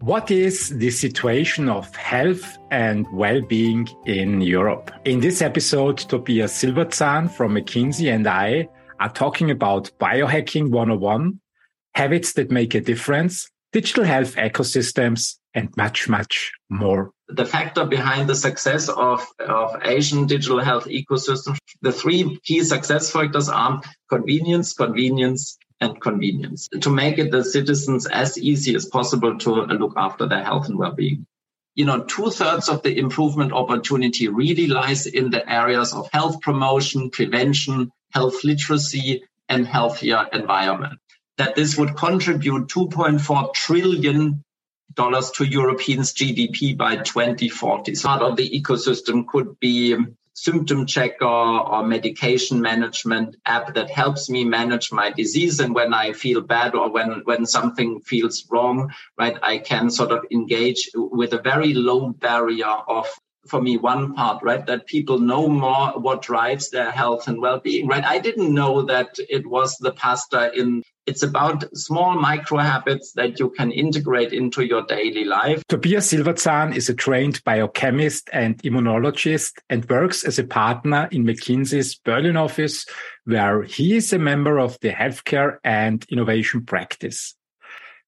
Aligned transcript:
What 0.00 0.30
is 0.30 0.70
the 0.70 0.90
situation 0.90 1.68
of 1.68 1.94
health 1.94 2.56
and 2.70 3.06
well-being 3.12 3.86
in 4.06 4.40
Europe? 4.40 4.90
In 5.04 5.20
this 5.20 5.42
episode, 5.42 5.98
Tobias 5.98 6.54
Silberzahn 6.54 7.30
from 7.30 7.52
McKinsey 7.52 8.10
and 8.10 8.26
I 8.26 8.66
are 8.98 9.12
talking 9.12 9.50
about 9.50 9.90
biohacking 10.00 10.70
101, 10.70 11.38
habits 11.94 12.32
that 12.32 12.50
make 12.50 12.74
a 12.74 12.80
difference, 12.80 13.50
digital 13.72 14.04
health 14.04 14.36
ecosystems, 14.36 15.36
and 15.52 15.68
much, 15.76 16.08
much 16.08 16.50
more. 16.70 17.10
The 17.28 17.44
factor 17.44 17.84
behind 17.84 18.26
the 18.26 18.34
success 18.34 18.88
of, 18.88 19.26
of 19.38 19.76
Asian 19.84 20.26
digital 20.26 20.60
health 20.60 20.86
ecosystems, 20.86 21.58
the 21.82 21.92
three 21.92 22.38
key 22.44 22.64
success 22.64 23.10
factors 23.10 23.50
are 23.50 23.82
convenience, 24.08 24.72
convenience, 24.72 25.58
and 25.80 26.00
convenience 26.00 26.68
to 26.80 26.90
make 26.90 27.18
it 27.18 27.30
the 27.30 27.44
citizens 27.44 28.06
as 28.06 28.38
easy 28.38 28.74
as 28.74 28.86
possible 28.86 29.38
to 29.38 29.50
look 29.50 29.94
after 29.96 30.26
their 30.26 30.44
health 30.44 30.68
and 30.68 30.78
well-being. 30.78 31.26
You 31.74 31.86
know, 31.86 32.02
two 32.04 32.30
thirds 32.30 32.68
of 32.68 32.82
the 32.82 32.98
improvement 32.98 33.52
opportunity 33.52 34.28
really 34.28 34.66
lies 34.66 35.06
in 35.06 35.30
the 35.30 35.50
areas 35.50 35.94
of 35.94 36.10
health 36.12 36.40
promotion, 36.40 37.10
prevention, 37.10 37.90
health 38.12 38.44
literacy, 38.44 39.22
and 39.48 39.66
healthier 39.66 40.26
environment. 40.32 40.98
That 41.38 41.54
this 41.54 41.78
would 41.78 41.96
contribute 41.96 42.68
2.4 42.68 43.54
trillion 43.54 44.44
dollars 44.92 45.30
to 45.32 45.44
Europeans' 45.44 46.12
GDP 46.12 46.76
by 46.76 46.96
2040. 46.96 47.94
So 47.94 48.08
part 48.08 48.22
of 48.22 48.36
the 48.36 48.50
ecosystem 48.50 49.26
could 49.26 49.58
be 49.60 49.96
symptom 50.42 50.86
checker 50.86 51.26
or 51.26 51.86
medication 51.86 52.62
management 52.62 53.36
app 53.44 53.74
that 53.74 53.90
helps 53.90 54.30
me 54.30 54.42
manage 54.42 54.90
my 54.90 55.10
disease. 55.10 55.60
And 55.60 55.74
when 55.74 55.92
I 55.92 56.12
feel 56.12 56.40
bad 56.40 56.74
or 56.74 56.90
when, 56.90 57.20
when 57.24 57.44
something 57.44 58.00
feels 58.00 58.46
wrong, 58.50 58.90
right, 59.18 59.36
I 59.42 59.58
can 59.58 59.90
sort 59.90 60.12
of 60.12 60.24
engage 60.30 60.88
with 60.94 61.34
a 61.34 61.42
very 61.42 61.74
low 61.74 62.08
barrier 62.08 62.74
of 62.88 63.06
for 63.46 63.60
me 63.60 63.76
one 63.76 64.14
part 64.14 64.42
right 64.42 64.66
that 64.66 64.86
people 64.86 65.18
know 65.18 65.48
more 65.48 65.92
what 65.98 66.22
drives 66.22 66.70
their 66.70 66.90
health 66.90 67.26
and 67.28 67.40
well-being 67.40 67.86
right 67.86 68.04
i 68.04 68.18
didn't 68.18 68.52
know 68.52 68.82
that 68.82 69.16
it 69.28 69.46
was 69.46 69.76
the 69.78 69.92
pasta 69.92 70.52
in 70.54 70.82
it's 71.06 71.24
about 71.24 71.64
small 71.76 72.14
micro 72.14 72.58
habits 72.58 73.12
that 73.14 73.40
you 73.40 73.50
can 73.50 73.72
integrate 73.72 74.32
into 74.32 74.62
your 74.62 74.82
daily 74.82 75.24
life. 75.24 75.64
Tobias 75.68 76.12
Silberzahn 76.12 76.76
is 76.76 76.88
a 76.88 76.94
trained 76.94 77.42
biochemist 77.42 78.30
and 78.32 78.62
immunologist 78.62 79.58
and 79.68 79.88
works 79.88 80.22
as 80.22 80.38
a 80.38 80.44
partner 80.44 81.08
in 81.10 81.24
McKinsey's 81.24 81.96
Berlin 81.96 82.36
office, 82.36 82.86
where 83.24 83.64
he 83.64 83.96
is 83.96 84.12
a 84.12 84.20
member 84.20 84.60
of 84.60 84.78
the 84.82 84.90
healthcare 84.90 85.56
and 85.64 86.06
innovation 86.10 86.64
practice. 86.64 87.34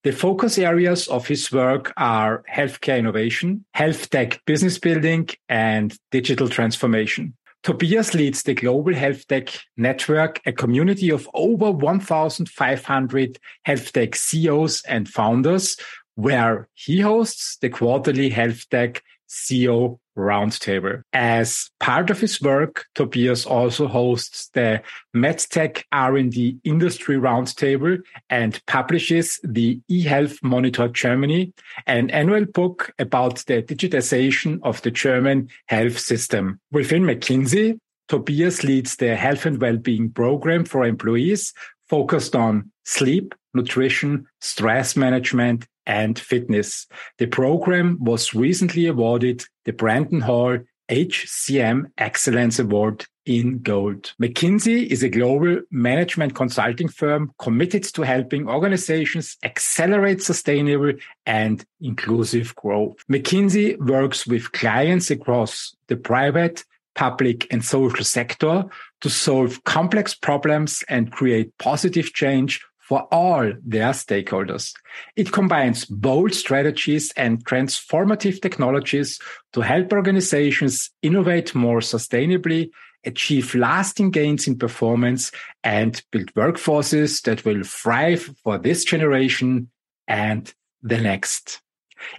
The 0.05 0.13
focus 0.13 0.59
areas 0.59 1.07
of 1.07 1.29
his 1.29 1.53
work 1.53 1.93
are 1.97 2.43
healthcare 2.53 2.99
innovation, 2.99 3.65
health 3.73 4.11
tech 4.11 4.45
business 4.47 4.77
building, 4.77 5.29
and 5.49 5.97
digital 6.11 6.49
transformation. 6.49 7.35
Tobias 7.63 8.13
leads 8.13 8.43
the 8.43 8.55
Global 8.55 8.95
Health 8.95 9.29
Tech 9.29 9.49
Network, 9.77 10.41
a 10.45 10.51
community 10.51 11.11
of 11.11 11.29
over 11.35 11.71
1,500 11.71 13.39
health 13.63 13.93
tech 13.93 14.17
CEOs 14.17 14.83
and 14.89 15.09
founders, 15.09 15.77
where 16.17 16.69
he 16.75 16.99
hosts 16.99 17.59
the 17.61 17.71
quarterly 17.71 18.31
Health 18.31 18.69
Tech 18.71 19.05
CEO 19.33 19.99
Roundtable. 20.17 21.03
As 21.15 21.71
part 21.81 22.11
of 22.11 22.21
his 22.21 22.41
work, 22.43 22.85
Tobias 22.95 23.47
also 23.47 23.89
hosts 23.89 24.51
the 24.53 24.83
MedTech 25.17 25.85
R&D 25.91 26.59
Industry 26.65 27.17
Roundtable 27.17 27.99
and 28.29 28.61
publishes 28.67 29.41
the 29.43 29.81
eHealth 29.91 30.43
Monitor 30.43 30.89
Germany, 30.89 31.55
an 31.87 32.11
annual 32.11 32.45
book 32.45 32.93
about 32.99 33.39
the 33.47 33.63
digitization 33.63 34.61
of 34.63 34.83
the 34.83 34.91
German 34.91 35.49
health 35.67 35.99
system. 35.99 36.61
Within 36.71 37.05
McKinsey, 37.05 37.79
Tobias 38.09 38.63
leads 38.63 38.97
the 38.97 39.17
health 39.17 39.47
and 39.47 39.59
well-being 39.59 40.11
program 40.11 40.67
for 40.67 40.85
employees 40.85 41.55
focused 41.89 42.37
on 42.37 42.71
sleep, 42.85 43.35
nutrition, 43.55 44.27
stress 44.41 44.97
management, 44.97 45.67
and 45.87 46.19
fitness. 46.19 46.87
The 47.19 47.27
program 47.27 47.99
was 48.01 48.35
recently 48.35 48.87
awarded 48.87 49.45
the 49.65 49.73
Brandon 49.73 50.21
Hall 50.21 50.59
HCM 50.89 51.91
Excellence 51.97 52.59
Award 52.59 53.07
in 53.25 53.61
gold. 53.63 54.13
McKinsey 54.21 54.87
is 54.87 55.03
a 55.03 55.09
global 55.09 55.61
management 55.71 56.35
consulting 56.35 56.89
firm 56.89 57.33
committed 57.39 57.85
to 57.85 58.03
helping 58.03 58.49
organizations 58.49 59.37
accelerate 59.45 60.23
sustainable 60.23 60.93
and 61.25 61.65
inclusive 61.81 62.55
growth. 62.57 62.97
McKinsey 63.11 63.79
works 63.79 64.27
with 64.27 64.53
clients 64.53 65.11
across 65.11 65.75
the 65.87 65.97
private, 65.97 66.65
public, 66.95 67.47
and 67.53 67.65
social 67.65 68.05
sector 68.05 68.65
to 69.01 69.09
solve 69.09 69.65
complex 69.65 70.15
problems 70.15 70.85
and 70.89 71.13
create 71.13 71.57
positive 71.59 72.13
change 72.13 72.61
for 72.93 73.09
all 73.11 73.51
their 73.65 73.93
stakeholders. 73.93 74.75
It 75.17 75.33
combines 75.33 75.87
bold 75.87 76.35
strategies 76.35 77.11
and 77.17 77.43
transformative 77.43 78.43
technologies 78.43 79.19
to 79.55 79.63
help 79.63 79.95
organizations 79.95 80.91
innovate 81.01 81.55
more 81.55 81.81
sustainably, 81.81 82.69
achieve 83.07 83.55
lasting 83.55 84.11
gains 84.11 84.47
in 84.47 84.59
performance, 84.59 85.33
and 85.65 86.03
build 86.11 86.35
workforces 86.35 87.23
that 87.23 87.47
will 87.47 87.63
thrive 87.63 88.29
for 88.45 88.59
this 88.59 88.85
generation 88.85 89.71
and 90.07 90.53
the 90.83 90.99
next. 90.99 91.63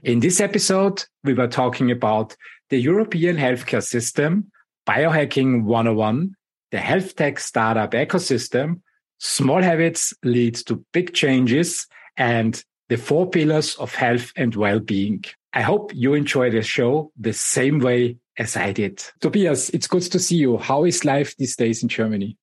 In 0.02 0.22
this 0.22 0.40
episode, 0.40 1.06
we 1.24 1.36
were 1.36 1.48
talking 1.48 1.92
about 1.92 2.36
the 2.72 2.80
European 2.80 3.38
healthcare 3.38 3.84
system, 3.84 4.50
biohacking 4.88 5.66
101, 5.66 6.36
the 6.72 6.80
health 6.80 7.16
tech 7.16 7.38
startup 7.38 7.92
ecosystem, 7.92 8.82
Small 9.26 9.62
habits 9.62 10.14
lead 10.26 10.56
to 10.56 10.84
big 10.92 11.14
changes 11.14 11.88
and 12.18 12.62
the 12.90 12.98
four 12.98 13.30
pillars 13.30 13.74
of 13.76 13.96
health 13.96 14.34
and 14.36 14.54
well-being. 14.54 15.24
I 15.54 15.62
hope 15.62 15.96
you 15.96 16.14
enjoy 16.14 16.52
the 16.52 16.62
show 16.62 17.10
the 17.18 17.32
same 17.32 17.80
way 17.80 18.18
as 18.38 18.58
I 18.58 18.74
did. 18.74 19.02
Tobias, 19.22 19.70
it's 19.70 19.88
good 19.88 20.02
to 20.02 20.20
see 20.20 20.36
you. 20.36 20.58
How 20.58 20.84
is 20.84 21.06
life 21.06 21.38
these 21.38 21.56
days 21.56 21.82
in 21.82 21.88
Germany? 21.88 22.38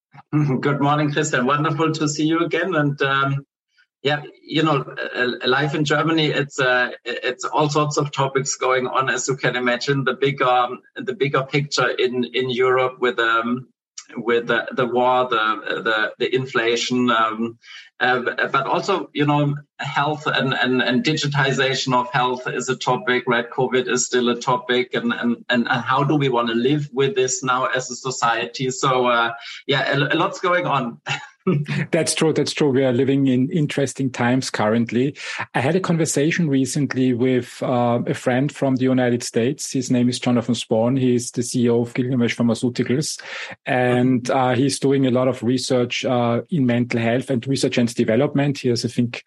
Good 0.60 0.82
morning, 0.82 1.10
Christian. 1.10 1.46
Wonderful 1.46 1.92
to 1.92 2.06
see 2.06 2.26
you 2.26 2.40
again. 2.40 2.74
And 2.74 3.00
um, 3.00 3.46
yeah, 4.02 4.22
you 4.42 4.62
know, 4.62 4.94
life 5.46 5.74
in 5.74 5.86
Germany, 5.86 6.26
it's 6.26 6.60
uh, 6.60 6.90
it's 7.06 7.44
all 7.44 7.70
sorts 7.70 7.96
of 7.96 8.12
topics 8.12 8.56
going 8.56 8.86
on, 8.86 9.08
as 9.08 9.26
you 9.26 9.36
can 9.36 9.56
imagine. 9.56 10.04
The 10.04 10.14
bigger 10.14 10.68
the 10.96 11.14
bigger 11.14 11.44
picture 11.44 11.88
in 11.88 12.24
in 12.24 12.50
Europe 12.50 13.00
with 13.00 13.18
um, 13.18 13.68
with 14.16 14.46
the, 14.46 14.66
the 14.72 14.86
war, 14.86 15.28
the 15.28 15.82
the, 15.82 16.12
the 16.18 16.34
inflation, 16.34 17.10
um, 17.10 17.58
uh, 18.00 18.20
but 18.48 18.66
also 18.66 19.10
you 19.12 19.26
know 19.26 19.54
health 19.78 20.26
and, 20.26 20.54
and 20.54 20.82
and 20.82 21.04
digitization 21.04 21.94
of 21.94 22.10
health 22.12 22.48
is 22.48 22.68
a 22.68 22.76
topic. 22.76 23.24
Right, 23.26 23.50
COVID 23.50 23.88
is 23.88 24.06
still 24.06 24.28
a 24.28 24.40
topic, 24.40 24.94
and 24.94 25.12
and 25.12 25.44
and 25.48 25.68
how 25.68 26.04
do 26.04 26.16
we 26.16 26.28
want 26.28 26.48
to 26.48 26.54
live 26.54 26.88
with 26.92 27.14
this 27.14 27.42
now 27.42 27.66
as 27.66 27.90
a 27.90 27.96
society? 27.96 28.70
So 28.70 29.06
uh, 29.06 29.32
yeah, 29.66 29.92
a, 29.92 30.14
a 30.14 30.16
lot's 30.16 30.40
going 30.40 30.66
on. 30.66 31.00
that's 31.90 32.14
true. 32.14 32.32
That's 32.32 32.52
true. 32.52 32.70
We 32.70 32.84
are 32.84 32.92
living 32.92 33.26
in 33.26 33.50
interesting 33.50 34.10
times 34.10 34.50
currently. 34.50 35.16
I 35.54 35.60
had 35.60 35.74
a 35.74 35.80
conversation 35.80 36.48
recently 36.48 37.14
with 37.14 37.62
uh, 37.62 38.00
a 38.06 38.14
friend 38.14 38.52
from 38.52 38.76
the 38.76 38.84
United 38.84 39.22
States. 39.22 39.72
His 39.72 39.90
name 39.90 40.08
is 40.08 40.18
Jonathan 40.18 40.54
Sporn. 40.54 40.98
He's 40.98 41.30
the 41.30 41.42
CEO 41.42 41.82
of 41.82 41.94
Gilgamesh 41.94 42.36
Pharmaceuticals, 42.36 43.20
and 43.64 44.28
uh, 44.30 44.54
he's 44.54 44.78
doing 44.78 45.06
a 45.06 45.10
lot 45.10 45.28
of 45.28 45.42
research 45.42 46.04
uh, 46.04 46.42
in 46.50 46.66
mental 46.66 47.00
health 47.00 47.30
and 47.30 47.46
research 47.46 47.78
and 47.78 47.92
development. 47.94 48.58
He 48.58 48.68
has, 48.68 48.84
I 48.84 48.88
think, 48.88 49.24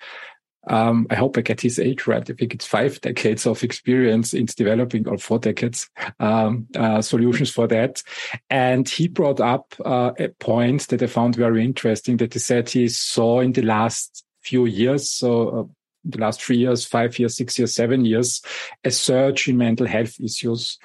um, 0.68 1.07
I 1.09 1.16
hope 1.16 1.38
I 1.38 1.41
get 1.41 1.62
his 1.62 1.79
age 1.79 2.07
right. 2.07 2.28
I 2.29 2.34
think 2.34 2.53
it's 2.53 2.66
five 2.66 3.00
decades 3.01 3.46
of 3.46 3.64
experience 3.64 4.34
in 4.34 4.46
developing, 4.46 5.08
or 5.08 5.17
four 5.17 5.40
decades, 5.40 5.90
um, 6.20 6.67
uh, 6.76 7.02
solutions 7.02 7.49
for 7.49 7.67
that. 7.67 8.02
And 8.49 8.87
he 8.87 9.08
brought 9.08 9.41
up 9.41 9.73
uh, 9.84 10.11
a 10.17 10.29
point 10.29 10.87
that 10.87 11.03
I 11.03 11.08
found 11.08 11.35
very 11.35 11.64
interesting 11.66 12.17
that 12.17 12.34
he 12.34 12.40
said 12.40 12.70
he 12.70 12.87
saw 12.87 13.41
in 13.41 13.52
the 13.52 13.61
last 13.61 14.23
few 14.41 14.66
years, 14.66 15.09
so 15.09 15.49
uh, 15.49 15.64
the 16.05 16.20
last 16.20 16.41
three 16.41 16.58
years, 16.58 16.85
five 16.85 17.17
years, 17.17 17.37
six 17.37 17.58
years, 17.58 17.73
seven 17.73 18.05
years, 18.05 18.41
a 18.84 18.91
surge 18.91 19.47
in 19.47 19.58
mental 19.58 19.87
health 19.87 20.20
issues. 20.20 20.78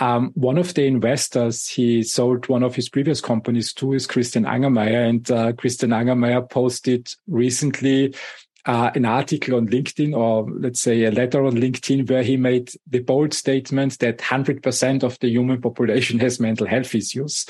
Um, 0.00 0.30
one 0.34 0.58
of 0.58 0.74
the 0.74 0.84
investors 0.84 1.66
he 1.66 2.04
sold 2.04 2.48
one 2.48 2.62
of 2.62 2.74
his 2.74 2.88
previous 2.88 3.20
companies 3.20 3.72
to 3.74 3.94
is 3.94 4.06
Christian 4.06 4.44
Angermayer, 4.44 5.08
and 5.08 5.30
uh, 5.30 5.52
Christian 5.54 5.90
Angermayer 5.90 6.48
posted 6.48 7.12
recently 7.26 8.14
uh, 8.68 8.90
an 8.94 9.06
article 9.06 9.56
on 9.56 9.66
LinkedIn 9.66 10.14
or 10.14 10.46
let's 10.50 10.80
say 10.80 11.04
a 11.04 11.10
letter 11.10 11.42
on 11.44 11.54
LinkedIn 11.54 12.08
where 12.08 12.22
he 12.22 12.36
made 12.36 12.70
the 12.86 12.98
bold 12.98 13.32
statement 13.32 13.98
that 13.98 14.18
100% 14.18 15.02
of 15.02 15.18
the 15.20 15.30
human 15.30 15.60
population 15.60 16.18
has 16.20 16.38
mental 16.38 16.66
health 16.66 16.94
issues. 16.94 17.46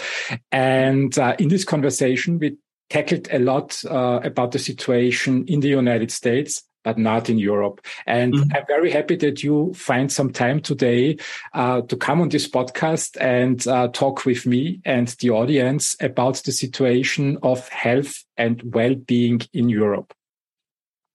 And 0.53 1.19
uh, 1.19 1.35
in 1.41 1.49
this 1.49 1.65
conversation, 1.65 2.39
we 2.39 2.57
tackled 2.89 3.29
a 3.33 3.41
lot 3.41 3.85
uh, 3.85 4.21
about 4.23 4.53
the 4.53 4.61
situation 4.61 5.45
in 5.47 5.59
the 5.59 5.69
United 5.69 6.13
States, 6.13 6.63
but 6.85 6.97
not 6.97 7.29
in 7.29 7.37
Europe. 7.37 7.85
And 8.07 8.35
mm-hmm. 8.35 8.57
I'm 8.57 8.65
very 8.69 8.93
happy 8.93 9.17
that 9.17 9.43
you 9.43 9.75
find 9.75 10.13
some 10.13 10.33
time 10.33 10.61
today 10.61 11.19
uh, 11.53 11.81
to 11.83 11.97
come 11.97 12.21
on 12.21 12.29
this 12.29 12.49
podcast 12.49 13.17
and 13.21 13.67
uh, 13.67 13.89
talk 13.89 14.25
with 14.25 14.47
me 14.47 14.81
and 14.85 15.09
the 15.21 15.31
audience 15.31 15.97
about 16.01 16.37
the 16.45 16.53
situation 16.53 17.39
of 17.43 17.69
health 17.71 18.25
and 18.37 18.63
well-being 18.73 19.41
in 19.53 19.69
Europe. 19.69 20.15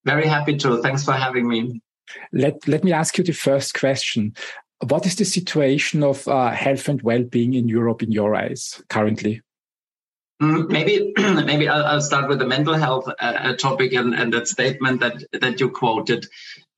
Very 0.06 0.28
happy 0.28 0.58
to. 0.58 0.82
Thanks 0.82 1.04
for 1.04 1.14
having 1.14 1.48
me. 1.48 1.82
Let, 2.32 2.68
let 2.68 2.84
me 2.84 2.92
ask 2.92 3.18
you 3.18 3.24
the 3.24 3.34
first 3.34 3.74
question. 3.74 4.36
What 4.88 5.06
is 5.06 5.16
the 5.16 5.26
situation 5.26 6.04
of 6.04 6.28
uh, 6.28 6.52
health 6.52 6.90
and 6.90 7.02
well-being 7.02 7.54
in 7.54 7.70
Europe 7.70 8.04
in 8.04 8.12
your 8.12 8.36
eyes 8.36 8.84
currently? 8.90 9.42
Mm, 10.42 10.70
maybe 10.70 11.14
maybe 11.18 11.70
I'll, 11.70 11.86
I'll, 11.86 12.02
start 12.02 12.28
with 12.28 12.40
the 12.40 12.46
mental 12.46 12.74
health 12.74 13.08
uh, 13.08 13.14
uh, 13.22 13.56
topic 13.56 13.94
and, 13.94 14.14
and 14.14 14.34
that 14.34 14.48
statement 14.48 15.00
that 15.00 15.24
that 15.40 15.60
you 15.60 15.70
quoted. 15.70 16.26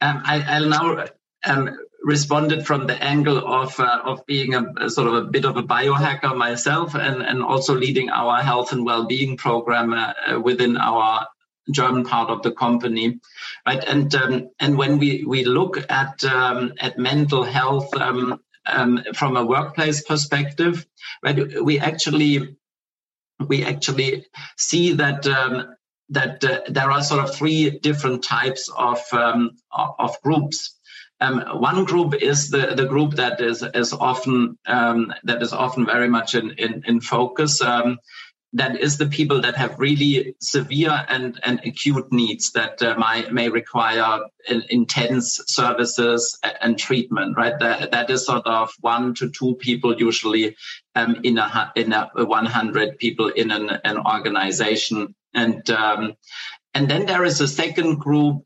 Um, 0.01 0.21
I, 0.24 0.60
will 0.60 0.69
now 0.69 1.06
um, 1.45 1.78
respond 2.04 2.51
it 2.51 2.66
from 2.66 2.86
the 2.86 3.01
angle 3.01 3.38
of 3.38 3.80
uh, 3.80 4.01
of 4.04 4.24
being 4.28 4.54
a, 4.54 4.66
a, 4.81 4.89
sort 4.89 5.07
of 5.07 5.16
a 5.16 5.24
bit 5.24 5.45
of 5.45 5.57
a 5.57 5.63
biohacker 5.63 6.36
myself 6.38 6.94
and 6.95 7.24
and 7.24 7.42
also 7.42 7.74
leading 7.74 8.10
our 8.10 8.42
health 8.42 8.71
and 8.71 8.86
well-being 8.86 9.38
program 9.38 9.94
uh, 9.94 10.13
uh 10.28 10.39
within 10.39 10.78
our 10.78 11.25
German 11.71 12.06
part 12.06 12.29
of 12.29 12.44
the 12.44 12.51
company, 12.51 13.19
right? 13.65 13.83
And 13.83 14.13
um, 14.15 14.50
and 14.59 14.77
when 14.77 15.00
we 15.00 15.23
we 15.25 15.45
look 15.45 15.77
at 15.89 16.23
um, 16.23 16.73
at 16.79 16.97
mental 16.97 17.44
health 17.44 17.95
um, 17.95 18.39
um, 18.65 19.03
from 19.13 19.38
a 19.38 19.45
workplace 19.45 20.01
perspective, 20.03 20.85
right? 21.23 21.63
We 21.63 21.79
actually 21.79 22.57
we 23.39 23.63
actually 23.63 24.25
see 24.57 24.94
that 24.94 25.25
um, 25.27 25.75
that 26.09 26.44
uh, 26.44 26.62
there 26.69 26.91
are 26.91 27.03
sort 27.03 27.23
of 27.23 27.35
three 27.35 27.79
different 27.79 28.23
types 28.23 28.69
of 28.75 29.00
um, 29.11 29.57
of 29.71 30.21
groups. 30.21 30.75
One 31.19 31.85
group 31.85 32.13
is 32.13 32.51
the, 32.51 32.75
the 32.75 32.85
group 32.85 33.15
that 33.15 33.41
is 33.41 33.63
is 33.73 33.94
often 33.94 34.57
that 34.65 35.41
is 35.41 35.53
often 35.53 35.85
very 35.85 36.09
much 36.09 36.35
in 36.35 36.51
in, 36.51 36.83
in 36.85 37.01
focus. 37.01 37.61
That 38.56 38.80
is 38.80 38.98
the 38.98 39.06
people 39.07 39.42
that 39.42 39.56
have 39.56 39.80
really 39.80 40.36
severe 40.40 41.06
and, 41.10 41.40
and 41.44 41.60
acute 41.66 42.12
needs 42.12 42.52
that 42.54 42.81
uh, 42.81 42.96
might, 42.98 43.31
may 43.31 43.50
require 43.50 44.22
intense 44.69 45.42
services 45.48 46.40
and 46.62 46.80
treatment, 46.80 47.38
right? 47.38 47.60
That, 47.60 47.92
that 47.92 48.10
is 48.10 48.25
sort 48.25 48.48
of 48.48 48.72
one 48.80 49.13
to 49.16 49.30
two 49.30 49.56
people 49.56 49.96
usually 49.98 50.56
um, 50.96 51.18
in 51.24 51.38
a 51.38 51.72
in 51.75 51.92
a 51.92 52.10
100 52.16 52.98
people 52.98 53.28
in 53.28 53.52
an, 53.52 53.69
an 53.84 53.98
organization, 53.98 55.13
and 55.34 55.69
um, 55.69 56.13
and 56.74 56.90
then 56.90 57.06
there 57.06 57.25
is 57.25 57.42
a 57.42 57.48
second 57.48 58.00
group 58.00 58.46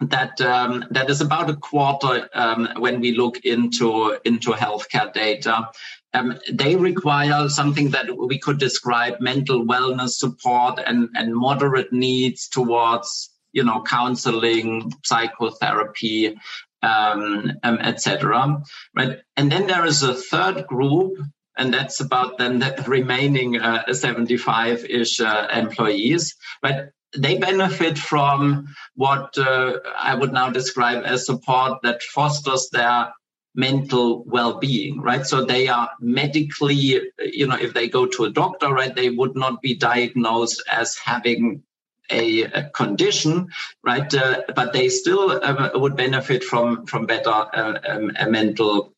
that 0.00 0.40
um, 0.40 0.84
that 0.90 1.10
is 1.10 1.20
about 1.20 1.50
a 1.50 1.56
quarter 1.56 2.28
um, 2.34 2.68
when 2.78 3.00
we 3.00 3.12
look 3.16 3.44
into 3.44 4.18
into 4.24 4.50
healthcare 4.50 5.12
data. 5.12 5.68
Um, 6.14 6.38
they 6.50 6.76
require 6.76 7.48
something 7.48 7.90
that 7.90 8.06
we 8.16 8.38
could 8.38 8.58
describe 8.58 9.20
mental 9.20 9.64
wellness 9.64 10.10
support 10.10 10.78
and, 10.84 11.08
and 11.14 11.34
moderate 11.34 11.92
needs 11.92 12.48
towards 12.48 13.30
you 13.52 13.64
know 13.64 13.82
counseling, 13.82 14.92
psychotherapy, 15.04 16.36
um, 16.82 17.52
um, 17.62 17.78
etc. 17.78 18.62
Right, 18.94 19.18
and 19.36 19.50
then 19.50 19.66
there 19.66 19.86
is 19.86 20.02
a 20.02 20.14
third 20.14 20.66
group 20.66 21.18
and 21.56 21.72
that's 21.72 22.00
about 22.00 22.38
then 22.38 22.58
the 22.58 22.84
remaining 22.86 23.54
75-ish 23.54 25.20
uh, 25.20 25.24
uh, 25.24 25.48
employees. 25.52 26.34
But 26.62 26.90
they 27.16 27.36
benefit 27.36 27.98
from 27.98 28.74
what 28.94 29.36
uh, 29.36 29.78
I 29.98 30.14
would 30.14 30.32
now 30.32 30.48
describe 30.48 31.04
as 31.04 31.26
support 31.26 31.82
that 31.82 32.02
fosters 32.02 32.70
their 32.72 33.12
mental 33.54 34.24
well-being 34.24 35.00
right? 35.00 35.26
So 35.26 35.44
they 35.44 35.68
are 35.68 35.90
medically 36.00 37.00
you 37.18 37.46
know 37.46 37.56
if 37.56 37.74
they 37.74 37.88
go 37.88 38.06
to 38.06 38.24
a 38.24 38.30
doctor 38.30 38.72
right 38.72 38.94
they 38.94 39.10
would 39.10 39.36
not 39.36 39.60
be 39.60 39.74
diagnosed 39.74 40.62
as 40.70 40.96
having 40.96 41.62
a, 42.10 42.42
a 42.42 42.70
condition 42.70 43.48
right? 43.84 44.12
Uh, 44.14 44.42
but 44.54 44.72
they 44.72 44.88
still 44.88 45.30
uh, 45.30 45.70
would 45.74 45.96
benefit 45.96 46.44
from 46.44 46.86
from 46.86 47.06
better 47.06 47.30
uh, 47.30 47.78
um, 47.88 48.12
mental 48.30 48.94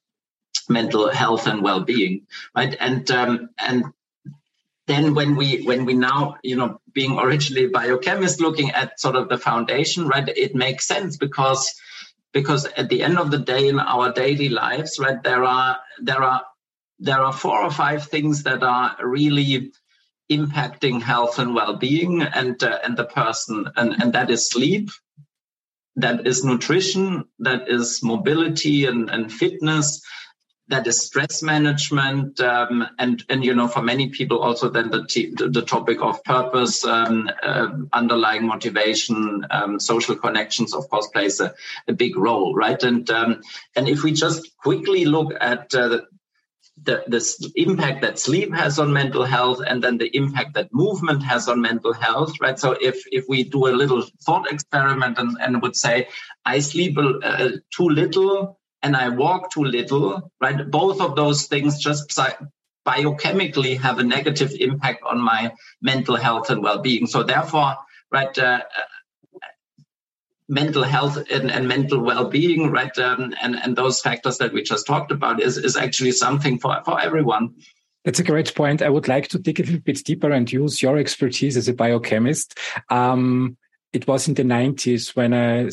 mental 0.69 1.11
health 1.11 1.47
and 1.47 1.63
well-being 1.63 2.27
right? 2.57 2.77
And 2.79 3.11
um, 3.11 3.51
and 3.59 3.85
then 4.87 5.15
when 5.15 5.37
we 5.37 5.63
when 5.63 5.85
we 5.85 5.95
now 5.95 6.37
you 6.43 6.57
know 6.57 6.81
being 6.93 7.19
originally 7.19 7.69
biochemist 7.69 8.41
looking 8.41 8.71
at 8.71 9.01
sort 9.01 9.17
of 9.17 9.29
the 9.29 9.39
foundation 9.39 10.07
right 10.07 10.29
it 10.29 10.55
makes 10.55 10.87
sense 10.87 11.17
because 11.17 11.75
because 12.35 12.67
at 12.77 12.89
the 12.91 13.03
end 13.03 13.19
of 13.19 13.31
the 13.31 13.39
day 13.39 13.69
in 13.69 13.79
our 13.79 14.13
daily 14.13 14.51
lives 14.51 14.99
right 14.99 15.23
there 15.23 15.45
are 15.45 15.79
there 16.03 16.23
are 16.23 16.43
there 16.99 17.21
are 17.21 17.33
four 17.33 17.63
or 17.63 17.71
five 17.71 18.05
things 18.05 18.43
that 18.43 18.63
are 18.63 18.97
really 19.03 19.73
impacting 20.31 21.01
health 21.01 21.39
and 21.39 21.55
well-being 21.55 22.23
and 22.23 22.63
uh, 22.63 22.79
and 22.85 22.97
the 22.97 23.05
person 23.05 23.67
and 23.77 24.03
and 24.03 24.13
that 24.13 24.31
is 24.31 24.51
sleep 24.51 24.91
that 25.97 26.27
is 26.27 26.45
nutrition 26.45 27.25
that 27.39 27.69
is 27.69 28.03
mobility 28.03 28.87
and, 28.87 29.11
and 29.11 29.33
fitness 29.33 30.03
that 30.69 30.87
is 30.87 31.05
stress 31.05 31.43
management 31.43 32.41
um, 32.41 32.87
and 32.99 33.23
and 33.29 33.45
you 33.45 33.55
know 33.55 33.69
for 33.69 33.83
many 33.83 34.09
people 34.09 34.39
also 34.39 34.71
then 34.71 34.91
the 34.91 35.05
t- 35.07 35.35
the 35.35 35.63
topic 35.63 36.01
of 36.01 36.23
purpose 36.25 36.85
um, 36.85 37.29
uh, 37.43 37.69
underlying 37.93 38.47
motivation 38.47 39.47
um, 39.51 39.79
social 39.79 40.17
connections 40.17 40.75
of 40.75 40.89
course 40.89 41.07
plays 41.09 41.41
a, 41.41 41.55
a 41.89 41.93
big 41.93 42.17
role 42.17 42.55
right? 42.55 42.83
And 42.83 43.09
um, 43.11 43.43
and 43.77 43.89
if 43.89 44.03
we 44.03 44.13
just 44.13 44.57
quickly 44.57 45.05
look 45.05 45.33
at 45.41 45.75
uh, 45.75 46.01
the, 46.83 47.05
the 47.07 47.53
impact 47.55 48.03
that 48.03 48.19
sleep 48.19 48.53
has 48.53 48.79
on 48.79 48.93
mental 48.93 49.25
health 49.25 49.61
and 49.65 49.83
then 49.83 49.99
the 49.99 50.15
impact 50.17 50.55
that 50.55 50.73
movement 50.73 51.23
has 51.23 51.49
on 51.49 51.61
mental 51.61 51.93
health 51.93 52.33
right? 52.41 52.59
So 52.59 52.73
if 52.73 53.05
if 53.13 53.27
we 53.29 53.45
do 53.45 53.67
a 53.67 53.77
little 53.77 54.03
thought 54.23 54.51
experiment 54.51 55.19
and, 55.19 55.37
and 55.41 55.63
would 55.63 55.77
say 55.77 56.09
i 56.47 56.59
sleep 56.59 56.97
uh, 56.99 57.51
too 57.71 57.89
little 57.89 58.59
and 58.85 58.95
I 58.95 59.09
walk 59.09 59.51
too 59.51 59.65
little, 59.65 60.31
right? 60.41 60.71
Both 60.71 61.01
of 61.01 61.17
those 61.17 61.47
things 61.47 61.79
just 61.79 62.17
biochemically 62.87 63.81
have 63.81 63.99
a 63.99 64.05
negative 64.05 64.53
impact 64.61 65.03
on 65.05 65.19
my 65.19 65.53
mental 65.81 66.17
health 66.17 66.51
and 66.51 66.63
well-being. 66.63 67.07
So 67.07 67.23
therefore, 67.23 67.77
right, 68.13 68.39
uh, 68.39 68.61
mental 70.51 70.83
health 70.83 71.17
and, 71.31 71.51
and, 71.51 71.67
mental 71.67 71.99
well-being, 72.01 72.71
right, 72.71 72.97
um, 72.99 73.35
and 73.41 73.57
and 73.57 73.75
those 73.75 74.03
factors 74.03 74.37
that 74.37 74.53
we 74.53 74.63
just 74.63 74.87
talked 74.87 75.11
about 75.11 75.41
is 75.41 75.57
is 75.57 75.77
actually 75.77 76.13
something 76.13 76.59
for 76.59 76.83
for 76.85 77.01
everyone. 77.01 77.55
That's 78.05 78.21
a 78.21 78.25
great 78.25 78.55
point. 78.55 78.83
I 78.83 78.91
would 78.91 79.09
like 79.09 79.29
to 79.29 79.39
dig 79.39 79.61
a 79.61 79.63
little 79.63 79.81
bit 79.81 80.05
deeper 80.05 80.31
and 80.31 80.53
use 80.53 80.83
your 80.83 80.99
expertise 80.99 81.57
as 81.57 81.69
a 81.69 81.73
biochemist. 81.73 82.59
Um, 82.91 83.57
it 83.95 84.07
was 84.07 84.29
in 84.29 84.35
the 84.35 84.43
90s 84.43 85.17
when 85.17 85.33
I 85.33 85.71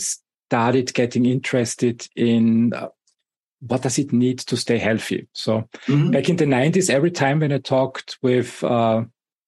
started 0.51 0.94
getting 0.94 1.25
interested 1.25 2.08
in 2.15 2.74
uh, 2.74 2.88
what 3.68 3.84
does 3.84 4.00
it 4.00 4.12
need 4.12 4.39
to 4.39 4.58
stay 4.58 4.77
healthy? 4.77 5.27
So 5.34 5.70
mm-hmm. 5.88 6.12
back 6.12 6.30
in 6.30 6.36
the 6.38 6.46
90s, 6.46 6.89
every 6.89 7.12
time 7.12 7.39
when 7.39 7.51
I 7.51 7.60
talked 7.60 8.18
with 8.22 8.63
uh, 8.63 9.03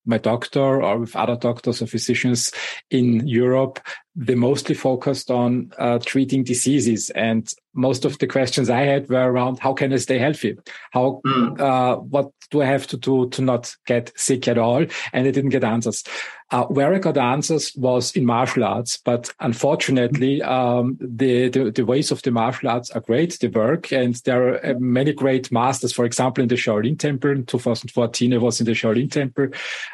my 0.06 0.18
doctor 0.18 0.84
or 0.84 1.00
with 1.00 1.16
other 1.16 1.36
doctors 1.36 1.82
or 1.82 1.88
physicians 1.88 2.52
in 2.90 3.28
Europe, 3.28 3.80
they 4.16 4.36
mostly 4.36 4.76
focused 4.76 5.32
on 5.32 5.72
uh, 5.78 6.00
treating 6.00 6.44
diseases. 6.44 7.10
And 7.12 7.50
most 7.74 8.06
of 8.06 8.20
the 8.20 8.28
questions 8.28 8.70
I 8.70 8.82
had 8.82 9.10
were 9.10 9.32
around 9.32 9.60
how 9.60 9.74
can 9.74 9.92
I 9.92 9.98
stay 9.98 10.20
healthy? 10.20 10.58
How, 10.92 11.22
mm. 11.26 11.60
uh, 11.60 11.98
what 11.98 12.32
do 12.52 12.62
I 12.62 12.66
have 12.66 12.86
to 12.88 12.98
do 12.98 13.30
to 13.30 13.42
not 13.42 13.76
get 13.88 14.12
sick 14.16 14.48
at 14.48 14.60
all? 14.60 14.86
And 15.12 15.28
I 15.28 15.32
didn't 15.32 15.50
get 15.50 15.64
answers. 15.64 16.04
Uh, 16.52 16.66
where 16.66 16.94
I 16.94 17.00
got 17.00 17.18
answers 17.18 17.74
was 17.76 18.16
in 18.16 18.28
martial 18.28 18.64
arts, 18.64 18.96
but 18.98 19.34
unfortunately, 19.40 20.40
um, 20.44 21.00
the, 21.02 21.50
the, 21.50 21.72
the 21.72 21.84
ways 21.84 22.12
of 22.12 22.22
the 22.22 22.30
martial 22.30 22.70
arts 22.70 22.92
are 22.92 23.00
great. 23.00 23.40
They 23.40 23.48
work, 23.48 23.92
and 23.92 24.14
there 24.18 24.50
are 24.50 24.66
uh, 24.68 24.74
many 24.78 25.14
great 25.14 25.52
masters. 25.52 25.94
For 25.94 26.06
example, 26.06 26.44
in 26.44 26.50
the 26.50 26.56
Shaolin 26.56 27.00
Temple 27.00 27.32
in 27.32 27.48
2014, 27.48 28.36
I 28.36 28.38
was 28.38 28.60
in 28.60 28.68
the 28.68 28.74
Shaolin 28.74 29.10
Temple, 29.10 29.48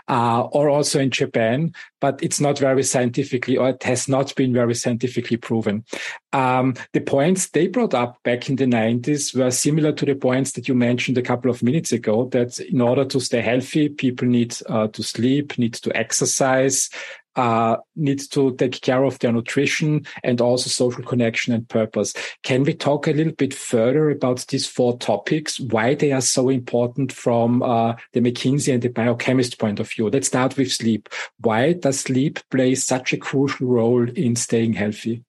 uh, 0.10 0.42
or 0.52 0.68
also 0.68 1.00
in 1.00 1.12
Japan. 1.12 1.72
But 2.02 2.22
it's 2.22 2.42
not 2.42 2.60
very 2.60 2.84
scientifically, 2.84 3.56
or 3.56 3.78
has 3.84 4.09
not 4.10 4.36
been 4.36 4.54
very 4.54 4.76
scientifically 4.76 5.38
proven. 5.38 5.86
Um, 6.34 6.76
the 6.94 7.02
points 7.02 7.50
they 7.50 7.68
brought 7.68 7.94
up 7.94 8.22
back 8.24 8.50
in 8.50 8.56
the 8.56 8.66
90s 8.66 9.36
were 9.36 9.52
similar 9.52 9.92
to 9.94 10.06
the 10.06 10.16
points 10.16 10.54
that 10.54 10.68
you 10.68 10.76
mentioned 10.76 11.18
a 11.18 11.24
couple 11.24 11.50
of 11.50 11.64
minutes 11.64 11.92
ago 11.92 12.26
that 12.32 12.60
in 12.60 12.82
order 12.82 13.06
to 13.06 13.20
stay 13.20 13.42
healthy, 13.42 13.90
people 13.90 14.28
need 14.28 14.56
uh, 14.68 14.88
to 14.88 15.04
sleep, 15.04 15.58
need 15.58 15.74
to 15.76 15.96
exercise, 15.96 16.90
uh, 17.36 17.78
need 17.96 18.20
to 18.32 18.56
take 18.56 18.82
care 18.82 19.04
of 19.04 19.20
their 19.20 19.32
nutrition 19.32 20.06
and 20.24 20.42
also 20.42 20.70
social 20.70 21.04
connection 21.04 21.54
and 21.54 21.68
purpose. 21.70 22.14
Can 22.44 22.64
we 22.64 22.74
talk 22.74 23.08
a 23.08 23.12
little 23.12 23.34
bit 23.34 23.54
further 23.54 24.10
about 24.10 24.46
these 24.48 24.68
four 24.68 24.98
topics, 24.98 25.60
why 25.60 25.96
they 25.96 26.12
are 26.12 26.22
so 26.22 26.50
important 26.50 27.12
from 27.12 27.64
uh, 27.64 27.94
the 28.14 28.22
McKinsey 28.22 28.74
and 28.74 28.82
the 28.82 28.90
biochemist 28.90 29.60
point 29.60 29.80
of 29.80 29.90
view? 29.90 30.10
Let's 30.10 30.28
start 30.28 30.58
with 30.58 30.72
sleep. 30.72 31.10
Why 31.40 31.74
does 31.74 32.02
sleep 32.02 32.40
play 32.50 32.76
such 32.76 33.14
a 33.14 33.18
crucial 33.18 33.68
role 33.68 34.10
in 34.10 34.36
staying 34.36 34.74
healthy? 34.74 35.24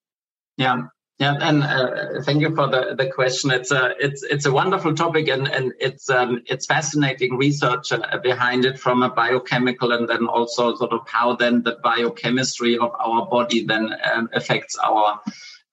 Yeah. 0.56 0.82
Yeah, 1.20 1.36
and 1.38 1.62
uh, 1.62 2.22
thank 2.22 2.40
you 2.40 2.54
for 2.54 2.66
the, 2.66 2.94
the 2.96 3.10
question. 3.10 3.50
It's 3.50 3.70
a 3.70 3.92
it's 4.00 4.22
it's 4.22 4.46
a 4.46 4.52
wonderful 4.52 4.94
topic, 4.94 5.28
and 5.28 5.46
and 5.48 5.74
it's 5.78 6.08
um, 6.08 6.42
it's 6.46 6.64
fascinating 6.64 7.36
research 7.36 7.92
uh, 7.92 8.16
behind 8.22 8.64
it 8.64 8.80
from 8.80 9.02
a 9.02 9.10
biochemical, 9.10 9.92
and 9.92 10.08
then 10.08 10.26
also 10.26 10.74
sort 10.76 10.92
of 10.92 11.06
how 11.06 11.36
then 11.36 11.62
the 11.62 11.76
biochemistry 11.84 12.78
of 12.78 12.92
our 12.98 13.26
body 13.26 13.66
then 13.66 13.94
um, 14.10 14.30
affects 14.32 14.78
our 14.78 15.20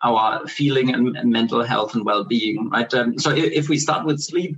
our 0.04 0.46
feeling 0.50 0.94
and, 0.94 1.16
and, 1.16 1.32
mental 1.32 1.64
health 1.64 1.96
and 1.96 2.06
well-being. 2.06 2.70
Right. 2.70 2.94
Um, 2.94 3.18
so 3.18 3.32
if, 3.32 3.46
if, 3.46 3.70
we 3.70 3.80
start 3.80 4.06
with 4.06 4.20
sleep, 4.20 4.58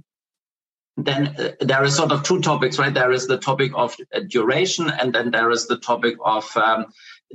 then 0.98 1.36
uh, 1.38 1.52
there 1.62 1.84
is 1.84 1.96
sort 1.96 2.12
of 2.12 2.24
two 2.24 2.42
topics, 2.42 2.80
right? 2.80 2.94
There 2.94 3.12
is 3.12 3.28
the 3.28 3.38
topic 3.38 3.72
of 3.76 3.96
uh, 4.12 4.22
duration, 4.28 4.90
and 4.90 5.14
then 5.14 5.30
there 5.30 5.52
is 5.52 5.68
the 5.68 5.78
topic 5.78 6.16
of 6.26 6.50
um, 6.58 6.88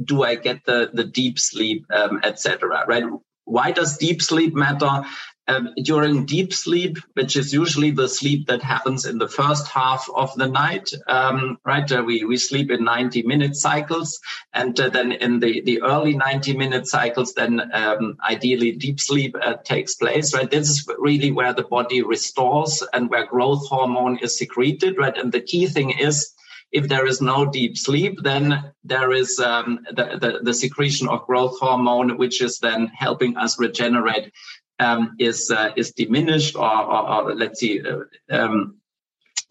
do 0.03 0.25
I 0.25 0.35
get 0.35 0.65
the 0.65 0.91
the 0.93 1.05
deep 1.05 1.39
sleep, 1.39 1.87
um, 1.93 2.21
etc. 2.25 2.85
Right? 2.89 3.05
Why 3.45 3.73
does 3.73 3.99
deep 3.99 4.23
sleep 4.23 4.55
matter? 4.55 5.05
Um, 5.47 5.75
during 5.83 6.25
deep 6.25 6.55
sleep, 6.55 6.97
which 7.13 7.37
is 7.37 7.53
usually 7.53 7.91
the 7.91 8.09
sleep 8.09 8.47
that 8.47 8.63
happens 8.63 9.05
in 9.05 9.19
the 9.19 9.29
first 9.29 9.69
half 9.69 10.09
of 10.15 10.35
the 10.37 10.47
night, 10.49 10.91
um, 11.07 11.59
right? 11.67 11.91
Uh, 11.93 12.03
we, 12.03 12.25
we 12.25 12.39
sleep 12.39 12.71
in 12.71 12.83
90 12.83 13.25
minute 13.25 13.55
cycles. 13.55 14.19
And 14.55 14.79
uh, 14.81 14.89
then 14.89 15.13
in 15.13 15.41
the, 15.41 15.61
the 15.61 15.83
early 15.83 16.17
90 16.17 16.57
minute 16.57 16.87
cycles, 16.87 17.35
then 17.35 17.61
um, 17.75 18.17
ideally 18.27 18.73
deep 18.73 18.99
sleep 18.99 19.37
uh, 19.39 19.57
takes 19.63 19.97
place, 19.97 20.33
right? 20.33 20.51
This 20.51 20.71
is 20.71 20.89
really 20.99 21.31
where 21.31 21.53
the 21.53 21.65
body 21.65 22.01
restores 22.01 22.83
and 22.95 23.11
where 23.11 23.27
growth 23.27 23.69
hormone 23.69 24.19
is 24.21 24.39
secreted, 24.39 24.97
right? 24.97 25.17
And 25.19 25.31
the 25.31 25.43
key 25.43 25.67
thing 25.67 25.91
is 25.91 26.33
if 26.75 26.89
there 26.89 27.07
is 27.07 27.21
no 27.21 27.47
deep 27.47 27.79
sleep, 27.79 28.19
then 28.23 28.73
there 28.83 29.13
is 29.13 29.39
um, 29.39 29.79
the, 29.93 30.19
the, 30.21 30.41
the, 30.43 30.53
secretion 30.53 31.09
of 31.09 31.25
growth 31.25 31.57
hormone, 31.61 32.19
which 32.19 32.43
is 32.43 32.59
then 32.59 32.89
helping 32.89 33.37
us 33.37 33.61
regenerate, 33.61 34.33
um, 34.81 35.15
is 35.21 35.53
uh, 35.53 35.71
is 35.77 35.93
diminished 35.93 36.57
or, 36.57 36.77
or, 36.95 37.09
or 37.09 37.35
let's 37.35 37.61
see. 37.61 37.81
Uh, 37.81 38.01
um, 38.29 38.77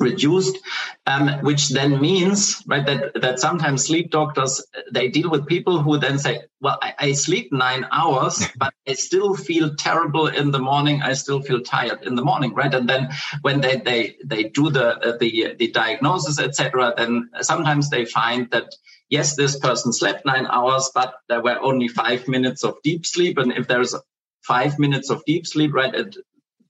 reduced, 0.03 0.59
um, 1.07 1.29
which 1.41 1.69
then 1.69 1.99
means 1.99 2.61
right 2.67 2.85
that 2.85 3.21
that 3.21 3.39
sometimes 3.39 3.85
sleep 3.85 4.11
doctors 4.11 4.61
they 4.91 5.07
deal 5.07 5.29
with 5.29 5.47
people 5.47 5.81
who 5.81 5.97
then 5.97 6.19
say, 6.19 6.41
"Well, 6.61 6.77
I, 6.81 6.93
I, 6.99 7.11
sleep 7.13 7.51
nine 7.51 7.87
hours, 7.91 8.45
but 8.57 8.73
I 8.87 8.93
still 8.93 9.35
feel 9.35 9.75
terrible 9.75 10.27
in 10.27 10.51
the 10.51 10.59
morning. 10.59 11.01
I 11.01 11.13
still 11.13 11.41
feel 11.41 11.61
tired 11.61 12.03
in 12.03 12.15
the 12.15 12.25
morning." 12.31 12.53
Right, 12.53 12.73
and 12.73 12.87
then 12.87 13.09
when 13.41 13.61
they 13.61 13.77
they 13.77 14.17
they 14.23 14.43
do 14.59 14.69
the 14.69 15.17
the 15.19 15.55
the 15.57 15.69
diagnosis, 15.71 16.39
etc., 16.39 16.93
then 16.97 17.29
sometimes 17.41 17.89
they 17.89 18.05
find 18.05 18.49
that 18.51 18.69
yes, 19.09 19.35
this 19.35 19.59
person 19.59 19.93
slept 19.93 20.25
nine 20.25 20.47
hours, 20.47 20.89
but 20.93 21.13
there 21.29 21.41
were 21.41 21.59
only 21.59 21.87
five 21.87 22.27
minutes 22.27 22.63
of 22.63 22.77
deep 22.83 23.05
sleep, 23.05 23.37
and 23.37 23.51
if 23.53 23.67
there's 23.67 23.95
five 24.41 24.77
minutes 24.79 25.09
of 25.09 25.23
deep 25.25 25.47
sleep, 25.47 25.73
right, 25.73 25.93
it, 25.93 26.17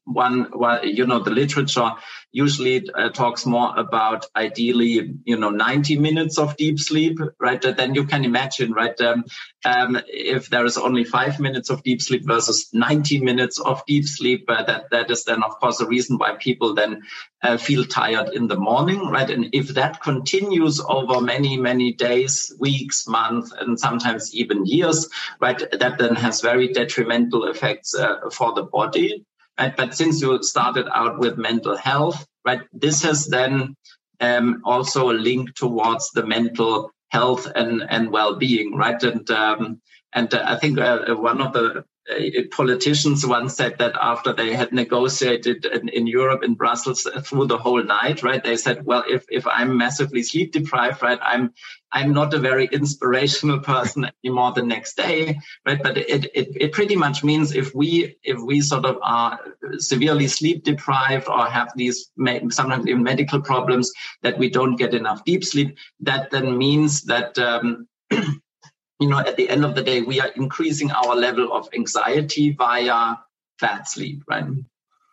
one, 0.05 0.47
well, 0.53 0.85
you 0.85 1.05
know, 1.05 1.19
the 1.19 1.31
literature 1.31 1.91
usually 2.31 2.89
uh, 2.89 3.09
talks 3.09 3.45
more 3.45 3.77
about 3.77 4.25
ideally, 4.35 5.15
you 5.23 5.37
know, 5.37 5.49
90 5.49 5.97
minutes 5.97 6.37
of 6.37 6.57
deep 6.57 6.79
sleep, 6.79 7.19
right? 7.39 7.61
Then 7.61 7.95
you 7.95 8.05
can 8.05 8.25
imagine, 8.25 8.73
right? 8.73 8.99
Um, 8.99 9.23
um, 9.65 9.99
if 10.07 10.49
there 10.49 10.65
is 10.65 10.77
only 10.77 11.03
five 11.03 11.39
minutes 11.39 11.69
of 11.69 11.83
deep 11.83 12.01
sleep 12.01 12.25
versus 12.25 12.69
90 12.73 13.21
minutes 13.21 13.59
of 13.59 13.85
deep 13.85 14.05
sleep, 14.05 14.45
uh, 14.49 14.63
that, 14.63 14.89
that 14.91 15.09
is 15.09 15.23
then, 15.23 15.43
of 15.43 15.59
course, 15.59 15.77
the 15.77 15.87
reason 15.87 16.17
why 16.17 16.35
people 16.35 16.73
then 16.73 17.03
uh, 17.41 17.57
feel 17.57 17.85
tired 17.85 18.29
in 18.29 18.47
the 18.47 18.57
morning, 18.57 19.07
right? 19.07 19.29
And 19.29 19.49
if 19.53 19.69
that 19.69 20.01
continues 20.01 20.81
over 20.81 21.21
many, 21.21 21.55
many 21.55 21.93
days, 21.93 22.53
weeks, 22.59 23.07
months, 23.07 23.53
and 23.57 23.79
sometimes 23.79 24.33
even 24.35 24.65
years, 24.65 25.07
right, 25.39 25.61
that 25.71 25.97
then 25.97 26.15
has 26.15 26.41
very 26.41 26.73
detrimental 26.73 27.45
effects 27.45 27.95
uh, 27.95 28.29
for 28.31 28.53
the 28.53 28.63
body 28.63 29.25
right? 29.59 29.75
But 29.75 29.95
since 29.95 30.21
you 30.21 30.41
started 30.43 30.87
out 30.93 31.19
with 31.19 31.37
mental 31.37 31.77
health, 31.77 32.25
right, 32.45 32.61
this 32.71 33.03
has 33.03 33.27
then 33.27 33.75
um, 34.19 34.61
also 34.63 35.09
a 35.09 35.13
link 35.13 35.55
towards 35.55 36.11
the 36.11 36.25
mental 36.25 36.91
health 37.09 37.47
and, 37.55 37.83
and 37.87 38.11
well-being, 38.11 38.75
right? 38.75 39.01
And 39.03 39.29
um, 39.31 39.81
and 40.13 40.33
uh, 40.33 40.43
I 40.45 40.57
think 40.57 40.79
uh, 40.79 41.15
one 41.15 41.41
of 41.41 41.53
the 41.53 41.85
uh, 42.09 42.41
politicians 42.51 43.25
once 43.25 43.55
said 43.55 43.77
that 43.79 43.95
after 43.99 44.33
they 44.33 44.53
had 44.53 44.71
negotiated 44.71 45.65
in, 45.65 45.89
in, 45.89 46.05
Europe, 46.05 46.43
in 46.43 46.53
Brussels, 46.55 47.05
uh, 47.05 47.21
through 47.21 47.47
the 47.47 47.57
whole 47.57 47.83
night, 47.83 48.23
right? 48.23 48.43
They 48.43 48.57
said, 48.57 48.85
"Well, 48.85 49.03
if 49.07 49.25
if 49.29 49.47
I'm 49.47 49.77
massively 49.77 50.21
sleep 50.23 50.51
deprived, 50.51 51.01
right, 51.01 51.19
I'm 51.21 51.53
I'm 51.93 52.11
not 52.11 52.33
a 52.33 52.39
very 52.39 52.65
inspirational 52.71 53.59
person 53.59 54.09
anymore 54.23 54.51
the 54.51 54.63
next 54.63 54.97
day, 54.97 55.39
right? 55.65 55.81
But 55.81 55.97
it 55.97 56.25
it, 56.33 56.49
it 56.55 56.71
pretty 56.73 56.95
much 56.95 57.23
means 57.23 57.55
if 57.55 57.73
we 57.75 58.17
if 58.23 58.39
we 58.41 58.61
sort 58.61 58.85
of 58.85 58.97
are 59.03 59.39
severely 59.77 60.27
sleep 60.27 60.63
deprived 60.63 61.27
or 61.27 61.45
have 61.45 61.71
these 61.75 62.11
sometimes 62.49 62.87
even 62.87 63.03
medical 63.03 63.41
problems 63.41 63.91
that 64.23 64.37
we 64.37 64.49
don't 64.49 64.75
get 64.75 64.93
enough 64.93 65.23
deep 65.23 65.45
sleep, 65.45 65.77
that 66.01 66.31
then 66.31 66.57
means 66.57 67.03
that. 67.03 67.37
Um, 67.37 67.87
you 68.99 69.09
know, 69.09 69.19
at 69.19 69.35
the 69.35 69.49
end 69.49 69.65
of 69.65 69.75
the 69.75 69.83
day, 69.83 70.01
we 70.01 70.21
are 70.21 70.29
increasing 70.35 70.89
our 70.91 71.15
level 71.15 71.51
of 71.51 71.67
anxiety 71.75 72.51
via 72.51 73.15
bad 73.59 73.85
sleep, 73.87 74.23
right? 74.29 74.45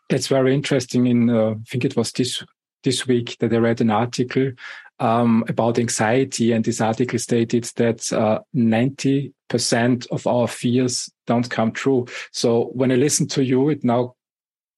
That's 0.08 0.28
very 0.28 0.54
interesting. 0.54 1.06
In 1.06 1.30
uh, 1.30 1.50
I 1.50 1.64
think 1.68 1.84
it 1.84 1.96
was 1.96 2.12
this 2.12 2.44
this 2.84 3.06
week 3.06 3.36
that 3.38 3.52
I 3.52 3.56
read 3.56 3.80
an 3.80 3.90
article 3.90 4.52
um, 5.00 5.44
about 5.48 5.78
anxiety, 5.78 6.52
and 6.52 6.64
this 6.64 6.80
article 6.80 7.18
stated 7.18 7.64
that 7.76 8.12
uh, 8.12 8.40
ninety 8.52 9.32
percent 9.48 10.06
of 10.10 10.26
our 10.26 10.46
fears 10.46 11.10
don't 11.26 11.50
come 11.50 11.72
true. 11.72 12.06
So 12.32 12.70
when 12.74 12.92
I 12.92 12.96
listen 12.96 13.26
to 13.28 13.42
you, 13.42 13.70
it 13.70 13.82
now 13.82 14.14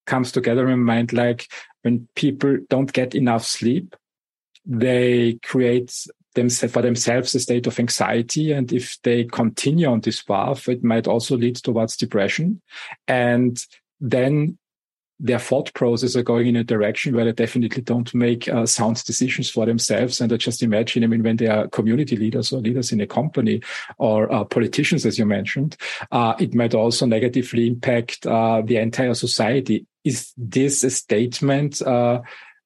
comes 0.06 0.32
together 0.32 0.68
in 0.68 0.80
my 0.80 0.94
mind 0.94 1.12
like 1.12 1.46
when 1.82 2.08
people 2.14 2.58
don't 2.68 2.92
get 2.92 3.14
enough 3.14 3.44
sleep, 3.44 3.94
they 4.64 5.38
create 5.42 6.06
for 6.34 6.82
themselves 6.82 7.34
a 7.34 7.40
state 7.40 7.66
of 7.66 7.78
anxiety. 7.78 8.52
And 8.52 8.72
if 8.72 8.96
they 9.02 9.24
continue 9.24 9.86
on 9.86 10.00
this 10.00 10.22
path, 10.22 10.68
it 10.68 10.82
might 10.82 11.06
also 11.06 11.36
lead 11.36 11.56
towards 11.56 11.96
depression. 11.96 12.62
And 13.06 13.62
then 14.00 14.56
their 15.22 15.38
thought 15.38 15.72
process 15.72 16.16
are 16.16 16.24
going 16.24 16.48
in 16.48 16.56
a 16.56 16.64
direction 16.64 17.14
where 17.14 17.24
they 17.24 17.32
definitely 17.32 17.80
don't 17.80 18.12
make 18.12 18.48
uh, 18.48 18.66
sound 18.66 19.02
decisions 19.04 19.48
for 19.48 19.64
themselves. 19.64 20.20
And 20.20 20.32
I 20.32 20.36
just 20.36 20.64
imagine, 20.64 21.04
I 21.04 21.06
mean, 21.06 21.22
when 21.22 21.36
they 21.36 21.46
are 21.46 21.68
community 21.68 22.16
leaders 22.16 22.52
or 22.52 22.60
leaders 22.60 22.90
in 22.90 23.00
a 23.00 23.06
company 23.06 23.62
or 23.98 24.30
uh, 24.32 24.42
politicians, 24.42 25.06
as 25.06 25.20
you 25.20 25.24
mentioned, 25.24 25.76
uh, 26.10 26.34
it 26.40 26.54
might 26.54 26.74
also 26.74 27.06
negatively 27.06 27.68
impact 27.68 28.26
uh, 28.26 28.62
the 28.62 28.78
entire 28.78 29.14
society. 29.14 29.86
Is 30.02 30.32
this 30.36 30.82
a 30.82 30.90
statement 30.90 31.80
uh, 31.80 32.22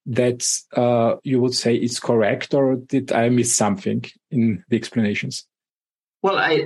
that 0.06 0.48
uh, 0.74 1.16
you 1.24 1.40
would 1.42 1.54
say 1.54 1.74
is 1.74 2.00
correct, 2.00 2.54
or 2.54 2.76
did 2.76 3.12
I 3.12 3.28
miss 3.28 3.54
something 3.54 4.02
in 4.30 4.64
the 4.70 4.76
explanations? 4.76 5.46
Well, 6.22 6.38
I, 6.38 6.64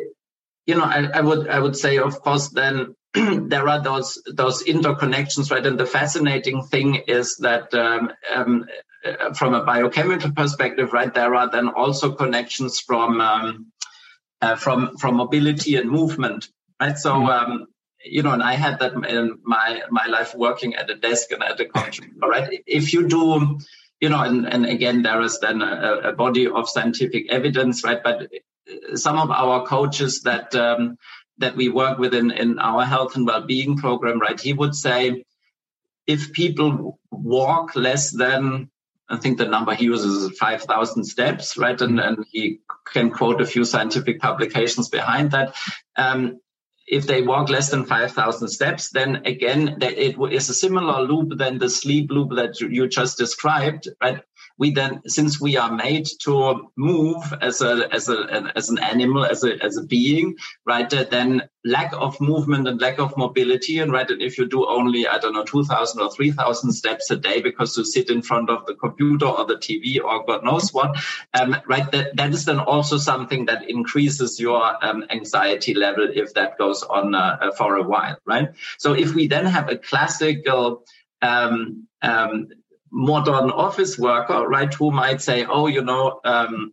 you 0.66 0.76
know, 0.76 0.84
I, 0.84 1.08
I 1.14 1.20
would 1.20 1.48
I 1.48 1.58
would 1.58 1.76
say, 1.76 1.98
of 1.98 2.20
course, 2.20 2.50
then 2.50 2.94
there 3.14 3.68
are 3.68 3.82
those 3.82 4.22
those 4.26 4.62
interconnections, 4.64 5.50
right? 5.50 5.66
And 5.66 5.78
the 5.78 5.86
fascinating 5.86 6.62
thing 6.62 6.94
is 7.08 7.36
that 7.38 7.74
um, 7.74 8.12
um, 8.32 8.66
uh, 9.04 9.32
from 9.34 9.54
a 9.54 9.64
biochemical 9.64 10.32
perspective, 10.32 10.92
right, 10.92 11.12
there 11.12 11.34
are 11.34 11.50
then 11.50 11.68
also 11.68 12.12
connections 12.12 12.80
from 12.80 13.20
um, 13.20 13.72
uh, 14.40 14.54
from 14.56 14.96
from 14.96 15.16
mobility 15.16 15.76
and 15.76 15.90
movement, 15.90 16.48
right? 16.80 16.96
So 16.96 17.14
mm-hmm. 17.14 17.52
um, 17.52 17.66
you 18.04 18.22
know, 18.22 18.30
and 18.30 18.42
I 18.42 18.54
had 18.54 18.78
that 18.78 18.92
in 18.92 19.38
my 19.42 19.82
my 19.90 20.06
life 20.06 20.34
working 20.34 20.76
at 20.76 20.88
a 20.88 20.94
desk 20.94 21.32
and 21.32 21.42
at 21.42 21.58
a 21.58 21.64
computer. 21.64 22.06
Right? 22.22 22.62
If 22.66 22.92
you 22.92 23.08
do, 23.08 23.58
you 24.00 24.08
know, 24.08 24.22
and, 24.22 24.46
and 24.46 24.66
again, 24.66 25.02
there 25.02 25.20
is 25.20 25.40
then 25.40 25.62
a, 25.62 26.10
a 26.10 26.12
body 26.12 26.46
of 26.46 26.68
scientific 26.68 27.30
evidence, 27.30 27.82
right? 27.82 28.02
But 28.02 28.28
some 28.94 29.18
of 29.18 29.30
our 29.30 29.66
coaches 29.66 30.22
that 30.22 30.54
um, 30.54 30.96
that 31.40 31.56
we 31.56 31.68
work 31.68 31.98
with 31.98 32.14
in, 32.14 32.30
in 32.30 32.58
our 32.58 32.84
health 32.84 33.16
and 33.16 33.26
well-being 33.26 33.76
program, 33.76 34.20
right? 34.20 34.40
He 34.40 34.52
would 34.52 34.74
say, 34.74 35.24
if 36.06 36.32
people 36.32 36.98
walk 37.10 37.76
less 37.76 38.10
than 38.10 38.70
I 39.10 39.16
think 39.16 39.38
the 39.38 39.46
number 39.46 39.74
he 39.74 39.86
uses 39.86 40.22
is 40.22 40.38
5,000 40.38 41.04
steps, 41.04 41.58
right? 41.58 41.80
And, 41.80 41.98
and 41.98 42.24
he 42.30 42.60
can 42.86 43.10
quote 43.10 43.40
a 43.40 43.46
few 43.46 43.64
scientific 43.64 44.20
publications 44.20 44.88
behind 44.88 45.32
that. 45.32 45.56
Um, 45.96 46.40
if 46.86 47.06
they 47.06 47.22
walk 47.22 47.48
less 47.48 47.70
than 47.70 47.84
5,000 47.84 48.48
steps, 48.48 48.90
then 48.90 49.22
again, 49.24 49.78
it 49.80 50.16
is 50.32 50.48
a 50.48 50.54
similar 50.54 51.02
loop 51.02 51.38
than 51.38 51.58
the 51.58 51.68
sleep 51.68 52.10
loop 52.10 52.36
that 52.36 52.60
you 52.60 52.88
just 52.88 53.18
described, 53.18 53.88
right? 54.00 54.22
We 54.60 54.70
then, 54.70 55.00
since 55.06 55.40
we 55.40 55.56
are 55.56 55.72
made 55.72 56.06
to 56.20 56.70
move 56.76 57.16
as 57.40 57.62
a 57.62 57.88
as 57.90 58.10
a 58.10 58.52
as 58.54 58.68
an 58.68 58.78
animal, 58.78 59.24
as 59.24 59.42
a 59.42 59.56
as 59.64 59.78
a 59.78 59.82
being, 59.82 60.36
right? 60.66 60.90
Then 60.90 61.48
lack 61.64 61.94
of 61.94 62.20
movement 62.20 62.68
and 62.68 62.78
lack 62.78 62.98
of 62.98 63.16
mobility, 63.16 63.78
and 63.78 63.90
right, 63.90 64.08
and 64.10 64.20
if 64.20 64.36
you 64.36 64.46
do 64.46 64.66
only 64.68 65.08
I 65.08 65.16
don't 65.16 65.32
know 65.32 65.44
two 65.44 65.64
thousand 65.64 66.02
or 66.02 66.12
three 66.12 66.30
thousand 66.30 66.72
steps 66.72 67.10
a 67.10 67.16
day 67.16 67.40
because 67.40 67.74
you 67.78 67.84
sit 67.84 68.10
in 68.10 68.20
front 68.20 68.50
of 68.50 68.66
the 68.66 68.74
computer 68.74 69.24
or 69.24 69.46
the 69.46 69.56
TV 69.56 69.98
or 69.98 70.26
God 70.26 70.44
knows 70.44 70.74
what, 70.74 70.94
um, 71.32 71.56
right? 71.66 71.90
That 71.90 72.16
that 72.16 72.30
is 72.30 72.44
then 72.44 72.58
also 72.58 72.98
something 72.98 73.46
that 73.46 73.70
increases 73.70 74.38
your 74.38 74.62
um, 74.84 75.06
anxiety 75.08 75.72
level 75.72 76.06
if 76.12 76.34
that 76.34 76.58
goes 76.58 76.82
on 76.82 77.14
uh, 77.14 77.38
uh 77.40 77.52
for 77.52 77.76
a 77.76 77.82
while, 77.82 78.18
right? 78.26 78.50
So 78.76 78.92
if 78.92 79.14
we 79.14 79.26
then 79.26 79.46
have 79.46 79.70
a 79.70 79.78
classical 79.78 80.84
um, 81.22 81.86
um, 82.02 82.48
modern 82.90 83.50
office 83.50 83.98
worker, 83.98 84.46
right, 84.46 84.72
who 84.72 84.90
might 84.90 85.20
say, 85.22 85.44
oh, 85.44 85.66
you 85.66 85.82
know, 85.82 86.20
um, 86.24 86.72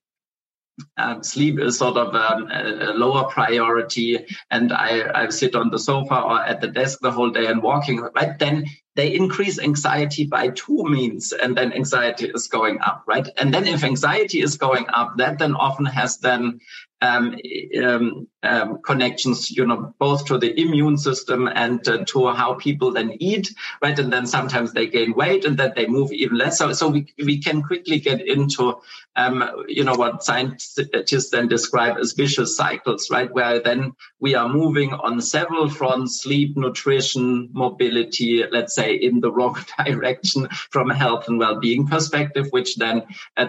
um, 0.97 1.23
sleep 1.23 1.59
is 1.59 1.77
sort 1.77 1.97
of 1.97 2.13
um, 2.13 2.49
a, 2.51 2.93
lower 2.93 3.25
priority 3.25 4.25
and 4.51 4.71
I, 4.71 5.23
I 5.23 5.29
sit 5.29 5.55
on 5.55 5.69
the 5.69 5.79
sofa 5.79 6.21
or 6.21 6.41
at 6.41 6.61
the 6.61 6.67
desk 6.67 6.99
the 7.01 7.11
whole 7.11 7.31
day 7.31 7.47
and 7.47 7.63
walking, 7.63 8.01
right? 8.15 8.37
Then 8.37 8.65
they 8.95 9.13
increase 9.13 9.59
anxiety 9.59 10.25
by 10.25 10.49
two 10.49 10.83
means 10.83 11.31
and 11.31 11.57
then 11.57 11.73
anxiety 11.73 12.29
is 12.33 12.47
going 12.47 12.79
up, 12.81 13.03
right? 13.07 13.27
And 13.37 13.53
then 13.53 13.65
if 13.67 13.83
anxiety 13.83 14.41
is 14.41 14.57
going 14.57 14.85
up, 14.89 15.17
that 15.17 15.39
then 15.39 15.55
often 15.55 15.85
has 15.85 16.17
then 16.17 16.59
um, 17.01 17.35
um, 18.43 18.81
connections, 18.83 19.49
you 19.49 19.65
know, 19.65 19.93
both 19.99 20.25
to 20.25 20.37
the 20.37 20.59
immune 20.59 20.97
system 20.97 21.47
and 21.47 21.85
uh, 21.87 22.05
to 22.05 22.27
how 22.27 22.53
people 22.53 22.91
then 22.91 23.11
eat, 23.19 23.53
right? 23.81 23.97
And 23.97 24.13
then 24.13 24.27
sometimes 24.27 24.73
they 24.73 24.87
gain 24.87 25.13
weight 25.13 25.43
and 25.45 25.57
then 25.57 25.73
they 25.75 25.87
move 25.87 26.11
even 26.11 26.37
less. 26.37 26.59
So, 26.59 26.71
so 26.73 26.89
we, 26.89 27.13
we 27.17 27.39
can 27.39 27.63
quickly 27.63 27.99
get 27.99 28.25
into, 28.25 28.79
um, 29.15 29.65
you 29.67 29.83
know, 29.83 29.95
what 29.95 30.23
scientists 30.23 31.29
then 31.31 31.47
describe 31.47 31.97
as 31.97 32.13
vicious 32.13 32.55
cycles, 32.55 33.09
right? 33.09 33.31
Where 33.33 33.59
then 33.59 33.93
we 34.19 34.35
are 34.35 34.47
moving 34.47 34.93
on 34.93 35.19
several 35.19 35.67
fronts, 35.67 36.21
sleep, 36.21 36.55
nutrition, 36.55 37.49
mobility, 37.53 38.43
let's 38.51 38.75
say 38.75 38.93
in 38.93 39.19
the 39.19 39.31
wrong 39.31 39.57
direction 39.85 40.47
from 40.69 40.91
a 40.91 40.95
health 40.95 41.27
and 41.27 41.39
well-being 41.39 41.87
perspective, 41.87 42.47
which 42.51 42.75
then 42.75 43.01
uh, 43.35 43.47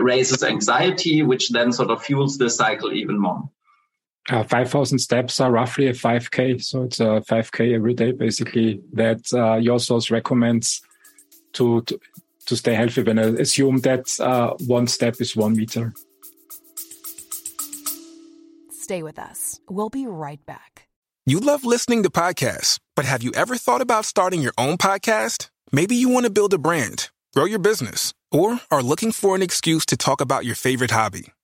raises 0.00 0.44
anxiety, 0.44 1.22
which 1.22 1.50
then 1.50 1.72
sort 1.72 1.90
of 1.90 2.02
fuels 2.02 2.38
the 2.38 2.48
cycle 2.48 2.92
even 2.92 3.18
more. 3.18 3.50
Uh, 4.30 4.44
5,000 4.44 4.98
steps 4.98 5.40
are 5.40 5.50
roughly 5.50 5.88
a 5.88 5.92
5K. 5.92 6.62
So 6.62 6.84
it's 6.84 7.00
a 7.00 7.22
5K 7.28 7.74
every 7.74 7.94
day, 7.94 8.12
basically, 8.12 8.80
that 8.92 9.20
uh, 9.32 9.56
your 9.56 9.80
source 9.80 10.10
recommends 10.10 10.80
to, 11.54 11.82
to, 11.82 11.98
to 12.46 12.56
stay 12.56 12.74
healthy. 12.74 13.02
When 13.02 13.18
I 13.18 13.22
assume 13.22 13.78
that 13.80 14.08
uh, 14.20 14.54
one 14.66 14.86
step 14.86 15.20
is 15.20 15.34
one 15.34 15.56
meter. 15.56 15.92
Stay 18.70 19.02
with 19.02 19.18
us. 19.18 19.60
We'll 19.68 19.90
be 19.90 20.06
right 20.06 20.44
back. 20.46 20.88
You 21.24 21.38
love 21.38 21.64
listening 21.64 22.02
to 22.02 22.10
podcasts, 22.10 22.78
but 22.96 23.04
have 23.04 23.22
you 23.22 23.32
ever 23.34 23.56
thought 23.56 23.80
about 23.80 24.04
starting 24.04 24.42
your 24.42 24.54
own 24.58 24.76
podcast? 24.76 25.50
Maybe 25.70 25.94
you 25.94 26.08
want 26.08 26.26
to 26.26 26.32
build 26.32 26.52
a 26.52 26.58
brand, 26.58 27.10
grow 27.32 27.44
your 27.44 27.60
business, 27.60 28.12
or 28.32 28.60
are 28.70 28.82
looking 28.82 29.12
for 29.12 29.36
an 29.36 29.42
excuse 29.42 29.86
to 29.86 29.96
talk 29.96 30.20
about 30.20 30.44
your 30.44 30.56
favorite 30.56 30.90
hobby. 30.90 31.32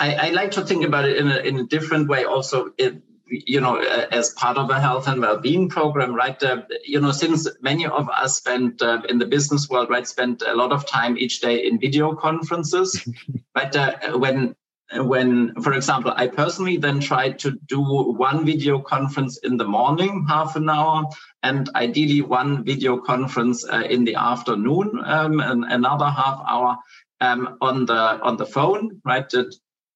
I, 0.00 0.14
I, 0.14 0.30
like 0.30 0.50
to 0.52 0.64
think 0.64 0.84
about 0.84 1.04
it 1.06 1.18
in 1.18 1.30
a, 1.30 1.36
in 1.36 1.58
a 1.58 1.64
different 1.64 2.08
way 2.08 2.24
also. 2.24 2.72
It, 2.78 3.02
you 3.30 3.60
know, 3.60 3.76
as 3.76 4.30
part 4.30 4.58
of 4.58 4.70
a 4.70 4.80
health 4.80 5.06
and 5.06 5.20
well-being 5.20 5.68
program, 5.68 6.14
right? 6.14 6.42
Uh, 6.42 6.62
you 6.84 7.00
know, 7.00 7.12
since 7.12 7.46
many 7.60 7.86
of 7.86 8.08
us 8.10 8.38
spend 8.38 8.82
uh, 8.82 9.02
in 9.08 9.18
the 9.18 9.26
business 9.26 9.68
world, 9.68 9.88
right, 9.88 10.06
spend 10.06 10.42
a 10.42 10.56
lot 10.56 10.72
of 10.72 10.84
time 10.84 11.16
each 11.16 11.40
day 11.40 11.64
in 11.64 11.78
video 11.78 12.14
conferences, 12.14 13.06
but 13.54 13.76
Uh, 13.76 14.18
when 14.18 14.56
when, 14.98 15.54
for 15.62 15.72
example, 15.72 16.12
I 16.16 16.26
personally 16.26 16.76
then 16.76 16.98
try 16.98 17.30
to 17.30 17.52
do 17.68 17.80
one 17.80 18.44
video 18.44 18.80
conference 18.80 19.38
in 19.38 19.56
the 19.56 19.64
morning, 19.64 20.26
half 20.28 20.56
an 20.56 20.68
hour, 20.68 21.04
and 21.44 21.70
ideally 21.76 22.22
one 22.22 22.64
video 22.64 22.98
conference 22.98 23.64
uh, 23.64 23.84
in 23.88 24.04
the 24.04 24.16
afternoon, 24.16 25.00
um, 25.04 25.38
and 25.38 25.64
another 25.64 26.10
half 26.10 26.42
hour 26.48 26.76
um, 27.20 27.56
on 27.60 27.86
the 27.86 28.20
on 28.28 28.36
the 28.36 28.46
phone, 28.46 29.00
right? 29.04 29.32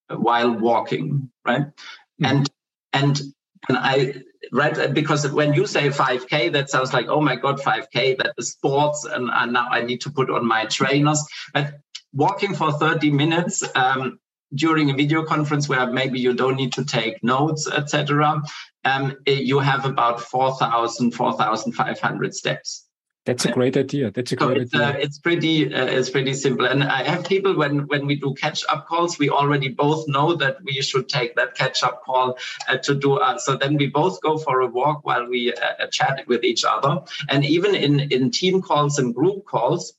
While 0.08 0.52
walking, 0.52 1.30
right? 1.46 1.66
Mm-hmm. 1.66 2.24
And 2.24 2.50
and 2.92 3.22
and 3.68 3.78
I 3.78 4.22
right 4.52 4.92
because 4.92 5.30
when 5.30 5.54
you 5.54 5.66
say 5.66 5.88
5k 5.88 6.52
that 6.52 6.70
sounds 6.70 6.92
like 6.92 7.06
oh 7.08 7.20
my 7.20 7.36
god 7.36 7.58
5k 7.58 8.18
that 8.18 8.34
is 8.36 8.52
sports 8.52 9.04
and, 9.04 9.30
and 9.32 9.52
now 9.52 9.68
i 9.70 9.80
need 9.80 10.00
to 10.02 10.10
put 10.10 10.30
on 10.30 10.46
my 10.46 10.66
trainers 10.66 11.24
but 11.52 11.80
walking 12.12 12.54
for 12.54 12.72
30 12.72 13.10
minutes 13.10 13.64
um, 13.74 14.18
during 14.54 14.90
a 14.90 14.94
video 14.94 15.24
conference 15.24 15.68
where 15.68 15.90
maybe 15.90 16.20
you 16.20 16.34
don't 16.34 16.56
need 16.56 16.72
to 16.74 16.84
take 16.84 17.22
notes 17.24 17.68
etc 17.70 18.40
um, 18.84 19.16
you 19.26 19.58
have 19.58 19.86
about 19.86 20.20
4000 20.20 21.12
4500 21.12 22.34
steps 22.34 22.83
that's 23.24 23.44
a 23.46 23.52
great 23.52 23.76
idea. 23.76 24.10
That's 24.10 24.32
a 24.32 24.36
great 24.36 24.56
so 24.56 24.62
it's, 24.62 24.74
idea. 24.74 24.86
Uh, 24.86 24.92
it's 24.92 25.18
pretty, 25.18 25.74
uh, 25.74 25.86
it's 25.86 26.10
pretty 26.10 26.34
simple. 26.34 26.66
And 26.66 26.84
I 26.84 27.02
have 27.04 27.24
people 27.24 27.56
when 27.56 27.86
when 27.86 28.06
we 28.06 28.16
do 28.16 28.34
catch 28.34 28.64
up 28.68 28.86
calls, 28.86 29.18
we 29.18 29.30
already 29.30 29.68
both 29.68 30.06
know 30.08 30.34
that 30.36 30.58
we 30.62 30.74
should 30.82 31.08
take 31.08 31.34
that 31.36 31.54
catch 31.54 31.82
up 31.82 32.04
call 32.04 32.38
uh, 32.68 32.76
to 32.78 32.94
do. 32.94 33.14
Uh, 33.14 33.38
so 33.38 33.56
then 33.56 33.76
we 33.76 33.86
both 33.86 34.20
go 34.20 34.36
for 34.36 34.60
a 34.60 34.66
walk 34.66 35.04
while 35.04 35.26
we 35.26 35.52
uh, 35.52 35.86
chat 35.90 36.26
with 36.26 36.44
each 36.44 36.64
other. 36.64 37.02
And 37.28 37.44
even 37.44 37.74
in 37.74 38.00
in 38.00 38.30
team 38.30 38.60
calls 38.60 38.98
and 38.98 39.14
group 39.14 39.46
calls, 39.46 39.94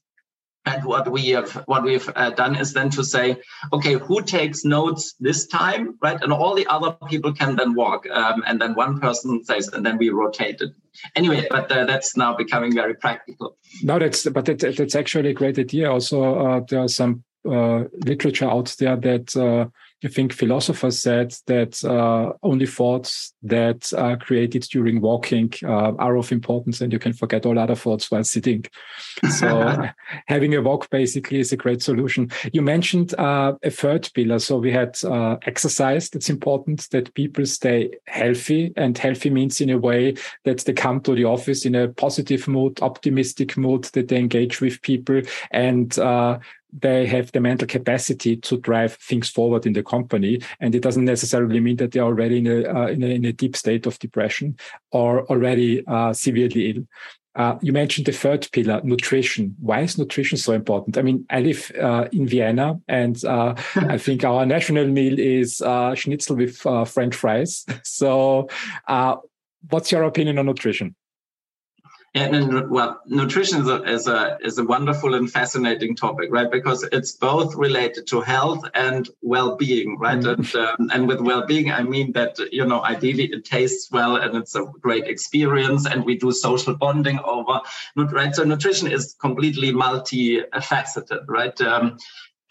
and 0.65 0.84
what 0.84 1.12
we 1.12 1.30
have, 1.30 1.51
what 1.67 1.84
we've 1.84 2.10
uh, 2.15 2.32
done 2.32 2.56
is 2.56 2.73
then 2.73 2.89
to 2.91 3.04
say, 3.04 3.38
okay, 3.71 3.93
who 3.93 4.21
takes 4.21 4.65
notes 4.65 5.15
this 5.19 5.47
time, 5.47 5.97
right? 6.01 6.21
And 6.21 6.34
all 6.34 6.56
the 6.56 6.67
other 6.67 6.91
people 7.08 7.34
can 7.34 7.56
then 7.56 7.75
walk, 7.75 8.08
um, 8.10 8.43
and 8.47 8.60
then 8.60 8.73
one 8.73 8.99
person 8.99 9.43
says, 9.43 9.67
and 9.69 9.86
then 9.86 9.97
we 9.97 10.10
rotate 10.10 10.62
it. 10.62 10.71
Anyway, 11.15 11.45
but 11.49 11.71
uh, 11.71 11.86
that's 11.86 12.15
now 12.17 12.36
becoming 12.36 12.73
very 12.73 12.95
practical. 12.95 13.58
No, 13.84 13.99
that's 13.99 14.28
but 14.30 14.49
it, 14.49 14.60
that's 14.78 14.95
actually 14.95 15.30
a 15.30 15.34
great 15.34 15.60
idea. 15.60 15.91
Also, 15.91 16.36
uh, 16.36 16.62
there 16.69 16.82
are 16.82 16.88
some 16.88 17.23
uh, 17.49 17.84
literature 18.06 18.49
out 18.49 18.75
there 18.80 18.95
that 18.95 19.36
uh, 19.36 19.69
I 20.05 20.07
think 20.07 20.33
philosophers 20.33 20.99
said 20.99 21.35
that 21.47 21.83
uh, 21.83 22.33
only 22.43 22.67
thoughts 22.67 23.33
that 23.41 23.91
are 23.97 24.17
created 24.17 24.61
during 24.71 25.01
walking 25.01 25.51
uh, 25.63 25.93
are 25.97 26.15
of 26.15 26.31
importance, 26.31 26.79
and 26.79 26.93
you 26.93 26.99
can 26.99 27.11
forget 27.11 27.43
all 27.43 27.57
other 27.57 27.73
thoughts 27.73 28.11
while 28.11 28.23
sitting. 28.23 28.65
So, 29.39 29.89
having 30.27 30.53
a 30.53 30.61
walk 30.61 30.91
basically 30.91 31.39
is 31.39 31.51
a 31.51 31.57
great 31.57 31.81
solution. 31.81 32.29
You 32.53 32.61
mentioned 32.61 33.15
uh, 33.15 33.53
a 33.63 33.71
third 33.71 34.07
pillar. 34.13 34.37
So, 34.37 34.59
we 34.59 34.71
had 34.71 34.95
uh, 35.03 35.37
exercise. 35.41 36.11
That's 36.11 36.29
important 36.29 36.87
that 36.91 37.13
people 37.15 37.47
stay 37.47 37.89
healthy, 38.05 38.73
and 38.77 38.95
healthy 38.95 39.31
means 39.31 39.59
in 39.59 39.71
a 39.71 39.79
way 39.79 40.15
that 40.43 40.59
they 40.59 40.73
come 40.73 41.01
to 41.01 41.15
the 41.15 41.25
office 41.25 41.65
in 41.65 41.73
a 41.73 41.87
positive 41.87 42.47
mood, 42.47 42.79
optimistic 42.83 43.57
mood, 43.57 43.85
that 43.93 44.09
they 44.09 44.17
engage 44.17 44.61
with 44.61 44.83
people, 44.83 45.23
and 45.49 45.97
uh, 45.97 46.37
they 46.77 47.05
have 47.05 47.31
the 47.31 47.39
mental 47.39 47.67
capacity 47.67 48.35
to 48.35 48.57
drive 48.57 48.95
things 48.95 49.29
forward 49.29 49.65
in 49.65 49.73
the 49.73 49.83
company. 49.83 50.41
And 50.59 50.75
it 50.75 50.81
doesn't 50.81 51.05
necessarily 51.05 51.59
mean 51.59 51.77
that 51.77 51.91
they're 51.91 52.03
already 52.03 52.39
in 52.39 52.47
a, 52.47 52.63
uh, 52.63 52.88
in 52.88 53.03
a, 53.03 53.07
in 53.07 53.25
a 53.25 53.33
deep 53.33 53.55
state 53.55 53.85
of 53.85 53.99
depression 53.99 54.57
or 54.91 55.25
already 55.25 55.85
uh, 55.88 56.13
severely 56.13 56.71
ill. 56.71 56.83
Uh, 57.35 57.57
you 57.61 57.73
mentioned 57.73 58.05
the 58.05 58.13
third 58.13 58.47
pillar, 58.53 58.79
nutrition. 58.83 59.55
Why 59.59 59.81
is 59.81 59.97
nutrition 59.97 60.38
so 60.38 60.53
important? 60.53 60.97
I 60.97 61.01
mean, 61.01 61.25
I 61.29 61.41
live 61.41 61.69
uh, 61.81 62.07
in 62.13 62.27
Vienna, 62.27 62.79
and 62.88 63.23
uh, 63.25 63.55
I 63.75 63.97
think 63.97 64.23
our 64.23 64.45
national 64.45 64.88
meal 64.88 65.19
is 65.19 65.61
uh, 65.61 65.95
schnitzel 65.95 66.38
with 66.38 66.65
uh, 66.65 66.85
French 66.85 67.15
fries. 67.15 67.65
So, 67.83 68.49
uh, 68.88 69.17
what's 69.69 69.91
your 69.91 70.03
opinion 70.03 70.38
on 70.39 70.45
nutrition? 70.45 70.95
And 72.15 72.69
well, 72.69 73.01
nutrition 73.06 73.62
is 73.62 73.67
a, 73.67 73.84
is 73.84 74.08
a 74.08 74.38
is 74.41 74.58
a 74.58 74.63
wonderful 74.63 75.15
and 75.15 75.30
fascinating 75.30 75.97
topic, 75.97 76.30
right? 76.32 76.49
Because 76.49 76.84
it's 76.93 77.12
both 77.12 77.54
related 77.56 78.08
to 78.08 78.21
health 78.21 78.63
and 78.73 79.10
well-being, 79.21 79.97
right? 79.99 80.19
Mm-hmm. 80.19 80.58
And 80.58 80.67
um, 80.80 80.89
and 80.93 81.08
with 81.10 81.19
well-being, 81.19 81.71
I 81.71 81.84
mean 81.84 82.13
that 82.13 82.39
you 82.54 82.65
know, 82.65 82.82
ideally 82.84 83.25
it 83.25 83.43
tastes 83.43 83.91
well 83.91 84.15
and 84.15 84.36
it's 84.38 84.56
a 84.56 84.63
great 84.80 85.08
experience, 85.08 85.86
and 85.86 86.06
we 86.06 86.17
do 86.17 86.32
social 86.32 86.73
bonding 86.73 87.19
over, 87.25 87.60
right? 87.97 88.34
So 88.34 88.45
nutrition 88.45 88.89
is 88.89 89.15
completely 89.19 89.73
multifaceted, 89.73 91.25
right? 91.28 91.60
Um, 91.60 91.97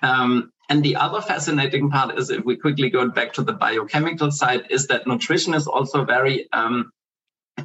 um, 0.02 0.52
and 0.68 0.82
the 0.82 0.96
other 0.96 1.22
fascinating 1.22 1.90
part 1.90 2.18
is, 2.18 2.28
if 2.28 2.44
we 2.44 2.56
quickly 2.56 2.90
go 2.90 3.08
back 3.08 3.32
to 3.34 3.42
the 3.42 3.54
biochemical 3.54 4.30
side, 4.30 4.66
is 4.68 4.86
that 4.88 5.06
nutrition 5.06 5.54
is 5.54 5.66
also 5.66 6.04
very 6.04 6.48
um, 6.52 6.92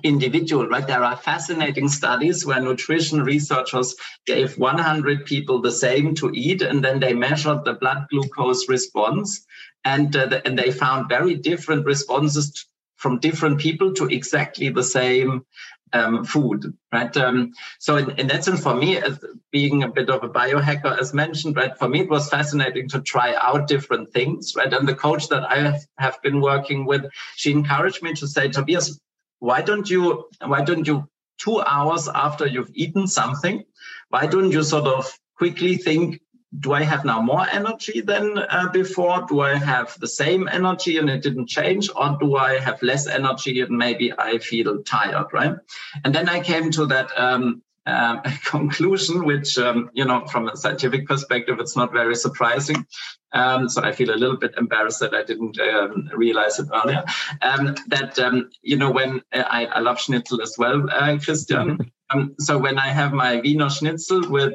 individual, 0.04 0.68
right? 0.68 0.86
There 0.86 1.04
are 1.04 1.18
fascinating 1.18 1.90
studies 1.90 2.46
where 2.46 2.62
nutrition 2.62 3.24
researchers 3.24 3.96
gave 4.26 4.58
100 4.58 5.26
people 5.26 5.62
the 5.62 5.72
same 5.72 6.16
to 6.16 6.32
eat, 6.34 6.62
and 6.62 6.84
then 6.84 7.00
they 7.00 7.14
measured 7.14 7.66
the 7.66 7.74
blood 7.74 8.08
glucose 8.10 8.70
response, 8.70 9.46
and 9.84 10.16
uh, 10.16 10.28
the, 10.28 10.46
and 10.48 10.58
they 10.58 10.72
found 10.72 11.10
very 11.10 11.36
different 11.36 11.86
responses 11.86 12.66
from 12.98 13.20
different 13.20 13.60
people 13.60 13.94
to 13.94 14.06
exactly 14.06 14.70
the 14.70 14.84
same 14.84 15.46
um, 15.94 16.24
food, 16.24 16.74
right? 16.92 17.16
Um, 17.18 17.54
so 17.80 17.96
in, 17.96 18.12
in, 18.20 18.28
that 18.28 18.44
sense, 18.44 18.62
for 18.62 18.76
me, 18.76 18.98
as 18.98 19.24
being 19.52 19.84
a 19.84 19.88
bit 19.88 20.10
of 20.10 20.24
a 20.24 20.30
biohacker, 20.30 21.00
as 21.00 21.14
mentioned, 21.14 21.56
right, 21.56 21.76
for 21.78 21.90
me 21.90 22.02
it 22.02 22.10
was 22.10 22.30
fascinating 22.30 22.90
to 22.90 23.02
try 23.02 23.36
out 23.42 23.68
different 23.68 24.12
things, 24.14 24.54
right? 24.56 24.72
And 24.72 24.88
the 24.88 24.96
coach 24.96 25.30
that 25.30 25.50
I 25.50 25.60
have, 25.60 25.88
have 25.98 26.22
been 26.22 26.42
working 26.42 26.86
with, 26.86 27.06
she 27.36 27.52
encouraged 27.52 28.04
me 28.04 28.14
to 28.16 28.28
say, 28.28 28.50
Tobias, 28.50 29.00
why 29.40 29.62
don't 29.62 29.90
you 29.90 30.26
why 30.46 30.62
don't 30.62 30.88
you 30.88 31.08
two 31.38 31.62
hours 31.62 32.08
after 32.14 32.46
you've 32.46 32.72
eaten 32.74 33.08
something 33.08 33.64
why 34.10 34.26
don't 34.26 34.52
you 34.52 34.64
sort 34.64 34.88
of 34.88 35.18
quickly 35.38 35.78
think 35.78 36.22
do 36.60 36.74
i 36.74 36.82
have 36.82 37.06
now 37.06 37.22
more 37.22 37.46
energy 37.52 38.02
than 38.02 38.40
uh, 38.40 38.70
before? 38.74 39.24
Do 39.30 39.42
i 39.42 39.56
have 39.56 39.96
the 40.00 40.08
same 40.08 40.48
energy 40.48 40.98
and 40.98 41.08
it 41.08 41.22
didn't 41.22 41.46
change? 41.46 41.90
Or 41.96 42.18
do 42.20 42.38
i 42.38 42.58
have 42.58 42.82
less 42.82 43.06
energy 43.06 43.62
and 43.62 43.78
maybe 43.78 44.12
i 44.18 44.40
feel 44.40 44.82
tired 44.82 45.28
right? 45.32 45.56
And 46.04 46.14
then 46.16 46.28
i 46.28 46.40
came 46.40 46.72
to 46.72 46.88
that 46.88 47.12
um, 47.16 47.62
um, 47.86 48.22
conclusion, 48.46 49.26
which, 49.26 49.58
um, 49.58 49.90
you 49.94 50.06
know, 50.06 50.26
from 50.28 50.48
a 50.48 50.58
scientific 50.58 51.08
perspective, 51.08 51.60
it's 51.60 51.76
not 51.76 51.92
very 51.92 52.16
surprising. 52.16 52.86
Um, 53.32 53.70
so 53.70 53.84
I 53.84 53.92
feel 53.92 54.12
a 54.12 54.18
little 54.18 54.38
bit 54.38 54.56
embarrassed 54.58 55.00
that 55.02 55.14
I 55.14 55.24
didn't 55.24 55.60
um, 55.60 56.10
realize 56.16 56.60
it 56.60 56.68
earlier. 56.74 57.04
Um, 57.42 57.76
that, 57.88 58.18
um, 58.20 58.50
you 58.62 58.78
know, 58.78 58.92
when 58.92 59.22
uh, 59.34 59.44
I, 59.48 59.66
I, 59.66 59.80
love 59.80 60.00
schnitzel 60.00 60.42
as 60.42 60.56
well, 60.58 60.90
uh, 60.90 61.18
Christian. 61.24 61.92
so 62.40 62.58
when 62.58 62.80
I 62.80 62.88
have 62.88 63.14
my 63.14 63.40
Wiener 63.40 63.70
schnitzel 63.70 64.30
with, 64.30 64.54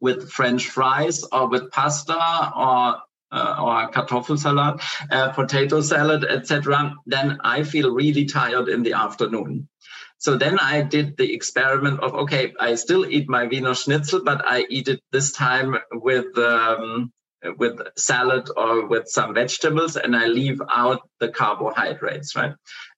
with 0.00 0.30
French 0.30 0.68
fries 0.68 1.24
or 1.32 1.48
with 1.48 1.70
pasta 1.70 2.52
or 2.56 2.98
uh, 3.32 3.56
or 3.58 3.90
kartoffelsalat, 3.90 4.80
uh, 5.10 5.32
potato 5.32 5.80
salad, 5.80 6.24
etc., 6.24 6.94
then 7.06 7.38
I 7.42 7.64
feel 7.64 7.90
really 7.90 8.26
tired 8.26 8.68
in 8.68 8.82
the 8.84 8.92
afternoon. 8.92 9.68
So 10.18 10.36
then 10.36 10.58
I 10.58 10.82
did 10.82 11.16
the 11.16 11.34
experiment 11.34 12.00
of 12.00 12.14
okay, 12.14 12.54
I 12.60 12.76
still 12.76 13.04
eat 13.04 13.28
my 13.28 13.46
Wiener 13.46 13.74
Schnitzel, 13.74 14.22
but 14.24 14.46
I 14.46 14.64
eat 14.70 14.88
it 14.88 15.00
this 15.10 15.32
time 15.32 15.76
with 15.92 16.38
um, 16.38 17.12
with 17.58 17.80
salad 17.96 18.48
or 18.56 18.86
with 18.86 19.08
some 19.08 19.34
vegetables, 19.34 19.96
and 19.96 20.14
I 20.16 20.26
leave 20.26 20.60
out 20.70 21.08
the 21.20 21.28
carbohydrates, 21.28 22.36
right? 22.36 22.54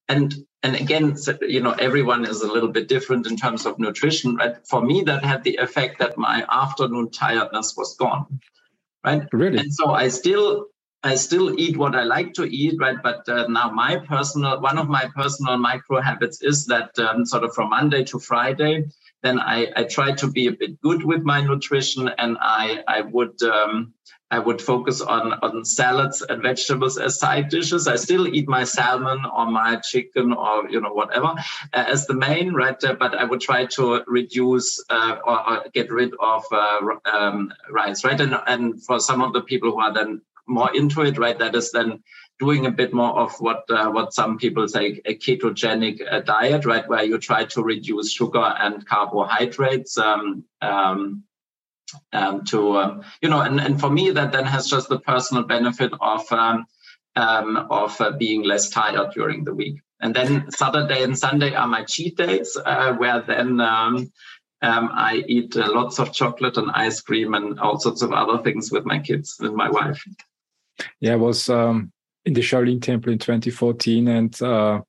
And 0.09 0.35
and 0.63 0.77
again, 0.77 1.17
you 1.43 1.61
know, 1.61 1.73
everyone 1.73 2.25
is 2.25 2.43
a 2.43 2.53
little 2.53 2.71
bit 2.71 2.89
different 2.89 3.27
in 3.27 3.37
terms 3.37 3.67
of 3.67 3.79
nutrition, 3.79 4.37
right? 4.37 4.57
For 4.69 4.83
me, 4.83 5.03
that 5.03 5.25
had 5.25 5.45
the 5.45 5.57
effect 5.57 5.99
that 6.01 6.19
my 6.19 6.45
afternoon 6.49 7.11
tiredness 7.11 7.75
was 7.77 7.95
gone, 7.97 8.41
right? 9.05 9.23
Really? 9.33 9.59
And 9.59 9.73
so 9.73 9.93
I 9.93 10.09
still 10.09 10.67
I 11.07 11.15
still 11.15 11.59
eat 11.59 11.77
what 11.77 11.95
I 11.95 12.03
like 12.03 12.35
to 12.35 12.45
eat, 12.45 12.75
right? 12.81 13.01
But 13.01 13.29
uh, 13.29 13.47
now 13.47 13.71
my 13.71 13.97
personal, 13.97 14.61
one 14.61 14.77
of 14.77 14.89
my 14.89 15.09
personal 15.15 15.57
micro 15.57 16.01
habits 16.01 16.43
is 16.43 16.67
that 16.67 16.99
um, 16.99 17.25
sort 17.25 17.45
of 17.45 17.55
from 17.55 17.71
Monday 17.71 18.03
to 18.05 18.19
Friday, 18.19 18.87
then 19.23 19.39
I, 19.39 19.69
I 19.77 19.85
try 19.85 20.13
to 20.13 20.27
be 20.27 20.49
a 20.49 20.53
bit 20.53 20.81
good 20.81 21.05
with 21.05 21.23
my 21.23 21.41
nutrition 21.41 22.09
and 22.19 22.37
I, 22.41 22.83
I 22.89 23.03
would, 23.03 23.41
um, 23.43 23.95
I 24.31 24.41
would 24.41 24.61
focus 24.61 25.01
on, 25.01 25.35
on 25.43 25.65
salads 25.65 26.21
and 26.21 26.43
vegetables 26.43 26.99
as 26.99 27.19
side 27.19 27.49
dishes. 27.49 27.87
I 27.87 27.95
still 27.97 28.27
eat 28.27 28.49
my 28.49 28.65
salmon 28.65 29.21
or 29.25 29.47
my 29.47 29.77
chicken 29.77 30.33
or, 30.33 30.69
you 30.69 30.81
know, 30.81 30.93
whatever 30.93 31.29
uh, 31.29 31.35
as 31.73 32.07
the 32.07 32.15
main, 32.15 32.53
right? 32.53 32.83
Uh, 32.83 32.95
but 32.95 33.15
I 33.15 33.25
would 33.25 33.41
try 33.41 33.67
to 33.67 34.03
reduce 34.09 34.83
uh, 34.91 35.19
or, 35.25 35.51
or, 35.51 35.65
get 35.73 35.93
rid 35.93 36.13
of 36.19 36.45
uh, 36.51 36.81
um, 37.05 37.53
rice, 37.71 38.05
right? 38.05 38.21
And, 38.21 38.37
and 38.49 38.83
for 38.83 38.99
some 38.99 39.23
of 39.23 39.33
the 39.33 39.43
people 39.43 39.71
who 39.71 39.81
are 39.81 39.95
then 39.95 40.23
more 40.49 40.75
into 40.75 41.03
it, 41.03 41.19
right? 41.19 41.39
That 41.39 41.55
is 41.55 41.71
then 41.71 42.03
doing 42.39 42.67
a 42.67 42.71
bit 42.71 42.93
more 42.93 43.19
of 43.19 43.33
what 43.41 43.65
uh, 43.71 43.91
what 43.91 44.13
some 44.13 44.39
people 44.39 44.69
say 44.69 45.01
a 45.05 45.15
ketogenic 45.15 46.01
uh, 46.11 46.21
diet, 46.21 46.65
right, 46.65 46.89
where 46.89 47.05
you 47.05 47.19
try 47.19 47.45
to 47.45 47.63
reduce 47.63 48.13
sugar 48.13 48.55
and 48.59 48.87
carbohydrates. 48.87 49.99
Um, 49.99 50.45
um, 50.61 51.25
um, 52.13 52.45
to 52.45 52.79
um, 52.79 53.03
you 53.21 53.29
know, 53.29 53.41
and, 53.41 53.61
and 53.61 53.81
for 53.81 53.91
me 53.91 54.11
that 54.11 54.33
then 54.33 54.45
has 54.45 54.69
just 54.69 54.89
the 54.89 55.01
personal 55.01 55.45
benefit 55.45 55.93
of 56.01 56.31
um, 56.33 56.67
um, 57.15 57.57
of 57.71 58.01
uh, 58.01 58.13
being 58.13 58.43
less 58.43 58.69
tired 58.71 59.11
during 59.13 59.45
the 59.45 59.55
week. 59.55 59.81
And 60.01 60.15
then 60.15 60.51
Saturday 60.51 61.03
and 61.03 61.19
Sunday 61.19 61.55
are 61.55 61.67
my 61.67 61.85
cheat 61.85 62.17
days, 62.17 62.57
uh, 62.65 62.93
where 62.95 63.23
then 63.23 63.61
um, 63.61 64.11
I 64.63 65.25
eat 65.27 65.57
uh, 65.57 65.73
lots 65.73 65.99
of 65.99 66.13
chocolate 66.13 66.57
and 66.57 66.71
ice 66.73 67.01
cream 67.01 67.35
and 67.35 67.59
all 67.61 67.79
sorts 67.79 68.03
of 68.03 68.13
other 68.13 68.43
things 68.43 68.71
with 68.71 68.85
my 68.85 68.99
kids 68.99 69.37
and 69.41 69.55
my 69.55 69.71
wife. 69.71 70.03
Yeah, 71.01 71.15
I 71.15 71.17
was 71.17 71.49
um, 71.49 71.93
in 72.25 72.35
the 72.35 72.43
Shaolin 72.43 72.83
Temple 72.83 73.13
in 73.13 73.19
2014, 73.19 74.09
and 74.09 74.43
uh, 74.43 74.81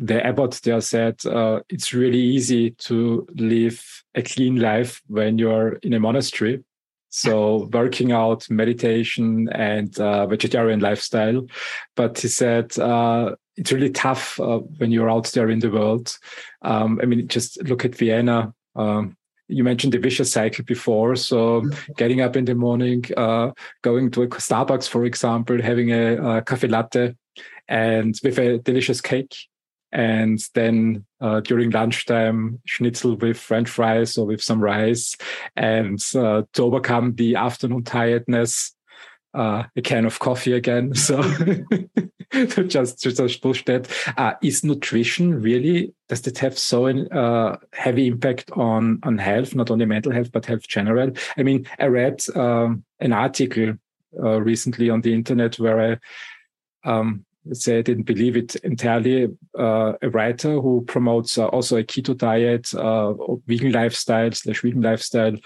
the 0.00 0.26
abbot 0.26 0.58
there 0.64 0.80
said 0.80 1.24
uh, 1.26 1.60
it's 1.68 1.92
really 1.92 2.18
easy 2.18 2.70
to 2.70 3.26
live 3.34 4.02
a 4.14 4.22
clean 4.22 4.56
life 4.56 5.02
when 5.08 5.38
you're 5.38 5.74
in 5.82 5.92
a 5.92 6.00
monastery. 6.00 6.64
So 7.10 7.68
working 7.72 8.10
out, 8.10 8.48
meditation, 8.48 9.48
and 9.50 9.98
uh, 10.00 10.26
vegetarian 10.26 10.80
lifestyle. 10.80 11.46
But 11.96 12.18
he 12.18 12.28
said 12.28 12.78
uh, 12.78 13.34
it's 13.56 13.72
really 13.72 13.90
tough 13.90 14.40
uh, 14.40 14.60
when 14.78 14.90
you're 14.90 15.10
out 15.10 15.26
there 15.32 15.50
in 15.50 15.58
the 15.58 15.70
world. 15.70 16.16
Um, 16.62 16.98
I 17.02 17.06
mean, 17.06 17.28
just 17.28 17.62
look 17.64 17.84
at 17.84 17.94
Vienna. 17.94 18.54
Um, 18.76 19.16
you 19.48 19.64
mentioned 19.64 19.92
the 19.92 19.98
vicious 19.98 20.32
cycle 20.32 20.64
before. 20.64 21.16
So 21.16 21.60
mm-hmm. 21.60 21.92
getting 21.96 22.20
up 22.22 22.36
in 22.36 22.46
the 22.46 22.54
morning, 22.54 23.04
uh, 23.16 23.50
going 23.82 24.12
to 24.12 24.22
a 24.22 24.28
Starbucks, 24.28 24.88
for 24.88 25.04
example, 25.04 25.60
having 25.60 25.90
a, 25.90 26.36
a 26.38 26.42
cafe 26.42 26.68
latte 26.68 27.16
and 27.68 28.18
with 28.22 28.38
a 28.38 28.58
delicious 28.58 29.00
cake. 29.00 29.34
And 29.92 30.38
then 30.54 31.04
uh, 31.20 31.40
during 31.40 31.70
lunchtime, 31.70 32.60
schnitzel 32.64 33.16
with 33.16 33.38
French 33.38 33.68
fries 33.68 34.16
or 34.16 34.26
with 34.26 34.42
some 34.42 34.60
rice. 34.60 35.16
And 35.56 35.98
uh, 36.14 36.42
to 36.52 36.62
overcome 36.62 37.14
the 37.16 37.36
afternoon 37.36 37.84
tiredness, 37.84 38.74
uh, 39.34 39.64
a 39.76 39.82
can 39.82 40.04
of 40.04 40.18
coffee 40.18 40.52
again. 40.52 40.92
So 41.00 41.22
just 42.68 43.00
just 43.00 43.42
push 43.42 43.64
that. 43.64 43.88
Uh, 44.16 44.34
is 44.42 44.62
nutrition 44.62 45.42
really 45.42 45.92
does 46.08 46.26
it 46.26 46.38
have 46.38 46.56
so 46.56 46.86
uh, 46.86 47.56
heavy 47.72 48.06
impact 48.06 48.50
on 48.52 49.00
on 49.02 49.18
health, 49.18 49.54
not 49.54 49.70
only 49.70 49.86
mental 49.86 50.12
health 50.12 50.30
but 50.32 50.46
health 50.46 50.66
general? 50.68 51.10
I 51.36 51.42
mean, 51.42 51.66
I 51.78 51.86
read 51.86 52.22
um, 52.36 52.84
an 53.00 53.12
article 53.12 53.74
uh, 54.22 54.40
recently 54.40 54.90
on 54.90 55.00
the 55.00 55.12
internet 55.12 55.58
where 55.58 55.98
I 56.84 56.88
um, 56.88 57.24
let's 57.44 57.64
say 57.64 57.78
I 57.78 57.82
didn't 57.82 58.04
believe 58.04 58.36
it 58.36 58.56
entirely. 58.56 59.28
Uh, 59.58 59.94
a 60.02 60.10
writer 60.10 60.60
who 60.60 60.84
promotes 60.86 61.38
uh, 61.38 61.46
also 61.46 61.76
a 61.76 61.84
keto 61.84 62.16
diet, 62.16 62.72
uh, 62.74 63.14
vegan 63.46 63.72
lifestyle 63.72 64.32
slash 64.32 64.62
vegan 64.62 64.82
lifestyle. 64.82 65.36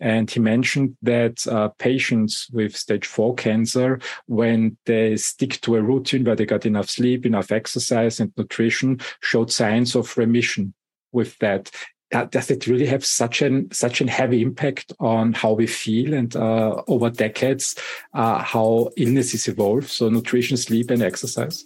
And 0.00 0.28
he 0.28 0.40
mentioned 0.40 0.96
that 1.02 1.46
uh, 1.46 1.68
patients 1.78 2.48
with 2.52 2.76
stage 2.76 3.06
four 3.06 3.34
cancer, 3.34 4.00
when 4.26 4.76
they 4.86 5.16
stick 5.16 5.60
to 5.60 5.76
a 5.76 5.82
routine 5.82 6.24
where 6.24 6.34
they 6.34 6.46
got 6.46 6.66
enough 6.66 6.90
sleep, 6.90 7.24
enough 7.24 7.52
exercise 7.52 8.18
and 8.18 8.32
nutrition, 8.36 9.00
showed 9.20 9.52
signs 9.52 9.94
of 9.94 10.16
remission 10.18 10.74
with 11.12 11.38
that 11.38 11.70
does 12.12 12.50
it 12.50 12.66
really 12.66 12.86
have 12.86 13.04
such 13.04 13.42
an 13.42 13.70
such 13.72 14.00
an 14.00 14.08
heavy 14.08 14.42
impact 14.42 14.92
on 15.00 15.32
how 15.32 15.52
we 15.52 15.66
feel 15.66 16.14
and 16.14 16.36
uh, 16.36 16.82
over 16.86 17.10
decades 17.10 17.74
uh, 18.14 18.38
how 18.38 18.90
illnesses 18.96 19.48
evolve? 19.48 19.90
So 19.90 20.08
nutrition, 20.08 20.56
sleep, 20.56 20.90
and 20.90 21.02
exercise. 21.02 21.64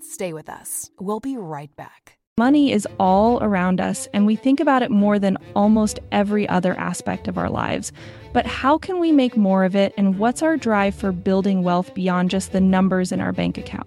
Stay 0.00 0.32
with 0.32 0.48
us. 0.48 0.90
We'll 0.98 1.20
be 1.20 1.36
right 1.36 1.74
back. 1.76 2.18
Money 2.38 2.72
is 2.72 2.88
all 2.98 3.42
around 3.42 3.80
us, 3.82 4.08
and 4.14 4.24
we 4.24 4.34
think 4.34 4.60
about 4.60 4.82
it 4.82 4.90
more 4.90 5.18
than 5.18 5.36
almost 5.54 6.00
every 6.10 6.48
other 6.48 6.74
aspect 6.78 7.28
of 7.28 7.36
our 7.36 7.50
lives. 7.50 7.92
But 8.32 8.46
how 8.46 8.78
can 8.78 8.98
we 8.98 9.12
make 9.12 9.36
more 9.36 9.64
of 9.64 9.76
it, 9.76 9.92
and 9.98 10.18
what's 10.18 10.42
our 10.42 10.56
drive 10.56 10.94
for 10.94 11.12
building 11.12 11.62
wealth 11.62 11.92
beyond 11.92 12.30
just 12.30 12.52
the 12.52 12.60
numbers 12.60 13.12
in 13.12 13.20
our 13.20 13.32
bank 13.32 13.58
account? 13.58 13.86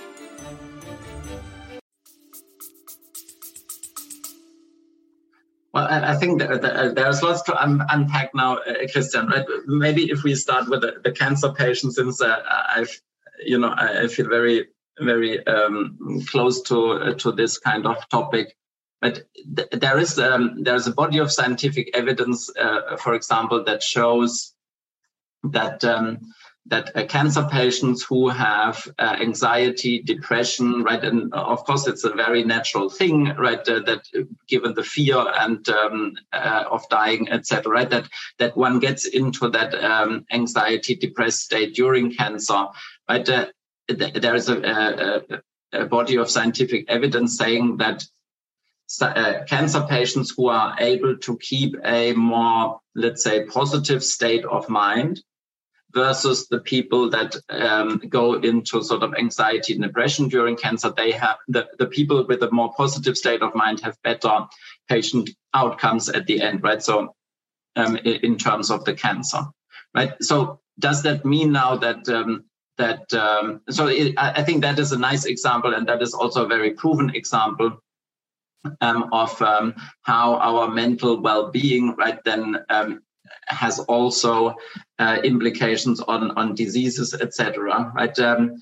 Well, 5.73 5.87
I 5.89 6.15
think 6.15 6.39
that, 6.39 6.95
there's 6.95 7.23
lots 7.23 7.43
to 7.43 7.55
un 7.55 7.81
unpack 7.89 8.35
now, 8.35 8.57
uh, 8.57 8.73
Christian. 8.91 9.27
Right? 9.27 9.45
Maybe 9.67 10.11
if 10.11 10.23
we 10.23 10.35
start 10.35 10.67
with 10.69 10.81
the, 10.81 10.95
the 11.01 11.13
cancer 11.13 11.53
patient, 11.53 11.93
since 11.93 12.21
uh, 12.21 12.41
I've, 12.75 13.01
you 13.45 13.57
know, 13.57 13.73
I 13.77 14.07
feel 14.07 14.27
very, 14.27 14.67
very 14.99 15.45
um, 15.47 15.97
close 16.29 16.61
to 16.63 16.91
uh, 16.91 17.13
to 17.15 17.31
this 17.31 17.57
kind 17.57 17.85
of 17.85 17.97
topic. 18.09 18.57
But 18.99 19.23
th 19.55 19.69
there 19.71 19.97
is 19.97 20.19
um, 20.19 20.63
there's 20.63 20.87
a 20.87 20.93
body 20.93 21.19
of 21.19 21.31
scientific 21.31 21.89
evidence, 21.95 22.51
uh, 22.57 22.97
for 22.97 23.13
example, 23.13 23.63
that 23.63 23.81
shows 23.81 24.53
that 25.43 25.83
um, 25.85 26.19
that 26.67 26.95
uh, 26.95 27.05
cancer 27.05 27.47
patients 27.49 28.03
who 28.03 28.29
have 28.29 28.87
uh, 28.99 29.17
anxiety, 29.19 30.01
depression, 30.01 30.83
right, 30.83 31.03
and 31.03 31.33
uh, 31.33 31.37
of 31.37 31.63
course 31.65 31.87
it's 31.87 32.03
a 32.03 32.13
very 32.13 32.43
natural 32.43 32.89
thing, 32.89 33.33
right, 33.37 33.67
uh, 33.67 33.79
that 33.79 34.01
uh, 34.15 34.21
given 34.47 34.73
the 34.75 34.83
fear 34.83 35.17
and 35.39 35.67
um, 35.69 36.13
uh, 36.31 36.65
of 36.69 36.87
dying, 36.89 37.29
etc., 37.31 37.71
right, 37.71 37.89
that 37.89 38.07
that 38.37 38.55
one 38.55 38.79
gets 38.79 39.05
into 39.05 39.49
that 39.49 39.73
um, 39.83 40.25
anxiety, 40.31 40.95
depressed 40.95 41.39
state 41.39 41.73
during 41.73 42.13
cancer, 42.13 42.67
right. 43.09 43.25
Th- 43.25 43.51
there 43.87 44.35
is 44.35 44.47
a, 44.47 44.61
a, 44.61 45.81
a, 45.81 45.85
body 45.85 46.15
of 46.15 46.29
scientific 46.29 46.85
evidence 46.87 47.37
saying 47.37 47.77
that 47.77 48.05
cancer 49.47 49.85
patients 49.89 50.33
who 50.37 50.47
are 50.47 50.75
able 50.79 51.17
to 51.17 51.37
keep 51.39 51.75
a 51.83 52.13
more, 52.13 52.79
let's 52.95 53.23
say, 53.23 53.45
positive 53.47 54.01
state 54.01 54.45
of 54.45 54.69
mind 54.69 55.21
versus 55.93 56.47
the 56.47 56.59
people 56.59 57.09
that 57.09 57.35
um, 57.49 58.01
go 58.09 58.35
into 58.35 58.83
sort 58.83 59.03
of 59.03 59.13
anxiety 59.15 59.73
and 59.73 59.83
depression 59.83 60.27
during 60.27 60.55
cancer. 60.55 60.93
They 60.95 61.11
have 61.11 61.37
the, 61.47 61.67
the 61.79 61.87
people 61.87 62.25
with 62.27 62.43
a 62.43 62.51
more 62.51 62.73
positive 62.73 63.17
state 63.17 63.41
of 63.41 63.55
mind 63.55 63.81
have 63.81 64.01
better 64.03 64.45
patient 64.89 65.29
outcomes 65.53 66.09
at 66.09 66.27
the 66.27 66.41
end 66.41 66.63
right? 66.63 66.81
So 66.81 67.15
um, 67.75 67.97
in 67.97 68.37
terms 68.37 68.71
of 68.71 68.85
the 68.85 68.93
cancer 68.93 69.41
right? 69.93 70.13
So 70.21 70.59
does 70.79 71.03
that 71.03 71.25
mean 71.25 71.51
now 71.51 71.75
that 71.77 72.07
um, 72.09 72.45
that 72.77 73.13
um, 73.13 73.61
so 73.69 73.87
it, 73.87 74.15
I 74.17 74.43
think 74.43 74.61
that 74.61 74.79
is 74.79 74.91
a 74.91 74.99
nice 74.99 75.25
example 75.25 75.73
and 75.73 75.87
that 75.87 76.01
is 76.01 76.13
also 76.13 76.45
a 76.45 76.47
very 76.47 76.71
proven 76.71 77.11
example 77.13 77.81
um, 78.79 79.09
of 79.11 79.39
um, 79.41 79.75
how 80.03 80.35
our 80.35 80.69
mental 80.69 81.21
well-being 81.21 81.95
right 81.95 82.19
then 82.23 82.57
um, 82.69 83.01
has 83.47 83.79
also 83.79 84.55
uh, 84.99 85.17
implications 85.23 85.99
on 85.99 86.31
on 86.31 86.55
diseases, 86.55 87.13
etc. 87.13 87.91
Right? 87.95 88.17
Um, 88.19 88.61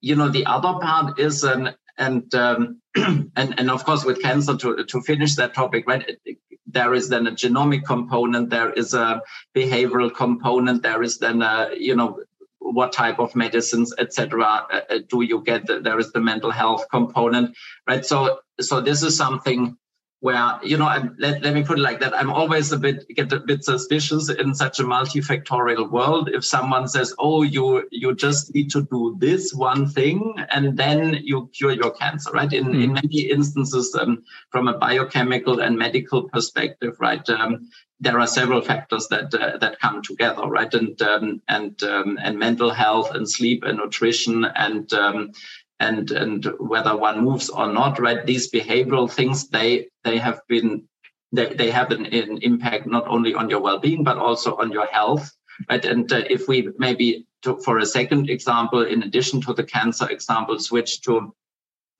you 0.00 0.16
know, 0.16 0.28
the 0.28 0.46
other 0.46 0.78
part 0.80 1.18
is 1.18 1.44
an 1.44 1.74
and 1.98 2.34
um, 2.34 2.80
and 2.96 3.54
and 3.58 3.70
of 3.70 3.84
course 3.84 4.04
with 4.04 4.20
cancer 4.20 4.56
to 4.56 4.84
to 4.84 5.00
finish 5.02 5.36
that 5.36 5.54
topic, 5.54 5.84
right? 5.86 6.18
There 6.66 6.94
is 6.94 7.08
then 7.08 7.26
a 7.26 7.32
genomic 7.32 7.84
component, 7.84 8.50
there 8.50 8.72
is 8.72 8.94
a 8.94 9.22
behavioral 9.56 10.14
component, 10.14 10.82
there 10.82 11.02
is 11.02 11.18
then 11.18 11.42
a 11.42 11.70
you 11.76 11.94
know 11.94 12.20
what 12.58 12.92
type 12.92 13.18
of 13.18 13.34
medicines, 13.34 13.92
etc. 13.98 14.44
Uh, 14.44 14.80
uh, 14.88 14.98
do 15.08 15.22
you 15.22 15.42
get? 15.42 15.66
There 15.66 15.98
is 15.98 16.12
the 16.12 16.20
mental 16.20 16.50
health 16.50 16.86
component, 16.90 17.56
right? 17.86 18.04
So 18.04 18.40
so 18.60 18.80
this 18.80 19.02
is 19.02 19.16
something 19.16 19.76
where 20.20 20.58
you 20.62 20.76
know 20.76 20.86
I'm, 20.86 21.16
let, 21.18 21.42
let 21.42 21.54
me 21.54 21.62
put 21.62 21.78
it 21.78 21.82
like 21.82 22.00
that. 22.00 22.14
I'm 22.14 22.30
always 22.30 22.72
a 22.72 22.78
bit 22.78 23.08
get 23.08 23.32
a 23.32 23.40
bit 23.40 23.64
suspicious 23.64 24.28
in 24.28 24.54
such 24.54 24.78
a 24.78 24.84
multifactorial 24.84 25.90
world. 25.90 26.28
If 26.32 26.44
someone 26.44 26.88
says 26.88 27.14
oh 27.18 27.42
you 27.42 27.88
you 27.90 28.14
just 28.14 28.54
need 28.54 28.70
to 28.72 28.82
do 28.82 29.16
this 29.18 29.52
one 29.54 29.88
thing 29.88 30.34
and 30.50 30.76
then 30.76 31.14
you 31.22 31.50
cure 31.54 31.72
your 31.72 31.92
cancer 31.92 32.30
right? 32.32 32.52
In 32.52 32.66
mm. 32.66 32.84
in 32.84 32.92
many 32.92 33.20
instances 33.30 33.96
um, 33.98 34.22
from 34.50 34.68
a 34.68 34.76
biochemical 34.76 35.60
and 35.60 35.78
medical 35.78 36.28
perspective 36.28 36.96
right 37.00 37.26
um, 37.30 37.70
there 38.00 38.18
are 38.18 38.26
several 38.26 38.62
factors 38.62 39.08
that 39.08 39.32
uh, 39.34 39.58
that 39.58 39.80
come 39.80 40.02
together 40.02 40.42
right? 40.42 40.72
And 40.74 41.00
um, 41.00 41.42
and 41.48 41.82
um, 41.82 42.18
and 42.22 42.38
mental 42.38 42.70
health 42.70 43.14
and 43.14 43.28
sleep 43.28 43.62
and 43.62 43.78
nutrition 43.78 44.44
and 44.44 44.92
um, 44.92 45.32
and 45.80 46.10
and 46.10 46.44
whether 46.58 46.96
one 46.96 47.24
moves 47.24 47.48
or 47.48 47.66
not 47.72 47.98
right? 47.98 48.24
These 48.24 48.50
behavioral 48.52 49.10
things 49.10 49.48
they 49.48 49.88
they 50.04 50.18
have 50.18 50.40
been 50.46 50.84
they, 51.32 51.54
they 51.54 51.70
have 51.70 51.90
an, 51.90 52.06
an 52.06 52.38
impact 52.42 52.86
not 52.86 53.06
only 53.08 53.34
on 53.34 53.48
your 53.50 53.60
well-being 53.60 54.04
but 54.04 54.18
also 54.18 54.56
on 54.56 54.70
your 54.70 54.86
health 54.86 55.32
right? 55.68 55.84
And 55.84 56.12
uh, 56.12 56.22
if 56.28 56.46
we 56.48 56.68
maybe 56.78 57.26
to, 57.42 57.58
for 57.60 57.78
a 57.78 57.86
second 57.86 58.28
example 58.28 58.82
in 58.84 59.02
addition 59.02 59.40
to 59.42 59.54
the 59.54 59.64
cancer 59.64 60.08
example 60.08 60.58
switch 60.58 61.00
to 61.02 61.34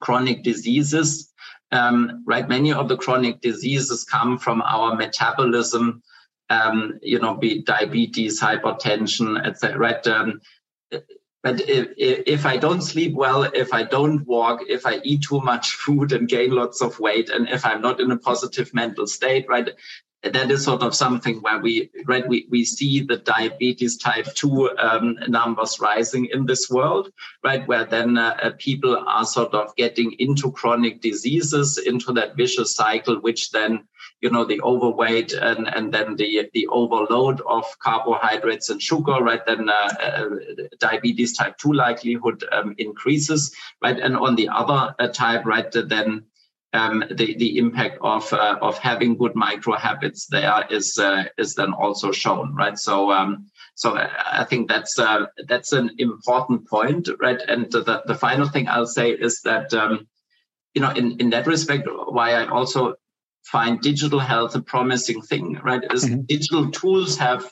chronic 0.01 0.43
diseases 0.45 1.33
um, 1.73 2.25
right? 2.27 2.49
Many 2.49 2.73
of 2.73 2.89
the 2.89 2.97
chronic 2.97 3.41
diseases 3.41 4.05
come 4.05 4.39
from 4.39 4.61
our 4.63 4.95
metabolism 4.95 6.03
um, 6.51 6.99
you 7.03 7.19
know 7.19 7.35
be 7.35 7.63
diabetes 7.63 8.41
hypertension 8.41 9.43
etc 9.47 9.79
right? 9.79 10.07
Um, 10.07 10.41
but 11.43 11.61
if, 11.69 11.89
if 11.97 12.47
I 12.47 12.57
don't 12.57 12.83
sleep 12.83 13.15
well, 13.15 13.45
if 13.45 13.73
I 13.73 13.83
don't 13.83 14.27
walk, 14.27 14.61
if 14.69 14.87
I 14.87 15.01
eat 15.05 15.23
too 15.23 15.41
much 15.41 15.73
food 15.85 16.13
and 16.13 16.29
gain 16.29 16.51
lots 16.51 16.83
of 16.83 16.99
weight, 17.01 17.31
and 17.31 17.49
if 17.49 17.65
I'm 17.65 17.81
not 17.81 18.01
in 18.01 18.11
a 18.11 18.19
positive 18.19 18.73
mental 18.75 19.07
state, 19.07 19.47
right, 19.49 19.71
that 20.23 20.51
is 20.51 20.65
sort 20.65 20.83
of 20.83 20.95
something 20.95 21.41
where 21.41 21.59
we 21.61 21.91
right 22.05 22.29
we, 22.29 22.47
we 22.51 22.65
see 22.65 23.01
the 23.01 23.17
diabetes 23.17 23.97
type 23.97 24.27
2 24.35 24.71
um, 24.79 25.19
numbers 25.29 25.79
rising 25.81 26.27
in 26.27 26.45
this 26.45 26.69
world 26.69 27.11
right 27.43 27.67
where 27.67 27.87
then 27.87 28.19
uh, 28.19 28.37
uh, 28.43 28.51
people 28.59 29.03
are 29.07 29.25
sort 29.25 29.55
of 29.55 29.75
getting 29.77 30.13
into 30.19 30.53
chronic 30.53 31.01
diseases 31.01 31.79
into 31.79 32.13
that 32.13 32.37
vicious 32.37 32.75
cycle 32.75 33.17
which 33.21 33.51
then 33.51 33.87
you 34.21 34.31
know 34.31 34.45
the 34.45 34.61
overweight 34.63 35.33
and 35.33 35.67
and 35.69 35.93
then 35.93 36.17
the 36.17 36.51
the 36.55 36.67
overload 36.69 37.41
of 37.47 37.65
carbohydrates 37.79 38.69
and 38.71 38.81
sugar 38.81 39.23
right? 39.23 39.45
Then 39.47 39.69
uh, 39.69 39.91
uh, 40.01 40.29
diabetes 40.79 41.37
type 41.37 41.57
2 41.59 41.73
likelihood 41.73 42.45
um, 42.53 42.75
increases 42.79 43.55
right? 43.83 43.99
And 43.99 44.17
on 44.17 44.37
the 44.37 44.49
other 44.49 44.95
uh, 44.99 45.09
type 45.09 45.45
right 45.45 45.71
then 45.73 46.25
um, 46.73 47.03
the 47.11 47.35
the 47.37 47.59
impact 47.59 47.99
of 48.01 48.33
uh, 48.33 48.57
of 48.61 48.79
having 48.79 49.17
good 49.17 49.35
micro 49.35 49.77
habits 49.77 50.27
there 50.27 50.65
is 50.71 50.99
uh, 50.99 51.25
is 51.37 51.55
then 51.55 51.73
also 51.73 52.13
shown 52.13 52.55
right? 52.55 52.79
So 52.79 53.11
um, 53.11 53.47
so 53.75 53.97
I 53.97 54.45
think 54.45 54.69
that's 54.69 54.99
uh, 54.99 55.27
that's 55.49 55.73
an 55.73 55.91
important 55.99 56.69
point 56.69 57.09
right? 57.21 57.41
And 57.49 57.71
the, 57.73 58.03
the 58.07 58.15
final 58.15 58.49
thing 58.49 58.69
I'll 58.69 58.87
say 58.87 59.11
is 59.11 59.41
that 59.43 59.73
um, 59.75 60.07
you 60.75 60.83
know 60.83 60.91
in 60.91 61.19
in 61.19 61.31
that 61.31 61.47
respect 61.47 61.89
why 61.89 62.35
I 62.35 62.47
also 62.47 62.95
find 63.45 63.81
digital 63.81 64.19
health 64.19 64.55
a 64.55 64.63
promising 64.63 65.23
thing, 65.23 65.59
right? 65.63 65.83
Is 65.93 66.05
mm-hmm. 66.05 66.23
digital 66.23 66.71
tools 66.71 67.17
have 67.19 67.51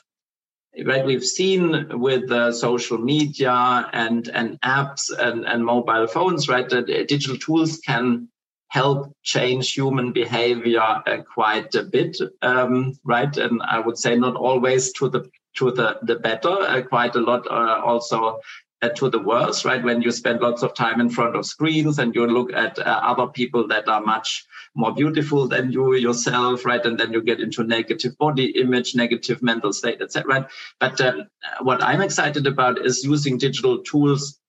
right 0.85 1.05
we've 1.05 1.25
seen 1.25 1.87
with 1.99 2.31
uh, 2.31 2.51
social 2.51 2.97
media 2.97 3.89
and 3.93 4.29
and 4.29 4.59
apps 4.61 5.09
and 5.17 5.45
and 5.45 5.65
mobile 5.65 6.07
phones 6.07 6.47
right 6.47 6.69
that 6.69 6.85
digital 7.07 7.37
tools 7.37 7.79
can 7.79 8.27
help 8.67 9.11
change 9.23 9.73
human 9.73 10.13
behavior 10.13 10.79
uh, 10.79 11.17
quite 11.33 11.73
a 11.75 11.83
bit 11.83 12.15
um, 12.43 12.93
right 13.03 13.35
and 13.37 13.61
i 13.63 13.79
would 13.79 13.97
say 13.97 14.15
not 14.15 14.35
always 14.35 14.93
to 14.93 15.09
the 15.09 15.27
to 15.55 15.71
the 15.71 15.97
the 16.03 16.15
better 16.15 16.49
uh, 16.49 16.81
quite 16.83 17.15
a 17.15 17.19
lot 17.19 17.45
uh, 17.49 17.81
also 17.83 18.25
uh, 18.25 18.37
to 18.87 19.09
the 19.09 19.19
worse, 19.19 19.65
right? 19.65 19.83
When 19.83 20.01
you 20.01 20.11
spend 20.11 20.39
lots 20.39 20.63
of 20.63 20.73
time 20.73 21.01
in 21.01 21.09
front 21.09 21.35
of 21.35 21.45
screens 21.45 21.99
and 21.99 22.15
you 22.15 22.25
look 22.25 22.53
at 22.53 22.79
uh, 22.79 22.83
other 23.03 23.27
people 23.27 23.67
that 23.67 23.89
are 23.89 24.01
much 24.01 24.45
more 24.73 24.93
beautiful 24.93 25.47
than 25.47 25.71
you 25.71 25.95
yourself, 25.95 26.65
right? 26.65 26.83
And 26.85 26.97
then 26.97 27.11
you 27.11 27.21
get 27.21 27.41
into 27.41 27.63
negative 27.63 28.17
body 28.17 28.45
image, 28.57 28.95
negative 28.95 29.41
mental 29.41 29.73
state, 29.73 30.01
etc. 30.01 30.25
Right? 30.27 30.45
But 30.79 31.01
um, 31.01 31.27
what 31.61 31.83
I'm 31.83 32.01
excited 32.01 32.47
about 32.47 32.85
is 32.85 33.03
using 33.03 33.37
digital 33.37 33.79
tools 33.83 34.39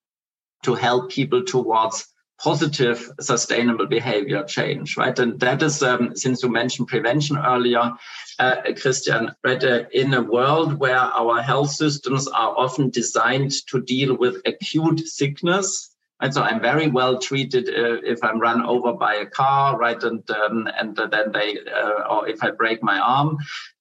to 0.63 0.75
help 0.75 1.11
people 1.11 1.43
towards 1.43 2.07
positive 2.43 3.11
sustainable 3.21 3.87
behavior 3.87 4.43
change 4.45 4.97
right? 4.97 5.19
And 5.19 5.39
that 5.41 5.63
is 5.63 5.83
um, 5.83 6.17
since 6.17 6.43
you 6.43 6.49
mentioned 6.49 6.89
prevention 6.89 7.37
earlier 7.37 7.93
uh, 8.39 8.57
christian 8.81 9.31
right 9.45 9.63
uh, 9.63 9.85
in 9.93 10.15
a 10.15 10.23
world 10.23 10.79
where 10.79 10.99
our 10.99 11.43
health 11.43 11.71
systems 11.71 12.27
are 12.29 12.55
often 12.57 12.91
designed 12.91 13.53
to 13.69 13.81
deal 13.83 14.17
with 14.17 14.43
acute 14.47 15.01
sickness 15.01 15.91
Right, 16.21 16.35
so 16.35 16.43
I'm 16.43 16.61
very 16.61 16.89
well 16.89 17.19
treated 17.19 17.71
uh, 17.71 17.97
if 18.05 18.23
I'm 18.23 18.41
run 18.41 18.63
over 18.63 18.93
by 18.93 19.15
a 19.15 19.27
car, 19.27 19.79
right, 19.79 20.03
and 20.03 20.23
um, 20.31 20.69
and 20.79 20.95
then 20.95 21.33
they, 21.33 21.57
uh, 21.61 22.03
or 22.11 22.29
if 22.29 22.45
I 22.45 22.51
break 22.51 22.83
my 22.83 22.99
arm, 22.99 23.39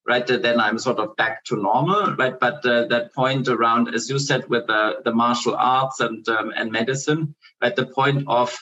right, 0.08 0.26
then 0.26 0.58
I'm 0.58 0.80
sort 0.80 1.00
of 1.00 1.18
back 1.18 1.44
to 1.46 1.58
normal, 1.58 2.16
right. 2.16 2.40
But 2.40 2.66
uh, 2.66 2.86
that 2.88 3.14
point 3.14 3.50
around, 3.50 3.94
as 3.94 4.10
you 4.10 4.20
said, 4.20 4.48
with 4.48 4.68
the, 4.68 5.02
the 5.04 5.14
martial 5.14 5.54
arts 5.54 6.00
and 6.00 6.28
um, 6.30 6.54
and 6.56 6.72
medicine, 6.72 7.36
right, 7.62 7.76
the 7.76 7.86
point 7.86 8.26
of 8.28 8.58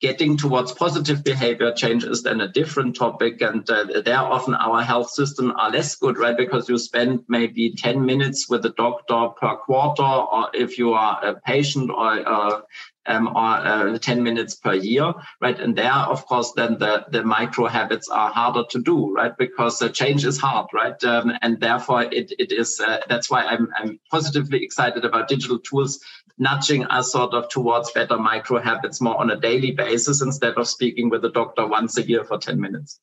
getting 0.00 0.36
towards 0.36 0.72
positive 0.72 1.24
behavior 1.24 1.72
change 1.72 2.04
is 2.04 2.22
then 2.22 2.40
a 2.40 2.48
different 2.48 2.94
topic 2.94 3.40
and 3.42 3.68
uh, 3.68 4.00
there 4.04 4.18
often 4.18 4.54
our 4.54 4.82
health 4.82 5.10
system 5.10 5.50
are 5.56 5.70
less 5.70 5.96
good 5.96 6.16
right 6.18 6.36
because 6.36 6.68
you 6.68 6.78
spend 6.78 7.24
maybe 7.28 7.74
10 7.74 8.04
minutes 8.04 8.48
with 8.48 8.64
a 8.64 8.70
doctor 8.70 9.28
per 9.40 9.56
quarter 9.56 10.02
or 10.02 10.48
if 10.54 10.78
you 10.78 10.92
are 10.92 11.24
a 11.24 11.34
patient 11.40 11.90
or 11.90 12.28
uh, 12.28 12.60
um, 13.08 13.28
or 13.28 13.56
uh, 13.94 13.98
10 13.98 14.22
minutes 14.22 14.54
per 14.54 14.74
year, 14.74 15.12
right? 15.40 15.58
And 15.58 15.74
there, 15.74 15.90
of 15.90 16.26
course, 16.26 16.52
then 16.52 16.78
the, 16.78 17.06
the 17.10 17.24
micro 17.24 17.66
habits 17.66 18.08
are 18.08 18.30
harder 18.30 18.64
to 18.70 18.82
do, 18.82 19.14
right? 19.14 19.36
Because 19.36 19.78
the 19.78 19.88
change 19.88 20.26
is 20.26 20.38
hard, 20.38 20.66
right? 20.74 21.02
Um, 21.04 21.32
and 21.40 21.58
therefore, 21.58 22.02
it, 22.02 22.32
it 22.38 22.52
is, 22.52 22.80
uh, 22.80 22.98
that's 23.08 23.30
why 23.30 23.44
I'm, 23.44 23.68
I'm 23.76 23.98
positively 24.10 24.62
excited 24.62 25.04
about 25.06 25.28
digital 25.28 25.58
tools 25.58 26.00
nudging 26.38 26.84
us 26.86 27.12
sort 27.12 27.34
of 27.34 27.48
towards 27.48 27.90
better 27.92 28.16
micro 28.16 28.60
habits 28.60 29.00
more 29.00 29.18
on 29.18 29.30
a 29.30 29.40
daily 29.40 29.72
basis 29.72 30.22
instead 30.22 30.54
of 30.54 30.68
speaking 30.68 31.08
with 31.10 31.22
the 31.22 31.30
doctor 31.30 31.66
once 31.66 31.96
a 31.98 32.02
year 32.02 32.24
for 32.24 32.38
10 32.38 32.60
minutes. 32.60 33.00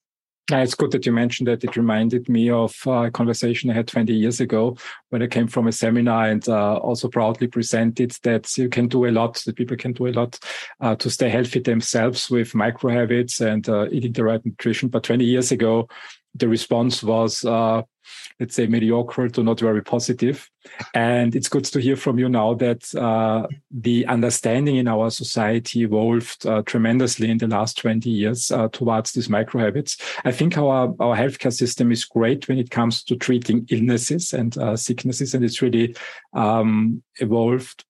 Yeah, 0.52 0.62
it's 0.62 0.76
good 0.76 0.91
that 0.91 1.08
you 1.08 1.12
mentioned 1.12 1.48
that. 1.48 1.63
It 1.63 1.76
reminded 1.76 2.30
me 2.30 2.52
of 2.52 2.76
a 2.86 3.10
conversation 3.10 3.71
I 3.71 3.74
had 3.74 3.88
20 3.88 4.13
years 4.13 4.39
ago 4.39 4.78
when 5.10 5.24
I 5.24 5.28
came 5.28 5.48
from 5.48 5.67
a 5.67 5.71
seminar 5.71 6.30
and 6.30 6.48
uh, 6.48 6.76
also 6.76 7.10
proudly 7.10 7.48
presented 7.48 8.12
that 8.21 8.56
you 8.56 8.69
can 8.69 8.88
do 8.88 9.06
a 9.06 9.12
lot, 9.12 9.41
that 9.45 9.56
people 9.56 9.76
can 9.76 9.93
do 9.93 10.06
a 10.06 10.13
lot 10.13 10.38
uh, 10.82 10.95
to 10.98 11.10
stay 11.10 11.30
healthy 11.30 11.62
themselves 11.62 12.30
with 12.30 12.54
micro 12.54 12.91
habits 12.91 13.41
and 13.41 13.67
uh, 13.67 13.88
eating 13.91 14.13
the 14.13 14.24
right 14.24 14.45
nutrition. 14.45 14.88
But 14.88 15.04
20 15.04 15.26
years 15.26 15.52
ago, 15.52 15.88
the 16.36 16.48
response 16.48 17.02
was, 17.02 17.43
uh, 17.43 17.82
let's 18.39 18.56
say, 18.56 18.68
mediocre 18.68 19.30
to 19.30 19.44
not 19.44 19.60
very 19.60 19.84
positive. 19.84 20.50
And 20.94 21.36
it's 21.36 21.48
good 21.48 21.65
to 21.65 21.80
hear 21.80 21.96
from 21.96 22.20
you 22.20 22.30
now 22.30 22.54
that 22.56 22.94
uh, 22.96 23.48
the 23.72 24.06
understanding 24.08 24.78
in 24.78 24.88
our 24.88 25.10
society 25.10 25.82
evolved 25.82 26.46
uh, 26.46 26.63
tremendously 26.63 27.30
in 27.30 27.38
the 27.38 27.48
last 27.48 27.78
20 27.78 28.10
years 28.10 28.52
uh, 28.52 28.68
towards 28.70 29.12
these 29.12 29.30
micro 29.30 29.62
habits. 29.62 29.98
I 30.24 30.32
think 30.32 30.58
our, 30.58 30.94
our 31.00 31.15
healthcare 31.15 31.54
system 31.54 31.91
is 31.91 32.06
great 32.06 32.48
when 32.48 32.58
it 32.58 32.72
comes 32.72 33.04
to 33.04 33.15
treating 33.15 33.65
illnesses 33.70 34.34
and 34.34 34.58
uh, 34.58 34.76
sicknesses, 34.76 35.34
and 35.34 35.46
it's 35.46 35.62
really 35.62 35.96
um, 36.34 37.04
evolved 37.20 37.86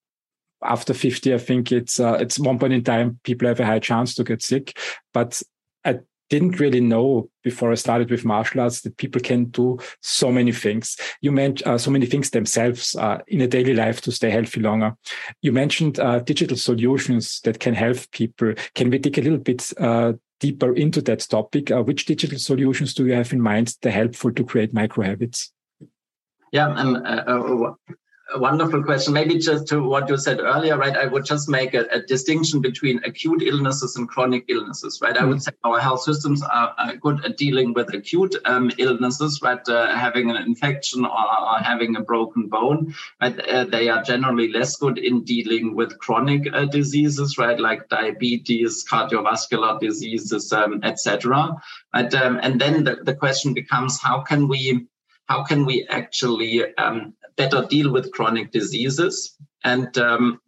after 0.64 0.94
50 0.94 1.34
i 1.34 1.38
think 1.38 1.72
it's 1.72 2.00
uh, 2.00 2.18
it's 2.20 2.40
one 2.40 2.58
point 2.58 2.74
in 2.74 2.84
time 2.84 3.20
people 3.24 3.48
have 3.48 3.60
a 3.60 3.66
high 3.66 3.78
chance 3.78 4.16
to 4.16 4.24
get 4.24 4.42
sick 4.42 4.78
but 5.14 5.42
at 5.84 6.04
didn't 6.30 6.60
really 6.60 6.82
know 6.82 7.30
before 7.44 7.72
I 7.72 7.76
started 7.76 8.10
with 8.10 8.26
martial 8.26 8.62
arts 8.62 8.82
that 8.82 8.98
people 8.98 9.22
can 9.22 9.46
do 9.46 9.80
so 10.02 10.32
many 10.32 10.52
things. 10.52 10.98
You 11.22 11.32
mentioned 11.32 11.68
uh, 11.68 11.78
so 11.78 11.92
many 11.92 12.06
things 12.06 12.30
themselves 12.32 12.96
uh, 12.96 13.20
in 13.28 13.42
a 13.42 13.48
daily 13.48 13.74
life 13.74 14.02
to 14.02 14.12
stay 14.12 14.30
healthy 14.30 14.62
longer. 14.62 14.96
You 15.42 15.52
mentioned 15.52 16.00
uh, 16.00 16.20
digital 16.20 16.58
solutions 16.58 17.42
that 17.42 17.60
can 17.60 17.74
help 17.74 17.98
people. 18.12 18.54
Can 18.74 18.90
we 18.90 18.98
dig 18.98 19.18
a 19.18 19.22
little 19.22 19.38
bit 19.38 19.72
uh, 19.80 20.14
deeper 20.40 20.76
into 20.76 21.02
that 21.02 21.20
topic? 21.20 21.72
Uh, 21.72 21.84
which 21.84 22.06
digital 22.06 22.40
solutions 22.40 22.94
do 22.94 23.06
you 23.06 23.14
have 23.14 23.32
in 23.32 23.42
mind 23.42 23.76
that 23.82 23.90
are 23.90 23.92
helpful 23.92 24.32
to 24.34 24.44
create 24.44 24.74
micro 24.74 25.04
habits? 25.06 25.52
Yeah, 26.52 26.74
and 26.78 27.06
uh, 27.06 27.74
a 28.34 28.40
wonderful 28.40 28.84
question. 28.84 29.14
Maybe 29.14 29.38
just 29.38 29.68
to 29.68 29.82
what 29.82 30.10
you 30.10 30.18
said 30.18 30.40
earlier, 30.40 30.78
right? 30.78 30.96
I 30.98 31.06
would 31.06 31.26
just 31.26 31.48
make 31.48 31.76
a, 31.76 31.86
a 31.92 32.02
distinction 32.02 32.60
between 32.60 33.04
acute 33.04 33.44
illnesses 33.44 33.96
and 33.98 34.10
chronic 34.10 34.46
illnesses, 34.48 35.00
right? 35.02 35.16
Mm. 35.16 35.22
I 35.22 35.26
would 35.26 35.44
say 35.44 35.52
our 35.64 35.80
health 35.80 36.02
systems 36.02 36.42
are, 36.42 36.74
are 36.78 36.96
good 36.96 37.24
at 37.24 37.38
dealing 37.38 37.74
with 37.74 37.94
acute 37.94 38.36
um, 38.46 38.72
illnesses, 38.80 39.42
right? 39.44 39.60
Uh, 39.70 39.96
having 39.96 40.32
an 40.32 40.38
infection 40.38 41.06
or, 41.06 41.12
or, 41.12 41.60
having 41.60 41.96
a 41.96 42.02
broken 42.02 42.48
bone, 42.48 42.96
right? 43.22 43.40
Uh, 43.48 43.66
they 43.66 43.90
are 43.90 44.02
generally 44.02 44.52
less 44.52 44.76
good 44.76 44.98
in 44.98 45.24
dealing 45.24 45.76
with 45.76 45.98
chronic 46.00 46.48
uh, 46.54 46.66
diseases, 46.66 47.38
right? 47.38 47.60
Like 47.60 47.88
diabetes, 47.90 48.86
cardiovascular 48.90 49.80
diseases, 49.80 50.52
um, 50.52 50.80
etc. 50.84 51.56
Right? 51.94 52.14
Um, 52.16 52.40
and 52.42 52.60
then 52.60 52.84
the, 52.84 52.96
the 53.04 53.14
question 53.14 53.54
becomes, 53.54 54.02
how 54.02 54.22
can 54.22 54.48
we 54.48 54.88
how 55.28 55.44
can 55.44 55.66
we 55.66 55.88
actually 55.90 56.76
um, 56.76 57.16
better 57.38 57.66
deal 57.70 57.92
with 57.92 58.12
chronic 58.12 58.52
diseases. 58.52 59.36
And 59.64 59.98
um, 59.98 60.40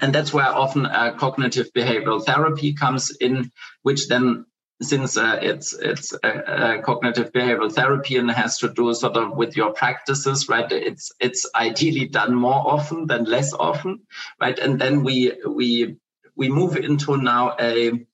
and 0.00 0.14
that's 0.14 0.32
where 0.32 0.46
often 0.48 0.86
uh, 0.86 1.14
cognitive 1.16 1.72
behavioral 1.72 2.24
therapy 2.24 2.74
comes 2.74 3.16
in 3.20 3.50
which 3.82 4.08
then 4.08 4.46
since 4.82 5.16
uh, 5.16 5.38
it's 5.40 5.72
it's 5.72 6.12
a, 6.22 6.82
cognitive 6.84 7.32
behavioral 7.32 7.72
therapy 7.72 8.16
and 8.16 8.30
has 8.30 8.58
to 8.58 8.68
do 8.68 8.92
sort 8.92 9.16
of 9.16 9.36
with 9.36 9.56
your 9.56 9.72
practices 9.72 10.48
right? 10.48 10.70
It's 10.70 11.12
it's 11.20 11.48
ideally 11.54 12.06
done 12.06 12.34
more 12.34 12.62
often 12.66 13.06
than 13.06 13.24
less 13.24 13.52
often 13.54 14.00
right? 14.40 14.58
And 14.58 14.78
then 14.78 15.02
we 15.02 15.32
we 15.46 15.96
we 16.34 16.48
move 16.48 16.76
into 16.76 17.16
now 17.16 17.56
a 17.58 18.06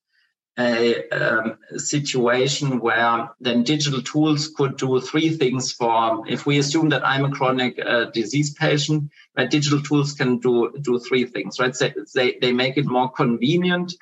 a 0.59 1.09
um, 1.09 1.59
situation 1.77 2.79
where 2.79 3.31
then 3.41 3.63
digital 3.63 4.03
tools 4.03 4.49
could 4.49 4.77
do 4.77 5.01
three 5.01 5.31
things 5.31 5.73
for 5.73 6.23
if 6.29 6.45
we 6.45 6.59
assume 6.59 6.91
that 6.91 7.07
i'm 7.07 7.25
a 7.25 7.31
chronic 7.31 7.79
uh, 7.85 8.05
disease 8.13 8.53
patient 8.53 9.11
right 9.37 9.51
digital 9.51 9.81
tools 9.81 10.13
can 10.13 10.39
do 10.39 10.73
do 10.83 10.99
three 10.99 11.25
things 11.25 11.59
right? 11.59 11.75
So 11.75 11.91
they, 12.15 12.37
they 12.41 12.53
make 12.53 12.77
it 12.77 12.85
more 12.85 13.11
convenient 13.11 13.95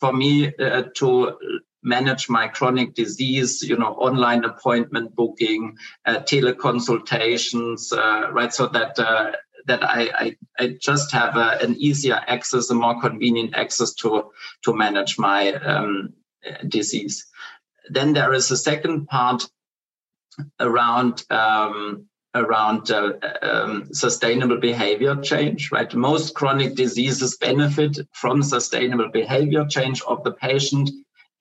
for 0.00 0.12
me 0.12 0.52
uh, 0.56 0.84
to 0.96 1.38
manage 1.84 2.28
my 2.28 2.48
chronic 2.48 2.94
disease 2.94 3.62
you 3.62 3.76
know 3.76 3.94
online 3.94 4.44
appointment 4.44 5.14
booking 5.14 5.76
uh, 6.04 6.18
teleconsultations 6.20 7.92
uh, 7.92 8.32
right 8.32 8.52
so 8.52 8.66
that 8.66 8.98
uh, 8.98 9.32
that 9.66 9.82
I, 9.82 10.10
I, 10.14 10.36
I 10.58 10.76
just 10.80 11.12
have 11.12 11.36
a, 11.36 11.58
an 11.62 11.76
easier 11.76 12.20
access, 12.26 12.70
a 12.70 12.74
more 12.74 13.00
convenient 13.00 13.54
access 13.54 13.94
to, 13.94 14.30
to 14.64 14.74
manage 14.74 15.18
my 15.18 15.52
um, 15.54 16.14
disease. 16.68 17.26
Then 17.88 18.12
there 18.12 18.32
is 18.32 18.50
a 18.50 18.56
second 18.56 19.06
part 19.06 19.48
around 20.60 21.24
um, 21.30 22.06
around 22.34 22.90
uh, 22.90 23.12
um, 23.42 23.92
sustainable 23.92 24.58
behavior 24.58 25.16
change, 25.16 25.70
right? 25.70 25.94
Most 25.94 26.34
chronic 26.34 26.74
diseases 26.74 27.36
benefit 27.36 27.98
from 28.12 28.42
sustainable 28.42 29.10
behavior 29.10 29.66
change 29.66 30.00
of 30.02 30.24
the 30.24 30.32
patient 30.32 30.90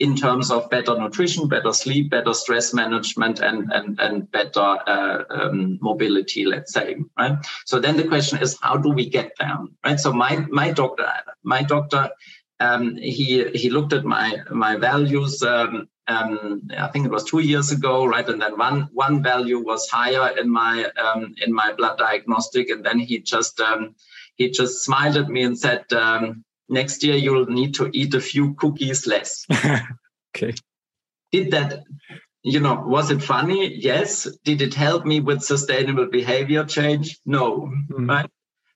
in 0.01 0.15
terms 0.15 0.49
of 0.49 0.67
better 0.71 0.97
nutrition, 0.97 1.47
better 1.47 1.71
sleep, 1.71 2.09
better 2.09 2.33
stress 2.33 2.73
management, 2.73 3.39
and 3.39 3.71
and 3.71 3.99
and 3.99 4.31
better 4.31 4.69
uh, 4.93 5.23
um, 5.29 5.77
mobility. 5.79 6.43
Let's 6.43 6.73
say, 6.73 6.95
right. 7.19 7.37
So 7.65 7.79
then 7.79 7.97
the 7.97 8.07
question 8.07 8.39
is, 8.41 8.57
how 8.61 8.77
do 8.77 8.89
we 8.89 9.07
get 9.07 9.33
there, 9.39 9.59
right? 9.85 9.99
So 9.99 10.11
my 10.11 10.37
my 10.49 10.71
doctor, 10.71 11.07
my 11.43 11.61
doctor, 11.61 12.09
um, 12.59 12.95
he 12.95 13.47
he 13.53 13.69
looked 13.69 13.93
at 13.93 14.03
my 14.03 14.37
my 14.49 14.75
values. 14.75 15.43
Um, 15.43 15.87
um, 16.07 16.67
I 16.75 16.87
think 16.87 17.05
it 17.05 17.11
was 17.11 17.23
two 17.23 17.39
years 17.39 17.71
ago, 17.71 18.03
right? 18.05 18.27
And 18.27 18.41
then 18.41 18.57
one 18.57 18.89
one 18.93 19.21
value 19.21 19.59
was 19.63 19.87
higher 19.87 20.35
in 20.35 20.49
my 20.49 20.89
um, 21.05 21.35
in 21.45 21.53
my 21.53 21.73
blood 21.73 21.99
diagnostic, 21.99 22.71
and 22.71 22.83
then 22.83 22.97
he 22.97 23.19
just 23.19 23.59
um, 23.59 23.93
he 24.35 24.49
just 24.49 24.83
smiled 24.83 25.17
at 25.17 25.29
me 25.29 25.43
and 25.43 25.57
said, 25.57 25.85
next 26.71 27.03
year 27.03 27.15
you'll 27.15 27.45
need 27.45 27.75
to 27.75 27.89
eat 27.93 28.13
a 28.13 28.21
few 28.21 28.53
cookies 28.55 29.05
less. 29.05 29.45
okay. 30.35 30.53
Did 31.31 31.51
that, 31.51 31.83
you 32.43 32.59
know, 32.59 32.83
was 32.85 33.11
it 33.11 33.21
funny? 33.21 33.73
Yes. 33.75 34.27
Did 34.43 34.61
it 34.61 34.73
help 34.73 35.05
me 35.05 35.19
with 35.19 35.41
sustainable 35.41 36.07
behavior 36.07 36.63
change? 36.65 37.19
No. 37.25 37.71
Mm. 37.89 38.09
Right. 38.09 38.29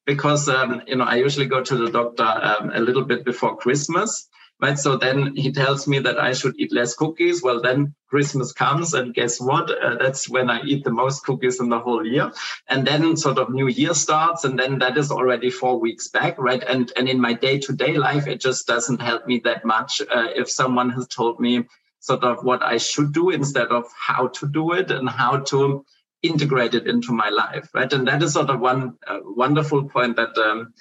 Because, 0.06 0.48
um, 0.48 0.84
you 0.88 0.98
know, 0.98 1.06
I 1.06 1.16
usually 1.16 1.48
go 1.48 1.64
to 1.64 1.76
the 1.76 1.90
doctor 1.90 2.24
um, 2.24 2.72
a 2.74 2.80
little 2.80 3.04
bit 3.04 3.26
before 3.26 3.58
Christmas 3.58 4.30
right? 4.62 4.78
So 4.78 4.98
then 4.98 5.36
he 5.36 5.52
tells 5.52 5.88
me 5.88 6.00
that 6.00 6.18
I 6.18 6.34
should 6.34 6.56
eat 6.58 6.72
less 6.72 6.96
cookies. 6.96 7.44
Well, 7.44 7.62
then 7.62 7.94
Christmas 8.08 8.54
comes, 8.54 8.94
and 8.94 9.14
guess 9.14 9.40
what? 9.40 9.70
Uh, 9.70 9.96
that's 9.96 10.30
when 10.30 10.50
I 10.50 10.62
eat 10.62 10.84
the 10.84 10.92
most 10.92 11.26
cookies 11.26 11.60
in 11.60 11.70
the 11.70 11.80
whole 11.80 12.06
year. 12.06 12.32
And 12.70 12.88
then 12.88 13.18
sort 13.18 13.38
of 13.38 13.50
New 13.50 13.68
Year 13.68 13.94
starts, 13.94 14.46
and 14.46 14.58
then 14.58 14.80
that 14.80 14.98
is 14.98 15.12
already 15.12 15.50
four 15.50 15.80
weeks 15.80 16.08
back, 16.08 16.38
right? 16.38 16.64
And 16.64 16.92
and 16.96 17.10
in 17.10 17.20
my 17.20 17.34
day 17.34 17.60
to 17.60 17.74
day 17.74 17.98
life, 17.98 18.28
it 18.28 18.40
just 18.40 18.68
doesn't 18.68 19.02
help 19.02 19.28
me 19.28 19.42
that 19.44 19.66
much 19.66 20.02
uh, 20.02 20.28
if 20.36 20.50
someone 20.50 20.90
has 20.92 21.08
told 21.08 21.40
me 21.40 21.66
sort 22.00 22.24
of 22.24 22.44
what 22.44 22.62
I 22.64 22.78
should 22.78 23.14
do 23.14 23.32
instead 23.32 23.68
of 23.70 23.86
how 23.98 24.28
to 24.28 24.48
do 24.48 24.74
it 24.74 24.92
and 24.92 25.10
how 25.10 25.38
to 25.38 25.84
integrate 26.22 26.76
it 26.76 26.88
into 26.88 27.12
my 27.12 27.30
life, 27.30 27.70
right? 27.74 27.92
And 27.92 28.08
that 28.08 28.22
is 28.24 28.34
sort 28.34 28.50
of 28.50 28.60
one 28.60 28.98
uh, 29.06 29.20
wonderful 29.24 29.90
point 29.90 30.16
that. 30.16 30.38
Um, 30.38 30.74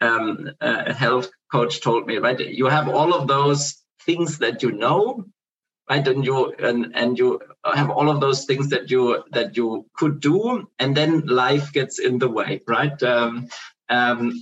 um, 0.00 0.50
a 0.60 0.92
health 0.92 1.30
coach 1.50 1.80
told 1.80 2.06
me, 2.06 2.18
right? 2.18 2.38
You 2.38 2.66
have 2.66 2.88
all 2.88 3.14
of 3.14 3.28
those 3.28 3.82
things 4.04 4.38
that 4.38 4.62
you 4.62 4.72
know, 4.72 5.24
right? 5.90 6.06
And 6.06 6.24
you 6.24 6.52
and 6.58 6.92
and 6.94 7.18
you 7.18 7.40
have 7.64 7.90
all 7.90 8.08
of 8.10 8.20
those 8.20 8.44
things 8.44 8.68
that 8.70 8.90
you 8.90 9.24
that 9.32 9.56
you 9.56 9.86
could 9.96 10.20
do, 10.20 10.68
and 10.78 10.96
then 10.96 11.26
life 11.26 11.72
gets 11.72 11.98
in 11.98 12.18
the 12.18 12.28
way, 12.28 12.62
right? 12.66 13.00
Um, 13.02 13.48
um, 13.88 14.32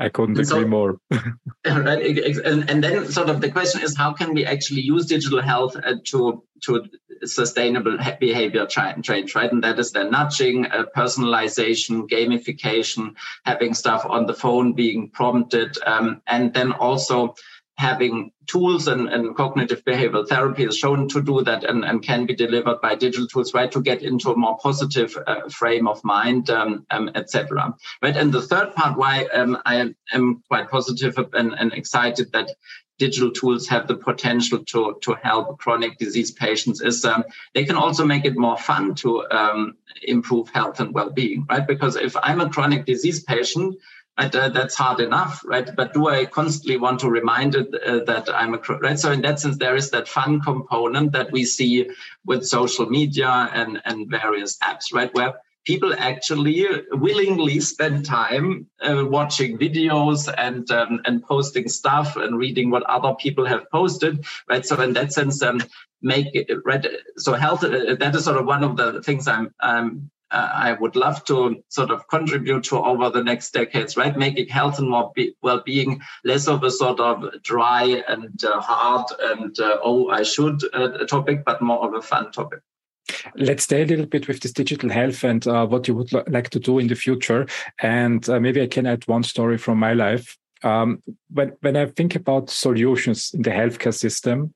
I 0.00 0.08
couldn't 0.08 0.38
and 0.38 0.50
agree 0.50 0.62
so, 0.62 0.66
more. 0.66 0.98
right, 1.66 2.18
and, 2.44 2.70
and 2.70 2.82
then 2.82 3.06
sort 3.12 3.28
of 3.28 3.40
the 3.40 3.50
question 3.50 3.82
is, 3.82 3.96
how 3.96 4.12
can 4.14 4.32
we 4.32 4.46
actually 4.46 4.80
use 4.80 5.06
digital 5.06 5.42
health 5.42 5.76
uh, 5.76 5.96
to 6.06 6.42
to 6.62 6.84
sustainable 7.24 7.98
behavior 8.18 8.66
change, 8.66 9.34
right? 9.34 9.52
And 9.52 9.62
that 9.62 9.78
is 9.78 9.92
the 9.92 10.04
nudging, 10.04 10.66
uh, 10.66 10.84
personalization, 10.96 12.08
gamification, 12.08 13.14
having 13.44 13.74
stuff 13.74 14.06
on 14.08 14.24
the 14.24 14.32
phone 14.34 14.72
being 14.72 15.10
prompted, 15.10 15.76
um, 15.84 16.22
and 16.26 16.54
then 16.54 16.72
also 16.72 17.34
having 17.80 18.30
tools 18.46 18.88
and, 18.88 19.08
and 19.08 19.34
cognitive 19.34 19.82
behavioral 19.86 20.28
therapy 20.28 20.64
is 20.64 20.76
shown 20.76 21.08
to 21.08 21.22
do 21.22 21.40
that 21.42 21.64
and, 21.64 21.82
and 21.82 22.02
can 22.02 22.26
be 22.26 22.34
delivered 22.34 22.78
by 22.82 22.94
digital 22.94 23.26
tools, 23.26 23.54
right, 23.54 23.72
to 23.72 23.80
get 23.80 24.02
into 24.02 24.30
a 24.30 24.36
more 24.36 24.58
positive 24.58 25.16
uh, 25.26 25.48
frame 25.48 25.88
of 25.88 26.04
mind, 26.04 26.50
um, 26.50 26.84
um, 26.90 27.10
etc. 27.14 27.74
Right, 28.02 28.16
and 28.16 28.30
the 28.32 28.42
third 28.42 28.74
part 28.74 28.98
why 28.98 29.24
um, 29.32 29.56
I 29.64 29.94
am 30.12 30.42
quite 30.48 30.68
positive 30.68 31.16
and, 31.32 31.54
and 31.54 31.72
excited 31.72 32.32
that 32.32 32.50
digital 32.98 33.30
tools 33.30 33.66
have 33.66 33.88
the 33.88 33.96
potential 33.96 34.62
to, 34.66 34.98
to 35.00 35.14
help 35.22 35.58
chronic 35.58 35.96
disease 35.96 36.30
patients 36.30 36.82
is 36.82 37.02
um, 37.06 37.24
they 37.54 37.64
can 37.64 37.76
also 37.76 38.04
make 38.04 38.26
it 38.26 38.36
more 38.36 38.58
fun 38.58 38.94
to 38.94 39.26
um, 39.30 39.74
improve 40.02 40.50
health 40.50 40.80
and 40.80 40.92
well-being, 40.92 41.46
right? 41.48 41.66
Because 41.66 41.96
if 41.96 42.14
I'm 42.22 42.42
a 42.42 42.50
chronic 42.50 42.84
disease 42.84 43.24
patient, 43.24 43.78
uh, 44.26 44.48
that's 44.50 44.74
hard 44.74 45.00
enough, 45.00 45.42
right? 45.44 45.68
But 45.74 45.94
do 45.94 46.08
I 46.08 46.26
constantly 46.26 46.76
want 46.76 47.00
to 47.00 47.10
remind 47.10 47.54
it 47.54 47.68
uh, 47.86 48.04
that 48.04 48.28
I'm 48.34 48.54
a 48.54 48.58
right? 48.58 48.98
So 48.98 49.12
in 49.12 49.22
that 49.22 49.40
sense, 49.40 49.56
there 49.56 49.76
is 49.76 49.90
that 49.90 50.08
fun 50.08 50.40
component 50.40 51.12
that 51.12 51.32
we 51.32 51.44
see 51.44 51.88
with 52.24 52.46
social 52.46 52.86
media 52.86 53.50
and 53.52 53.80
and 53.84 54.10
various 54.10 54.58
apps, 54.58 54.92
right, 54.92 55.12
where 55.14 55.34
people 55.64 55.94
actually 55.98 56.66
willingly 56.92 57.60
spend 57.60 58.04
time 58.04 58.66
uh, 58.82 59.04
watching 59.06 59.58
videos 59.58 60.32
and 60.38 60.70
um, 60.70 61.00
and 61.04 61.22
posting 61.22 61.68
stuff 61.68 62.16
and 62.16 62.38
reading 62.38 62.70
what 62.70 62.82
other 62.84 63.14
people 63.14 63.44
have 63.44 63.70
posted 63.70 64.24
right 64.48 64.64
so 64.64 64.80
in 64.80 64.94
that 64.94 65.12
sense 65.12 65.42
um, 65.42 65.62
make 66.00 66.50
right 66.64 66.86
so 67.16 67.34
health 67.34 67.62
uh, 67.62 67.94
that 67.98 68.14
is 68.14 68.24
sort 68.24 68.38
of 68.38 68.46
one 68.46 68.64
of 68.64 68.76
the 68.76 69.02
things 69.02 69.28
i'm 69.28 69.54
um, 69.60 70.10
uh, 70.30 70.48
I 70.52 70.72
would 70.72 70.96
love 70.96 71.24
to 71.26 71.62
sort 71.68 71.90
of 71.90 72.06
contribute 72.08 72.64
to 72.64 72.78
over 72.78 73.10
the 73.10 73.22
next 73.22 73.52
decades, 73.52 73.96
right? 73.96 74.16
Making 74.16 74.48
health 74.48 74.78
and 74.78 74.88
more 74.88 75.12
be- 75.14 75.34
well-being 75.42 76.00
less 76.24 76.48
of 76.48 76.62
a 76.62 76.70
sort 76.70 77.00
of 77.00 77.42
dry 77.42 78.02
and 78.08 78.42
uh, 78.44 78.60
hard 78.60 79.06
and 79.20 79.58
uh, 79.58 79.78
oh 79.82 80.10
I 80.10 80.22
should 80.22 80.62
uh, 80.74 81.04
topic, 81.06 81.44
but 81.44 81.62
more 81.62 81.84
of 81.86 81.94
a 81.94 82.02
fun 82.02 82.32
topic. 82.32 82.60
Let's 83.34 83.64
stay 83.64 83.82
a 83.82 83.86
little 83.86 84.06
bit 84.06 84.28
with 84.28 84.40
this 84.40 84.52
digital 84.52 84.90
health 84.90 85.24
and 85.24 85.44
uh, 85.46 85.66
what 85.66 85.88
you 85.88 85.94
would 85.94 86.12
like 86.28 86.50
to 86.50 86.60
do 86.60 86.78
in 86.78 86.86
the 86.86 86.94
future. 86.94 87.46
And 87.80 88.28
uh, 88.28 88.38
maybe 88.38 88.62
I 88.62 88.66
can 88.66 88.86
add 88.86 89.06
one 89.08 89.24
story 89.24 89.58
from 89.58 89.78
my 89.78 89.94
life. 89.94 90.36
Um, 90.62 91.02
when 91.30 91.56
when 91.62 91.76
I 91.76 91.86
think 91.86 92.14
about 92.14 92.50
solutions 92.50 93.32
in 93.34 93.42
the 93.42 93.50
healthcare 93.50 93.94
system, 93.94 94.54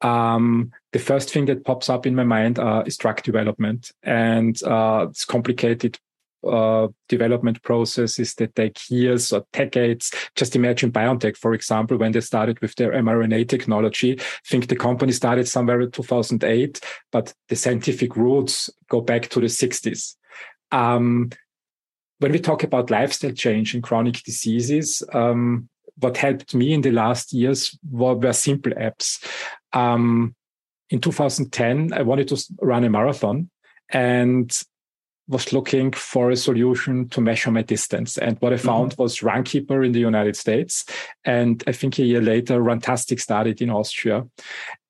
um, 0.00 0.72
the 0.92 0.98
first 0.98 1.32
thing 1.32 1.46
that 1.46 1.64
pops 1.64 1.88
up 1.88 2.06
in 2.06 2.14
my 2.14 2.24
mind 2.24 2.58
uh, 2.58 2.82
is 2.86 2.96
drug 2.96 3.22
development, 3.22 3.92
and 4.02 4.62
uh, 4.62 5.06
it's 5.08 5.24
complicated 5.24 5.98
uh, 6.46 6.88
development 7.08 7.62
processes 7.62 8.34
that 8.34 8.54
take 8.54 8.78
years 8.90 9.32
or 9.32 9.44
decades. 9.52 10.12
Just 10.34 10.56
imagine 10.56 10.92
BioNTech, 10.92 11.36
for 11.36 11.54
example, 11.54 11.96
when 11.96 12.12
they 12.12 12.20
started 12.20 12.60
with 12.60 12.74
their 12.74 12.92
mRNA 12.92 13.48
technology. 13.48 14.18
I 14.18 14.24
think 14.46 14.68
the 14.68 14.76
company 14.76 15.12
started 15.12 15.48
somewhere 15.48 15.80
in 15.80 15.90
2008, 15.90 16.80
but 17.10 17.32
the 17.48 17.56
scientific 17.56 18.16
roots 18.16 18.68
go 18.88 19.00
back 19.00 19.28
to 19.28 19.40
the 19.40 19.46
60s. 19.46 20.16
Um, 20.72 21.30
when 22.18 22.32
we 22.32 22.38
talk 22.38 22.62
about 22.62 22.90
lifestyle 22.90 23.32
change 23.32 23.74
in 23.74 23.82
chronic 23.82 24.22
diseases, 24.22 25.02
um, 25.12 25.68
what 25.96 26.16
helped 26.16 26.54
me 26.54 26.72
in 26.72 26.80
the 26.80 26.92
last 26.92 27.32
years 27.32 27.78
were, 27.88 28.14
were 28.14 28.32
simple 28.32 28.72
apps. 28.72 29.24
Um, 29.72 30.34
in 30.90 31.00
2010, 31.00 31.92
I 31.92 32.02
wanted 32.02 32.28
to 32.28 32.42
run 32.60 32.84
a 32.84 32.90
marathon 32.90 33.50
and 33.88 34.52
was 35.28 35.52
looking 35.52 35.92
for 35.92 36.30
a 36.30 36.36
solution 36.36 37.08
to 37.08 37.20
measure 37.20 37.50
my 37.50 37.62
distance. 37.62 38.18
And 38.18 38.36
what 38.40 38.52
I 38.52 38.56
mm-hmm. 38.56 38.66
found 38.66 38.92
mm-hmm. 38.92 39.02
was 39.02 39.20
Runkeeper 39.20 39.84
in 39.84 39.92
the 39.92 40.00
United 40.00 40.36
States. 40.36 40.84
And 41.24 41.62
I 41.66 41.72
think 41.72 41.98
a 41.98 42.04
year 42.04 42.20
later, 42.20 42.60
Runtastic 42.60 43.20
started 43.20 43.62
in 43.62 43.70
Austria. 43.70 44.26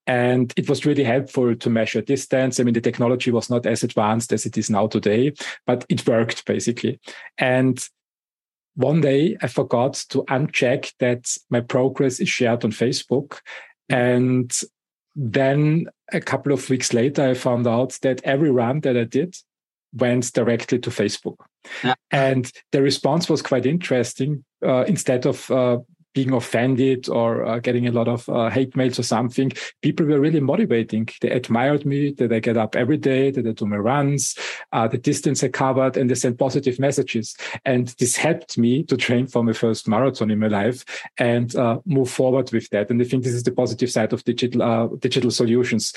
And 0.07 0.53
it 0.57 0.69
was 0.69 0.85
really 0.85 1.05
helpful 1.05 1.55
to 1.55 1.71
measure 1.71 2.01
distance. 2.01 2.59
I 2.59 2.65
mean, 2.65 2.75
the 2.75 2.81
technology 2.81 3.31
was 3.31 3.49
not 3.49 3.67
as 3.67 3.85
advanced 3.85 4.33
as 4.33 4.47
it 4.47 4.59
is 4.59 4.69
now 4.69 4.89
today, 4.89 5.33
but 5.65 5.87
it 5.89 6.07
worked 6.09 6.45
basically. 6.45 6.99
And 7.39 7.79
one 8.75 9.01
day 9.01 9.37
I 9.43 9.47
forgot 9.47 9.95
to 10.09 10.25
uncheck 10.25 10.93
that 10.99 11.37
my 11.51 11.61
progress 11.61 12.19
is 12.19 12.29
shared 12.29 12.65
on 12.65 12.73
Facebook. 12.73 13.39
And 13.89 14.53
then 15.15 15.87
a 16.13 16.21
couple 16.21 16.53
of 16.53 16.69
weeks 16.71 16.93
later, 16.93 17.31
I 17.31 17.35
found 17.35 17.67
out 17.67 17.99
that 18.03 18.21
every 18.25 18.51
run 18.51 18.81
that 18.81 18.97
I 18.97 19.05
did 19.05 19.37
went 19.93 20.33
directly 20.33 20.79
to 20.79 20.91
Facebook. 20.91 21.37
Yeah. 21.85 21.95
And 22.11 22.51
the 22.73 22.83
response 22.83 23.29
was 23.29 23.43
quite 23.43 23.67
interesting. 23.67 24.45
Uh, 24.65 24.85
instead 24.85 25.27
of 25.27 25.51
uh, 25.51 25.79
being 26.15 26.33
offended 26.33 27.09
or 27.09 27.45
uh, 27.45 27.59
getting 27.59 27.87
a 27.87 27.93
lot 27.93 28.09
of 28.09 28.29
uh, 28.29 28.51
hate 28.51 28.77
mails 28.77 28.99
or 28.99 29.03
something, 29.03 29.53
people 29.83 30.07
were 30.07 30.21
really 30.21 30.41
motivating. 30.41 31.09
They 31.21 31.31
admired 31.31 31.87
me 31.87 32.13
that 32.13 32.33
I 32.33 32.41
get 32.41 32.57
up 32.57 32.77
every 32.77 32.99
day, 32.99 33.31
that 33.31 33.47
I 33.47 33.53
do 33.53 33.67
my 33.67 33.77
runs, 33.77 34.37
uh, 34.73 34.89
the 34.89 34.99
distance 34.99 35.43
I 35.43 35.49
covered, 35.49 35.97
and 35.97 36.11
they 36.11 36.15
sent 36.15 36.39
positive 36.39 36.79
messages. 36.79 37.37
And 37.65 37.89
this 37.99 38.17
helped 38.17 38.59
me 38.59 38.83
to 38.85 38.97
train 38.97 39.27
for 39.27 39.43
my 39.43 39.53
first 39.53 39.89
marathon 39.89 40.31
in 40.31 40.39
my 40.39 40.49
life 40.49 40.85
and 41.19 41.55
uh, 41.57 41.79
move 41.87 42.11
forward 42.11 42.53
with 42.53 42.69
that. 42.71 42.91
And 42.91 43.01
I 43.01 43.05
think 43.05 43.25
this 43.25 43.35
is 43.35 43.43
the 43.43 43.53
positive 43.53 43.91
side 43.91 44.13
of 44.13 44.25
digital 44.25 44.63
uh, 44.63 44.89
digital 44.99 45.31
solutions 45.31 45.93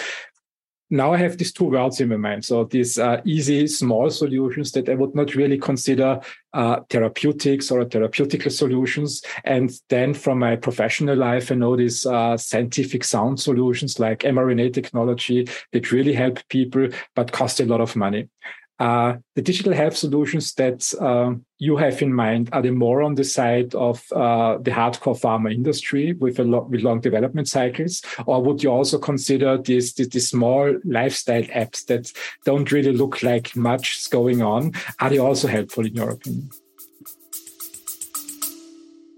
now 0.89 1.13
I 1.13 1.17
have 1.17 1.37
these 1.37 1.51
two 1.51 1.65
worlds 1.65 1.99
in 1.99 2.09
my 2.09 2.17
mind. 2.17 2.45
So 2.45 2.65
these 2.65 2.99
uh, 2.99 3.21
easy, 3.25 3.67
small 3.67 4.09
solutions 4.09 4.71
that 4.73 4.87
I 4.87 4.95
would 4.95 5.15
not 5.15 5.35
really 5.35 5.57
consider 5.57 6.21
uh, 6.53 6.81
therapeutics 6.89 7.71
or 7.71 7.85
therapeutical 7.85 8.51
solutions. 8.51 9.21
And 9.43 9.71
then 9.89 10.13
from 10.13 10.39
my 10.39 10.55
professional 10.55 11.17
life, 11.17 11.51
I 11.51 11.55
know 11.55 11.75
these 11.75 12.05
uh, 12.05 12.37
scientific 12.37 13.03
sound 13.03 13.39
solutions 13.39 13.99
like 13.99 14.19
mRNA 14.19 14.73
technology 14.73 15.47
that 15.71 15.91
really 15.91 16.13
help 16.13 16.39
people, 16.49 16.89
but 17.15 17.31
cost 17.31 17.59
a 17.59 17.65
lot 17.65 17.81
of 17.81 17.95
money. 17.95 18.29
Uh, 18.77 19.15
the 19.35 19.41
digital 19.41 19.73
health 19.73 19.95
solutions 19.95 20.53
that 20.55 20.93
uh, 20.99 21.33
you 21.59 21.77
have 21.77 22.01
in 22.01 22.13
mind 22.13 22.49
are 22.51 22.61
they 22.61 22.69
more 22.69 23.01
on 23.01 23.15
the 23.15 23.23
side 23.23 23.73
of 23.73 24.03
uh, 24.11 24.57
the 24.57 24.71
hardcore 24.71 25.17
pharma 25.17 25.53
industry 25.53 26.11
with 26.13 26.39
a 26.39 26.43
lot 26.43 26.69
with 26.69 26.81
long 26.81 26.99
development 26.99 27.47
cycles, 27.47 28.01
or 28.25 28.43
would 28.43 28.61
you 28.61 28.69
also 28.69 28.97
consider 28.97 29.57
these, 29.57 29.93
these, 29.93 30.09
these 30.09 30.29
small 30.29 30.77
lifestyle 30.83 31.43
apps 31.43 31.85
that 31.85 32.11
don't 32.43 32.69
really 32.73 32.91
look 32.91 33.23
like 33.23 33.55
much 33.55 33.99
is 33.99 34.07
going 34.07 34.41
on? 34.41 34.73
Are 34.99 35.09
they 35.09 35.19
also 35.19 35.47
helpful 35.47 35.85
in 35.85 35.95
your 35.95 36.09
opinion? 36.09 36.49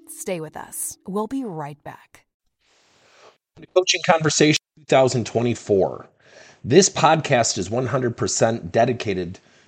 Stay 0.07 0.39
with 0.39 0.55
us. 0.55 0.99
We'll 1.07 1.27
be 1.27 1.43
right 1.43 1.81
back. 1.83 2.25
Coaching 3.73 4.01
Conversation 4.05 4.59
2024. 4.87 6.07
This 6.63 6.89
podcast 6.89 7.57
is 7.57 7.69
100% 7.69 8.71
dedicated 8.71 9.39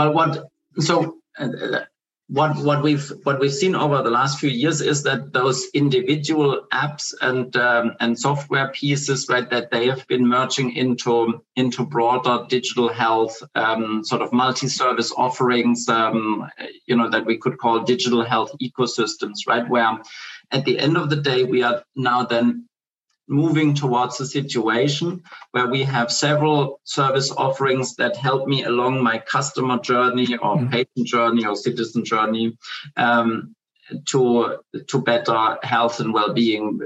Well, 0.00 0.14
what 0.14 0.48
so 0.78 1.18
uh, 1.38 1.80
what 2.28 2.56
what 2.56 2.82
we've 2.82 3.12
what 3.24 3.38
we've 3.38 3.52
seen 3.52 3.74
over 3.74 4.00
the 4.00 4.10
last 4.10 4.38
few 4.38 4.48
years 4.48 4.80
is 4.80 5.02
that 5.02 5.34
those 5.34 5.66
individual 5.74 6.66
apps 6.72 7.12
and 7.20 7.54
um, 7.56 7.96
and 8.00 8.18
software 8.18 8.68
pieces, 8.68 9.26
right, 9.28 9.50
that 9.50 9.70
they 9.70 9.88
have 9.88 10.06
been 10.06 10.26
merging 10.26 10.74
into 10.74 11.42
into 11.56 11.84
broader 11.84 12.46
digital 12.48 12.88
health 12.88 13.42
um, 13.54 14.02
sort 14.02 14.22
of 14.22 14.32
multi-service 14.32 15.12
offerings, 15.18 15.86
um, 15.90 16.48
you 16.86 16.96
know, 16.96 17.10
that 17.10 17.26
we 17.26 17.36
could 17.36 17.58
call 17.58 17.80
digital 17.80 18.24
health 18.24 18.52
ecosystems, 18.62 19.40
right, 19.46 19.68
where 19.68 19.98
at 20.50 20.64
the 20.64 20.78
end 20.78 20.96
of 20.96 21.10
the 21.10 21.20
day 21.20 21.44
we 21.44 21.62
are 21.62 21.84
now 21.94 22.24
then 22.24 22.69
moving 23.30 23.72
towards 23.74 24.20
a 24.20 24.26
situation 24.26 25.22
where 25.52 25.68
we 25.68 25.84
have 25.84 26.10
several 26.10 26.80
service 26.84 27.30
offerings 27.30 27.94
that 27.94 28.16
help 28.16 28.48
me 28.48 28.64
along 28.64 29.02
my 29.02 29.18
customer 29.18 29.78
journey 29.78 30.36
or 30.36 30.56
mm-hmm. 30.56 30.70
patient 30.70 31.06
journey 31.06 31.46
or 31.46 31.54
citizen 31.54 32.04
journey 32.04 32.56
um, 32.96 33.54
to 34.06 34.58
to 34.88 35.00
better 35.00 35.58
health 35.62 36.00
and 36.00 36.12
well-being 36.12 36.80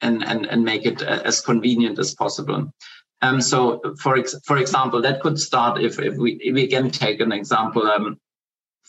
and, 0.00 0.22
and, 0.22 0.46
and 0.46 0.64
make 0.64 0.86
it 0.86 1.02
as 1.02 1.40
convenient 1.40 1.98
as 1.98 2.14
possible. 2.14 2.72
Um, 3.20 3.40
so, 3.40 3.80
for 3.98 4.16
ex- 4.16 4.40
for 4.44 4.58
example, 4.58 5.02
that 5.02 5.20
could 5.20 5.40
start 5.40 5.80
if, 5.80 5.98
if 5.98 6.16
we 6.16 6.32
if 6.34 6.54
we 6.54 6.64
again 6.64 6.90
take 6.90 7.20
an 7.20 7.32
example. 7.32 7.82
Um, 7.86 8.20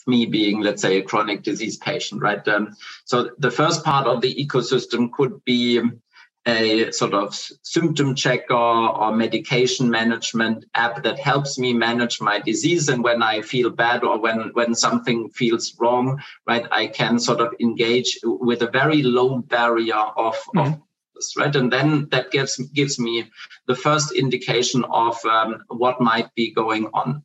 me 0.06 0.24
being, 0.24 0.62
let's 0.62 0.80
say, 0.80 0.96
a 0.96 1.02
chronic 1.02 1.42
disease 1.42 1.76
patient, 1.76 2.22
right? 2.22 2.46
Um, 2.48 2.74
so 3.04 3.30
the 3.38 3.50
first 3.50 3.84
part 3.84 4.06
of 4.06 4.22
the 4.22 4.34
ecosystem 4.34 5.12
could 5.12 5.44
be 5.44 5.78
a 6.46 6.90
sort 6.90 7.12
of 7.12 7.34
symptom 7.62 8.14
checker 8.14 8.54
or 8.54 9.14
medication 9.14 9.90
management 9.90 10.64
app 10.74 11.02
that 11.02 11.18
helps 11.18 11.58
me 11.58 11.72
manage 11.74 12.20
my 12.20 12.40
disease 12.40 12.88
and 12.88 13.04
when 13.04 13.22
i 13.22 13.42
feel 13.42 13.68
bad 13.68 14.02
or 14.02 14.18
when 14.18 14.50
when 14.54 14.74
something 14.74 15.28
feels 15.30 15.76
wrong 15.78 16.18
right 16.46 16.66
i 16.70 16.86
can 16.86 17.18
sort 17.18 17.40
of 17.40 17.54
engage 17.60 18.18
with 18.22 18.62
a 18.62 18.70
very 18.70 19.02
low 19.02 19.38
barrier 19.38 20.02
of, 20.16 20.34
mm-hmm. 20.54 20.72
of 20.72 20.80
right? 21.36 21.54
And 21.54 21.72
then 21.72 22.08
that 22.10 22.30
gives 22.30 22.56
gives 22.72 22.98
me 22.98 23.30
the 23.66 23.74
first 23.74 24.12
indication 24.12 24.84
of 24.90 25.22
um, 25.24 25.62
what 25.68 26.00
might 26.00 26.34
be 26.34 26.52
going 26.52 26.88
on. 26.94 27.22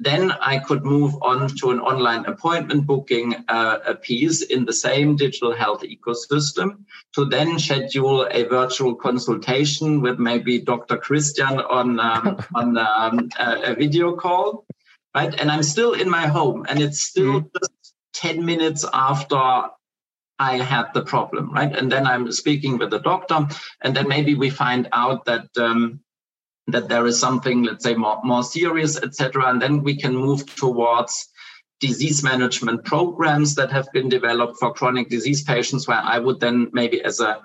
Then 0.00 0.30
I 0.30 0.58
could 0.58 0.84
move 0.84 1.14
on 1.22 1.48
to 1.56 1.70
an 1.70 1.80
online 1.80 2.24
appointment 2.26 2.86
booking 2.86 3.34
uh, 3.48 3.78
a 3.84 3.94
piece 3.96 4.42
in 4.42 4.64
the 4.64 4.72
same 4.72 5.16
digital 5.16 5.52
health 5.52 5.82
ecosystem 5.82 6.84
to 7.14 7.24
then 7.24 7.58
schedule 7.58 8.28
a 8.30 8.44
virtual 8.44 8.94
consultation 8.94 10.00
with 10.00 10.20
maybe 10.20 10.60
Dr. 10.60 10.98
Christian 10.98 11.58
on 11.60 11.98
um, 11.98 12.38
on 12.54 12.78
um, 12.78 13.28
a, 13.40 13.72
a, 13.72 13.74
video 13.74 14.14
call, 14.14 14.64
right? 15.16 15.34
And 15.40 15.50
I'm 15.50 15.64
still 15.64 15.94
in 15.94 16.08
my 16.08 16.26
home, 16.28 16.64
and 16.68 16.80
it's 16.80 17.02
still 17.02 17.40
mm. 17.40 17.50
just 17.58 17.94
ten 18.12 18.44
minutes 18.44 18.84
after 18.92 19.70
I 20.38 20.58
had 20.58 20.94
the 20.94 21.02
problem, 21.02 21.52
right? 21.52 21.74
And 21.74 21.90
then 21.90 22.06
I'm 22.06 22.30
speaking 22.30 22.78
with 22.78 22.90
the 22.90 23.00
doctor, 23.00 23.48
and 23.82 23.96
then 23.96 24.06
maybe 24.06 24.36
we 24.36 24.50
find 24.50 24.88
out 24.92 25.24
that 25.24 25.48
um, 25.56 26.00
that 26.68 26.88
there 26.88 27.06
is 27.06 27.18
something, 27.18 27.62
let's 27.62 27.84
say, 27.84 27.94
more, 27.94 28.20
more 28.24 28.42
serious, 28.42 28.96
etc. 28.96 29.48
And 29.48 29.60
then 29.60 29.82
we 29.82 29.96
can 29.96 30.14
move 30.14 30.54
towards 30.54 31.28
disease 31.80 32.22
management 32.22 32.84
programs 32.84 33.54
that 33.54 33.70
have 33.70 33.88
been 33.92 34.08
developed 34.08 34.58
for 34.58 34.72
chronic 34.74 35.08
disease 35.08 35.42
patients, 35.42 35.86
where 35.88 36.02
I 36.02 36.18
would 36.18 36.40
then 36.40 36.68
maybe 36.72 37.02
as 37.02 37.20
a 37.20 37.40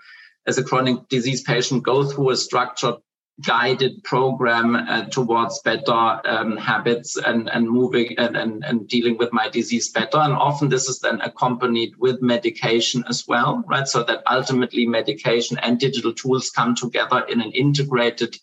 as 0.45 0.57
a 0.57 0.63
chronic 0.63 1.07
disease 1.07 1.41
patient 1.41 1.83
go 1.83 2.03
through 2.03 2.31
a 2.31 2.35
structured 2.35 2.95
guided 3.41 4.03
program 4.03 4.75
uh, 4.75 5.05
towards 5.05 5.59
better 5.61 6.21
um, 6.25 6.55
habits 6.57 7.17
and, 7.17 7.49
and 7.49 7.67
moving 7.67 8.15
and, 8.19 8.37
and, 8.37 8.63
and 8.63 8.87
dealing 8.87 9.17
with 9.17 9.33
my 9.33 9.49
disease 9.49 9.89
better. 9.89 10.17
And 10.17 10.33
often 10.33 10.69
this 10.69 10.87
is 10.87 10.99
then 10.99 11.19
accompanied 11.21 11.95
with 11.97 12.21
medication 12.21 13.03
as 13.09 13.27
well, 13.27 13.63
right? 13.67 13.87
So 13.87 14.03
that 14.03 14.21
ultimately 14.29 14.85
medication 14.85 15.57
and 15.59 15.79
digital 15.79 16.13
tools 16.13 16.51
come 16.51 16.75
together 16.75 17.25
in 17.27 17.41
an 17.41 17.51
integrated 17.53 18.37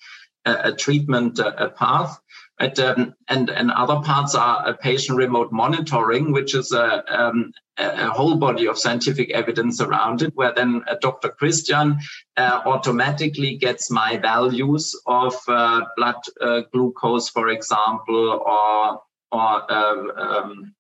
uh, 0.47 0.73
treatment 0.73 1.39
uh, 1.39 1.69
path. 1.71 2.19
Right? 2.61 2.79
Um, 2.79 3.15
and, 3.29 3.49
and 3.49 3.71
other 3.71 4.01
parts 4.01 4.35
are 4.35 4.77
patient 4.77 5.17
remote 5.17 5.51
monitoring, 5.51 6.31
which 6.31 6.55
is 6.55 6.73
a, 6.73 7.03
um, 7.09 7.53
a 7.79 8.11
whole 8.11 8.37
body 8.37 8.69
of 8.69 8.79
scientific 8.79 9.31
evidence 9.31 9.81
around 9.81 10.21
it, 10.21 10.33
where 10.35 10.53
then 10.55 10.83
uh, 10.87 10.97
Dr. 11.01 11.31
Christian 11.31 11.99
uh, 12.37 12.61
automatically 12.67 13.57
gets 13.57 13.91
my 13.91 14.19
values 14.19 14.95
of 15.07 15.35
uh, 15.49 15.83
blood 15.97 16.17
uh, 16.43 16.61
glucose, 16.73 17.31
for 17.31 17.49
example, 17.49 18.43
or 18.47 19.03
or 19.33 19.73
um, 19.73 20.13
um 20.17 20.75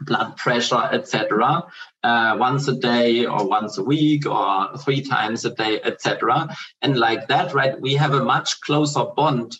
blood 0.00 0.36
pressure, 0.36 0.88
etc., 0.92 1.64
uh, 2.02 2.36
once 2.38 2.68
a 2.68 2.74
day 2.74 3.26
or 3.26 3.46
once 3.46 3.78
a 3.78 3.82
week 3.82 4.26
or 4.26 4.76
three 4.78 5.02
times 5.02 5.44
a 5.44 5.50
day, 5.50 5.80
etc. 5.82 6.48
And 6.82 6.96
like 6.96 7.28
that, 7.28 7.54
right, 7.54 7.80
we 7.80 7.94
have 7.94 8.14
a 8.14 8.24
much 8.24 8.60
closer 8.60 9.04
bond 9.16 9.56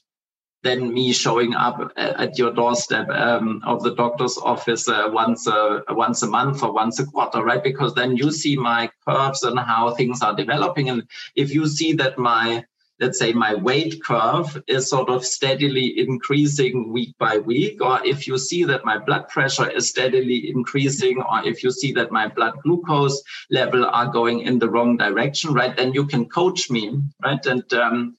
than 0.62 0.92
me 0.92 1.12
showing 1.12 1.54
up 1.54 1.92
at 1.96 2.36
your 2.36 2.52
doorstep 2.52 3.08
um, 3.10 3.62
of 3.64 3.82
the 3.82 3.94
doctor's 3.94 4.36
office 4.38 4.88
uh, 4.88 5.08
once 5.12 5.46
once 5.90 6.22
a 6.22 6.26
month 6.26 6.62
or 6.62 6.72
once 6.72 6.98
a 6.98 7.06
quarter, 7.06 7.44
right? 7.44 7.62
Because 7.62 7.94
then 7.94 8.16
you 8.16 8.30
see 8.32 8.56
my 8.56 8.90
curves 9.06 9.42
and 9.44 9.58
how 9.58 9.94
things 9.94 10.20
are 10.20 10.34
developing, 10.34 10.90
and 10.90 11.08
if 11.36 11.54
you 11.54 11.66
see 11.66 11.92
that 11.94 12.18
my 12.18 12.64
let's 13.00 13.18
say 13.18 13.32
my 13.32 13.54
weight 13.54 14.02
curve 14.02 14.62
is 14.66 14.88
sort 14.88 15.08
of 15.08 15.24
steadily 15.24 15.98
increasing 15.98 16.92
week 16.92 17.14
by 17.18 17.38
week, 17.38 17.80
or 17.80 18.04
if 18.04 18.26
you 18.26 18.38
see 18.38 18.64
that 18.64 18.84
my 18.84 18.98
blood 18.98 19.28
pressure 19.28 19.70
is 19.70 19.88
steadily 19.88 20.50
increasing, 20.50 21.22
or 21.22 21.46
if 21.46 21.62
you 21.62 21.70
see 21.70 21.92
that 21.92 22.10
my 22.10 22.28
blood 22.28 22.54
glucose 22.62 23.22
level 23.50 23.84
are 23.84 24.08
going 24.08 24.40
in 24.40 24.58
the 24.58 24.68
wrong 24.68 24.96
direction, 24.96 25.54
right? 25.54 25.76
Then 25.76 25.92
you 25.92 26.06
can 26.06 26.26
coach 26.28 26.70
me, 26.70 27.00
right? 27.22 27.44
And 27.46 27.72
um, 27.72 28.16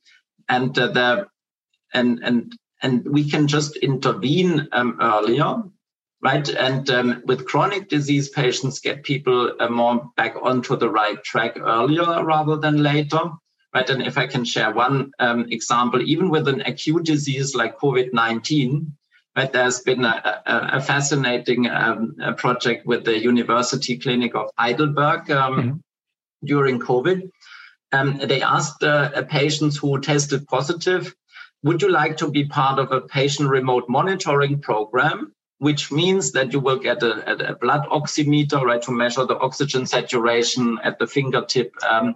and 0.47 0.77
uh, 0.77 0.87
the 0.87 1.27
and 1.93 2.19
and 2.23 2.55
and 2.81 3.05
we 3.05 3.29
can 3.29 3.47
just 3.47 3.75
intervene 3.77 4.67
um, 4.71 4.97
earlier 5.01 5.63
right 6.21 6.49
and 6.49 6.89
um, 6.89 7.21
with 7.25 7.45
chronic 7.45 7.87
disease 7.89 8.29
patients 8.29 8.79
get 8.79 9.03
people 9.03 9.53
uh, 9.59 9.69
more 9.69 10.11
back 10.17 10.35
onto 10.41 10.75
the 10.75 10.89
right 10.89 11.23
track 11.23 11.57
earlier 11.59 12.23
rather 12.23 12.57
than 12.57 12.83
later 12.83 13.21
right 13.73 13.89
and 13.89 14.01
if 14.01 14.17
i 14.17 14.27
can 14.27 14.45
share 14.45 14.73
one 14.73 15.11
um, 15.19 15.45
example 15.51 16.01
even 16.01 16.29
with 16.29 16.47
an 16.47 16.61
acute 16.61 17.03
disease 17.03 17.55
like 17.55 17.77
covid-19 17.79 18.91
right 19.35 19.53
there's 19.53 19.79
been 19.81 20.03
a, 20.05 20.41
a, 20.45 20.69
a 20.77 20.81
fascinating 20.81 21.69
um, 21.69 22.15
a 22.21 22.33
project 22.33 22.85
with 22.85 23.05
the 23.05 23.17
university 23.17 23.97
clinic 23.97 24.35
of 24.35 24.49
heidelberg 24.57 25.29
um, 25.31 25.55
mm-hmm. 25.55 25.77
during 26.45 26.79
covid 26.79 27.29
um, 27.91 28.19
they 28.23 28.41
asked 28.41 28.83
uh, 28.83 29.23
patients 29.23 29.77
who 29.77 29.99
tested 29.99 30.45
positive 30.47 31.15
would 31.63 31.81
you 31.81 31.89
like 31.89 32.17
to 32.17 32.31
be 32.31 32.45
part 32.45 32.79
of 32.79 32.91
a 32.91 33.01
patient 33.01 33.49
remote 33.49 33.89
monitoring 33.89 34.61
program? 34.61 35.33
Which 35.57 35.91
means 35.91 36.31
that 36.31 36.53
you 36.53 36.61
will 36.61 36.79
get 36.79 37.03
a, 37.03 37.49
a 37.49 37.55
blood 37.55 37.85
oximeter, 37.89 38.61
right, 38.61 38.81
to 38.83 38.91
measure 38.91 39.25
the 39.25 39.37
oxygen 39.37 39.85
saturation 39.85 40.79
at 40.85 40.99
the 40.99 41.07
fingertip, 41.07 41.73
um, 41.83 42.15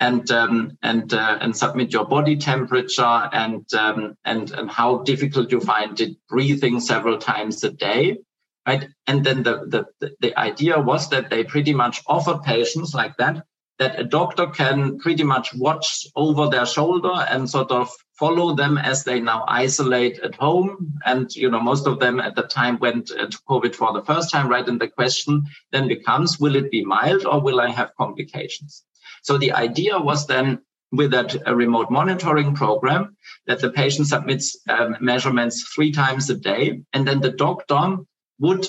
and 0.00 0.30
um, 0.30 0.76
and 0.82 1.12
uh, 1.12 1.38
and 1.40 1.56
submit 1.56 1.92
your 1.92 2.06
body 2.06 2.36
temperature 2.36 3.28
and 3.32 3.72
um, 3.74 4.16
and 4.24 4.50
and 4.50 4.70
how 4.70 4.98
difficult 5.02 5.52
you 5.52 5.60
find 5.60 6.00
it 6.00 6.16
breathing 6.28 6.80
several 6.80 7.18
times 7.18 7.62
a 7.62 7.70
day, 7.70 8.18
right? 8.66 8.88
And 9.06 9.24
then 9.24 9.42
the 9.42 9.86
the 10.00 10.10
the 10.20 10.36
idea 10.38 10.80
was 10.80 11.10
that 11.10 11.30
they 11.30 11.44
pretty 11.44 11.74
much 11.74 12.02
offer 12.06 12.40
patients 12.44 12.94
like 12.94 13.16
that 13.18 13.44
that 13.80 13.98
a 13.98 14.04
doctor 14.04 14.46
can 14.46 14.98
pretty 14.98 15.24
much 15.24 15.54
watch 15.54 16.06
over 16.14 16.48
their 16.48 16.66
shoulder 16.66 17.24
and 17.30 17.48
sort 17.48 17.70
of 17.70 17.90
follow 18.18 18.54
them 18.54 18.76
as 18.76 19.04
they 19.04 19.18
now 19.18 19.42
isolate 19.48 20.18
at 20.18 20.34
home. 20.34 21.00
And, 21.06 21.34
you 21.34 21.50
know, 21.50 21.60
most 21.60 21.86
of 21.86 21.98
them 21.98 22.20
at 22.20 22.36
the 22.36 22.42
time 22.42 22.78
went 22.78 23.06
to 23.06 23.38
COVID 23.48 23.74
for 23.74 23.94
the 23.94 24.02
first 24.02 24.30
time, 24.30 24.48
right? 24.48 24.68
And 24.68 24.78
the 24.78 24.88
question 24.88 25.46
then 25.72 25.88
becomes, 25.88 26.38
will 26.38 26.56
it 26.56 26.70
be 26.70 26.84
mild 26.84 27.24
or 27.24 27.40
will 27.40 27.58
I 27.58 27.70
have 27.70 27.96
complications? 27.96 28.84
So 29.22 29.38
the 29.38 29.52
idea 29.52 29.98
was 29.98 30.26
then 30.26 30.60
with 30.92 31.12
that 31.12 31.36
a 31.46 31.54
remote 31.54 31.90
monitoring 31.90 32.54
program 32.54 33.16
that 33.46 33.60
the 33.60 33.70
patient 33.70 34.08
submits 34.08 34.56
um, 34.68 34.96
measurements 35.00 35.72
three 35.74 35.92
times 35.92 36.28
a 36.30 36.34
day. 36.34 36.82
And 36.92 37.06
then 37.06 37.20
the 37.20 37.30
doctor 37.30 37.98
would 38.40 38.66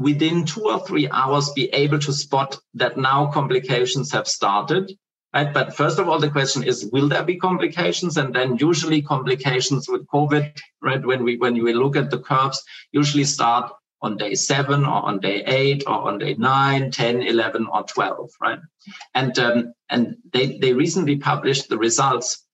within 0.00 0.46
two 0.46 0.62
or 0.62 0.80
three 0.86 1.08
hours 1.10 1.50
be 1.50 1.68
able 1.74 1.98
to 1.98 2.12
spot 2.12 2.58
that 2.74 2.96
now 2.96 3.30
complications 3.30 4.10
have 4.10 4.26
started 4.26 4.90
right 5.34 5.52
but 5.52 5.76
first 5.76 5.98
of 5.98 6.08
all 6.08 6.18
the 6.18 6.30
question 6.30 6.62
is 6.64 6.88
will 6.90 7.06
there 7.06 7.22
be 7.22 7.36
complications 7.36 8.16
and 8.16 8.34
then 8.34 8.56
usually 8.56 9.02
complications 9.02 9.88
with 9.90 10.06
covid 10.06 10.58
right 10.80 11.04
when 11.04 11.22
we 11.22 11.36
when 11.36 11.62
we 11.62 11.74
look 11.74 11.96
at 11.96 12.10
the 12.10 12.18
curves 12.18 12.62
usually 12.92 13.24
start 13.24 13.70
on 14.02 14.16
day 14.16 14.34
seven 14.34 14.84
or 14.84 15.04
on 15.04 15.20
day 15.20 15.42
eight 15.46 15.84
or 15.86 16.08
on 16.08 16.18
day 16.18 16.34
nine, 16.34 16.90
10, 16.90 17.22
11, 17.22 17.66
or 17.66 17.82
12, 17.82 18.30
right? 18.40 18.58
And, 19.14 19.38
um, 19.38 19.74
and 19.88 20.16
they, 20.32 20.58
they 20.58 20.72
recently 20.72 21.16
published 21.16 21.68
the 21.68 21.78
results. 21.78 22.44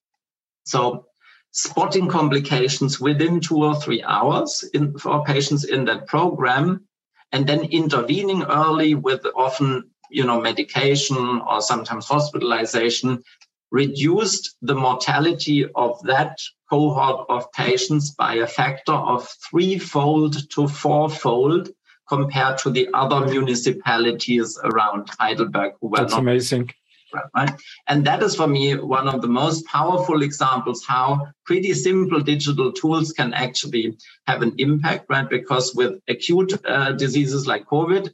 So 0.64 1.06
spotting 1.52 2.08
complications 2.08 3.00
within 3.00 3.40
two 3.40 3.64
or 3.64 3.74
three 3.76 4.02
hours 4.02 4.64
in, 4.74 4.98
for 4.98 5.24
patients 5.24 5.64
in 5.64 5.84
that 5.86 6.06
program 6.06 6.86
and 7.32 7.46
then 7.46 7.64
intervening 7.64 8.42
early 8.44 8.94
with 8.94 9.26
often 9.34 9.90
you 10.10 10.24
know 10.24 10.40
medication 10.40 11.16
or 11.48 11.60
sometimes 11.60 12.06
hospitalization 12.06 13.22
reduced 13.70 14.56
the 14.62 14.74
mortality 14.74 15.66
of 15.74 16.00
that 16.04 16.38
cohort 16.68 17.26
of 17.28 17.50
patients 17.52 18.10
by 18.10 18.34
a 18.34 18.46
factor 18.46 18.92
of 18.92 19.28
threefold 19.50 20.50
to 20.50 20.68
fourfold 20.68 21.70
compared 22.08 22.58
to 22.58 22.70
the 22.70 22.88
other 22.94 23.26
municipalities 23.26 24.58
around 24.62 25.08
Heidelberg 25.18 25.72
who 25.80 25.88
were 25.88 25.98
That's 25.98 26.12
not, 26.12 26.20
amazing. 26.20 26.70
right? 27.34 27.52
And 27.88 28.04
that 28.04 28.22
is 28.22 28.36
for 28.36 28.46
me 28.46 28.76
one 28.76 29.08
of 29.08 29.22
the 29.22 29.28
most 29.28 29.66
powerful 29.66 30.22
examples 30.22 30.84
how 30.84 31.28
pretty 31.44 31.74
simple 31.74 32.20
digital 32.20 32.72
tools 32.72 33.12
can 33.12 33.32
actually 33.34 33.96
have 34.26 34.42
an 34.42 34.54
impact, 34.58 35.06
right? 35.08 35.28
Because 35.28 35.74
with 35.74 36.00
acute 36.08 36.52
uh, 36.64 36.92
diseases 36.92 37.46
like 37.46 37.66
COVID, 37.66 38.10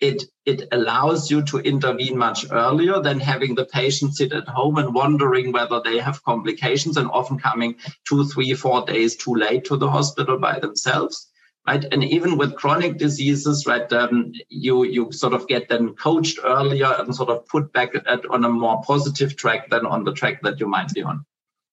it 0.00 0.22
it 0.44 0.68
allows 0.72 1.30
you 1.30 1.42
to 1.42 1.58
intervene 1.58 2.16
much 2.16 2.46
earlier 2.50 3.00
than 3.00 3.18
having 3.18 3.54
the 3.54 3.64
patient 3.64 4.14
sit 4.14 4.32
at 4.32 4.46
home 4.46 4.78
and 4.78 4.94
wondering 4.94 5.52
whether 5.52 5.80
they 5.82 5.98
have 5.98 6.22
complications 6.24 6.96
and 6.96 7.10
often 7.10 7.38
coming 7.38 7.74
two, 8.06 8.24
three, 8.26 8.54
four 8.54 8.84
days 8.84 9.16
too 9.16 9.34
late 9.34 9.64
to 9.64 9.76
the 9.76 9.90
hospital 9.90 10.38
by 10.38 10.58
themselves 10.58 11.30
right? 11.66 11.84
And 11.92 12.04
even 12.04 12.36
with 12.38 12.54
chronic 12.54 12.96
diseases, 12.98 13.66
right, 13.66 13.90
um, 13.92 14.32
you 14.48 14.84
you 14.84 15.12
sort 15.12 15.34
of 15.34 15.46
get 15.48 15.68
them 15.68 15.94
coached 15.94 16.38
earlier 16.44 16.94
and 16.98 17.14
sort 17.14 17.30
of 17.30 17.46
put 17.46 17.72
back 17.72 17.90
at, 17.94 18.24
on 18.30 18.44
a 18.44 18.48
more 18.48 18.82
positive 18.82 19.36
track 19.36 19.70
than 19.70 19.86
on 19.86 20.04
the 20.04 20.12
track 20.12 20.42
that 20.42 20.60
you 20.60 20.66
might 20.66 20.92
be 20.92 21.02
on. 21.02 21.24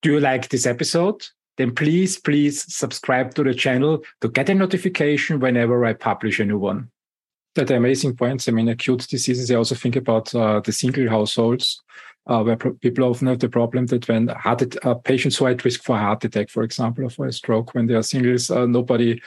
Do 0.02 0.14
you 0.14 0.20
like 0.20 0.50
this 0.50 0.66
episode? 0.66 1.26
Then 1.58 1.76
please, 1.76 2.20
please 2.20 2.66
subscribe 2.74 3.36
to 3.36 3.44
the 3.44 3.54
channel 3.54 4.04
to 4.22 4.30
get 4.30 4.50
a 4.50 4.56
notification 4.56 5.40
whenever 5.40 5.86
I 5.86 5.94
publish 5.94 6.40
a 6.40 6.46
new 6.46 6.58
one. 6.58 6.90
That 7.56 7.70
amazing 7.70 8.16
points. 8.16 8.48
I 8.48 8.52
mean, 8.52 8.70
acute 8.70 9.08
diseases. 9.08 9.52
I 9.52 9.56
also 9.56 9.76
think 9.76 9.96
about 9.96 10.34
uh, 10.34 10.60
the 10.62 10.72
single 10.72 11.10
households. 11.10 11.82
Uh, 12.26 12.42
where 12.42 12.56
pro- 12.56 12.74
people 12.76 13.04
often 13.04 13.28
have 13.28 13.40
the 13.40 13.50
problem 13.50 13.86
that 13.88 14.08
when 14.08 14.30
heart 14.30 14.78
uh, 14.86 14.94
patients 14.94 15.36
who 15.36 15.46
are 15.46 15.50
at 15.50 15.66
risk 15.66 15.84
for 15.84 15.98
a 15.98 16.00
heart 16.00 16.24
attack, 16.24 16.50
for 16.50 16.64
example, 16.64 17.04
or 17.04 17.10
for 17.10 17.28
a 17.28 17.34
stroke, 17.34 17.76
when 17.76 17.86
they 17.86 17.96
are 17.96 18.02
singles, 18.02 18.50
uh, 18.50 18.66
nobody 18.66 19.22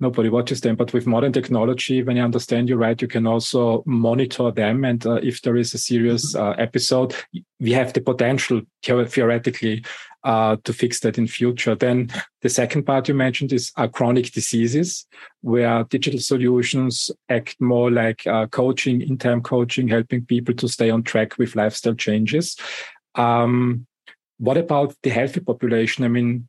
nobody 0.00 0.28
watches 0.28 0.60
them. 0.60 0.76
But 0.76 0.92
with 0.92 1.06
modern 1.06 1.32
technology, 1.32 2.02
when 2.02 2.16
you 2.16 2.22
understand 2.22 2.68
you 2.68 2.76
right, 2.76 3.00
you 3.00 3.08
can 3.08 3.26
also 3.26 3.82
monitor 3.86 4.50
them. 4.50 4.84
And 4.84 5.06
uh, 5.06 5.20
if 5.22 5.40
there 5.40 5.56
is 5.56 5.72
a 5.72 5.78
serious 5.78 6.34
uh, 6.34 6.50
episode, 6.58 7.14
we 7.58 7.72
have 7.72 7.94
the 7.94 8.02
potential 8.02 8.60
theoretically 8.84 9.84
uh, 10.24 10.56
to 10.64 10.72
fix 10.72 11.00
that 11.00 11.18
in 11.18 11.26
future. 11.26 11.74
Then 11.74 12.10
the 12.42 12.48
second 12.48 12.84
part 12.84 13.08
you 13.08 13.14
mentioned 13.14 13.52
is 13.52 13.72
uh, 13.76 13.88
chronic 13.88 14.32
diseases, 14.32 15.06
where 15.40 15.84
digital 15.84 16.20
solutions 16.20 17.10
act 17.28 17.60
more 17.60 17.90
like 17.90 18.26
uh, 18.26 18.46
coaching, 18.46 19.00
in-time 19.02 19.42
coaching, 19.42 19.88
helping 19.88 20.24
people 20.24 20.54
to 20.54 20.68
stay 20.68 20.90
on 20.90 21.02
track 21.02 21.38
with 21.38 21.56
lifestyle 21.56 21.94
changes. 21.94 22.56
Um, 23.14 23.86
what 24.38 24.56
about 24.56 24.94
the 25.02 25.10
healthy 25.10 25.40
population? 25.40 26.04
I 26.04 26.08
mean, 26.08 26.48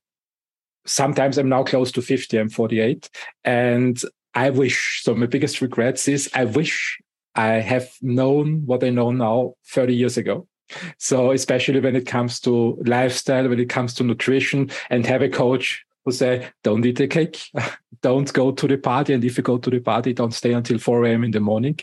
sometimes 0.85 1.37
I'm 1.37 1.49
now 1.49 1.63
close 1.63 1.91
to 1.93 2.01
50, 2.01 2.37
I'm 2.37 2.49
48. 2.49 3.09
And 3.43 4.01
I 4.35 4.49
wish, 4.49 5.01
so 5.03 5.13
my 5.15 5.27
biggest 5.27 5.61
regrets 5.61 6.07
is 6.07 6.29
I 6.33 6.45
wish 6.45 6.99
I 7.35 7.53
have 7.53 7.91
known 8.01 8.65
what 8.65 8.83
I 8.83 8.89
know 8.89 9.11
now 9.11 9.53
30 9.67 9.95
years 9.95 10.17
ago. 10.17 10.47
So 10.97 11.31
especially 11.31 11.79
when 11.79 11.95
it 11.95 12.05
comes 12.05 12.39
to 12.41 12.77
lifestyle, 12.85 13.49
when 13.49 13.59
it 13.59 13.69
comes 13.69 13.93
to 13.95 14.03
nutrition 14.03 14.71
and 14.89 15.05
have 15.05 15.21
a 15.21 15.29
coach 15.29 15.85
who 16.05 16.11
say, 16.11 16.49
don't 16.63 16.85
eat 16.85 16.99
a 16.99 17.07
cake, 17.07 17.39
don't 18.01 18.31
go 18.33 18.51
to 18.51 18.67
the 18.67 18.77
party. 18.77 19.13
And 19.13 19.23
if 19.23 19.37
you 19.37 19.43
go 19.43 19.57
to 19.57 19.69
the 19.69 19.79
party, 19.79 20.13
don't 20.13 20.33
stay 20.33 20.53
until 20.53 20.77
4 20.77 21.05
a.m. 21.05 21.23
in 21.23 21.31
the 21.31 21.39
morning. 21.39 21.79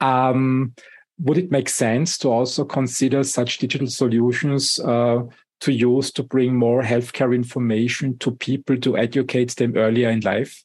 Um, 0.00 0.74
would 1.20 1.38
it 1.38 1.50
make 1.50 1.68
sense 1.68 2.16
to 2.18 2.28
also 2.28 2.64
consider 2.64 3.22
such 3.22 3.58
digital 3.58 3.88
solutions 3.88 4.78
uh, 4.80 5.22
to 5.60 5.72
use 5.72 6.10
to 6.12 6.22
bring 6.22 6.56
more 6.56 6.82
healthcare 6.82 7.34
information 7.34 8.16
to 8.18 8.32
people 8.32 8.76
to 8.78 8.96
educate 8.96 9.54
them 9.56 9.76
earlier 9.76 10.08
in 10.10 10.20
life? 10.20 10.64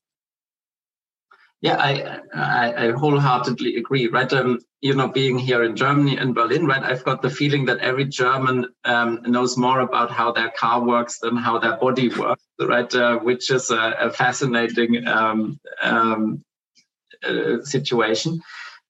Yeah, 1.65 1.77
I, 1.77 2.19
I, 2.35 2.85
I 2.85 2.91
wholeheartedly 2.91 3.77
agree. 3.77 4.05
Right, 4.05 4.31
um, 4.33 4.59
you 4.81 4.93
know, 4.93 5.07
being 5.07 5.39
here 5.39 5.63
in 5.63 5.75
Germany 5.75 6.15
in 6.15 6.31
Berlin, 6.31 6.67
right, 6.67 6.83
I've 6.83 7.03
got 7.03 7.23
the 7.23 7.29
feeling 7.31 7.65
that 7.65 7.79
every 7.79 8.05
German 8.05 8.67
um, 8.83 9.23
knows 9.25 9.57
more 9.57 9.79
about 9.79 10.11
how 10.11 10.31
their 10.31 10.51
car 10.51 10.85
works 10.85 11.17
than 11.17 11.35
how 11.35 11.57
their 11.57 11.75
body 11.77 12.09
works, 12.09 12.43
right? 12.59 12.93
Uh, 12.93 13.17
which 13.17 13.49
is 13.49 13.71
a, 13.71 13.95
a 13.99 14.11
fascinating 14.11 15.07
um, 15.07 15.59
um 15.81 16.43
uh, 17.27 17.61
situation. 17.63 18.39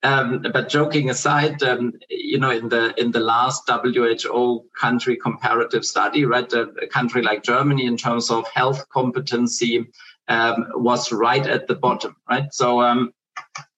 Um, 0.03 0.43
but 0.51 0.67
joking 0.67 1.09
aside, 1.09 1.63
um, 1.63 1.93
you 2.09 2.39
know, 2.39 2.51
in 2.51 2.67
the 2.67 2.93
in 3.01 3.09
the 3.11 3.21
last 3.21 3.63
WHO 3.69 4.65
country 4.77 5.15
comparative 5.15 5.85
study, 5.85 6.25
right, 6.25 6.51
a, 6.51 6.63
a 6.83 6.87
country 6.87 7.21
like 7.21 7.41
Germany 7.41 7.85
in 7.85 7.95
terms 7.95 8.29
of 8.29 8.45
health 8.53 8.89
competency 8.89 9.85
um, 10.27 10.67
was 10.73 11.11
right 11.11 11.45
at 11.45 11.67
the 11.67 11.75
bottom, 11.75 12.15
right? 12.29 12.53
So, 12.53 12.81
um, 12.81 13.13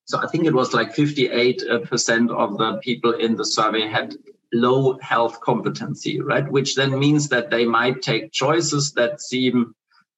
so 0.05 0.19
I 0.19 0.27
think 0.27 0.45
it 0.45 0.53
was 0.53 0.73
like 0.73 0.93
58 0.93 1.63
percent 1.85 2.31
of 2.31 2.57
the 2.57 2.79
people 2.81 3.13
in 3.13 3.35
the 3.35 3.45
survey 3.45 3.87
had 3.87 4.15
low 4.53 4.97
health 4.99 5.41
competency, 5.41 6.21
right? 6.21 6.49
Which 6.49 6.75
then 6.75 6.97
means 6.97 7.29
that 7.29 7.49
they 7.49 7.65
might 7.65 8.01
take 8.01 8.31
choices 8.31 8.93
that 8.93 9.21
seem 9.21 9.75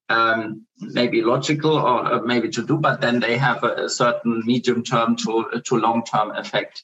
um, 0.09 0.65
maybe 0.79 1.21
logical 1.21 1.77
or 1.77 2.21
maybe 2.23 2.49
to 2.49 2.65
do, 2.65 2.77
but 2.77 3.01
then 3.01 3.19
they 3.19 3.37
have 3.37 3.63
a, 3.63 3.85
a 3.85 3.89
certain 3.89 4.43
medium 4.45 4.83
term 4.83 5.15
to, 5.17 5.61
to 5.65 5.75
long 5.75 6.03
term 6.03 6.31
effect. 6.31 6.83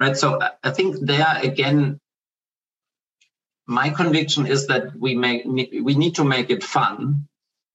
Right. 0.00 0.16
So 0.16 0.40
I 0.62 0.70
think 0.70 0.96
there 1.00 1.38
again, 1.42 2.00
my 3.66 3.90
conviction 3.90 4.46
is 4.46 4.66
that 4.66 4.94
we 4.98 5.14
make 5.14 5.44
we 5.44 5.94
need 5.94 6.16
to 6.16 6.24
make 6.24 6.50
it 6.50 6.62
fun 6.62 7.28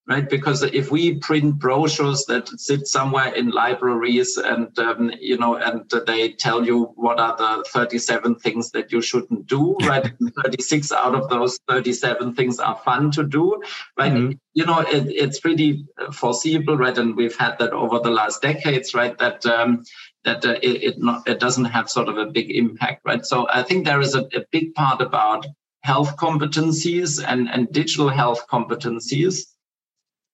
right? 0.09 0.27
Because 0.27 0.63
if 0.63 0.89
we 0.91 1.15
print 1.19 1.59
brochures 1.59 2.25
that 2.25 2.49
sit 2.59 2.87
somewhere 2.87 3.31
in 3.35 3.51
libraries 3.51 4.37
and, 4.37 4.77
um, 4.79 5.11
you 5.19 5.37
know, 5.37 5.55
and 5.55 5.87
they 6.07 6.33
tell 6.33 6.65
you 6.65 6.85
what 6.95 7.19
are 7.19 7.37
the 7.37 7.63
37 7.69 8.35
things 8.35 8.71
that 8.71 8.91
you 8.91 9.01
shouldn't 9.01 9.45
do, 9.45 9.77
right? 9.83 10.11
36 10.43 10.91
out 10.91 11.13
of 11.13 11.29
those 11.29 11.59
37 11.69 12.33
things 12.33 12.59
are 12.59 12.75
fun 12.77 13.11
to 13.11 13.23
do, 13.23 13.61
right? 13.99 14.11
Mm-hmm. 14.11 14.31
You 14.53 14.65
know, 14.65 14.79
it, 14.79 15.07
it's 15.09 15.39
pretty 15.39 15.85
foreseeable, 16.11 16.75
right? 16.75 16.97
And 16.97 17.15
we've 17.15 17.37
had 17.37 17.59
that 17.59 17.71
over 17.71 17.99
the 17.99 18.09
last 18.09 18.41
decades, 18.41 18.95
right? 18.95 19.15
That, 19.19 19.45
um, 19.45 19.83
that 20.23 20.43
uh, 20.43 20.55
it, 20.63 20.83
it, 20.83 20.95
not, 20.97 21.29
it 21.29 21.39
doesn't 21.39 21.65
have 21.65 21.87
sort 21.87 22.09
of 22.09 22.17
a 22.17 22.25
big 22.25 22.49
impact, 22.49 23.05
right? 23.05 23.23
So 23.23 23.47
I 23.47 23.61
think 23.61 23.85
there 23.85 24.01
is 24.01 24.15
a, 24.15 24.21
a 24.33 24.43
big 24.51 24.73
part 24.73 25.01
about 25.01 25.45
health 25.83 26.17
competencies 26.17 27.23
and, 27.25 27.47
and 27.47 27.71
digital 27.71 28.09
health 28.09 28.47
competencies 28.51 29.45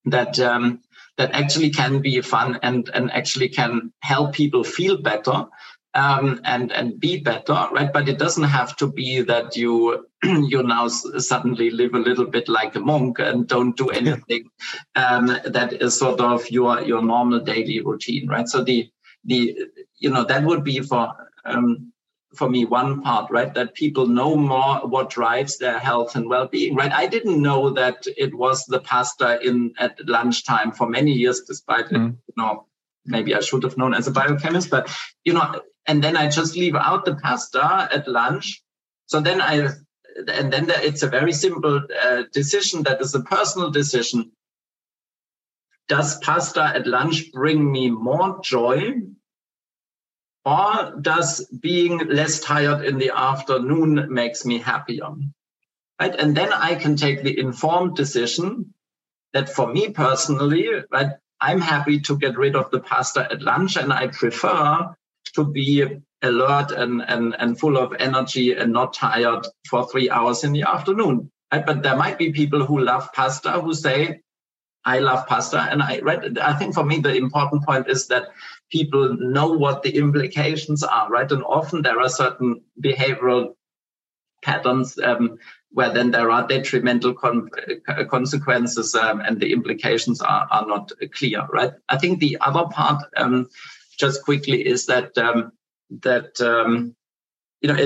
that 0.06 0.40
um, 0.40 0.82
that 1.18 1.32
actually 1.32 1.70
can 1.70 2.00
be 2.00 2.22
fun 2.22 2.60
and 2.64 2.90
and 2.94 3.12
actually 3.12 3.50
can 3.50 3.92
help 4.02 4.34
people 4.34 4.64
feel 4.64 5.02
better 5.02 5.46
um, 5.96 6.42
and 6.44 6.72
and 6.74 7.00
be 7.00 7.20
better, 7.20 7.68
right? 7.72 7.92
But 7.92 8.10
it 8.10 8.20
doesn't 8.20 8.44
have 8.44 8.76
to 8.78 8.88
be 8.88 9.22
that 9.22 9.56
you 9.56 10.06
you 10.24 10.62
now 10.62 10.88
suddenly 10.90 11.70
live 11.70 11.94
a 11.94 12.00
little 12.00 12.26
bit 12.26 12.50
like 12.50 12.76
a 12.76 12.82
monk 12.82 13.20
and 13.20 13.48
don't 13.48 13.76
do 13.78 13.90
anything. 13.90 14.50
Um, 14.96 15.28
that 15.46 15.74
is 15.82 15.98
sort 15.98 16.20
of 16.20 16.50
your 16.52 16.82
your 16.82 17.02
normal 17.02 17.40
daily 17.40 17.82
routine, 17.82 18.28
right? 18.28 18.48
So 18.48 18.64
the 18.64 18.90
the 19.24 19.58
you 19.98 20.10
know 20.10 20.26
that 20.26 20.44
would 20.44 20.64
be 20.64 20.82
for 20.82 21.14
um, 21.46 21.94
for 22.36 22.50
me 22.50 22.66
one 22.66 23.02
part 23.02 23.32
right? 23.32 23.54
That 23.54 23.74
people 23.74 24.08
know 24.08 24.36
more 24.36 24.80
what 24.88 25.10
drives 25.10 25.58
their 25.58 25.80
health 25.80 26.16
and 26.16 26.30
well-being 26.30 26.76
right? 26.76 26.92
I 26.92 27.08
didn't 27.08 27.42
know 27.42 27.72
that 27.72 28.06
it 28.18 28.34
was 28.34 28.66
the 28.66 28.80
pasta 28.80 29.40
in 29.42 29.74
at 29.78 29.98
lunchtime 30.08 30.72
for 30.72 30.88
many 30.88 31.12
years 31.12 31.42
despite 31.42 31.88
mm. 31.88 31.96
it, 31.96 32.16
you 32.28 32.34
know 32.38 32.66
maybe 33.06 33.36
i 33.36 33.40
should 33.40 33.64
have 33.64 33.78
known 33.78 33.94
as 33.94 34.08
a 34.08 34.12
biochemist 34.12 34.70
but 34.70 34.90
you 35.24 35.34
know 35.34 35.62
and 35.86 36.04
then 36.04 36.18
i 36.18 36.28
just 36.28 36.56
leave 36.56 36.76
out 36.76 37.06
the 37.06 37.16
pasta 37.16 37.88
at 37.92 38.08
lunch. 38.08 38.64
So 39.08 39.22
then 39.22 39.42
i 39.42 39.70
and 40.28 40.52
then 40.52 40.68
it's 40.70 41.04
a 41.04 41.10
very 41.10 41.34
simple 41.34 41.82
uh, 42.04 42.24
decision 42.32 42.84
that 42.84 43.02
is 43.02 43.14
a 43.14 43.20
personal 43.20 43.70
decision. 43.70 44.32
Does 45.90 46.18
pasta 46.20 46.64
at 46.64 46.88
lunch 46.88 47.32
bring 47.34 47.70
me 47.70 47.90
more 47.90 48.40
joy 48.42 48.94
or 50.46 50.94
does 51.02 51.46
being 51.60 51.98
less 52.08 52.40
tired 52.40 52.86
in 52.86 53.00
the 53.00 53.12
afternoon 53.16 54.14
makes 54.14 54.46
me 54.46 54.60
happier? 54.60 55.10
Right. 56.00 56.16
And 56.16 56.36
then 56.36 56.54
I 56.54 56.76
can 56.76 56.96
take 56.96 57.24
the 57.24 57.38
informed 57.40 57.96
decision 57.96 58.74
that 59.34 59.50
for 59.50 59.72
me 59.72 59.90
personally, 59.90 60.70
right, 60.92 61.12
I'm 61.42 61.62
happy 61.62 62.00
to 62.02 62.18
get 62.18 62.38
rid 62.38 62.56
of 62.56 62.70
the 62.72 62.80
pasta 62.80 63.28
at 63.32 63.42
lunch 63.42 63.76
and 63.76 63.92
I 63.92 64.08
prefer 64.08 64.94
to 65.34 65.44
be 65.44 65.86
alert 66.22 66.72
and, 66.72 67.02
and, 67.02 67.36
and 67.40 67.60
full 67.60 67.78
of 67.78 67.94
energy 68.00 68.54
and 68.54 68.72
not 68.72 68.94
tired 68.94 69.48
for 69.70 69.88
three 69.88 70.10
hours 70.10 70.44
in 70.44 70.54
the 70.54 70.64
afternoon. 70.64 71.32
Right? 71.52 71.66
But 71.66 71.84
there 71.84 71.96
might 71.96 72.18
be 72.18 72.32
people 72.32 72.66
who 72.66 72.80
love 72.80 73.12
pasta 73.14 73.52
who 73.54 73.74
say, 73.74 74.22
I 74.86 75.00
love 75.00 75.28
pasta. 75.28 75.62
And 75.62 75.82
I 75.82 76.00
read, 76.00 76.38
I 76.38 76.54
think 76.54 76.74
for 76.74 76.84
me, 76.84 77.00
the 77.00 77.16
important 77.16 77.66
point 77.66 77.90
is 77.90 78.08
that 78.08 78.30
people 78.76 79.16
know 79.36 79.48
what 79.64 79.84
the 79.84 79.96
implications 79.96 80.84
are, 80.84 81.08
right? 81.10 81.32
And 81.32 81.44
often 81.44 81.82
there 81.82 82.00
are 82.02 82.10
certain 82.10 82.62
behavioral 82.84 83.56
patterns 84.44 85.00
um, 85.00 85.38
where 85.72 85.94
then 85.94 86.12
there 86.12 86.30
are 86.30 86.46
detrimental 86.46 87.14
con- 87.14 87.50
consequences 88.10 88.94
um, 88.96 89.22
and 89.22 89.40
the 89.40 89.54
implications 89.54 90.20
are, 90.22 90.46
are 90.52 90.68
not 90.68 90.92
clear, 91.14 91.48
right? 91.54 91.72
I 91.88 91.98
think 91.98 92.20
the 92.20 92.38
other 92.42 92.66
part, 92.66 93.02
um, 93.16 93.48
just 93.98 94.24
quickly, 94.26 94.60
is 94.74 94.88
that 94.88 95.18
um, 95.18 95.54
that 96.02 96.42
um, 96.42 96.96
you 97.62 97.70
know, 97.70 97.80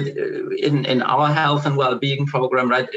in 0.70 0.86
in 0.86 1.04
our 1.04 1.28
health 1.32 1.68
and 1.68 1.78
well-being 1.78 2.26
program, 2.26 2.68
right? 2.70 2.90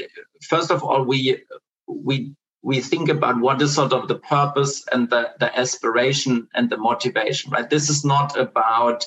First 0.49 0.71
of 0.71 0.83
all, 0.83 1.05
we 1.05 1.43
we 1.87 2.35
we 2.63 2.81
think 2.81 3.09
about 3.09 3.41
what 3.41 3.61
is 3.61 3.75
sort 3.75 3.93
of 3.93 4.09
the 4.09 4.19
purpose 4.19 4.85
and 4.93 5.11
the, 5.11 5.31
the 5.41 5.59
aspiration 5.59 6.49
and 6.55 6.71
the 6.71 6.77
motivation, 6.77 7.51
right? 7.51 7.69
This 7.69 7.91
is 7.91 8.05
not 8.05 8.37
about 8.37 9.05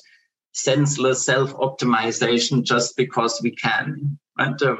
senseless 0.51 1.25
self-optimization 1.25 2.63
just 2.63 2.97
because 2.97 3.39
we 3.41 3.51
can, 3.51 4.17
right? 4.37 4.61
Uh, 4.61 4.75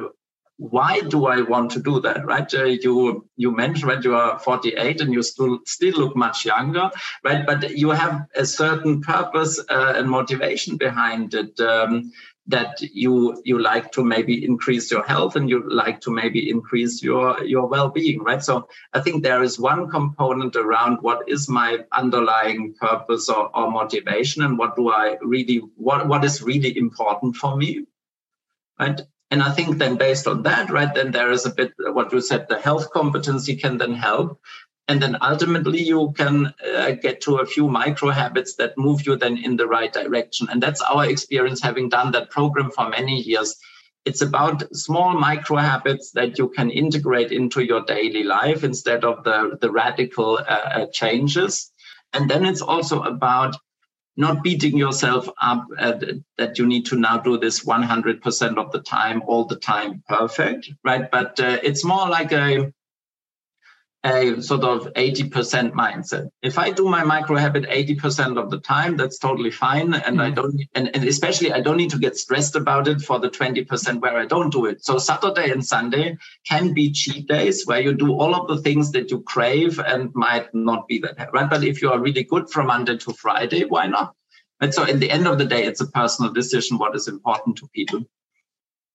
why 0.58 1.00
do 1.00 1.26
I 1.26 1.42
want 1.42 1.70
to 1.72 1.80
do 1.80 2.00
that, 2.00 2.24
right? 2.24 2.52
Uh, 2.52 2.64
you 2.64 3.28
you 3.36 3.50
mentioned 3.50 3.90
that 3.90 4.04
you 4.04 4.14
are 4.14 4.38
48 4.38 5.02
and 5.02 5.12
you 5.12 5.22
still 5.22 5.58
still 5.66 5.94
look 5.98 6.16
much 6.16 6.46
younger, 6.46 6.90
right? 7.22 7.44
But 7.44 7.76
you 7.76 7.90
have 7.90 8.26
a 8.34 8.46
certain 8.46 9.02
purpose 9.02 9.60
uh, 9.68 9.92
and 9.96 10.08
motivation 10.08 10.78
behind 10.78 11.34
it. 11.34 11.60
Um, 11.60 12.10
that 12.48 12.80
you 12.80 13.40
you 13.44 13.58
like 13.58 13.90
to 13.92 14.04
maybe 14.04 14.44
increase 14.44 14.90
your 14.90 15.02
health 15.02 15.36
and 15.36 15.50
you 15.50 15.68
like 15.68 16.00
to 16.00 16.10
maybe 16.10 16.48
increase 16.48 17.02
your 17.02 17.42
your 17.44 17.66
well-being 17.66 18.22
right? 18.22 18.42
So 18.42 18.68
i 18.92 19.00
think 19.00 19.22
there 19.22 19.42
is 19.42 19.58
one 19.58 19.88
component 19.90 20.56
around 20.56 20.98
what 21.00 21.28
is 21.28 21.48
my 21.48 21.78
underlying 21.92 22.74
purpose 22.74 23.28
or, 23.28 23.50
or 23.56 23.70
motivation 23.70 24.42
and 24.42 24.58
what 24.58 24.76
do 24.76 24.90
i 24.90 25.16
really 25.22 25.58
what 25.76 26.06
what 26.06 26.24
is 26.24 26.42
really 26.42 26.76
important 26.78 27.36
for 27.36 27.56
me 27.56 27.84
right? 28.78 29.00
And 29.30 29.42
i 29.42 29.50
think 29.50 29.78
then 29.78 29.96
based 29.96 30.28
on 30.28 30.42
that 30.44 30.70
right 30.70 30.94
then 30.94 31.10
there 31.10 31.32
is 31.32 31.46
a 31.46 31.50
bit 31.50 31.72
what 31.78 32.12
you 32.12 32.20
said 32.20 32.46
the 32.48 32.60
health 32.60 32.90
competency 32.92 33.56
can 33.56 33.76
then 33.78 33.94
help 33.94 34.40
and 34.88 35.02
then 35.02 35.16
ultimately 35.20 35.82
you 35.82 36.12
can 36.16 36.54
uh, 36.76 36.92
get 36.92 37.20
to 37.22 37.36
a 37.36 37.46
few 37.46 37.68
micro 37.68 38.10
habits 38.10 38.54
that 38.54 38.78
move 38.78 39.04
you 39.04 39.16
then 39.16 39.36
in 39.36 39.56
the 39.56 39.66
right 39.66 39.92
direction. 39.92 40.46
And 40.50 40.62
that's 40.62 40.80
our 40.80 41.06
experience 41.06 41.60
having 41.60 41.88
done 41.88 42.12
that 42.12 42.30
program 42.30 42.70
for 42.70 42.88
many 42.88 43.20
years. 43.20 43.56
It's 44.04 44.22
about 44.22 44.62
small 44.76 45.14
micro 45.18 45.56
habits 45.56 46.12
that 46.12 46.38
you 46.38 46.48
can 46.50 46.70
integrate 46.70 47.32
into 47.32 47.64
your 47.64 47.84
daily 47.84 48.22
life 48.22 48.62
instead 48.62 49.04
of 49.04 49.24
the 49.24 49.58
the 49.60 49.72
radical 49.72 50.38
uh, 50.38 50.68
uh 50.78 50.86
changes. 50.92 51.72
And 52.12 52.30
then 52.30 52.46
it's 52.46 52.62
also 52.62 53.02
about 53.02 53.56
not 54.16 54.42
beating 54.42 54.78
yourself 54.78 55.28
up 55.42 55.66
that 56.38 56.58
you 56.58 56.66
need 56.66 56.86
to 56.86 56.96
now 56.96 57.18
do 57.18 57.36
this 57.36 57.64
100% 57.64 58.56
of 58.56 58.72
the 58.72 58.80
time 58.80 59.22
all 59.26 59.44
the 59.44 59.56
time 59.56 60.02
perfect 60.08 60.70
right? 60.84 61.10
But 61.10 61.38
uh, 61.38 61.58
it's 61.62 61.84
more 61.84 62.08
like 62.08 62.32
a 62.32 62.72
a 64.06 64.40
sort 64.40 64.62
of 64.62 64.92
80% 64.92 65.72
mindset. 65.72 66.28
If 66.40 66.58
I 66.58 66.70
do 66.70 66.88
my 66.88 67.02
micro 67.02 67.36
habit 67.36 67.64
80% 67.64 68.38
of 68.38 68.50
the 68.50 68.60
time, 68.60 68.96
that's 68.96 69.18
totally 69.18 69.50
fine. 69.50 69.94
And 69.94 70.18
mm-hmm. 70.18 70.20
I 70.20 70.30
don't, 70.30 70.60
and, 70.74 70.94
and 70.94 71.04
especially 71.04 71.52
I 71.52 71.60
don't 71.60 71.76
need 71.76 71.90
to 71.90 71.98
get 71.98 72.16
stressed 72.16 72.54
about 72.54 72.86
it 72.86 73.00
for 73.00 73.18
the 73.18 73.28
20% 73.28 74.00
where 74.00 74.16
I 74.16 74.24
don't 74.24 74.52
do 74.52 74.66
it. 74.66 74.84
So 74.84 74.98
Saturday 74.98 75.50
and 75.50 75.64
Sunday 75.64 76.16
can 76.48 76.72
be 76.72 76.92
cheat 76.92 77.26
days 77.26 77.66
where 77.66 77.80
you 77.80 77.94
do 77.94 78.12
all 78.12 78.34
of 78.34 78.46
the 78.46 78.62
things 78.62 78.92
that 78.92 79.10
you 79.10 79.22
crave 79.22 79.80
and 79.80 80.14
might 80.14 80.54
not 80.54 80.86
be 80.86 80.98
that, 81.00 81.30
right? 81.32 81.50
But 81.50 81.64
if 81.64 81.82
you 81.82 81.90
are 81.90 81.98
really 81.98 82.22
good 82.22 82.48
from 82.48 82.68
Monday 82.68 82.96
to 82.98 83.12
Friday, 83.14 83.64
why 83.64 83.88
not? 83.88 84.14
And 84.60 84.72
so 84.72 84.84
in 84.84 85.00
the 85.00 85.10
end 85.10 85.26
of 85.26 85.38
the 85.38 85.44
day, 85.44 85.64
it's 85.64 85.80
a 85.80 85.90
personal 85.90 86.32
decision 86.32 86.78
what 86.78 86.94
is 86.94 87.08
important 87.08 87.56
to 87.58 87.68
people. 87.74 88.04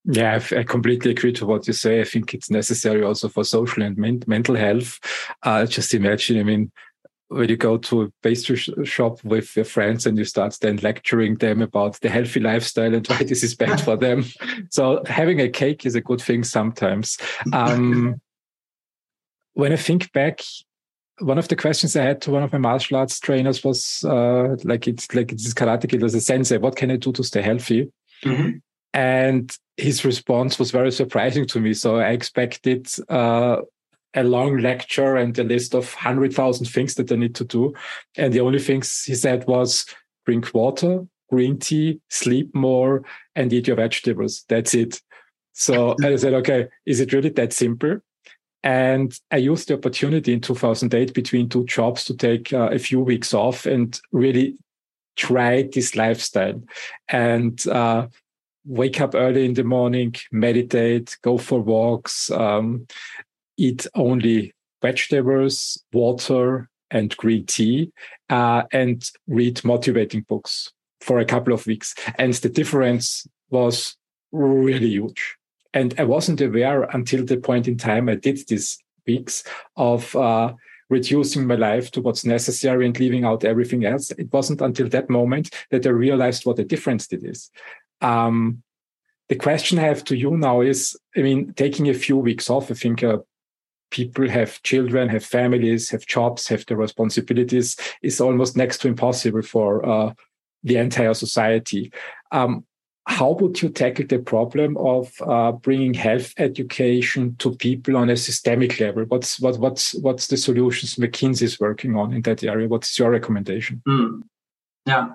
Yeah, 0.06 0.42
I, 0.52 0.64
completely 0.64 1.12
agree 1.12 1.32
to 1.34 1.46
what 1.46 1.68
you 1.68 1.74
say. 1.74 2.02
I 2.02 2.06
think 2.06 2.34
it's 2.34 2.50
necessary 2.50 3.04
also 3.04 3.30
for 3.30 3.44
social 3.44 3.84
and 3.84 3.96
men- 3.98 4.24
mental 4.26 4.56
health. 4.56 5.00
Uh, 5.44 5.66
just 5.66 5.94
imagine, 5.94 6.40
I 6.40 6.44
mean, 6.44 6.72
when 7.28 7.48
you 7.48 7.56
go 7.56 7.78
to 7.78 8.02
a 8.04 8.10
pastry 8.24 8.56
sh- 8.56 8.70
shop 8.84 9.24
with 9.24 9.56
your 9.56 9.64
friends 9.64 10.06
and 10.06 10.18
you 10.18 10.26
start 10.26 10.58
then 10.60 10.78
lecturing 10.78 11.36
them 11.36 11.62
about 11.62 12.00
the 12.02 12.10
healthy 12.10 12.40
lifestyle 12.40 12.94
and 12.94 13.08
why 13.10 13.24
this 13.24 13.44
is 13.44 13.56
bad 13.56 13.80
for 13.80 13.96
them. 13.96 14.26
So 14.70 15.04
having 15.06 15.40
a 15.40 15.50
cake 15.50 15.86
is 15.86 15.96
a 15.96 16.02
good 16.02 16.22
thing 16.22 16.44
sometimes. 16.44 17.18
Um, 17.54 18.20
when 19.54 19.72
I 19.72 19.78
think 19.78 20.12
back, 20.14 20.42
one 21.20 21.38
of 21.38 21.48
the 21.48 21.56
questions 21.56 21.96
I 21.96 22.04
had 22.04 22.22
to 22.24 22.32
one 22.32 22.42
of 22.42 22.52
my 22.52 22.58
martial 22.58 22.98
arts 22.98 23.20
trainers 23.20 23.64
was 23.64 24.04
uh, 24.04 24.56
like 24.64 24.88
it's 24.88 25.14
like 25.14 25.32
it's 25.32 25.54
karate 25.54 25.88
kid 25.88 26.02
was 26.02 26.16
a 26.16 26.22
sensei. 26.22 26.58
What 26.58 26.76
can 26.76 26.90
I 26.90 26.96
do 26.96 27.12
to 27.12 27.24
stay 27.24 27.44
healthy? 27.44 27.92
Mm-hmm. 28.26 28.58
And 28.94 29.56
his 29.78 30.04
response 30.06 30.60
was 30.60 30.72
very 30.72 30.92
surprising 30.92 31.46
to 31.48 31.60
me. 31.60 31.74
So 31.74 31.98
I 31.98 32.10
expected 32.10 32.88
uh, 33.10 33.62
a 34.14 34.24
long 34.24 34.58
lecture 34.58 35.16
and 35.16 35.38
a 35.40 35.44
list 35.44 35.74
of 35.74 35.94
100,000 35.94 36.66
things 36.66 36.96
that 36.96 37.12
I 37.12 37.16
need 37.16 37.36
to 37.36 37.46
do. 37.46 37.74
And 38.18 38.34
the 38.34 38.42
only 38.42 38.60
things 38.60 39.04
he 39.04 39.16
said 39.16 39.48
was 39.48 39.86
drink 40.26 40.54
water, 40.54 41.06
green 41.30 41.58
tea, 41.58 42.02
sleep 42.10 42.54
more, 42.54 43.04
and 43.36 43.52
eat 43.54 43.68
your 43.68 43.78
vegetables. 43.78 44.44
That's 44.50 44.74
it. 44.74 45.02
So 45.54 45.96
I 46.04 46.16
said, 46.16 46.34
okay, 46.36 46.68
is 46.86 47.00
it 47.00 47.14
really 47.14 47.30
that 47.30 47.54
simple? 47.54 48.00
And 48.64 49.18
I 49.32 49.38
used 49.38 49.68
the 49.68 49.74
opportunity 49.74 50.34
in 50.34 50.42
2008 50.42 51.14
between 51.14 51.50
two 51.50 51.66
jobs 51.66 52.06
to 52.06 52.16
take 52.16 52.54
uh, 52.54 52.70
a 52.72 52.78
few 52.78 53.00
weeks 53.00 53.34
off 53.34 53.66
and 53.66 54.00
really 54.12 54.58
try 55.16 55.64
this 55.74 55.96
lifestyle. 55.96 56.62
And 57.08 57.66
uh, 57.68 58.08
wake 58.66 59.02
up 59.02 59.16
early 59.16 59.46
in 59.46 59.54
the 59.54 59.64
morning, 59.64 60.16
meditate, 60.32 61.18
go 61.22 61.38
for 61.38 61.60
walks, 61.60 62.30
um, 62.32 62.88
eat 63.58 63.88
only 63.96 64.54
vegetables, 64.82 65.84
water, 65.94 66.70
and 66.90 67.16
green 67.18 67.46
tea, 67.46 67.92
uh, 68.30 68.64
and 68.72 69.10
read 69.28 69.64
motivating 69.64 70.22
books 70.22 70.72
for 71.00 71.20
a 71.20 71.26
couple 71.26 71.54
of 71.54 71.66
weeks. 71.66 71.96
And 72.18 72.34
the 72.34 72.50
difference 72.50 73.28
was 73.50 73.96
really 74.32 74.90
huge. 74.90 75.38
And 75.74 75.94
I 75.98 76.04
wasn't 76.04 76.42
aware 76.42 76.84
until 76.84 77.26
the 77.26 77.38
point 77.38 77.68
in 77.68 77.78
time 77.78 78.10
I 78.10 78.16
did 78.16 78.40
these 78.48 78.78
weeks 79.08 79.44
of 79.78 80.16
uh, 80.16 80.54
reducing 80.90 81.48
my 81.48 81.56
life 81.56 81.90
to 81.92 82.02
what's 82.02 82.26
necessary 82.26 82.86
and 82.86 83.00
leaving 83.00 83.24
out 83.24 83.46
everything 83.46 83.86
else. 83.86 84.12
It 84.12 84.32
wasn't 84.32 84.62
until 84.62 84.90
that 84.90 85.10
moment 85.10 85.56
that 85.72 85.86
I 85.88 85.90
realized 85.90 86.46
what 86.46 86.60
a 86.60 86.66
difference 86.66 87.08
it 87.12 87.24
is. 87.24 87.50
Um, 88.02 88.64
the 89.30 89.36
question 89.36 89.80
I 89.80 89.84
have 89.84 90.04
to 90.06 90.18
you 90.18 90.38
now 90.38 90.62
is, 90.62 90.98
I 91.16 91.22
mean, 91.22 91.54
taking 91.54 91.90
a 91.90 91.94
few 91.94 92.18
weeks 92.18 92.50
off, 92.50 92.70
I 92.70 92.74
think 92.74 93.04
uh, 93.04 93.20
people 93.92 94.28
have 94.30 94.62
children, 94.64 95.10
have 95.10 95.24
families, 95.24 95.90
have 95.92 96.06
jobs, 96.06 96.48
have 96.48 96.66
their 96.66 96.78
responsibilities 96.78 97.78
is 98.02 98.20
almost 98.20 98.58
next 98.58 98.80
to 98.80 98.88
impossible 98.88 99.42
for 99.42 99.86
uh, 99.88 100.14
the 100.64 100.78
entire 100.78 101.14
society. 101.14 101.94
Um, 102.32 102.66
how 103.08 103.32
would 103.32 103.62
you 103.62 103.70
tackle 103.70 104.06
the 104.06 104.20
problem 104.20 104.78
of 104.78 105.12
uh, 105.22 105.52
bringing 105.52 105.94
health 105.94 106.34
education 106.38 107.36
to 107.40 107.56
people 107.56 107.98
on 107.98 108.10
a 108.10 108.18
systemic 108.18 108.80
level? 108.80 109.04
What's 109.06 109.40
what, 109.40 109.58
what's 109.60 109.96
what's 109.96 110.28
the 110.28 110.38
solutions 110.38 110.96
McKinsey 110.96 111.44
is 111.44 111.60
working 111.60 111.96
on 111.96 112.14
in 112.14 112.22
that 112.24 112.44
area? 112.44 112.68
What's 112.68 112.98
your 112.98 113.12
recommendation? 113.12 113.82
Mm. 113.88 114.22
Yeah, 114.86 115.10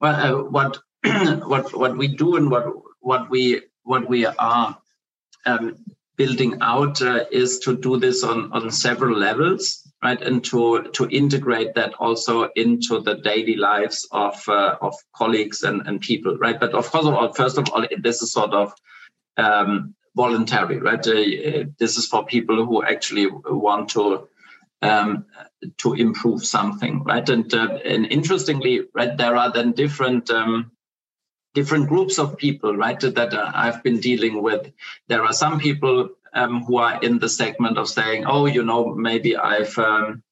well, 0.00 0.40
uh, 0.40 0.42
what 0.50 0.78
what 1.46 1.76
what 1.76 1.96
we 1.96 2.08
do 2.08 2.36
and 2.36 2.50
what 2.50 2.66
what 3.00 3.30
we 3.30 3.62
what 3.82 4.08
we 4.08 4.26
are 4.26 4.78
um, 5.46 5.76
building 6.16 6.58
out 6.60 7.00
uh, 7.02 7.24
is 7.30 7.58
to 7.60 7.76
do 7.76 7.98
this 7.98 8.24
on 8.24 8.52
on 8.52 8.70
several 8.70 9.16
levels, 9.16 9.90
right, 10.02 10.20
and 10.20 10.44
to 10.44 10.82
to 10.92 11.08
integrate 11.08 11.74
that 11.74 11.94
also 11.94 12.50
into 12.56 13.00
the 13.00 13.16
daily 13.16 13.56
lives 13.56 14.08
of 14.10 14.42
uh, 14.48 14.76
of 14.80 14.94
colleagues 15.14 15.62
and 15.62 15.86
and 15.86 16.00
people, 16.00 16.36
right. 16.38 16.58
But 16.58 16.74
of 16.74 16.90
course, 16.90 17.36
first 17.36 17.58
of 17.58 17.68
all, 17.72 17.86
this 17.98 18.22
is 18.22 18.32
sort 18.32 18.52
of 18.52 18.72
um, 19.36 19.94
voluntary, 20.16 20.78
right? 20.78 21.06
Uh, 21.06 21.64
this 21.78 21.96
is 21.96 22.06
for 22.06 22.24
people 22.24 22.64
who 22.64 22.82
actually 22.82 23.26
want 23.26 23.90
to 23.90 24.28
um, 24.82 25.26
to 25.78 25.94
improve 25.94 26.44
something, 26.44 27.04
right? 27.04 27.28
And 27.28 27.52
uh, 27.52 27.78
and 27.84 28.06
interestingly, 28.06 28.82
right, 28.94 29.16
there 29.16 29.36
are 29.36 29.52
then 29.52 29.72
different 29.72 30.30
um, 30.30 30.72
different 31.56 31.88
groups 31.88 32.18
of 32.18 32.36
people, 32.36 32.76
right, 32.76 33.00
that 33.00 33.32
uh, 33.32 33.50
I've 33.54 33.82
been 33.82 33.98
dealing 33.98 34.42
with. 34.42 34.70
There 35.08 35.24
are 35.24 35.32
some 35.32 35.58
people 35.58 36.10
um, 36.34 36.62
who 36.64 36.76
are 36.76 37.00
in 37.02 37.18
the 37.18 37.30
segment 37.30 37.78
of 37.78 37.88
saying, 37.88 38.26
"Oh, 38.26 38.46
you 38.46 38.62
know, 38.62 38.94
maybe 38.94 39.36
I've." 39.36 39.76
Um, 39.78 40.22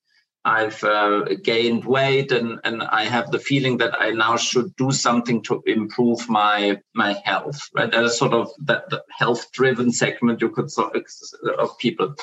I've 0.46 0.84
uh, 0.84 1.20
gained 1.42 1.86
weight 1.86 2.30
and, 2.30 2.60
and 2.64 2.82
I 2.82 3.04
have 3.04 3.30
the 3.30 3.38
feeling 3.38 3.78
that 3.78 3.94
I 3.98 4.10
now 4.10 4.36
should 4.36 4.76
do 4.76 4.92
something 4.92 5.40
to 5.44 5.62
improve 5.64 6.28
my 6.28 6.82
my 6.92 7.12
health. 7.24 7.70
Right, 7.72 7.90
that 7.90 8.04
is 8.04 8.18
sort 8.18 8.34
of 8.34 8.50
that 8.66 8.84
health 9.08 9.50
driven 9.52 9.90
segment 9.90 10.42
you 10.42 10.50
could 10.50 10.70
sort 10.70 11.02
of 11.58 11.78
people. 11.78 12.14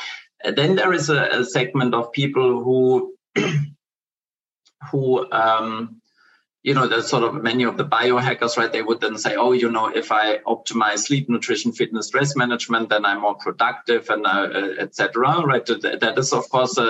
And 0.43 0.56
then 0.56 0.76
there 0.76 0.93
is 0.93 1.10
a, 1.10 1.22
a 1.39 1.43
segment 1.43 1.95
of 1.95 2.12
people 2.12 2.64
who 2.64 3.16
who 4.91 5.32
um, 5.32 6.01
you 6.64 6.76
know, 6.76 6.88
there's 6.88 7.09
sort 7.09 7.24
of 7.24 7.41
many 7.41 7.64
of 7.64 7.78
the 7.78 7.86
biohackers, 7.86 8.55
right? 8.55 8.72
They 8.72 8.84
would 8.84 9.01
then 9.01 9.18
say, 9.18 9.36
oh, 9.36 9.51
you 9.51 9.72
know, 9.72 9.88
if 9.88 10.12
I 10.12 10.38
optimize 10.39 10.99
sleep, 10.99 11.28
nutrition, 11.28 11.72
fitness, 11.72 12.07
stress 12.07 12.36
management, 12.36 12.89
then 12.89 13.05
I'm 13.05 13.22
more 13.22 13.36
productive 13.36 14.09
and 14.09 14.28
uh 14.28 14.49
etc. 14.80 15.41
Right? 15.41 15.66
That 15.66 16.14
is, 16.18 16.34
of 16.34 16.49
course, 16.49 16.78
a, 16.78 16.86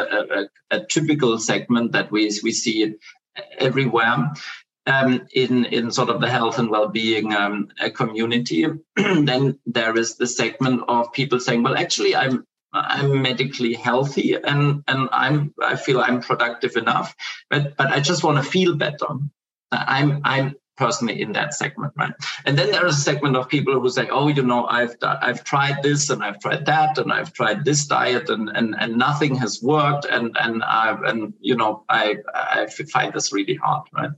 a, 0.72 0.78
a, 0.78 0.86
typical 0.86 1.40
segment 1.40 1.94
that 1.94 2.12
we 2.12 2.32
we 2.44 2.52
see 2.52 2.96
everywhere. 3.58 4.32
um, 4.88 5.28
in 5.34 5.66
in 5.66 5.92
sort 5.92 6.10
of 6.10 6.22
the 6.22 6.30
health 6.30 6.58
and 6.60 6.70
well-being 6.70 7.34
um, 7.34 7.70
community. 7.94 8.66
then 8.96 9.60
there 9.66 9.98
is 9.98 10.18
the 10.18 10.28
segment 10.28 10.84
of 10.88 11.14
people 11.14 11.40
saying, 11.40 11.64
"Well, 11.64 11.78
actually, 11.78 12.16
I'm 12.16 12.46
I'm 12.74 13.22
medically 13.22 13.74
healthy 13.74 14.36
and 14.36 14.84
and 14.88 15.10
I'm 15.12 15.54
I 15.62 15.76
feel 15.76 16.00
I'm 16.00 16.22
productive 16.22 16.76
enough, 16.78 17.16
but 17.50 17.78
but 17.78 17.88
I 17.88 18.00
just 18.00 18.24
want 18.24 18.44
to 18.44 18.50
feel 18.50 18.76
better. 18.76 19.08
I'm 19.72 20.22
I'm 20.24 20.56
personally 20.78 21.22
in 21.22 21.32
that 21.34 21.54
segment, 21.54 21.94
right? 21.96 22.14
And 22.46 22.58
then 22.58 22.72
there 22.72 22.86
is 22.88 22.98
a 22.98 23.02
segment 23.02 23.36
of 23.36 23.48
people 23.48 23.80
who 23.80 23.90
say, 23.90 24.08
oh, 24.10 24.28
you 24.28 24.42
know, 24.42 24.66
I've 24.66 24.96
I've 25.02 25.44
tried 25.44 25.84
this 25.84 26.10
and 26.10 26.24
I've 26.24 26.40
tried 26.40 26.66
that 26.66 26.98
and 26.98 27.12
I've 27.14 27.34
tried 27.34 27.66
this 27.66 27.86
diet 27.86 28.30
and 28.30 28.50
and, 28.50 28.76
and 28.80 28.98
nothing 28.98 29.36
has 29.36 29.62
worked 29.62 30.06
and 30.06 30.36
and 30.40 30.64
I 30.64 30.98
and 31.06 31.34
you 31.40 31.56
know 31.56 31.84
I 31.90 32.18
I 32.34 32.68
find 32.68 33.14
this 33.14 33.32
really 33.32 33.56
hard, 33.56 33.84
right? 33.94 34.12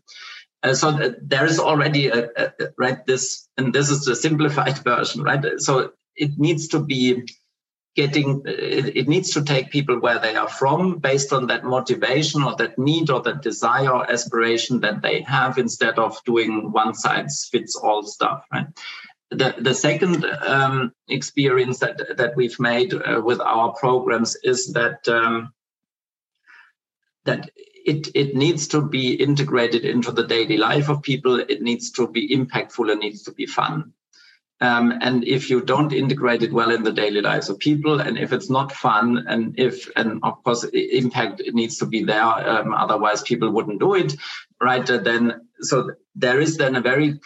Uh, 0.63 0.73
so 0.73 1.13
there 1.21 1.45
is 1.45 1.59
already 1.59 2.07
a, 2.07 2.29
a, 2.37 2.51
right 2.77 3.05
this 3.05 3.49
and 3.57 3.73
this 3.73 3.89
is 3.89 4.05
the 4.05 4.15
simplified 4.15 4.77
version, 4.83 5.21
right? 5.21 5.43
So 5.57 5.91
it 6.15 6.31
needs 6.37 6.67
to 6.69 6.79
be 6.79 7.27
getting 7.95 8.41
it, 8.45 9.07
needs 9.07 9.31
to 9.31 9.43
take 9.43 9.69
people 9.69 9.99
where 9.99 10.19
they 10.19 10.35
are 10.35 10.49
from 10.49 10.97
based 10.97 11.31
on 11.31 11.47
that 11.47 11.63
motivation 11.63 12.43
or 12.43 12.55
that 12.55 12.77
need 12.79 13.09
or 13.09 13.21
that 13.21 13.41
desire 13.41 13.89
or 13.89 14.11
aspiration 14.11 14.79
that 14.79 15.01
they 15.01 15.21
have 15.21 15.57
instead 15.57 15.99
of 15.99 16.17
doing 16.25 16.71
one 16.71 16.93
size 16.93 17.47
fits 17.51 17.75
all 17.75 18.03
stuff 18.03 18.45
right 18.51 18.67
the, 19.29 19.55
the 19.59 19.73
second 19.73 20.25
um, 20.25 20.93
experience 21.07 21.79
that, 21.79 22.17
that 22.17 22.35
we've 22.35 22.59
made 22.59 22.93
uh, 22.93 23.21
with 23.23 23.39
our 23.41 23.73
programs 23.73 24.35
is 24.43 24.73
that 24.73 25.07
um, 25.07 25.53
that 27.25 27.49
it, 27.85 28.09
it 28.15 28.35
needs 28.35 28.67
to 28.69 28.81
be 28.81 29.13
integrated 29.13 29.85
into 29.85 30.11
the 30.11 30.25
daily 30.25 30.57
life 30.57 30.89
of 30.89 31.01
people. 31.01 31.39
It 31.39 31.61
needs 31.61 31.91
to 31.91 32.07
be 32.07 32.35
impactful. 32.35 32.89
It 32.89 32.99
needs 32.99 33.23
to 33.23 33.31
be 33.31 33.45
fun. 33.45 33.93
Um, 34.63 34.93
and 35.01 35.27
if 35.27 35.49
you 35.49 35.59
don't 35.59 35.91
integrate 35.91 36.41
it 36.41 36.53
well 36.53 36.71
in 36.71 36.83
the 36.83 36.93
daily 36.93 37.19
lives 37.19 37.49
of 37.49 37.59
people, 37.59 37.99
and 37.99 38.17
if 38.17 38.31
it's 38.31 38.49
not 38.49 38.71
fun, 38.71 39.25
and 39.27 39.53
if, 39.59 39.89
and 39.97 40.21
of 40.23 40.41
course, 40.45 40.63
impact 40.63 41.41
needs 41.51 41.77
to 41.79 41.85
be 41.85 42.01
there, 42.01 42.23
um, 42.23 42.73
otherwise 42.73 43.21
people 43.23 43.51
wouldn't 43.51 43.81
do 43.81 43.93
it, 43.93 44.15
right? 44.61 44.89
Uh, 44.89 44.99
then, 44.99 45.49
so 45.59 45.91
there 46.15 46.39
is 46.39 46.55
then 46.55 46.77
a 46.77 46.81
very 46.81 47.19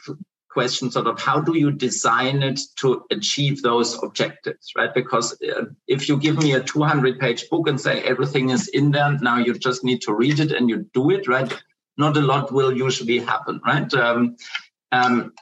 question 0.49 0.89
sort 0.89 1.05
of 1.05 1.21
how 1.21 1.39
do 1.39 1.55
you 1.55 1.69
design 1.69 2.41
it 2.41 2.59
to 2.77 3.03
achieve 3.11 3.61
those 3.61 4.01
objectives, 4.01 4.71
right? 4.75 4.91
Because 4.95 5.39
uh, 5.43 5.65
if 5.87 6.09
you 6.09 6.17
give 6.17 6.39
me 6.39 6.53
a 6.53 6.63
200 6.63 7.19
page 7.19 7.47
book 7.51 7.67
and 7.67 7.79
say 7.79 8.01
everything 8.01 8.49
is 8.49 8.67
in 8.69 8.89
there, 8.89 9.15
now 9.21 9.37
you 9.37 9.53
just 9.53 9.83
need 9.83 10.01
to 10.01 10.15
read 10.15 10.39
it 10.39 10.51
and 10.51 10.67
you 10.71 10.89
do 10.91 11.11
it, 11.11 11.27
right? 11.27 11.53
Not 11.97 12.17
a 12.17 12.21
lot 12.21 12.51
will 12.51 12.75
usually 12.75 13.19
happen, 13.19 13.61
right? 13.63 13.93
Um, 13.93 14.37
um, 14.91 15.33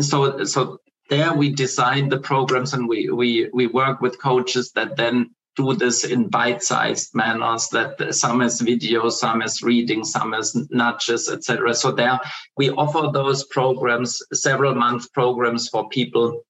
so, 0.00 0.42
so 0.42 0.80
there 1.10 1.34
we 1.34 1.50
design 1.50 2.08
the 2.08 2.18
programs 2.18 2.72
and 2.72 2.88
we 2.88 3.10
we 3.10 3.50
we 3.52 3.66
work 3.66 4.00
with 4.00 4.20
coaches 4.20 4.72
that 4.72 4.96
then 4.96 5.30
do 5.56 5.72
this 5.74 6.02
in 6.04 6.28
bite-sized 6.28 7.14
manners 7.14 7.68
that 7.68 8.14
some 8.14 8.40
as 8.40 8.60
video 8.60 9.08
some 9.08 9.40
as 9.40 9.62
reading 9.62 10.02
some 10.04 10.34
as 10.34 10.54
nudges 10.70 11.30
etc 11.30 11.74
so 11.74 11.92
there 11.92 12.18
we 12.56 12.70
offer 12.70 13.10
those 13.12 13.44
programs 13.44 14.20
several 14.32 14.74
month 14.74 15.12
programs 15.12 15.68
for 15.68 15.88
people 15.88 16.42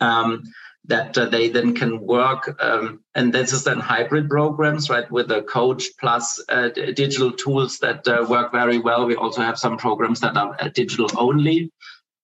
um, 0.00 0.42
that 0.88 1.16
uh, 1.18 1.26
they 1.26 1.48
then 1.48 1.74
can 1.74 2.00
work 2.00 2.56
um, 2.62 3.00
and 3.14 3.32
this 3.32 3.52
is 3.52 3.64
then 3.64 3.78
hybrid 3.78 4.28
programs 4.28 4.88
right 4.88 5.10
with 5.10 5.30
a 5.30 5.42
coach 5.42 5.84
plus 6.00 6.42
uh, 6.48 6.68
digital 6.68 7.30
tools 7.30 7.78
that 7.78 8.08
uh, 8.08 8.26
work 8.28 8.50
very 8.52 8.78
well. 8.78 9.06
We 9.06 9.14
also 9.14 9.42
have 9.42 9.58
some 9.58 9.76
programs 9.76 10.20
that 10.20 10.36
are 10.36 10.56
uh, 10.58 10.68
digital 10.68 11.10
only. 11.16 11.70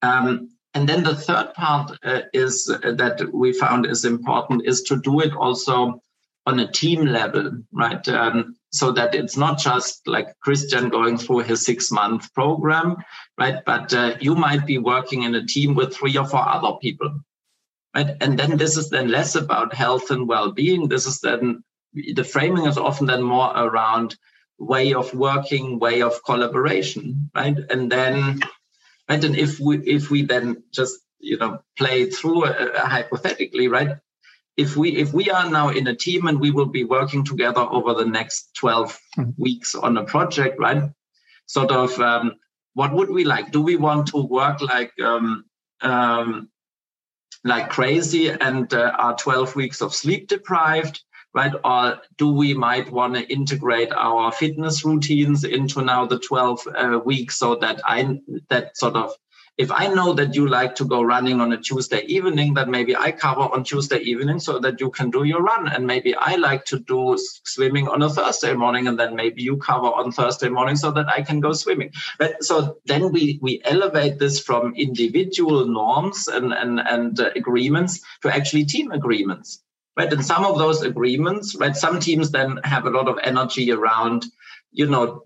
Um, 0.01 0.53
and 0.74 0.88
then 0.88 1.04
the 1.04 1.14
third 1.14 1.54
part 1.54 1.96
uh, 2.02 2.22
is 2.32 2.68
uh, 2.68 2.92
that 2.92 3.32
we 3.32 3.52
found 3.52 3.86
is 3.86 4.04
important 4.04 4.66
is 4.66 4.82
to 4.82 5.00
do 5.00 5.20
it 5.20 5.32
also 5.34 6.02
on 6.46 6.60
a 6.60 6.70
team 6.70 7.06
level, 7.06 7.52
right? 7.72 8.06
Um, 8.08 8.56
so 8.70 8.90
that 8.92 9.14
it's 9.14 9.36
not 9.36 9.58
just 9.58 10.06
like 10.06 10.38
Christian 10.40 10.88
going 10.88 11.16
through 11.16 11.40
his 11.40 11.64
six 11.64 11.90
month 11.90 12.32
program, 12.34 12.96
right? 13.38 13.64
But 13.64 13.94
uh, 13.94 14.16
you 14.20 14.34
might 14.34 14.66
be 14.66 14.78
working 14.78 15.22
in 15.22 15.36
a 15.36 15.46
team 15.46 15.74
with 15.74 15.94
three 15.94 16.16
or 16.18 16.26
four 16.26 16.46
other 16.46 16.76
people, 16.82 17.20
right? 17.94 18.16
And 18.20 18.38
then 18.38 18.56
this 18.56 18.76
is 18.76 18.90
then 18.90 19.08
less 19.08 19.36
about 19.36 19.74
health 19.74 20.10
and 20.10 20.28
well 20.28 20.52
being. 20.52 20.88
This 20.88 21.06
is 21.06 21.20
then 21.20 21.62
the 21.94 22.24
framing 22.24 22.66
is 22.66 22.76
often 22.76 23.06
then 23.06 23.22
more 23.22 23.52
around 23.56 24.16
way 24.58 24.92
of 24.92 25.14
working, 25.14 25.78
way 25.78 26.02
of 26.02 26.24
collaboration, 26.24 27.30
right? 27.34 27.56
And 27.70 27.90
then 27.90 28.40
right? 29.09 29.24
And 29.24 29.36
if 29.36 29.61
we 29.61 29.78
if 29.78 30.11
we 30.11 30.22
then 30.22 30.62
just 30.72 31.00
you 31.18 31.38
know 31.38 31.62
play 31.76 32.11
through 32.11 32.44
uh, 32.46 32.86
hypothetically, 32.86 33.68
right? 33.68 33.96
If 34.57 34.76
we 34.76 34.96
if 34.96 35.12
we 35.12 35.30
are 35.30 35.50
now 35.50 35.70
in 35.70 35.86
a 35.86 35.96
team 35.96 36.26
and 36.26 36.40
we 36.40 36.50
will 36.50 36.66
be 36.66 36.84
working 36.84 37.24
together 37.24 37.61
over 37.61 37.94
the 37.94 38.05
next 38.05 38.55
12 38.55 38.98
mm-hmm. 39.18 39.30
weeks 39.42 39.74
on 39.74 39.96
a 39.96 40.05
project, 40.05 40.59
right? 40.59 40.90
Sort 41.46 41.70
of 41.70 41.98
um, 42.00 42.36
what 42.74 42.92
would 42.92 43.11
we 43.11 43.24
like? 43.24 43.50
Do 43.50 43.61
we 43.61 43.76
want 43.76 44.09
to 44.09 44.18
work 44.18 44.61
like 44.61 44.92
um, 45.00 45.44
um, 45.80 46.48
like 47.44 47.68
crazy 47.68 48.30
and 48.30 48.72
uh, 48.72 48.92
are 48.98 49.16
12 49.16 49.57
weeks 49.57 49.82
of 49.82 49.94
sleep 49.94 50.28
deprived? 50.28 51.02
Right? 51.35 51.53
Or 51.64 52.01
do 52.16 52.32
we 52.32 52.55
might 52.55 52.91
want 52.91 53.14
to 53.14 53.32
integrate 53.32 53.93
our 53.93 54.30
fitness 54.32 54.85
routines 54.85 55.45
into 55.45 55.82
now 55.82 56.07
the 56.07 56.18
12 56.18 56.66
uh, 56.66 57.01
weeks 57.05 57.37
so 57.37 57.57
that 57.57 57.80
I, 57.85 58.20
that 58.49 58.76
sort 58.76 58.95
of, 58.95 59.12
if 59.57 59.70
I 59.70 59.87
know 59.87 60.12
that 60.14 60.35
you 60.35 60.49
like 60.49 60.74
to 60.76 60.85
go 60.85 61.03
running 61.03 61.41
on 61.41 61.53
a 61.53 61.57
Tuesday 61.57 62.03
evening, 62.07 62.55
then 62.55 62.70
maybe 62.72 62.97
I 62.97 63.12
cover 63.12 63.43
on 63.43 63.62
Tuesday 63.62 63.99
evening 63.99 64.41
so 64.41 64.59
that 64.59 64.80
you 64.80 64.91
can 64.91 65.11
do 65.11 65.22
your 65.22 65.43
run. 65.43 65.68
And 65.68 65.87
maybe 65.87 66.12
I 66.16 66.35
like 66.35 66.64
to 66.66 66.80
do 66.80 67.16
swimming 67.45 67.87
on 67.87 68.03
a 68.03 68.11
Thursday 68.11 68.53
morning, 68.55 68.89
and 68.89 68.99
then 68.99 69.14
maybe 69.14 69.43
you 69.43 69.57
cover 69.57 69.87
on 69.87 70.11
Thursday 70.11 70.49
morning 70.49 70.74
so 70.74 70.91
that 70.91 71.09
I 71.09 71.22
can 71.22 71.39
go 71.39 71.53
swimming. 71.53 71.93
But 72.18 72.43
so 72.43 72.78
then 72.87 73.12
we 73.12 73.39
we 73.43 73.62
elevate 73.64 74.18
this 74.18 74.41
from 74.41 74.74
individual 74.74 75.66
norms 75.66 76.26
and 76.26 76.53
and 76.53 76.80
and 76.80 77.20
uh, 77.20 77.30
agreements 77.37 78.01
to 78.22 78.35
actually 78.35 78.64
team 78.64 78.91
agreements 78.91 79.62
right? 79.97 80.12
And 80.12 80.24
some 80.24 80.45
of 80.45 80.59
those 80.59 80.82
agreements, 80.82 81.55
right? 81.55 81.76
Some 81.76 82.01
teams 82.01 82.30
then 82.30 82.59
have 82.64 82.86
a 82.86 82.90
lot 82.90 83.09
of 83.09 83.18
energy 83.22 83.72
around, 83.72 84.26
you 84.72 84.86
know, 84.86 85.22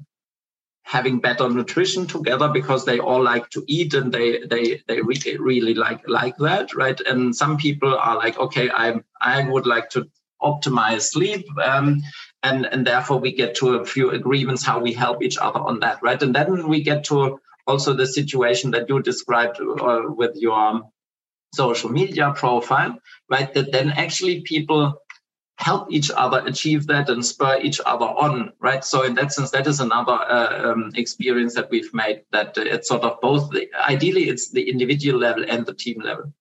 having 0.83 1.21
better 1.21 1.49
nutrition 1.51 2.07
together 2.07 2.49
because 2.49 2.87
they 2.87 2.99
all 2.99 3.23
like 3.23 3.51
to 3.51 3.62
eat 3.69 3.93
and 3.93 4.12
they 4.12 4.41
they 4.41 4.83
they 4.89 5.03
really 5.03 5.37
really 5.39 5.75
like 5.75 6.01
like 6.09 6.37
that, 6.39 6.75
right? 6.75 6.99
And 7.01 7.37
some 7.37 7.59
people 7.59 7.95
are 7.95 8.16
like, 8.16 8.39
okay, 8.39 8.71
I 8.71 9.01
I 9.21 9.49
would 9.49 9.66
like 9.66 9.91
to 9.91 10.09
optimize 10.43 11.03
sleep. 11.03 11.47
Um, 11.62 12.01
and, 12.43 12.66
and 12.66 12.87
therefore 12.87 13.19
we 13.19 13.33
get 13.33 13.57
to 13.57 13.77
a 13.77 13.85
few 13.85 14.11
agreements 14.11 14.64
how 14.64 14.79
we 14.79 14.93
help 14.93 15.23
each 15.23 15.39
other 15.39 15.59
on 15.59 15.81
that, 15.81 15.99
right? 16.03 16.23
And 16.23 16.35
then 16.35 16.69
we 16.69 16.83
get 16.83 17.05
to 17.05 17.41
also 17.66 17.93
the 17.93 18.07
situation 18.07 18.71
that 18.71 18.89
you 18.89 19.03
described 19.03 19.61
uh, 19.61 20.03
with 20.07 20.37
your 20.37 20.83
social 21.55 21.90
media 21.90 22.32
profile, 22.34 22.99
right? 23.30 23.53
That 23.55 23.72
then 23.72 23.90
actually 23.90 24.42
people 24.42 25.01
help 25.59 25.90
each 25.90 26.11
other 26.11 26.42
achieve 26.46 26.86
that 26.86 27.11
and 27.11 27.24
spur 27.24 27.59
each 27.61 27.80
other 27.84 28.07
on, 28.07 28.53
right? 28.61 28.84
So 28.84 29.03
in 29.03 29.14
that 29.14 29.32
sense, 29.32 29.51
that 29.51 29.66
is 29.66 29.80
another 29.80 30.12
uh, 30.12 30.70
um, 30.72 30.92
experience 30.94 31.55
that 31.55 31.68
we've 31.70 31.92
made. 31.92 32.22
That 32.30 32.57
it's 32.57 32.88
sort 32.88 33.03
of 33.03 33.20
both. 33.20 33.51
The, 33.51 33.68
ideally, 33.88 34.28
it's 34.28 34.51
the 34.51 34.68
individual 34.68 35.18
level 35.18 35.44
and 35.49 35.66
the 35.66 35.74
team 35.74 36.01
level. 36.01 36.32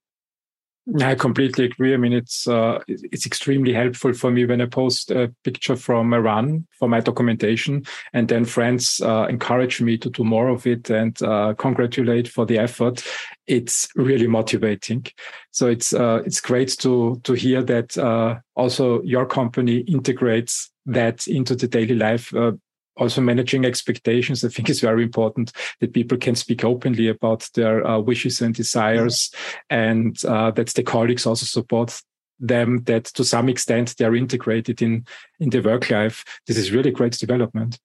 I 1.01 1.15
completely 1.15 1.65
agree. 1.65 1.93
I 1.93 1.97
mean, 1.97 2.13
it's 2.13 2.47
uh, 2.47 2.79
it's 2.87 3.25
extremely 3.25 3.73
helpful 3.73 4.13
for 4.13 4.31
me 4.31 4.45
when 4.45 4.61
I 4.61 4.67
post 4.67 5.11
a 5.11 5.33
picture 5.43 5.75
from 5.75 6.13
a 6.13 6.21
run 6.21 6.65
for 6.79 6.87
my 6.87 7.01
documentation, 7.01 7.83
and 8.13 8.29
then 8.29 8.45
friends 8.45 9.01
uh, 9.01 9.27
encourage 9.29 9.81
me 9.81 9.97
to 9.97 10.09
do 10.09 10.23
more 10.23 10.47
of 10.47 10.65
it 10.65 10.89
and 10.89 11.21
uh, 11.21 11.55
congratulate 11.57 12.29
for 12.29 12.45
the 12.45 12.57
effort. 12.57 13.03
It's 13.47 13.89
really 13.95 14.27
motivating. 14.27 15.05
So 15.51 15.67
it's 15.67 15.93
uh, 15.93 16.21
it's 16.25 16.39
great 16.39 16.69
to 16.79 17.19
to 17.23 17.33
hear 17.33 17.61
that 17.63 17.97
uh, 17.97 18.35
also 18.55 19.01
your 19.01 19.25
company 19.25 19.79
integrates 19.79 20.71
that 20.85 21.27
into 21.27 21.53
the 21.53 21.67
daily 21.67 21.95
life 21.95 22.33
uh, 22.33 22.53
also 22.97 23.21
managing 23.21 23.65
expectations 23.65 24.43
i 24.43 24.49
think 24.49 24.69
is 24.69 24.81
very 24.81 25.03
important 25.03 25.51
that 25.79 25.93
people 25.93 26.17
can 26.17 26.35
speak 26.35 26.63
openly 26.63 27.07
about 27.07 27.49
their 27.53 27.85
uh, 27.85 27.99
wishes 27.99 28.41
and 28.41 28.55
desires. 28.55 29.31
And 29.69 30.23
uh, 30.25 30.51
that 30.51 30.69
the 30.69 30.83
colleagues 30.83 31.25
also 31.25 31.45
support 31.45 32.01
them 32.39 32.83
that 32.83 33.05
to 33.05 33.23
some 33.23 33.49
extent 33.49 33.95
they're 33.97 34.15
integrated 34.15 34.81
in 34.81 35.05
in 35.39 35.49
the 35.49 35.59
work 35.59 35.89
life. 35.89 36.23
This 36.45 36.57
is 36.57 36.71
really 36.71 36.91
great 36.91 37.13
development. 37.13 37.79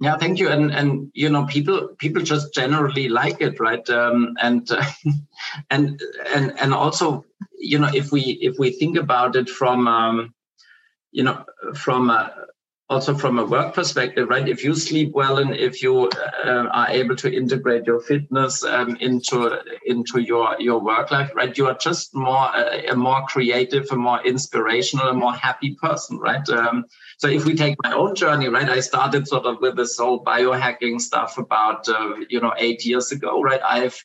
Yeah 0.00 0.16
thank 0.16 0.38
you. 0.38 0.48
And 0.48 0.70
and 0.70 1.10
you 1.14 1.28
know 1.28 1.46
people 1.46 1.88
people 1.98 2.22
just 2.22 2.54
generally 2.54 3.08
like 3.08 3.40
it 3.40 3.58
right? 3.58 3.88
Um, 3.90 4.36
and 4.40 4.70
uh, 4.70 4.84
and 5.70 6.00
and 6.34 6.58
and 6.60 6.72
also 6.72 7.24
you 7.58 7.78
know 7.78 7.90
if 7.92 8.12
we 8.12 8.22
if 8.40 8.58
we 8.58 8.70
think 8.70 8.96
about 8.96 9.34
it 9.34 9.48
from 9.50 9.88
um, 9.88 10.34
you 11.10 11.24
know 11.24 11.44
from 11.74 12.10
a 12.10 12.32
also 12.90 13.14
from 13.14 13.38
a 13.38 13.44
work 13.44 13.74
perspective, 13.74 14.28
right? 14.30 14.48
If 14.48 14.64
you 14.64 14.74
sleep 14.74 15.12
well 15.12 15.38
and 15.38 15.54
if 15.54 15.82
you 15.82 16.08
uh, 16.44 16.66
are 16.72 16.88
able 16.88 17.16
to 17.16 17.34
integrate 17.34 17.86
your 17.86 18.00
fitness 18.00 18.64
um, 18.64 18.96
into 18.96 19.60
into 19.84 20.20
your 20.20 20.56
your 20.58 20.80
work 20.80 21.10
life, 21.10 21.30
right? 21.34 21.56
You 21.56 21.66
are 21.66 21.76
just 21.76 22.14
more 22.14 22.50
a, 22.54 22.86
a 22.92 22.96
more 22.96 23.22
creative, 23.26 23.86
a 23.90 23.96
more 23.96 24.24
inspirational, 24.24 25.08
a 25.08 25.14
more 25.14 25.34
happy 25.34 25.74
person, 25.74 26.18
right? 26.18 26.48
Um, 26.48 26.86
so 27.18 27.28
if 27.28 27.44
we 27.44 27.54
take 27.54 27.76
my 27.82 27.92
own 27.92 28.14
journey, 28.14 28.48
right? 28.48 28.68
I 28.68 28.80
started 28.80 29.28
sort 29.28 29.44
of 29.44 29.60
with 29.60 29.76
this 29.76 29.98
whole 29.98 30.24
biohacking 30.24 31.00
stuff 31.00 31.36
about 31.36 31.88
uh, 31.88 32.14
you 32.30 32.40
know 32.40 32.54
eight 32.56 32.86
years 32.86 33.12
ago, 33.12 33.42
right? 33.42 33.60
I've 33.62 34.02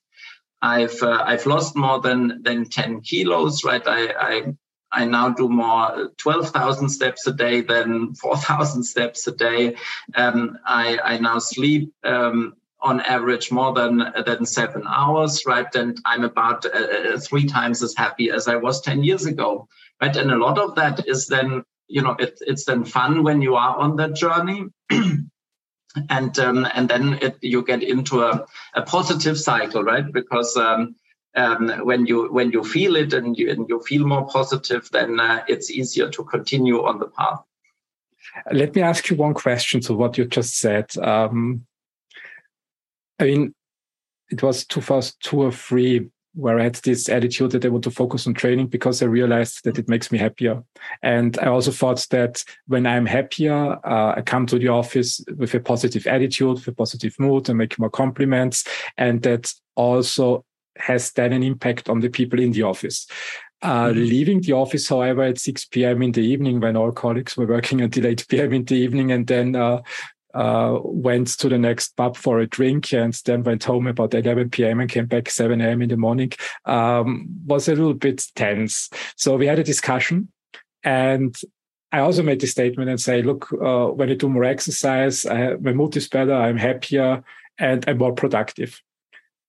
I've 0.62 1.02
uh, 1.02 1.24
I've 1.26 1.46
lost 1.46 1.76
more 1.78 2.02
than 2.02 2.42
than 2.44 2.66
ten 2.66 3.00
kilos, 3.00 3.64
right? 3.64 3.84
I, 3.86 4.14
I 4.20 4.54
I 4.94 5.06
now 5.06 5.30
do 5.30 5.50
more 5.50 6.12
12,000 6.18 6.90
steps 6.90 7.26
a 7.28 7.34
day 7.34 7.62
than 7.62 8.14
4,000 8.22 8.84
steps 8.84 9.28
a 9.28 9.32
day. 9.32 9.76
Um, 10.16 10.58
I, 10.66 11.00
I, 11.04 11.18
now 11.18 11.40
sleep 11.40 11.94
um, 12.04 12.56
on 12.80 13.02
average 13.02 13.52
more 13.52 13.74
than 13.74 14.04
than 14.26 14.46
seven 14.46 14.84
hours, 14.88 15.44
right? 15.46 15.74
And 15.76 16.00
I'm 16.06 16.24
about 16.24 16.66
uh, 16.66 16.70
uh, 16.70 17.20
three 17.20 17.46
times 17.46 17.82
as 17.82 17.96
happy 17.96 18.30
as 18.30 18.48
I 18.48 18.58
was 18.58 18.82
10 18.82 19.04
years 19.04 19.26
ago, 19.26 19.68
right? 20.02 20.16
And 20.16 20.32
a 20.32 20.38
lot 20.38 20.58
of 20.58 20.76
that 20.76 21.08
is 21.08 21.28
then, 21.28 21.64
you 21.88 22.02
know, 22.02 22.16
it, 22.20 22.38
it's 22.42 22.66
then 22.66 22.84
fun 22.84 23.24
when 23.24 23.42
you 23.42 23.56
are 23.56 23.78
on 23.78 23.96
that 23.98 24.16
journey. 24.16 24.66
and 26.10 26.40
um, 26.40 26.68
and 26.74 26.90
then 26.90 27.20
it, 27.22 27.38
you 27.42 27.64
get 27.64 27.84
into 27.84 28.22
a, 28.22 28.46
a 28.74 28.82
positive 28.82 29.40
cycle, 29.40 29.84
right? 29.84 30.12
Because 30.12 30.58
um, 30.58 30.96
um, 31.36 31.70
when 31.84 32.06
you 32.06 32.32
when 32.32 32.52
you 32.52 32.64
feel 32.64 32.96
it 32.96 33.14
and 33.14 33.38
you, 33.38 33.50
and 33.50 33.68
you 33.70 33.82
feel 33.82 34.06
more 34.06 34.28
positive, 34.28 34.90
then 34.92 35.20
uh, 35.20 35.44
it's 35.48 35.72
easier 35.72 36.10
to 36.10 36.24
continue 36.24 36.84
on 36.84 37.00
the 37.00 37.08
path. 37.08 37.42
Let 38.52 38.76
me 38.76 38.82
ask 38.82 39.10
you 39.10 39.16
one 39.16 39.34
question 39.34 39.82
to 39.82 39.94
what 39.94 40.18
you 40.18 40.26
just 40.26 40.60
said. 40.60 40.96
Um, 40.98 41.66
I 43.20 43.26
mean, 43.26 43.54
it 44.30 44.42
was 44.42 44.66
2002 44.66 45.42
or 45.42 45.52
three 45.52 46.10
where 46.36 46.60
I 46.60 46.64
had 46.64 46.76
this 46.76 47.10
attitude 47.10 47.52
that 47.52 47.64
I 47.64 47.70
want 47.70 47.84
to 47.84 47.92
focus 47.92 48.26
on 48.26 48.34
training 48.34 48.68
because 48.68 49.04
I 49.04 49.06
realized 49.06 49.64
that 49.66 49.78
it 49.78 49.88
makes 49.88 50.12
me 50.12 50.18
happier. 50.18 50.64
And 51.04 51.38
I 51.40 51.46
also 51.46 51.72
thought 51.72 52.08
that 52.10 52.44
when 52.66 52.88
I'm 52.88 53.06
happier, 53.06 53.78
uh, 53.86 54.16
I 54.18 54.22
come 54.26 54.48
to 54.48 54.58
the 54.58 54.70
office 54.70 55.24
with 55.38 55.54
a 55.54 55.60
positive 55.60 56.08
attitude, 56.08 56.56
with 56.56 56.68
a 56.68 56.72
positive 56.72 57.16
mood, 57.20 57.50
and 57.50 57.58
make 57.60 57.78
more 57.78 57.90
compliments. 57.90 58.66
And 58.98 59.22
that 59.22 59.54
also 59.76 60.44
has 60.78 61.12
then 61.12 61.34
an 61.34 61.44
impact 61.44 61.90
on 61.90 62.00
the 62.00 62.10
people 62.10 62.40
in 62.40 62.52
the 62.52 62.64
office. 62.64 63.08
Uh, 63.62 63.88
mm-hmm. 63.88 64.00
leaving 64.00 64.42
the 64.42 64.52
office, 64.52 64.90
however, 64.90 65.24
at 65.24 65.40
6 65.40 65.66
p.m. 65.66 66.02
in 66.02 66.12
the 66.12 66.22
evening 66.22 66.60
when 66.60 66.76
all 66.76 66.92
colleagues 66.92 67.38
were 67.38 67.48
working 67.48 67.80
until 67.86 68.06
8 68.06 68.26
p.m. 68.28 68.54
in 68.54 68.66
the 68.66 68.76
evening 68.76 69.12
and 69.12 69.26
then 69.28 69.56
uh, 69.56 69.82
uh, 70.34 70.80
went 70.84 71.28
to 71.28 71.48
the 71.48 71.58
next 71.58 71.96
pub 71.96 72.18
for 72.18 72.40
a 72.40 72.48
drink 72.48 72.92
and 72.92 73.14
then 73.26 73.44
went 73.44 73.64
home 73.64 73.88
about 73.88 74.14
11 74.14 74.50
p.m. 74.50 74.80
and 74.80 74.90
came 74.90 75.06
back 75.06 75.30
7 75.30 75.62
a.m. 75.62 75.82
in 75.82 75.90
the 75.90 75.98
morning 75.98 76.32
um, 76.66 77.28
was 77.46 77.68
a 77.68 77.76
little 77.76 77.94
bit 77.94 78.24
tense. 78.36 78.90
So 79.16 79.38
we 79.38 79.46
had 79.46 79.60
a 79.60 79.64
discussion 79.64 80.30
and 80.84 81.36
I 81.92 82.00
also 82.00 82.24
made 82.24 82.42
the 82.42 82.48
statement 82.48 82.90
and 82.90 83.00
say, 83.00 83.22
look, 83.22 83.54
uh, 83.54 83.88
when 83.88 84.10
I 84.10 84.16
do 84.16 84.28
more 84.28 84.44
exercise, 84.44 85.26
I, 85.26 85.54
my 85.56 85.74
mood 85.74 85.96
is 85.96 86.10
better, 86.10 86.34
I'm 86.34 86.58
happier 86.58 87.24
and 87.60 87.88
I'm 87.88 88.00
more 88.00 88.14
productive. 88.14 88.82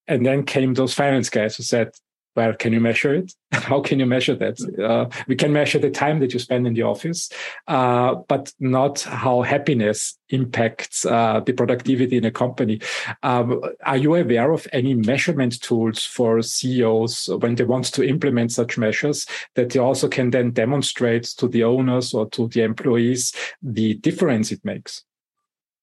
And 0.07 0.24
then 0.24 0.44
came 0.44 0.74
those 0.74 0.94
finance 0.94 1.30
guys 1.30 1.57
who 1.57 1.62
said, 1.62 1.92
well, 2.36 2.52
can 2.52 2.72
you 2.72 2.80
measure 2.80 3.14
it? 3.14 3.32
How 3.52 3.80
can 3.80 4.00
you 4.00 4.07
measure 4.07 4.34
that? 4.34 4.61
Uh, 4.78 5.09
we 5.28 5.36
can 5.36 5.52
measure 5.52 5.78
the 5.78 5.90
time 5.90 6.18
that 6.20 6.32
you 6.32 6.40
spend 6.40 6.66
in 6.66 6.74
the 6.74 6.82
office, 6.82 7.30
uh, 7.68 8.16
but 8.28 8.52
not 8.59 9.00
how 9.02 9.42
happiness 9.42 10.18
impacts 10.30 11.07
uh, 11.07 11.40
the 11.46 11.52
productivity 11.52 12.16
in 12.16 12.24
a 12.24 12.30
company. 12.30 12.80
Um, 13.22 13.62
are 13.84 13.96
you 13.96 14.16
aware 14.16 14.50
of 14.50 14.66
any 14.72 14.94
measurement 14.94 15.61
tools 15.61 16.05
for 16.05 16.42
CEOs 16.42 17.28
when 17.38 17.55
they 17.55 17.64
want 17.64 17.86
to 17.86 18.07
implement 18.07 18.50
such 18.50 18.76
measures 18.78 19.26
that 19.55 19.70
they 19.70 19.78
also 19.78 20.09
can 20.09 20.30
then 20.30 20.50
demonstrate 20.50 21.24
to 21.38 21.46
the 21.46 21.62
owners 21.62 22.12
or 22.12 22.28
to 22.30 22.48
the 22.48 22.62
employees 22.62 23.32
the 23.62 23.94
difference 23.94 24.50
it 24.50 24.64
makes? 24.64 25.05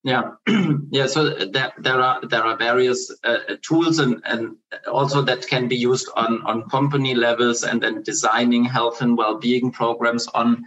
Yeah, 0.04 0.32
yeah. 0.90 1.06
So 1.06 1.30
there, 1.30 1.74
there 1.78 2.00
are 2.00 2.22
there 2.26 2.44
are 2.44 2.58
various 2.58 3.12
uh, 3.24 3.38
tools 3.62 4.00
and 4.00 4.22
and 4.26 4.56
also 4.92 5.22
that 5.22 5.48
can 5.48 5.68
be 5.68 5.76
used 5.76 6.10
on 6.16 6.42
on 6.44 6.68
company 6.70 7.14
levels 7.14 7.64
and 7.64 7.82
then 7.82 8.02
designing 8.02 8.64
health 8.66 9.02
and 9.02 9.16
well 9.16 9.38
being 9.38 9.72
programs 9.72 10.28
on 10.30 10.66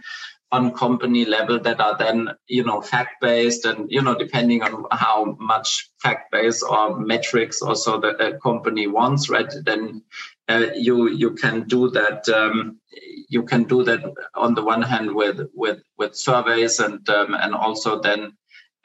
on 0.53 0.71
company 0.71 1.25
level 1.25 1.59
that 1.59 1.81
are 1.81 1.97
then 1.97 2.29
you 2.47 2.63
know 2.63 2.79
fact 2.79 3.19
based 3.19 3.65
and 3.65 3.91
you 3.91 4.01
know 4.01 4.15
depending 4.15 4.61
on 4.61 4.85
how 4.91 5.35
much 5.37 5.89
fact 6.01 6.31
based 6.31 6.63
or 6.63 6.97
metrics 6.97 7.61
also 7.61 7.99
the 7.99 8.11
a 8.25 8.39
company 8.39 8.87
wants 8.87 9.29
right 9.29 9.51
then 9.65 10.01
uh, 10.47 10.67
you 10.75 11.09
you 11.09 11.31
can 11.31 11.67
do 11.67 11.89
that 11.89 12.29
um, 12.29 12.79
you 13.27 13.43
can 13.43 13.63
do 13.63 13.83
that 13.83 14.01
on 14.35 14.53
the 14.53 14.63
one 14.63 14.81
hand 14.81 15.13
with 15.13 15.41
with 15.53 15.81
with 15.97 16.15
surveys 16.15 16.79
and 16.79 17.09
um, 17.09 17.33
and 17.33 17.53
also 17.53 17.99
then 17.99 18.31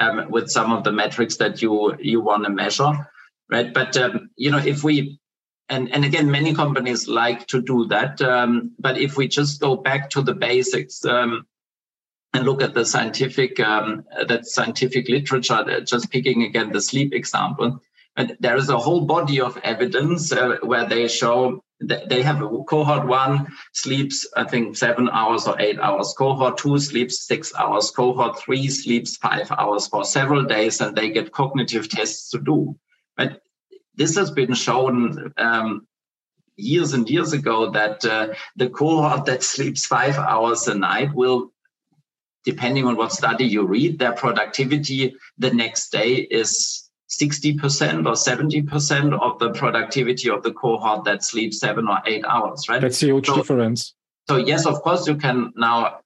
um, 0.01 0.31
with 0.31 0.51
some 0.51 0.73
of 0.73 0.83
the 0.83 0.93
metrics 0.93 1.37
that 1.37 1.63
you 1.63 1.95
you 2.01 2.21
want 2.21 2.45
to 2.45 2.51
measure, 2.51 2.93
right? 3.51 3.73
But 3.73 3.97
um, 3.97 4.31
you 4.37 4.51
know, 4.51 4.59
if 4.59 4.83
we 4.83 5.21
and 5.69 5.93
and 5.95 6.05
again, 6.05 6.31
many 6.31 6.55
companies 6.55 7.07
like 7.07 7.47
to 7.49 7.63
do 7.63 7.87
that, 7.87 8.21
um, 8.23 8.73
but 8.79 8.99
if 8.99 9.17
we 9.17 9.29
just 9.29 9.61
go 9.61 9.77
back 9.77 10.11
to 10.11 10.23
the 10.23 10.35
basics 10.35 11.05
um, 11.05 11.47
and 12.33 12.45
look 12.45 12.63
at 12.63 12.75
the 12.75 12.85
scientific 12.85 13.61
um, 13.61 14.05
that 14.27 14.47
scientific 14.47 15.09
literature, 15.09 15.81
just 15.83 16.11
picking 16.11 16.43
again 16.43 16.73
the 16.73 16.81
sleep 16.81 17.15
example, 17.15 17.81
and 18.17 18.37
there 18.41 18.57
is 18.57 18.71
a 18.71 18.79
whole 18.79 19.03
body 19.03 19.41
of 19.41 19.57
evidence 19.59 20.33
uh, 20.33 20.57
where 20.63 20.87
they 20.87 21.07
show 21.07 21.63
they 21.81 22.23
have 22.23 22.43
a 22.43 22.49
cohort 22.65 23.07
one 23.07 23.47
sleeps 23.73 24.27
i 24.37 24.45
think 24.45 24.77
seven 24.77 25.09
hours 25.11 25.47
or 25.47 25.59
eight 25.61 25.79
hours. 25.79 26.15
Cohort 26.17 26.59
two 26.59 26.79
sleeps 26.79 27.27
six 27.27 27.55
hours. 27.55 27.91
Cohort 27.91 28.39
three 28.39 28.69
sleeps 28.69 29.17
five 29.17 29.51
hours 29.53 29.87
for 29.87 30.05
several 30.05 30.45
days 30.45 30.81
and 30.81 30.95
they 30.95 31.11
get 31.11 31.33
cognitive 31.33 31.89
tests 31.89 32.31
to 32.31 32.39
do. 32.39 32.77
But 33.17 33.41
this 33.95 34.17
has 34.17 34.31
been 34.31 34.55
shown 34.55 35.33
um, 35.37 35.87
years 36.57 36.93
and 36.93 37.09
years 37.09 37.33
ago 37.33 37.71
that 37.71 38.05
uh, 38.05 38.35
the 38.57 38.69
cohort 38.69 39.25
that 39.27 39.43
sleeps 39.43 39.87
five 39.87 40.17
hours 40.17 40.69
a 40.69 40.75
night 40.75 41.15
will 41.15 41.51
depending 42.45 42.87
on 42.87 42.97
what 42.97 43.13
study 43.13 43.45
you 43.45 43.67
read 43.67 43.99
their 43.99 44.13
productivity 44.13 45.15
the 45.39 45.53
next 45.53 45.91
day 45.91 46.15
is 46.15 46.90
60% 47.11 48.07
or 48.07 48.13
70% 48.13 49.21
of 49.21 49.39
the 49.41 49.51
productivity 49.51 50.31
of 50.31 50.43
the 50.43 50.53
cohort 50.53 51.05
that 51.05 51.25
sleeps 51.25 51.59
seven 51.59 51.89
or 51.89 51.99
eight 52.07 52.25
hours, 52.25 52.69
right? 52.69 52.81
That's 52.81 53.03
a 53.03 53.07
huge 53.07 53.27
so, 53.27 53.37
difference. 53.37 53.95
So 54.29 54.37
yes, 54.37 54.65
of 54.65 54.81
course, 54.83 55.09
you 55.09 55.17
can 55.17 55.53
now 55.57 56.01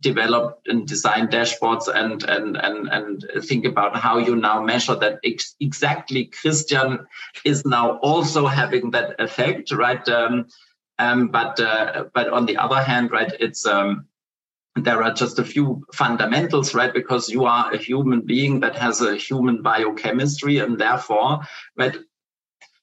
develop 0.00 0.60
and 0.66 0.86
design 0.86 1.26
dashboards 1.26 1.88
and 1.92 2.22
and 2.24 2.56
and 2.56 2.88
and 2.88 3.24
think 3.44 3.64
about 3.64 3.96
how 3.96 4.18
you 4.18 4.36
now 4.36 4.62
measure 4.62 4.94
that 4.94 5.18
ex- 5.24 5.56
exactly 5.58 6.26
christian 6.26 7.04
is 7.44 7.64
now 7.64 7.98
also 7.98 8.46
having 8.46 8.92
that 8.92 9.18
effect 9.18 9.72
right 9.72 10.08
um, 10.08 10.46
um, 11.00 11.28
but 11.28 11.58
uh, 11.58 12.04
but 12.14 12.28
on 12.28 12.46
the 12.46 12.56
other 12.56 12.80
hand 12.80 13.10
right 13.10 13.32
it's 13.40 13.66
um, 13.66 14.06
there 14.76 15.02
are 15.02 15.12
just 15.12 15.38
a 15.38 15.44
few 15.44 15.84
fundamentals, 15.92 16.74
right? 16.74 16.92
Because 16.92 17.28
you 17.28 17.44
are 17.44 17.72
a 17.72 17.78
human 17.78 18.20
being 18.20 18.60
that 18.60 18.76
has 18.76 19.00
a 19.00 19.16
human 19.16 19.62
biochemistry, 19.62 20.58
and 20.58 20.78
therefore, 20.78 21.40
right, 21.76 21.96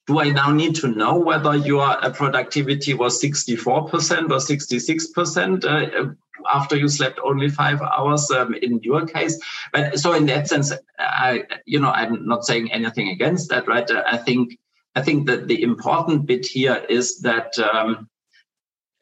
do 0.08 0.20
I 0.20 0.30
now 0.30 0.52
need 0.52 0.76
to 0.76 0.88
know 0.88 1.18
whether 1.18 1.56
your 1.56 1.96
productivity 2.12 2.94
was 2.94 3.22
64% 3.22 3.66
or 3.68 3.90
66% 3.90 5.66
uh, 5.66 6.14
after 6.54 6.76
you 6.76 6.88
slept 6.88 7.20
only 7.24 7.50
five 7.50 7.82
hours 7.82 8.30
um, 8.30 8.54
in 8.54 8.80
your 8.84 9.06
case? 9.08 9.40
But 9.74 9.98
so 10.00 10.14
in 10.14 10.28
that 10.28 10.48
sense, 10.48 10.72
I, 11.00 11.44
you 11.66 11.80
know, 11.80 11.90
I'm 11.90 12.28
not 12.28 12.46
saying 12.46 12.72
anything 12.72 13.10
against 13.10 13.50
that, 13.50 13.68
right? 13.68 13.90
I 13.90 14.18
think 14.18 14.58
I 14.98 15.02
think 15.02 15.28
that 15.28 15.48
the 15.48 15.62
important 15.62 16.26
bit 16.26 16.46
here 16.46 16.86
is 16.88 17.20
that 17.20 17.58
um, 17.60 18.08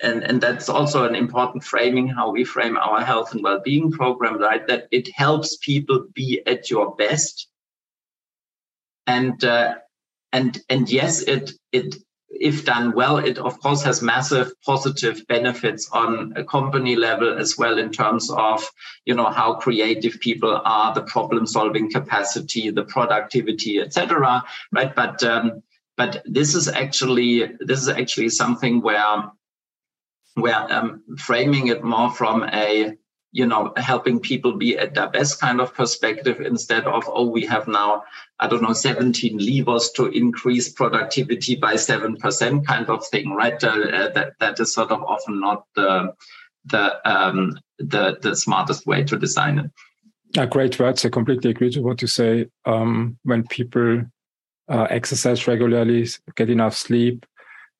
and, 0.04 0.24
and 0.24 0.42
that's 0.42 0.70
also 0.70 1.06
an 1.06 1.16
important 1.16 1.64
framing 1.64 2.08
how 2.08 2.32
we 2.32 2.44
frame 2.44 2.78
our 2.78 3.02
health 3.02 3.34
and 3.34 3.44
well-being 3.44 3.92
program 3.92 4.40
right? 4.40 4.68
That 4.68 4.88
it 4.92 5.10
helps 5.16 5.58
people 5.58 6.06
be 6.14 6.42
at 6.46 6.70
your 6.70 6.96
best. 6.96 7.48
And 9.08 9.44
uh, 9.44 9.76
and 10.34 10.62
and 10.70 10.90
yes 10.90 11.22
it 11.22 11.52
it 11.72 11.96
if 12.30 12.66
done 12.66 12.94
well 12.94 13.18
it 13.18 13.38
of 13.38 13.60
course 13.60 13.84
has 13.84 14.02
massive 14.02 14.52
positive 14.66 15.26
benefits 15.28 15.88
on 15.92 16.34
a 16.36 16.44
company 16.44 16.96
level 16.96 17.38
as 17.38 17.58
well 17.58 17.78
in 17.78 17.92
terms 17.92 18.32
of 18.32 18.68
you 19.06 19.14
know 19.14 19.30
how 19.30 19.54
creative 19.54 20.20
people 20.20 20.60
are 20.66 20.96
the 20.96 21.04
problem 21.04 21.46
solving 21.46 21.92
capacity 21.92 22.72
the 22.72 22.84
productivity 22.84 23.80
etc 23.80 24.44
right? 24.72 24.96
But 24.96 25.24
um, 25.24 25.62
but 25.96 26.24
this 26.26 26.56
is 26.56 26.68
actually 26.68 27.52
this 27.60 27.82
is 27.82 27.90
actually 27.90 28.30
something 28.30 28.82
where 28.82 29.32
where 30.36 30.72
um, 30.74 31.04
framing 31.18 31.68
it 31.68 31.84
more 31.84 32.12
from 32.12 32.44
a 32.44 32.98
you 33.34 33.48
know, 33.48 33.74
helping 33.78 34.20
people 34.20 34.54
be 34.58 34.78
at 34.78 34.94
their 34.94 35.10
best 35.10 35.42
kind 35.42 35.60
of 35.60 35.74
perspective 35.74 36.40
instead 36.40 36.86
of, 36.86 37.04
oh, 37.08 37.28
we 37.28 37.44
have 37.48 37.68
now, 37.68 38.04
I 38.40 38.48
don't 38.48 38.62
know, 38.62 38.74
17 38.74 39.40
levers 39.40 39.90
to 39.96 40.06
increase 40.06 40.70
productivity 40.70 41.56
by 41.56 41.74
7% 41.74 42.66
kind 42.66 42.90
of 42.90 43.08
thing, 43.08 43.32
right? 43.32 43.62
Uh, 43.62 43.70
uh, 43.70 44.12
that, 44.14 44.34
that 44.40 44.60
is 44.60 44.72
sort 44.72 44.92
of 44.92 45.02
often 45.02 45.42
not 45.42 45.66
the, 45.76 46.14
the, 46.66 47.10
um, 47.12 47.58
the, 47.80 48.20
the 48.22 48.36
smartest 48.36 48.86
way 48.86 49.04
to 49.04 49.18
design 49.18 49.58
it. 49.58 49.72
Uh, 50.40 50.46
great 50.46 50.80
words. 50.80 51.04
I 51.04 51.10
completely 51.10 51.50
agree 51.50 51.70
with 51.70 51.78
what 51.78 52.04
you 52.04 52.08
say. 52.08 52.46
Um, 52.66 53.18
when 53.24 53.48
people 53.48 54.04
uh, 54.70 54.88
exercise 54.92 55.48
regularly, 55.48 56.08
get 56.36 56.52
enough 56.52 56.76
sleep, 56.76 57.26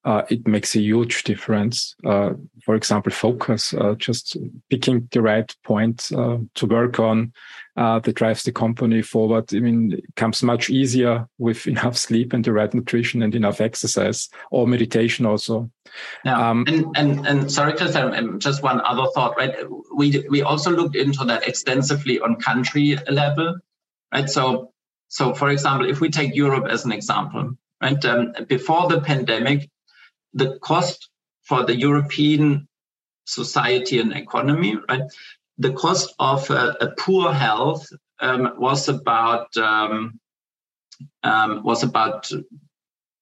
uh, 0.06 0.24
it 0.30 0.46
makes 0.46 0.76
a 0.76 0.82
huge 0.82 1.24
difference. 1.24 1.96
Uh, 2.06 2.32
for 2.66 2.76
example, 2.76 3.12
focus, 3.12 3.74
uh, 3.74 3.96
just 3.98 4.38
picking 4.70 5.08
the 5.12 5.22
right 5.22 5.56
point 5.64 6.12
uh, 6.16 6.38
to 6.56 6.66
work 6.66 7.00
on 7.00 7.32
uh, 7.78 8.00
that 8.00 8.16
drives 8.16 8.44
the 8.44 8.52
company 8.52 9.02
forward. 9.02 9.54
I 9.54 9.60
mean, 9.60 9.94
it 9.94 10.16
comes 10.16 10.44
much 10.44 10.70
easier 10.70 11.28
with 11.38 11.68
enough 11.68 11.98
sleep 11.98 12.34
and 12.34 12.44
the 12.44 12.52
right 12.52 12.74
nutrition 12.74 13.24
and 13.24 13.34
enough 13.34 13.62
exercise 13.62 14.30
or 14.52 14.68
meditation 14.68 15.26
also. 15.26 15.70
Yeah, 16.26 16.50
um, 16.50 16.66
and, 16.68 16.86
and 16.96 17.28
and 17.28 17.52
sorry, 17.52 17.74
Christian, 17.74 18.14
um, 18.14 18.40
just 18.40 18.64
one 18.64 18.82
other 18.82 19.08
thought, 19.14 19.38
right? 19.38 19.56
We 19.96 20.26
we 20.30 20.42
also 20.42 20.72
looked 20.72 20.96
into 20.96 21.24
that 21.26 21.48
extensively 21.48 22.20
on 22.20 22.38
country 22.38 22.98
level, 23.10 23.58
right? 24.14 24.30
So 24.30 24.72
so 25.08 25.34
for 25.34 25.50
example, 25.50 25.90
if 25.90 26.02
we 26.02 26.10
take 26.10 26.36
Europe 26.36 26.66
as 26.70 26.84
an 26.84 26.92
example, 26.92 27.52
right? 27.82 28.04
Um, 28.06 28.34
before 28.48 28.90
the 28.90 29.02
pandemic, 29.02 29.70
the 30.34 30.58
cost 30.60 31.10
for 31.44 31.66
the 31.66 31.76
European 31.76 32.68
society 33.26 34.00
and 34.00 34.14
economy, 34.14 34.78
right? 34.90 35.04
The 35.58 35.74
cost 35.74 36.14
of 36.20 36.50
uh, 36.50 36.74
a 36.82 36.88
poor 36.98 37.32
health 37.32 37.88
um, 38.20 38.54
was 38.58 38.90
about 38.90 39.56
um, 39.58 40.20
um, 41.24 41.64
was 41.64 41.84
about 41.84 42.30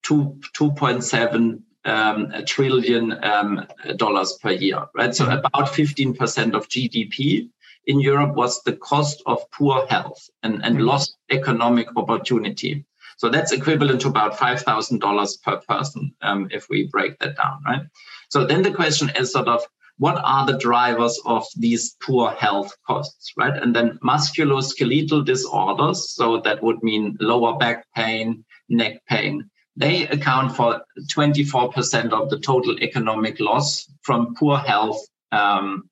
two 0.04 0.40
two 0.54 0.72
point 0.72 1.04
seven 1.04 1.64
um, 1.84 2.34
trillion 2.46 3.24
um, 3.24 3.68
dollars 3.98 4.38
per 4.42 4.52
year, 4.52 4.86
right? 4.96 5.14
So 5.14 5.30
about 5.30 5.70
fifteen 5.70 6.14
percent 6.14 6.56
of 6.56 6.68
GDP 6.68 7.50
in 7.86 8.00
Europe 8.00 8.36
was 8.36 8.62
the 8.64 8.74
cost 8.74 9.24
of 9.26 9.50
poor 9.52 9.86
health 9.88 10.30
and, 10.44 10.64
and 10.64 10.76
mm-hmm. 10.76 10.86
lost 10.86 11.18
economic 11.30 11.88
opportunity. 11.96 12.86
So 13.22 13.30
that's 13.30 13.52
equivalent 13.52 14.02
to 14.02 14.08
about 14.08 14.34
$5,000 14.34 15.42
per 15.44 15.58
person 15.70 16.12
um, 16.24 16.48
if 16.50 16.68
we 16.72 16.88
break 16.88 17.20
that 17.20 17.38
down, 17.38 17.62
right? 17.64 17.84
So 18.32 18.48
then 18.48 18.64
the 18.64 18.72
question 18.72 19.12
is 19.16 19.32
sort 19.32 19.48
of, 19.48 19.62
what 20.00 20.20
are 20.26 20.48
the 20.48 20.58
drivers 20.58 21.22
of 21.28 21.46
these 21.56 21.96
poor 22.02 22.32
health 22.32 22.76
costs, 22.88 23.34
right? 23.38 23.56
And 23.56 23.76
then 23.76 24.00
musculoskeletal 24.04 25.24
disorders, 25.24 26.16
so 26.16 26.40
that 26.40 26.64
would 26.64 26.82
mean 26.82 27.16
lower 27.20 27.60
back 27.60 27.86
pain, 27.96 28.44
neck 28.70 29.04
pain, 29.08 29.52
they 29.76 30.08
account 30.08 30.56
for 30.56 30.82
24% 31.12 32.14
of 32.14 32.32
the 32.32 32.40
total 32.40 32.76
economic 32.80 33.40
loss 33.40 33.88
from 34.02 34.34
poor 34.34 34.58
health 34.58 35.00
um, 35.32 35.88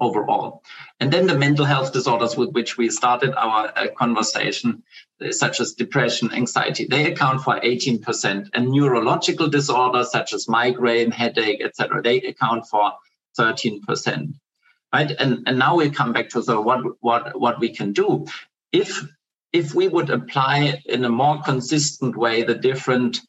overall. 0.00 0.62
And 1.00 1.12
then 1.12 1.26
the 1.26 1.38
mental 1.38 1.64
health 1.64 1.92
disorders 1.92 2.36
with 2.36 2.50
which 2.50 2.76
we 2.76 2.90
started 2.90 3.34
our 3.34 3.72
uh, 3.76 3.88
conversation, 3.96 4.82
such 5.30 5.60
as 5.60 5.72
depression, 5.72 6.32
anxiety, 6.32 6.86
they 6.86 7.10
account 7.10 7.42
for 7.42 7.58
18%. 7.60 8.50
And 8.52 8.68
neurological 8.70 9.48
disorders 9.48 10.10
such 10.10 10.32
as 10.32 10.48
migraine, 10.48 11.10
headache, 11.10 11.62
etc., 11.62 12.02
they 12.02 12.18
account 12.22 12.66
for 12.66 12.92
13%. 13.38 14.34
Right. 14.92 15.10
And, 15.18 15.42
and 15.46 15.58
now 15.58 15.76
we 15.76 15.90
come 15.90 16.14
back 16.14 16.30
to 16.30 16.40
the 16.40 16.58
what 16.58 16.80
what 17.00 17.38
what 17.38 17.60
we 17.60 17.68
can 17.74 17.92
do. 17.92 18.26
If 18.72 19.06
if 19.52 19.74
we 19.74 19.86
would 19.86 20.08
apply 20.08 20.82
in 20.86 21.04
a 21.04 21.10
more 21.10 21.42
consistent 21.42 22.16
way 22.16 22.42
the 22.42 22.54
different 22.54 23.20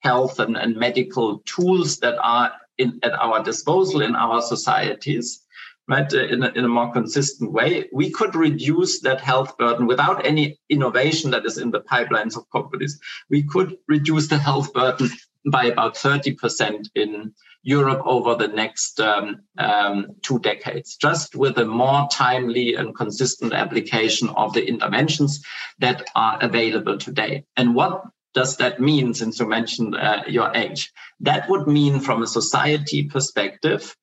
health 0.00 0.40
and, 0.40 0.56
and 0.56 0.76
medical 0.76 1.40
tools 1.46 1.98
that 1.98 2.18
are 2.20 2.52
in, 2.78 2.98
at 3.02 3.12
our 3.12 3.42
disposal 3.42 4.02
in 4.02 4.14
our 4.14 4.42
societies, 4.42 5.45
right, 5.88 6.12
uh, 6.12 6.24
in 6.24 6.42
a, 6.42 6.48
in 6.50 6.64
a 6.64 6.68
more 6.68 6.92
consistent 6.92 7.52
way, 7.52 7.88
we 7.92 8.10
could 8.10 8.34
reduce 8.34 9.00
that 9.00 9.20
health 9.20 9.56
burden 9.58 9.86
without 9.86 10.24
any 10.26 10.58
innovation 10.68 11.30
that 11.30 11.46
is 11.46 11.58
in 11.58 11.70
the 11.70 11.80
pipelines 11.80 12.36
of 12.36 12.50
companies. 12.50 12.98
We 13.30 13.42
could 13.42 13.76
reduce 13.88 14.28
the 14.28 14.38
health 14.38 14.72
burden 14.72 15.10
by 15.46 15.66
about 15.66 15.94
30% 15.94 16.88
in 16.94 17.32
Europe 17.62 18.02
over 18.04 18.34
the 18.34 18.48
next 18.48 19.00
um, 19.00 19.42
um, 19.58 20.06
two 20.22 20.38
decades, 20.40 20.96
just 20.96 21.34
with 21.34 21.58
a 21.58 21.64
more 21.64 22.08
timely 22.10 22.74
and 22.74 22.94
consistent 22.94 23.52
application 23.52 24.28
of 24.30 24.52
the 24.54 24.66
interventions 24.66 25.44
that 25.78 26.08
are 26.14 26.38
available 26.40 26.98
today. 26.98 27.44
And 27.56 27.74
what 27.74 28.04
does 28.34 28.56
that 28.58 28.80
mean, 28.80 29.14
since 29.14 29.40
you 29.40 29.48
mentioned 29.48 29.96
uh, 29.96 30.22
your 30.28 30.54
age? 30.54 30.92
That 31.20 31.48
would 31.48 31.66
mean, 31.66 32.00
from 32.00 32.22
a 32.22 32.26
society 32.26 33.04
perspective, 33.04 33.96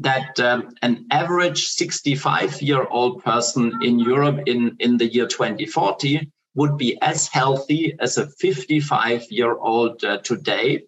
that 0.00 0.38
um, 0.40 0.74
an 0.82 1.06
average 1.10 1.66
65 1.66 2.62
year 2.62 2.86
old 2.86 3.24
person 3.24 3.72
in 3.82 3.98
Europe 3.98 4.40
in, 4.46 4.76
in 4.78 4.96
the 4.96 5.06
year 5.06 5.26
2040 5.26 6.30
would 6.54 6.76
be 6.76 7.00
as 7.02 7.28
healthy 7.28 7.94
as 8.00 8.18
a 8.18 8.26
55 8.26 9.26
year 9.30 9.56
old 9.56 10.02
uh, 10.04 10.18
today. 10.18 10.84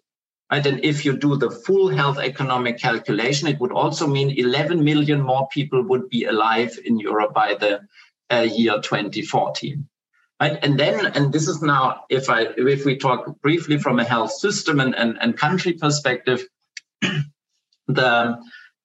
Right? 0.51 0.65
And 0.65 0.83
if 0.83 1.05
you 1.05 1.17
do 1.17 1.37
the 1.37 1.49
full 1.49 1.87
health 1.87 2.19
economic 2.19 2.77
calculation, 2.77 3.47
it 3.47 3.59
would 3.59 3.71
also 3.71 4.07
mean 4.07 4.31
11 4.37 4.83
million 4.83 5.21
more 5.21 5.47
people 5.47 5.81
would 5.83 6.09
be 6.09 6.25
alive 6.25 6.77
in 6.83 6.99
Europe 6.99 7.33
by 7.33 7.55
the 7.55 7.81
uh, 8.29 8.41
year 8.41 8.81
2040. 8.81 9.77
Right? 10.41 10.59
And 10.61 10.79
then, 10.79 11.05
and 11.05 11.31
this 11.31 11.47
is 11.47 11.61
now, 11.61 12.03
if 12.09 12.29
I 12.29 12.47
if 12.57 12.83
we 12.83 12.97
talk 12.97 13.41
briefly 13.41 13.77
from 13.77 13.99
a 13.99 14.03
health 14.03 14.31
system 14.31 14.79
and, 14.79 14.95
and, 14.95 15.17
and 15.21 15.37
country 15.37 15.73
perspective, 15.73 16.45
the 17.87 18.37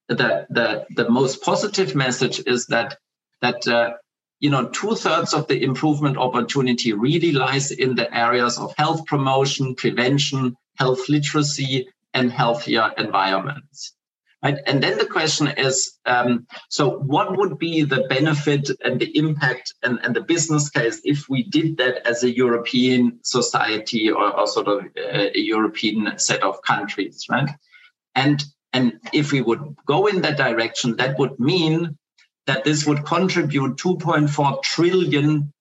the 0.08 0.46
the 0.50 0.86
the 0.90 1.08
most 1.10 1.42
positive 1.42 1.94
message 1.94 2.40
is 2.46 2.66
that 2.66 2.96
that 3.42 3.66
uh, 3.66 3.94
you 4.40 4.50
know 4.50 4.68
two 4.68 4.94
thirds 4.94 5.34
of 5.34 5.48
the 5.48 5.62
improvement 5.62 6.16
opportunity 6.16 6.92
really 6.92 7.32
lies 7.32 7.70
in 7.70 7.94
the 7.94 8.12
areas 8.16 8.58
of 8.58 8.74
health 8.76 9.06
promotion, 9.06 9.74
prevention, 9.74 10.56
health 10.78 11.08
literacy, 11.08 11.88
and 12.14 12.30
healthier 12.30 12.92
environments. 12.96 13.92
Right? 14.42 14.58
And 14.66 14.82
then 14.82 14.98
the 14.98 15.06
question 15.06 15.48
is, 15.48 15.98
um, 16.04 16.46
so 16.68 16.98
what 16.98 17.36
would 17.36 17.58
be 17.58 17.82
the 17.82 18.06
benefit 18.08 18.70
and 18.84 19.00
the 19.00 19.16
impact 19.16 19.74
and, 19.82 19.98
and 20.04 20.14
the 20.14 20.20
business 20.20 20.68
case 20.68 21.00
if 21.04 21.28
we 21.28 21.42
did 21.42 21.78
that 21.78 22.06
as 22.06 22.22
a 22.22 22.30
European 22.30 23.18
society 23.22 24.10
or, 24.10 24.38
or 24.38 24.46
sort 24.46 24.68
of 24.68 24.84
a 24.96 25.32
European 25.34 26.18
set 26.18 26.42
of 26.42 26.62
countries, 26.62 27.26
right? 27.30 27.48
And 28.14 28.44
and 28.72 29.00
if 29.12 29.32
we 29.32 29.40
would 29.40 29.76
go 29.86 30.06
in 30.06 30.22
that 30.22 30.36
direction, 30.36 30.96
that 30.96 31.18
would 31.18 31.38
mean 31.38 31.96
that 32.46 32.64
this 32.64 32.86
would 32.86 33.04
contribute 33.04 33.76
2.4 33.76 34.62
trillion 34.62 35.52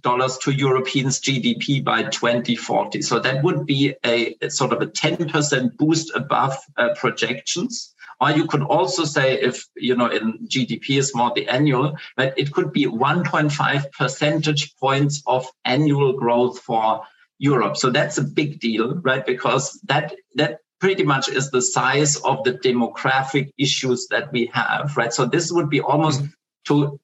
dollars 0.00 0.38
to 0.38 0.52
Europeans' 0.52 1.20
GDP 1.20 1.82
by 1.82 2.02
2040. 2.04 3.02
So 3.02 3.18
that 3.18 3.42
would 3.42 3.66
be 3.66 3.94
a, 4.04 4.36
a 4.40 4.50
sort 4.50 4.72
of 4.72 4.82
a 4.82 4.86
10% 4.86 5.76
boost 5.76 6.14
above 6.14 6.56
uh, 6.76 6.90
projections. 6.96 7.94
Or 8.20 8.30
you 8.30 8.46
could 8.46 8.62
also 8.62 9.04
say, 9.04 9.40
if 9.40 9.64
you 9.76 9.96
know, 9.96 10.06
in 10.06 10.46
GDP 10.46 10.98
is 10.98 11.14
more 11.14 11.32
the 11.34 11.48
annual, 11.48 11.96
but 12.16 12.38
it 12.38 12.52
could 12.52 12.72
be 12.72 12.86
1.5 12.86 13.92
percentage 13.92 14.76
points 14.76 15.22
of 15.26 15.46
annual 15.64 16.12
growth 16.12 16.60
for 16.60 17.02
Europe. 17.38 17.76
So 17.76 17.90
that's 17.90 18.18
a 18.18 18.22
big 18.22 18.60
deal, 18.60 18.94
right? 18.96 19.26
Because 19.26 19.80
that 19.84 20.14
that 20.36 20.60
pretty 20.80 21.04
much 21.04 21.28
is 21.28 21.50
the 21.50 21.62
size 21.62 22.16
of 22.16 22.44
the 22.44 22.52
demographic 22.52 23.50
issues 23.58 24.06
that 24.08 24.32
we 24.32 24.50
have, 24.52 24.96
right? 24.96 25.12
So 25.12 25.24
this 25.24 25.50
would 25.50 25.70
be 25.70 25.80
almost 25.80 26.22
mm-hmm. 26.22 26.30
to 26.64 27.00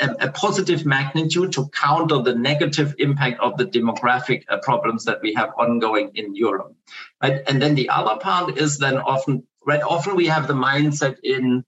a, 0.00 0.26
a, 0.26 0.32
positive 0.32 0.86
magnitude 0.86 1.52
to 1.52 1.68
counter 1.68 2.18
the 2.18 2.34
negative 2.34 2.94
impact 2.98 3.40
of 3.40 3.56
the 3.58 3.66
demographic 3.66 4.44
uh, 4.48 4.58
problems 4.62 5.04
that 5.04 5.20
we 5.20 5.34
have 5.34 5.50
ongoing 5.58 6.10
in 6.14 6.34
Europe, 6.34 6.74
right? 7.22 7.42
And 7.46 7.60
then 7.60 7.74
the 7.74 7.88
other 7.88 8.18
part 8.18 8.56
is 8.56 8.78
then 8.78 8.98
often, 8.98 9.46
right? 9.66 9.82
Often 9.82 10.16
we 10.16 10.26
have 10.26 10.48
the 10.48 10.54
mindset 10.54 11.16
in 11.22 11.64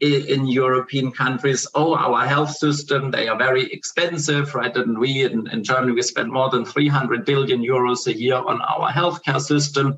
in 0.00 0.46
European 0.46 1.10
countries, 1.10 1.66
oh, 1.74 1.94
our 1.94 2.26
health 2.26 2.50
system, 2.50 3.10
they 3.10 3.28
are 3.28 3.38
very 3.38 3.72
expensive, 3.72 4.54
right? 4.54 4.76
And 4.76 4.98
we 4.98 5.24
in, 5.24 5.48
in 5.48 5.64
Germany, 5.64 5.92
we 5.92 6.02
spend 6.02 6.30
more 6.30 6.50
than 6.50 6.66
300 6.66 7.24
billion 7.24 7.62
euros 7.62 8.06
a 8.06 8.14
year 8.14 8.36
on 8.36 8.60
our 8.60 8.90
healthcare 8.90 9.40
system. 9.40 9.96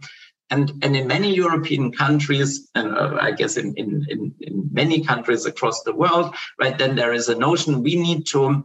And, 0.50 0.72
and 0.82 0.96
in 0.96 1.06
many 1.06 1.34
European 1.34 1.92
countries, 1.92 2.68
and 2.74 2.96
uh, 2.96 3.18
I 3.20 3.32
guess 3.32 3.56
in, 3.56 3.74
in, 3.76 4.06
in, 4.08 4.34
in, 4.40 4.68
many 4.72 5.04
countries 5.04 5.44
across 5.44 5.82
the 5.82 5.94
world, 5.94 6.34
right, 6.58 6.76
then 6.78 6.94
there 6.94 7.12
is 7.12 7.28
a 7.28 7.34
notion 7.34 7.82
we 7.82 7.96
need 7.96 8.26
to, 8.28 8.64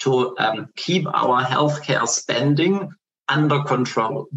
to 0.00 0.36
um, 0.38 0.68
keep 0.76 1.06
our 1.06 1.42
healthcare 1.42 2.06
spending 2.06 2.90
under 3.28 3.62
control. 3.62 4.28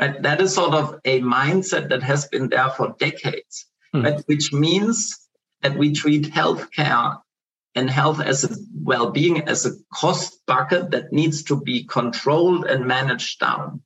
Right? 0.00 0.20
That 0.20 0.40
is 0.40 0.54
sort 0.54 0.74
of 0.74 1.00
a 1.04 1.20
mindset 1.20 1.90
that 1.90 2.02
has 2.02 2.26
been 2.26 2.48
there 2.48 2.70
for 2.70 2.96
decades, 2.98 3.66
mm. 3.94 4.04
right? 4.04 4.22
which 4.26 4.52
means 4.52 5.28
that 5.62 5.78
we 5.78 5.92
treat 5.92 6.32
healthcare 6.32 7.18
and 7.74 7.90
health 7.90 8.20
as 8.20 8.44
a 8.44 8.56
well-being 8.82 9.48
as 9.48 9.66
a 9.66 9.72
cost 9.92 10.40
bucket 10.46 10.90
that 10.92 11.12
needs 11.12 11.44
to 11.44 11.60
be 11.60 11.84
controlled 11.84 12.64
and 12.64 12.86
managed 12.86 13.40
down. 13.40 13.82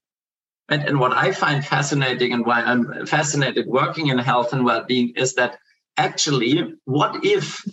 And, 0.69 0.85
and 0.85 1.01
what 1.01 1.13
I 1.13 1.33
find 1.33 1.65
fascinating 1.65 2.33
and 2.33 2.45
why 2.45 2.61
I'm 2.61 3.07
fascinated 3.07 3.67
working 3.67 4.09
in 4.09 4.19
health 4.19 4.53
and 4.53 4.65
well-being 4.65 5.15
is 5.17 5.35
that 5.35 5.59
actually, 5.97 6.75
what 6.85 7.25
if 7.25 7.65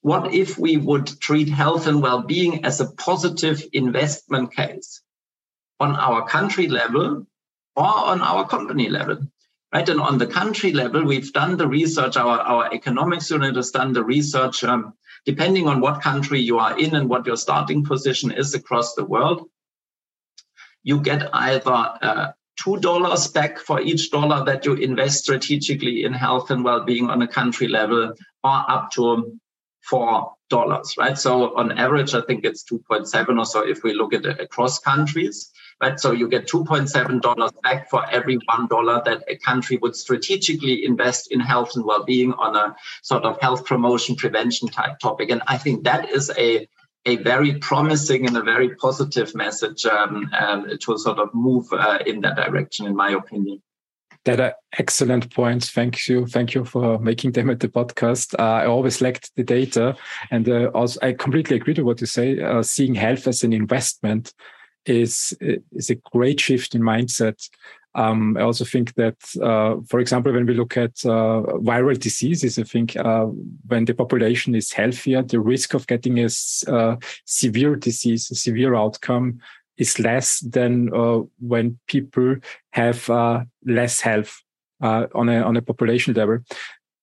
what 0.00 0.34
if 0.34 0.58
we 0.58 0.76
would 0.76 1.06
treat 1.20 1.48
health 1.48 1.86
and 1.86 2.02
well-being 2.02 2.66
as 2.66 2.78
a 2.78 2.90
positive 2.92 3.64
investment 3.72 4.54
case 4.54 5.00
on 5.80 5.96
our 5.96 6.28
country 6.28 6.68
level 6.68 7.26
or 7.74 7.86
on 7.86 8.20
our 8.20 8.46
company 8.46 8.90
level? 8.90 9.18
Right. 9.72 9.88
And 9.88 10.00
on 10.00 10.18
the 10.18 10.26
country 10.26 10.72
level, 10.72 11.04
we've 11.04 11.32
done 11.32 11.56
the 11.56 11.66
research, 11.66 12.16
our, 12.16 12.38
our 12.38 12.72
economics 12.72 13.30
unit 13.30 13.56
has 13.56 13.72
done 13.72 13.92
the 13.92 14.04
research, 14.04 14.62
um, 14.62 14.92
depending 15.26 15.66
on 15.66 15.80
what 15.80 16.00
country 16.00 16.38
you 16.40 16.58
are 16.58 16.78
in 16.78 16.94
and 16.94 17.08
what 17.08 17.26
your 17.26 17.36
starting 17.36 17.82
position 17.84 18.30
is 18.30 18.54
across 18.54 18.94
the 18.94 19.04
world. 19.04 19.48
You 20.84 21.00
get 21.00 21.28
either 21.32 21.98
uh, 22.00 22.32
$2 22.64 23.34
back 23.34 23.58
for 23.58 23.80
each 23.80 24.10
dollar 24.10 24.44
that 24.44 24.64
you 24.64 24.74
invest 24.74 25.24
strategically 25.24 26.04
in 26.04 26.12
health 26.12 26.50
and 26.50 26.64
well-being 26.64 27.10
on 27.10 27.22
a 27.22 27.28
country 27.28 27.68
level 27.68 28.12
or 28.44 28.64
up 28.70 28.90
to 28.92 29.38
four 29.82 30.32
dollars, 30.48 30.94
right? 30.98 31.18
So 31.18 31.56
on 31.56 31.72
average, 31.72 32.14
I 32.14 32.20
think 32.22 32.44
it's 32.44 32.64
2.7 32.64 33.38
or 33.38 33.44
so 33.44 33.66
if 33.66 33.82
we 33.82 33.92
look 33.92 34.14
at 34.14 34.24
it 34.24 34.40
across 34.40 34.78
countries, 34.78 35.50
right? 35.82 35.98
So 35.98 36.12
you 36.12 36.28
get 36.28 36.46
2.7 36.46 37.20
dollars 37.20 37.50
back 37.62 37.90
for 37.90 38.08
every 38.10 38.38
one 38.46 38.66
dollar 38.68 39.02
that 39.04 39.24
a 39.28 39.36
country 39.36 39.78
would 39.78 39.96
strategically 39.96 40.84
invest 40.84 41.32
in 41.32 41.40
health 41.40 41.72
and 41.74 41.84
well-being 41.84 42.32
on 42.34 42.56
a 42.56 42.74
sort 43.02 43.24
of 43.24 43.40
health 43.40 43.64
promotion 43.64 44.16
prevention 44.16 44.68
type 44.68 44.98
topic. 45.00 45.30
And 45.30 45.42
I 45.46 45.58
think 45.58 45.84
that 45.84 46.10
is 46.10 46.30
a 46.38 46.68
a 47.06 47.16
very 47.16 47.54
promising 47.58 48.26
and 48.26 48.36
a 48.36 48.42
very 48.42 48.74
positive 48.76 49.34
message 49.34 49.84
um, 49.86 50.30
um, 50.38 50.66
to 50.78 50.98
sort 50.98 51.18
of 51.18 51.32
move 51.34 51.66
uh, 51.72 51.98
in 52.06 52.20
that 52.22 52.36
direction, 52.36 52.86
in 52.86 52.96
my 52.96 53.10
opinion. 53.10 53.62
That 54.24 54.40
are 54.40 54.54
excellent 54.78 55.34
points. 55.34 55.70
Thank 55.70 56.08
you. 56.08 56.26
Thank 56.26 56.54
you 56.54 56.64
for 56.64 56.98
making 56.98 57.32
them 57.32 57.50
at 57.50 57.60
the 57.60 57.68
podcast. 57.68 58.34
Uh, 58.38 58.62
I 58.62 58.66
always 58.66 59.02
lacked 59.02 59.30
the 59.36 59.44
data. 59.44 59.96
And 60.30 60.48
uh, 60.48 60.70
also, 60.74 60.98
I 61.02 61.12
completely 61.12 61.56
agree 61.56 61.74
to 61.74 61.82
what 61.82 62.00
you 62.00 62.06
say. 62.06 62.40
Uh, 62.40 62.62
seeing 62.62 62.94
health 62.94 63.26
as 63.26 63.44
an 63.44 63.52
investment 63.52 64.32
is, 64.86 65.36
is 65.40 65.90
a 65.90 65.96
great 66.12 66.40
shift 66.40 66.74
in 66.74 66.80
mindset. 66.80 67.50
Um, 67.94 68.36
I 68.36 68.42
also 68.42 68.64
think 68.64 68.94
that, 68.94 69.16
uh, 69.40 69.76
for 69.88 70.00
example, 70.00 70.32
when 70.32 70.46
we 70.46 70.54
look 70.54 70.76
at 70.76 71.04
uh, 71.04 71.42
viral 71.62 71.98
diseases, 71.98 72.58
I 72.58 72.64
think 72.64 72.96
uh, 72.96 73.26
when 73.66 73.84
the 73.84 73.94
population 73.94 74.54
is 74.54 74.72
healthier, 74.72 75.22
the 75.22 75.40
risk 75.40 75.74
of 75.74 75.86
getting 75.86 76.18
a 76.18 76.28
severe 76.28 77.76
disease, 77.76 78.30
a 78.30 78.34
severe 78.34 78.74
outcome 78.74 79.40
is 79.76 79.98
less 79.98 80.40
than 80.40 80.94
uh, 80.94 81.20
when 81.40 81.78
people 81.86 82.36
have 82.72 83.08
uh, 83.10 83.44
less 83.64 84.00
health 84.00 84.42
uh, 84.82 85.06
on 85.14 85.28
a 85.28 85.42
on 85.42 85.56
a 85.56 85.62
population 85.62 86.14
level. 86.14 86.38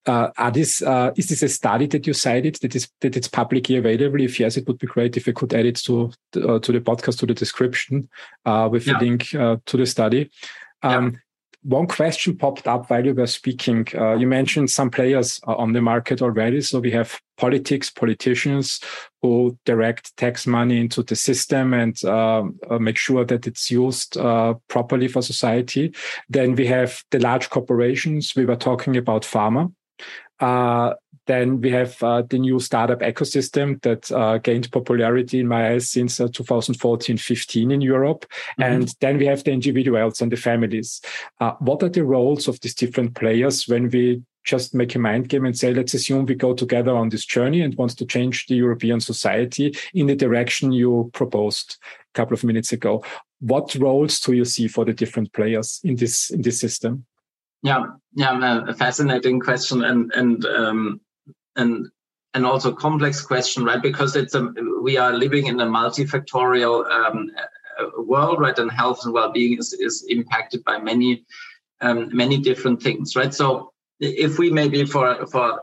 Uh, 0.07 0.29
are 0.37 0.51
this 0.51 0.81
uh, 0.81 1.11
is 1.15 1.29
this 1.29 1.43
a 1.43 1.49
study 1.49 1.85
that 1.85 2.07
you 2.07 2.13
cited 2.13 2.55
that 2.55 2.75
is 2.75 2.89
that 3.01 3.15
it's 3.15 3.27
publicly 3.27 3.77
available? 3.77 4.21
If 4.21 4.39
yes, 4.39 4.57
it 4.57 4.67
would 4.67 4.79
be 4.79 4.87
great 4.87 5.15
if 5.17 5.27
we 5.27 5.33
could 5.33 5.53
add 5.53 5.65
it 5.65 5.75
to 5.77 6.11
uh, 6.35 6.59
to 6.59 6.71
the 6.71 6.81
podcast 6.81 7.19
to 7.19 7.25
the 7.25 7.33
description 7.33 8.09
with 8.45 8.87
yeah. 8.87 8.97
the 8.97 9.05
link 9.05 9.29
to 9.29 9.77
the 9.77 9.85
study. 9.85 10.29
Um, 10.83 11.11
yeah 11.11 11.19
one 11.63 11.85
question 11.85 12.35
popped 12.35 12.67
up 12.67 12.89
while 12.89 13.05
you 13.05 13.13
were 13.13 13.27
speaking. 13.27 13.87
Uh, 13.93 14.15
you 14.15 14.25
mentioned 14.25 14.71
some 14.71 14.89
players 14.89 15.39
on 15.43 15.73
the 15.73 15.81
market 15.81 16.21
already. 16.21 16.61
So 16.61 16.79
we 16.79 16.91
have 16.91 17.19
politics, 17.37 17.89
politicians 17.89 18.79
who 19.21 19.57
direct 19.65 20.15
tax 20.17 20.47
money 20.47 20.79
into 20.79 21.03
the 21.03 21.15
system 21.15 21.73
and 21.73 21.95
uh, 22.03 22.43
uh, 22.69 22.79
make 22.79 22.97
sure 22.97 23.25
that 23.25 23.45
it's 23.45 23.69
used 23.69 24.17
uh, 24.17 24.55
properly 24.69 25.07
for 25.07 25.21
society. 25.21 25.93
Then 26.29 26.55
we 26.55 26.65
have 26.67 27.03
the 27.11 27.19
large 27.19 27.49
corporations. 27.51 28.35
We 28.35 28.45
were 28.45 28.55
talking 28.55 28.97
about 28.97 29.21
pharma. 29.21 29.71
Uh, 30.41 30.93
then 31.27 31.61
we 31.61 31.69
have 31.69 32.01
uh, 32.03 32.23
the 32.23 32.39
new 32.39 32.59
startup 32.59 32.99
ecosystem 32.99 33.81
that 33.83 34.11
uh, 34.11 34.37
gained 34.39 34.71
popularity 34.71 35.39
in 35.39 35.47
my 35.47 35.71
eyes 35.71 35.89
since 35.89 36.17
2014-15 36.17 37.67
uh, 37.67 37.73
in 37.73 37.81
Europe. 37.81 38.25
Mm-hmm. 38.59 38.63
And 38.63 38.95
then 38.99 39.17
we 39.17 39.27
have 39.27 39.43
the 39.43 39.51
individuals 39.51 40.19
and 40.19 40.31
the 40.31 40.35
families. 40.37 40.99
Uh, 41.39 41.53
what 41.59 41.83
are 41.83 41.89
the 41.89 42.03
roles 42.03 42.47
of 42.47 42.59
these 42.61 42.75
different 42.75 43.15
players 43.15 43.67
when 43.67 43.89
we 43.89 44.23
just 44.43 44.73
make 44.73 44.95
a 44.95 44.99
mind 44.99 45.29
game 45.29 45.45
and 45.45 45.57
say, 45.57 45.73
let's 45.73 45.93
assume 45.93 46.25
we 46.25 46.35
go 46.35 46.53
together 46.53 46.95
on 46.95 47.09
this 47.09 47.25
journey 47.25 47.61
and 47.61 47.75
want 47.75 47.95
to 47.97 48.05
change 48.05 48.47
the 48.47 48.55
European 48.55 48.99
society 48.99 49.75
in 49.93 50.07
the 50.07 50.15
direction 50.15 50.71
you 50.71 51.11
proposed 51.13 51.77
a 52.13 52.17
couple 52.17 52.33
of 52.33 52.43
minutes 52.43 52.73
ago. 52.73 53.03
What 53.39 53.75
roles 53.75 54.19
do 54.19 54.33
you 54.33 54.45
see 54.45 54.67
for 54.67 54.85
the 54.85 54.93
different 54.93 55.31
players 55.33 55.79
in 55.83 55.95
this 55.95 56.31
in 56.31 56.41
this 56.41 56.59
system? 56.59 57.05
Yeah, 57.63 57.85
yeah, 58.15 58.63
a 58.67 58.73
fascinating 58.73 59.39
question, 59.39 59.83
and 59.83 60.11
and 60.13 60.45
um, 60.45 61.01
and 61.55 61.87
and 62.33 62.45
also 62.45 62.71
complex 62.71 63.21
question, 63.21 63.63
right? 63.63 63.81
Because 63.81 64.15
it's 64.15 64.33
a 64.33 64.51
we 64.81 64.97
are 64.97 65.13
living 65.13 65.47
in 65.47 65.59
a 65.59 65.65
multifactorial 65.65 66.89
um, 66.89 67.29
world, 67.97 68.39
right? 68.39 68.57
And 68.57 68.71
health 68.71 69.01
and 69.05 69.13
well-being 69.13 69.59
is 69.59 69.73
is 69.73 70.05
impacted 70.09 70.63
by 70.63 70.79
many 70.79 71.25
um, 71.81 72.09
many 72.15 72.37
different 72.37 72.81
things, 72.81 73.15
right? 73.15 73.33
So 73.33 73.73
if 73.99 74.39
we 74.39 74.49
maybe 74.49 74.85
for 74.85 75.27
for 75.27 75.61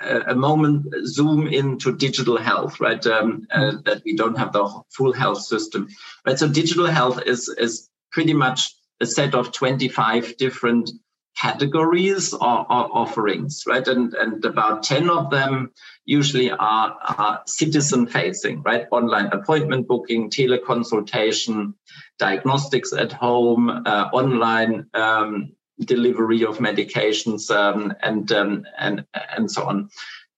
a 0.00 0.34
moment 0.34 0.86
zoom 1.06 1.46
into 1.48 1.94
digital 1.96 2.38
health, 2.38 2.80
right? 2.80 3.04
Um, 3.06 3.46
uh, 3.50 3.72
that 3.84 4.02
we 4.04 4.16
don't 4.16 4.38
have 4.38 4.52
the 4.52 4.82
full 4.90 5.12
health 5.12 5.42
system, 5.42 5.88
right? 6.24 6.38
So 6.38 6.48
digital 6.48 6.86
health 6.86 7.20
is 7.26 7.48
is 7.48 7.90
pretty 8.12 8.32
much 8.32 8.74
a 9.00 9.06
set 9.06 9.34
of 9.34 9.52
25 9.52 10.36
different 10.38 10.90
categories 11.40 12.32
or, 12.32 12.40
or, 12.40 12.96
offerings, 12.96 13.64
right? 13.66 13.86
And, 13.86 14.12
and 14.14 14.44
about 14.44 14.82
10 14.82 15.08
of 15.08 15.30
them 15.30 15.70
usually 16.04 16.50
are, 16.50 16.96
are 17.00 17.42
citizen 17.46 18.06
facing, 18.06 18.62
right? 18.62 18.86
Online 18.90 19.26
appointment 19.26 19.86
booking, 19.86 20.30
teleconsultation, 20.30 21.74
diagnostics 22.18 22.92
at 22.92 23.12
home, 23.12 23.68
uh, 23.70 24.08
online 24.12 24.86
um, 24.94 25.52
delivery 25.80 26.44
of 26.44 26.58
medications, 26.58 27.54
um, 27.54 27.94
and, 28.02 28.32
um, 28.32 28.64
and, 28.76 29.04
and 29.36 29.50
so 29.50 29.64
on. 29.64 29.90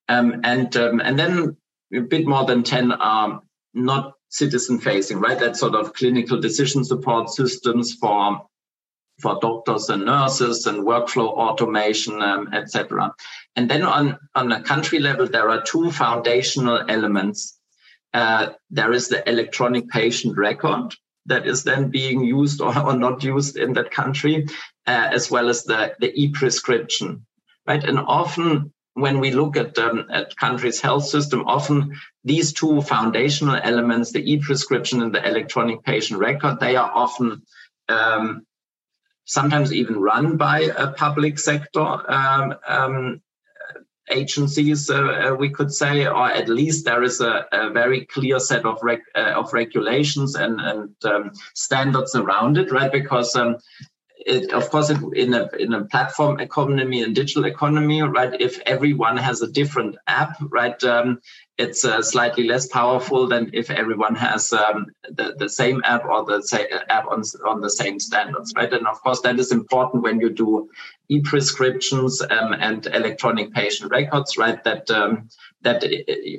Um, 0.09 0.41
and, 0.45 0.77
um, 0.77 1.01
and 1.01 1.19
then 1.19 1.57
a 1.95 2.01
bit 2.01 2.27
more 2.27 2.45
than 2.45 2.63
10 2.63 2.93
are 2.93 3.41
not 3.73 4.15
citizen 4.29 4.79
facing, 4.79 5.19
right? 5.19 5.39
That 5.39 5.57
sort 5.57 5.75
of 5.75 5.95
clinical 5.95 6.41
decision 6.41 6.85
support 6.85 7.31
systems 7.31 7.95
for 7.95 8.47
for 9.21 9.39
doctors 9.41 9.89
and 9.89 10.05
nurses 10.05 10.67
and 10.67 10.87
workflow 10.87 11.29
automation, 11.29 12.23
um, 12.23 12.49
etc. 12.53 13.13
And 13.57 13.71
then 13.71 13.83
on, 13.83 14.19
on 14.35 14.53
a 14.53 14.63
country 14.63 14.99
level, 14.99 15.27
there 15.27 15.51
are 15.51 15.63
two 15.63 15.91
foundational 15.91 16.85
elements. 16.89 17.59
Uh, 18.13 18.51
there 18.71 18.93
is 18.93 19.09
the 19.09 19.29
electronic 19.29 19.89
patient 19.89 20.37
record 20.37 20.95
that 21.27 21.47
is 21.47 21.65
then 21.65 21.91
being 21.91 22.25
used 22.25 22.61
or, 22.67 22.77
or 22.79 22.97
not 22.97 23.23
used 23.23 23.57
in 23.57 23.73
that 23.75 23.91
country, 23.91 24.47
uh, 24.87 25.09
as 25.13 25.31
well 25.31 25.49
as 25.49 25.65
the, 25.65 25.95
the 26.01 26.13
e-prescription, 26.15 27.27
right? 27.67 27.85
And 27.85 27.99
often 27.99 28.73
when 28.95 29.21
we 29.21 29.31
look 29.31 29.57
at, 29.57 29.79
um, 29.79 30.07
at 30.11 30.37
countries' 30.37 30.81
health 30.81 31.05
system, 31.05 31.45
often 31.47 31.97
these 32.25 32.53
two 32.53 32.83
foundational 32.83 33.59
elements, 33.63 34.13
the 34.13 34.33
e-prescription 34.33 35.03
and 35.03 35.15
the 35.15 35.27
electronic 35.27 35.83
patient 35.85 36.19
record, 36.19 36.59
they 36.61 36.77
are 36.77 36.91
often 36.93 37.43
um, 37.89 38.47
sometimes 39.31 39.73
even 39.73 39.97
run 39.97 40.37
by 40.37 40.59
a 40.77 40.89
public 40.89 41.39
sector 41.39 41.81
um, 41.81 42.53
um, 42.67 43.23
agencies, 44.11 44.91
uh, 44.91 45.31
uh, 45.31 45.35
we 45.37 45.49
could 45.51 45.73
say, 45.73 46.05
or 46.05 46.27
at 46.27 46.49
least 46.49 46.85
there 46.85 47.05
is 47.05 47.21
a, 47.21 47.47
a 47.53 47.71
very 47.71 48.07
clear 48.07 48.41
set 48.41 48.65
of 48.67 48.79
uh, 48.85 49.21
of 49.41 49.53
regulations 49.53 50.35
and 50.35 50.61
and 50.61 50.97
um, 51.05 51.31
standards 51.55 52.17
around 52.17 52.59
it, 52.59 52.73
right? 52.73 52.91
Because 52.91 53.37
um, 53.37 53.57
it, 54.27 54.53
of 54.53 54.69
course, 54.71 54.91
it, 54.91 54.99
in 55.15 55.33
a 55.33 55.49
in 55.61 55.75
a 55.75 55.85
platform 55.85 56.41
economy 56.41 57.05
and 57.05 57.15
digital 57.15 57.45
economy, 57.45 58.03
right? 58.03 58.35
If 58.41 58.59
everyone 58.67 59.17
has 59.17 59.43
a 59.43 59.53
different 59.53 59.95
app, 60.09 60.37
right, 60.41 60.83
um, 60.83 61.21
it's 61.61 61.85
uh, 61.85 62.01
slightly 62.01 62.45
less 62.45 62.67
powerful 62.67 63.27
than 63.27 63.51
if 63.53 63.71
everyone 63.71 64.15
has 64.15 64.53
um, 64.53 64.87
the, 65.03 65.35
the 65.39 65.49
same 65.49 65.83
app 65.85 66.07
or 66.07 66.25
the 66.25 66.41
app 66.89 67.07
on, 67.07 67.23
on 67.47 67.61
the 67.61 67.69
same 67.69 68.01
standards, 68.01 68.55
right? 68.57 68.73
And 68.73 68.87
of 68.87 69.01
course, 69.03 69.21
that 69.21 69.39
is 69.39 69.53
important 69.53 70.03
when 70.03 70.21
you 70.21 70.31
do 70.31 70.71
e-prescriptions 71.11 72.23
um, 72.23 72.55
and 72.55 72.87
electronic 72.87 73.53
patient 73.53 73.91
records, 73.91 74.39
right? 74.39 74.63
That 74.65 74.91
um, 74.91 75.29
that 75.63 75.85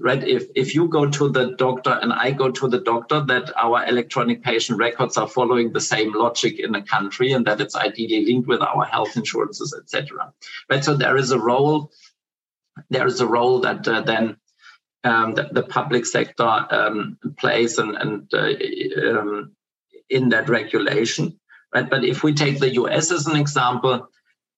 right 0.01 0.23
if 0.23 0.47
if 0.55 0.73
you 0.73 0.87
go 0.87 1.07
to 1.07 1.29
the 1.29 1.51
doctor 1.51 1.99
and 2.01 2.11
I 2.11 2.31
go 2.31 2.49
to 2.49 2.67
the 2.67 2.79
doctor, 2.79 3.23
that 3.27 3.51
our 3.55 3.85
electronic 3.85 4.41
patient 4.41 4.79
records 4.79 5.17
are 5.17 5.27
following 5.27 5.71
the 5.71 5.81
same 5.81 6.13
logic 6.13 6.59
in 6.59 6.71
the 6.71 6.81
country, 6.81 7.33
and 7.33 7.45
that 7.45 7.61
it's 7.61 7.75
ideally 7.75 8.25
linked 8.25 8.47
with 8.47 8.61
our 8.61 8.85
health 8.85 9.15
insurances, 9.15 9.75
etc. 9.79 10.33
Right. 10.67 10.83
So 10.83 10.95
there 10.95 11.17
is 11.17 11.29
a 11.31 11.39
role 11.39 11.91
there 12.89 13.05
is 13.05 13.19
a 13.19 13.27
role 13.27 13.59
that 13.59 13.87
uh, 13.87 14.01
then 14.01 14.37
um, 15.03 15.33
the, 15.33 15.49
the, 15.51 15.63
public 15.63 16.05
sector 16.05 16.65
um, 16.69 17.17
plays 17.37 17.77
and, 17.77 17.95
and 17.97 18.33
uh, 18.33 19.19
um, 19.19 19.51
in 20.09 20.29
that 20.29 20.49
regulation. 20.49 21.39
Right? 21.73 21.89
But 21.89 22.03
if 22.03 22.23
we 22.23 22.33
take 22.33 22.59
the 22.59 22.73
US 22.75 23.11
as 23.11 23.27
an 23.27 23.35
example, 23.35 24.07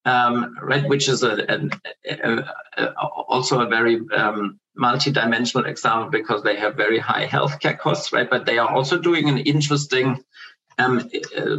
um, 0.05 0.57
right, 0.61 0.87
which 0.87 1.07
is 1.07 1.23
a, 1.23 1.45
a, 1.49 1.69
a, 2.09 2.45
a 2.77 2.93
also 2.97 3.61
a 3.61 3.67
very 3.67 4.01
um, 4.15 4.59
multi-dimensional 4.75 5.65
example 5.65 6.09
because 6.09 6.43
they 6.43 6.57
have 6.57 6.75
very 6.75 6.99
high 6.99 7.25
healthcare 7.25 7.77
costs, 7.77 8.11
right? 8.11 8.29
But 8.29 8.45
they 8.45 8.57
are 8.57 8.69
also 8.69 8.97
doing 8.97 9.29
an 9.29 9.37
interesting 9.37 10.23
um, 10.77 11.09
uh, 11.37 11.57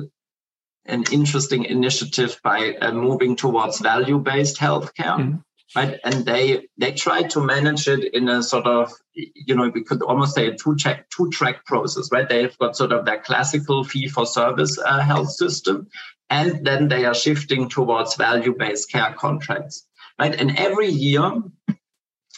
an 0.86 1.04
interesting 1.10 1.64
initiative 1.64 2.38
by 2.44 2.74
uh, 2.82 2.92
moving 2.92 3.36
towards 3.36 3.80
value-based 3.80 4.58
healthcare. 4.58 5.16
Mm-hmm 5.18 5.36
right? 5.74 5.98
And 6.04 6.24
they 6.24 6.68
they 6.78 6.92
try 6.92 7.22
to 7.22 7.40
manage 7.40 7.88
it 7.88 8.14
in 8.14 8.28
a 8.28 8.42
sort 8.42 8.66
of 8.66 8.92
you 9.14 9.54
know 9.54 9.70
we 9.74 9.84
could 9.84 10.02
almost 10.02 10.34
say 10.34 10.48
a 10.48 10.56
two 10.56 10.76
track 10.76 11.08
two 11.10 11.30
track 11.30 11.64
process, 11.64 12.10
right? 12.12 12.28
They've 12.28 12.56
got 12.58 12.76
sort 12.76 12.92
of 12.92 13.04
their 13.04 13.20
classical 13.20 13.84
fee 13.84 14.08
for 14.08 14.26
service 14.26 14.78
uh, 14.78 15.00
health 15.00 15.30
system, 15.30 15.88
and 16.30 16.64
then 16.64 16.88
they 16.88 17.04
are 17.04 17.14
shifting 17.14 17.68
towards 17.68 18.16
value 18.16 18.54
based 18.56 18.90
care 18.90 19.14
contracts, 19.18 19.86
right? 20.18 20.34
And 20.34 20.58
every 20.58 20.88
year 20.88 21.42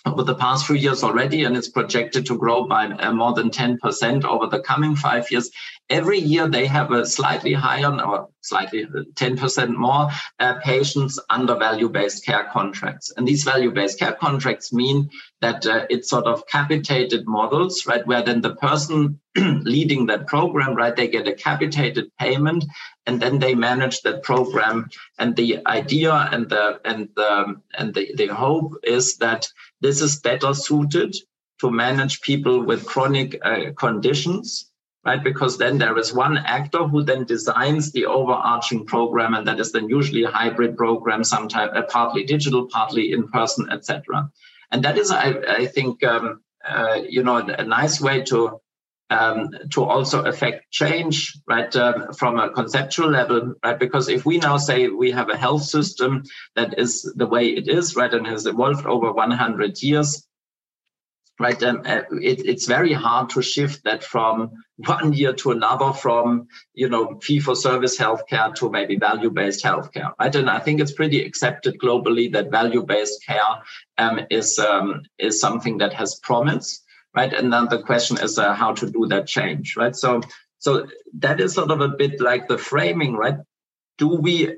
over 0.07 0.23
the 0.23 0.37
past 0.37 0.67
few 0.67 0.77
years 0.77 1.03
already, 1.03 1.45
and 1.45 1.57
it's 1.57 1.69
projected 1.69 2.27
to 2.27 2.39
grow 2.39 2.65
by 2.67 2.87
uh, 2.87 3.13
more 3.13 3.35
than 3.35 3.51
10% 3.51 4.25
over 4.25 4.47
the 4.47 4.61
coming 4.61 4.95
five 4.95 5.31
years. 5.31 5.51
Every 5.89 6.19
year, 6.19 6.49
they 6.49 6.67
have 6.67 6.91
a 6.91 7.07
slightly 7.07 7.53
higher 7.53 7.93
or 8.03 8.29
slightly 8.41 8.87
10% 8.87 9.59
uh, 9.59 9.67
more 9.73 10.11
uh, 10.41 10.55
patients 10.55 11.19
under 11.31 11.55
value 11.55 11.89
based 11.89 12.25
care 12.25 12.49
contracts. 12.53 13.13
And 13.17 13.27
these 13.27 13.45
value 13.45 13.71
based 13.71 13.99
care 13.99 14.15
contracts 14.15 14.73
mean 14.73 15.11
that 15.41 15.65
uh, 15.65 15.87
it's 15.89 16.11
sort 16.11 16.27
of 16.27 16.47
capitated 16.49 17.27
models, 17.27 17.87
right? 17.87 18.07
Where 18.07 18.23
then 18.23 18.41
the 18.41 18.57
person 18.57 19.21
leading 19.37 20.07
that 20.07 20.27
program, 20.27 20.75
right, 20.75 20.97
they 20.97 21.09
get 21.09 21.29
a 21.29 21.35
capitated 21.35 22.11
payment 22.19 22.65
and 23.07 23.23
then 23.23 23.39
they 23.39 23.55
manage 23.55 24.03
that 24.03 24.25
program. 24.25 24.89
And 25.19 25.37
the 25.37 25.65
idea 25.67 26.13
and 26.13 26.49
the, 26.49 26.81
and 26.85 27.09
the, 27.15 27.61
and 27.79 27.95
the, 27.95 28.13
the 28.17 28.27
hope 28.27 28.73
is 28.83 29.19
that 29.19 29.47
this 29.81 30.01
is 30.01 30.21
better 30.21 30.53
suited 30.53 31.15
to 31.61 31.71
manage 31.71 32.21
people 32.21 32.63
with 32.63 32.87
chronic 32.87 33.39
uh, 33.45 33.73
conditions, 33.77 34.71
right? 35.07 35.23
Because 35.23 35.57
then 35.57 35.79
there 35.79 35.97
is 35.97 36.13
one 36.13 36.37
actor 36.37 36.83
who 36.89 37.05
then 37.05 37.25
designs 37.25 37.93
the 37.93 38.07
overarching 38.07 38.85
program, 38.85 39.35
and 39.35 39.47
that 39.47 39.61
is 39.61 39.71
then 39.71 39.89
usually 39.89 40.25
a 40.25 40.31
hybrid 40.31 40.77
program, 40.77 41.23
sometimes 41.23 41.71
uh, 41.75 41.83
partly 41.83 42.25
digital, 42.25 42.67
partly 42.67 43.13
in 43.13 43.29
person, 43.29 43.71
etc. 43.71 44.29
And 44.73 44.83
that 44.83 44.99
is, 44.99 45.13
I, 45.13 45.29
I 45.49 45.67
think, 45.67 46.03
um, 46.03 46.41
uh, 46.69 46.99
you 47.09 47.23
know, 47.23 47.37
a 47.37 47.65
nice 47.65 48.01
way 48.01 48.23
to 48.25 48.61
um, 49.09 49.51
to 49.71 49.85
also 49.85 50.25
affect 50.25 50.73
change, 50.73 51.39
right, 51.47 51.75
um, 51.77 52.13
from 52.13 52.41
a 52.41 52.51
conceptual 52.51 53.09
level, 53.09 53.55
right? 53.65 53.79
Because 53.79 54.09
if 54.09 54.27
we 54.27 54.39
now 54.39 54.57
say 54.57 54.89
we 54.89 55.13
have 55.13 55.29
a 55.29 55.37
health 55.37 55.63
system 55.63 56.25
that 56.57 56.77
is 56.77 57.03
the 57.15 57.27
way 57.27 57.47
it 57.47 57.69
is, 57.69 57.95
right, 57.95 58.13
and 58.13 58.27
has 58.27 58.47
evolved 58.47 58.85
over 58.85 59.13
100 59.13 59.81
years, 59.81 60.26
right, 61.39 61.63
um, 61.63 61.83
uh, 61.85 62.03
it, 62.11 62.45
it's 62.47 62.67
very 62.67 62.93
hard 62.93 63.31
to 63.31 63.43
shift 63.43 63.85
that 63.85 64.03
from 64.05 64.53
one 64.77 65.13
year 65.13 65.33
to 65.35 65.51
another, 65.53 65.93
from 65.93 66.49
you 66.75 66.89
know 66.89 67.19
fee 67.23 67.41
for 67.41 67.55
service 67.55 67.99
healthcare 67.99 68.55
to 68.57 68.71
maybe 68.71 68.97
value 68.97 69.31
based 69.31 69.65
healthcare, 69.65 70.13
right? 70.19 70.35
And 70.35 70.51
I 70.51 70.59
think 70.59 70.81
it's 70.81 70.93
pretty 70.93 71.23
accepted 71.23 71.79
globally 71.79 72.33
that 72.33 72.51
value 72.51 72.85
based 72.85 73.25
care 73.27 73.63
um, 73.99 74.21
is 74.31 74.59
um, 74.59 75.03
is 75.19 75.41
something 75.41 75.79
that 75.79 75.93
has 75.93 76.17
promise 76.17 76.83
right? 77.17 77.33
And 77.33 77.53
then 77.53 77.67
the 77.69 77.83
question 77.83 78.19
is 78.21 78.39
uh, 78.39 78.55
how 78.55 78.75
to 78.75 78.91
do 78.91 79.07
that 79.07 79.27
change, 79.27 79.75
right? 79.77 79.97
So, 79.97 80.21
so 80.59 80.87
that 81.19 81.41
is 81.41 81.55
sort 81.55 81.71
of 81.71 81.81
a 81.81 81.89
bit 81.89 82.21
like 82.21 82.47
the 82.47 82.59
framing, 82.59 83.15
right? 83.15 83.37
Do 83.97 84.09
we, 84.09 84.57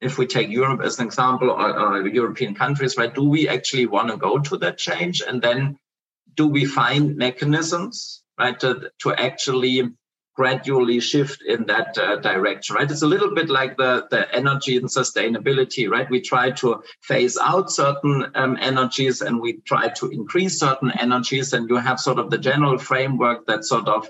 if 0.00 0.16
we 0.16 0.26
take 0.26 0.48
Europe 0.48 0.80
as 0.82 1.00
an 1.00 1.06
example, 1.06 1.50
or, 1.50 1.78
or 1.78 2.06
European 2.06 2.54
countries, 2.54 2.96
right? 2.96 3.12
Do 3.12 3.24
we 3.24 3.48
actually 3.48 3.86
want 3.86 4.10
to 4.10 4.16
go 4.16 4.38
to 4.38 4.56
that 4.58 4.78
change, 4.78 5.20
and 5.26 5.42
then 5.42 5.76
do 6.38 6.46
we 6.46 6.64
find 6.64 7.16
mechanisms, 7.16 8.22
right, 8.38 8.58
to, 8.60 8.90
to 9.02 9.12
actually 9.12 9.82
gradually 10.36 11.00
shift 11.00 11.42
in 11.42 11.66
that 11.66 11.98
uh, 11.98 12.14
direction, 12.14 12.76
right? 12.76 12.88
It's 12.88 13.02
a 13.02 13.08
little 13.08 13.34
bit 13.34 13.50
like 13.50 13.76
the, 13.76 14.06
the 14.12 14.32
energy 14.32 14.76
and 14.76 14.86
sustainability, 14.86 15.90
right? 15.90 16.08
We 16.08 16.20
try 16.20 16.52
to 16.52 16.80
phase 17.02 17.36
out 17.42 17.72
certain 17.72 18.30
um, 18.36 18.56
energies 18.60 19.20
and 19.20 19.40
we 19.40 19.54
try 19.66 19.88
to 19.88 20.10
increase 20.10 20.60
certain 20.60 20.92
energies, 20.92 21.52
and 21.54 21.68
you 21.68 21.74
have 21.74 21.98
sort 21.98 22.20
of 22.20 22.30
the 22.30 22.38
general 22.38 22.78
framework 22.78 23.46
that 23.48 23.64
sort 23.64 23.88
of 23.88 24.08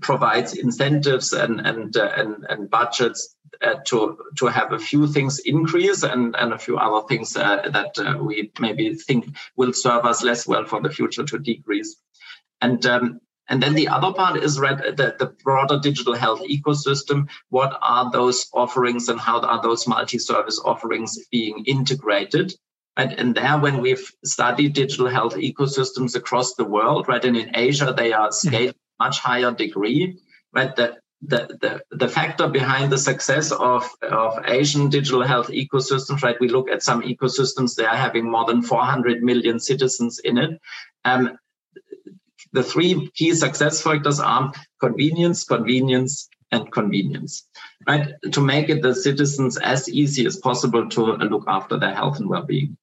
provides 0.00 0.56
incentives 0.56 1.34
and 1.34 1.60
and 1.60 1.94
uh, 1.98 2.12
and, 2.16 2.46
and 2.48 2.70
budgets 2.70 3.36
uh, 3.62 3.76
to 3.86 4.18
to 4.38 4.46
have 4.46 4.72
a 4.72 4.78
few 4.78 5.06
things 5.06 5.38
increase 5.40 6.02
and 6.02 6.34
and 6.36 6.52
a 6.52 6.58
few 6.58 6.78
other 6.78 7.06
things 7.06 7.36
uh, 7.36 7.68
that 7.70 7.98
uh, 7.98 8.18
we 8.18 8.50
maybe 8.60 8.94
think 8.94 9.34
will 9.56 9.72
serve 9.72 10.04
us 10.04 10.22
less 10.22 10.46
well 10.46 10.64
for 10.64 10.80
the 10.80 10.90
future 10.90 11.24
to 11.24 11.38
decrease. 11.38 11.96
And 12.60 12.84
um, 12.86 13.20
and 13.48 13.62
then 13.62 13.74
the 13.74 13.88
other 13.88 14.12
part 14.12 14.42
is 14.42 14.58
right, 14.58 14.78
the, 14.78 15.16
the 15.18 15.34
broader 15.44 15.78
digital 15.78 16.14
health 16.14 16.40
ecosystem. 16.40 17.28
What 17.50 17.76
are 17.82 18.10
those 18.10 18.46
offerings 18.54 19.08
and 19.08 19.20
how 19.20 19.40
are 19.40 19.60
those 19.60 19.86
multi-service 19.86 20.60
offerings 20.64 21.18
being 21.30 21.64
integrated? 21.66 22.54
Right? 22.96 23.12
And 23.18 23.34
there, 23.34 23.58
when 23.58 23.80
we've 23.80 24.10
studied 24.24 24.74
digital 24.74 25.08
health 25.08 25.34
ecosystems 25.34 26.14
across 26.14 26.54
the 26.54 26.64
world, 26.64 27.08
right, 27.08 27.24
and 27.24 27.36
in 27.36 27.50
Asia, 27.54 27.92
they 27.96 28.12
are 28.12 28.28
mm-hmm. 28.28 28.48
scaled 28.48 28.74
much 28.98 29.18
higher 29.18 29.52
degree, 29.52 30.18
right? 30.52 30.74
The, 30.76 30.98
the, 31.22 31.56
the, 31.60 31.96
the 31.96 32.08
factor 32.08 32.48
behind 32.48 32.90
the 32.90 32.98
success 32.98 33.52
of, 33.52 33.88
of 34.02 34.38
Asian 34.46 34.90
digital 34.90 35.22
health 35.22 35.48
ecosystems, 35.48 36.22
right? 36.22 36.40
We 36.40 36.48
look 36.48 36.68
at 36.68 36.82
some 36.82 37.02
ecosystems, 37.02 37.76
they 37.76 37.84
are 37.84 37.96
having 37.96 38.28
more 38.28 38.44
than 38.44 38.62
400 38.62 39.22
million 39.22 39.60
citizens 39.60 40.18
in 40.18 40.38
it. 40.38 40.60
Um, 41.04 41.38
the 42.52 42.62
three 42.62 43.08
key 43.14 43.34
success 43.34 43.80
factors 43.80 44.20
are 44.20 44.52
convenience, 44.80 45.44
convenience, 45.44 46.28
and 46.50 46.70
convenience, 46.70 47.48
right? 47.86 48.12
To 48.30 48.40
make 48.40 48.68
it 48.68 48.82
the 48.82 48.94
citizens 48.94 49.56
as 49.58 49.88
easy 49.88 50.26
as 50.26 50.36
possible 50.36 50.88
to 50.90 51.00
look 51.02 51.44
after 51.46 51.78
their 51.78 51.94
health 51.94 52.18
and 52.18 52.28
well-being 52.28 52.76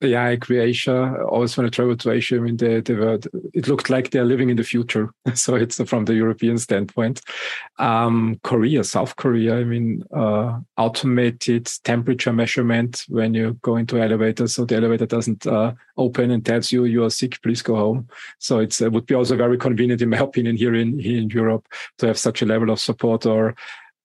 yeah, 0.00 0.24
I 0.24 0.30
agree. 0.30 0.60
Asia, 0.60 1.16
always 1.24 1.56
when 1.56 1.66
I 1.66 1.70
travel 1.70 1.96
to 1.96 2.10
Asia, 2.10 2.36
I 2.36 2.40
mean, 2.40 2.56
they, 2.56 2.80
they 2.80 2.94
were, 2.94 3.18
it 3.52 3.68
looked 3.68 3.90
like 3.90 4.10
they're 4.10 4.24
living 4.24 4.50
in 4.50 4.56
the 4.56 4.64
future. 4.64 5.10
so 5.34 5.54
it's 5.54 5.80
from 5.88 6.04
the 6.04 6.14
European 6.14 6.58
standpoint. 6.58 7.20
Um, 7.78 8.38
Korea, 8.42 8.84
South 8.84 9.16
Korea, 9.16 9.58
I 9.58 9.64
mean, 9.64 10.04
uh, 10.14 10.60
automated 10.76 11.70
temperature 11.84 12.32
measurement 12.32 13.04
when 13.08 13.34
you 13.34 13.58
go 13.62 13.76
into 13.76 14.00
elevator. 14.00 14.46
So 14.48 14.64
the 14.64 14.76
elevator 14.76 15.06
doesn't 15.06 15.46
uh, 15.46 15.72
open 15.96 16.30
and 16.30 16.44
tells 16.44 16.72
you 16.72 16.84
you 16.84 17.04
are 17.04 17.10
sick, 17.10 17.40
please 17.42 17.62
go 17.62 17.76
home. 17.76 18.08
So 18.38 18.58
it 18.58 18.78
would 18.80 19.06
be 19.06 19.14
also 19.14 19.36
very 19.36 19.58
convenient, 19.58 20.02
in 20.02 20.10
my 20.10 20.18
opinion, 20.18 20.56
here 20.56 20.74
in, 20.74 20.98
here 20.98 21.18
in 21.18 21.30
Europe 21.30 21.66
to 21.98 22.06
have 22.08 22.18
such 22.18 22.42
a 22.42 22.46
level 22.46 22.70
of 22.70 22.80
support 22.80 23.26
or 23.26 23.54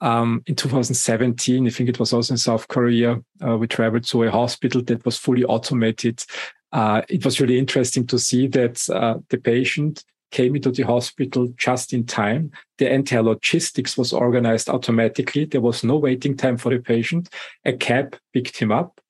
um, 0.02 0.44
in 0.46 0.56
2017, 0.56 1.68
I 1.68 1.70
think 1.70 1.90
it 1.90 2.00
was 2.00 2.14
also 2.14 2.34
in 2.34 2.38
South 2.38 2.68
Korea, 2.68 3.22
uh, 3.46 3.58
we 3.58 3.68
traveled 3.68 4.06
to 4.06 4.24
a 4.24 4.32
hospital 4.32 4.82
that 4.84 5.04
was 5.06 5.18
fully 5.18 5.44
automated. 5.44 6.24
Uh, 6.72 7.02
it 7.10 7.26
was 7.26 7.42
really 7.42 7.60
interesting 7.60 8.08
to 8.08 8.20
see 8.20 8.48
that 8.48 8.90
uh, 8.90 9.16
the 9.30 9.38
patient 9.38 10.04
came 10.32 10.56
into 10.56 10.72
the 10.72 10.84
hospital 10.84 11.48
just 11.58 11.92
in 11.92 12.06
time. 12.06 12.52
The 12.78 12.92
entire 12.92 13.24
logistics 13.24 13.98
was 13.98 14.14
organized 14.14 14.70
automatically. 14.70 15.46
There 15.46 15.62
was 15.62 15.84
no 15.84 15.98
waiting 15.98 16.38
time 16.38 16.58
for 16.58 16.70
the 16.70 16.80
patient. 16.80 17.30
A 17.66 17.74
cab 17.74 18.16
picked 18.32 18.58
him 18.58 18.72
up, 18.72 19.02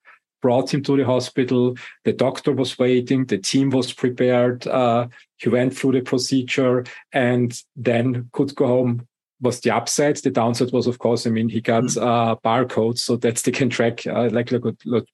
brought 0.41 0.73
him 0.73 0.81
to 0.83 0.95
the 0.95 1.05
hospital. 1.05 1.75
The 2.05 2.13
doctor 2.13 2.53
was 2.53 2.79
waiting. 2.79 3.25
The 3.25 3.37
team 3.37 3.69
was 3.69 3.91
prepared. 3.91 4.65
Uh, 4.65 5.07
he 5.37 5.49
went 5.49 5.75
through 5.75 5.93
the 5.93 6.01
procedure 6.01 6.85
and 7.11 7.61
then 7.75 8.29
could 8.31 8.55
go 8.55 8.67
home 8.67 9.07
was 9.41 9.59
the 9.61 9.71
upside. 9.71 10.17
The 10.17 10.29
downside 10.29 10.71
was, 10.71 10.87
of 10.87 10.99
course, 10.99 11.25
I 11.25 11.29
mean, 11.29 11.49
he 11.49 11.61
got 11.61 11.83
mm. 11.83 12.01
uh, 12.01 12.35
barcodes 12.43 12.99
so 12.99 13.15
that 13.17 13.37
they 13.37 13.51
can 13.51 13.69
track 13.69 14.05
uh, 14.05 14.29
like 14.31 14.51
a 14.51 14.61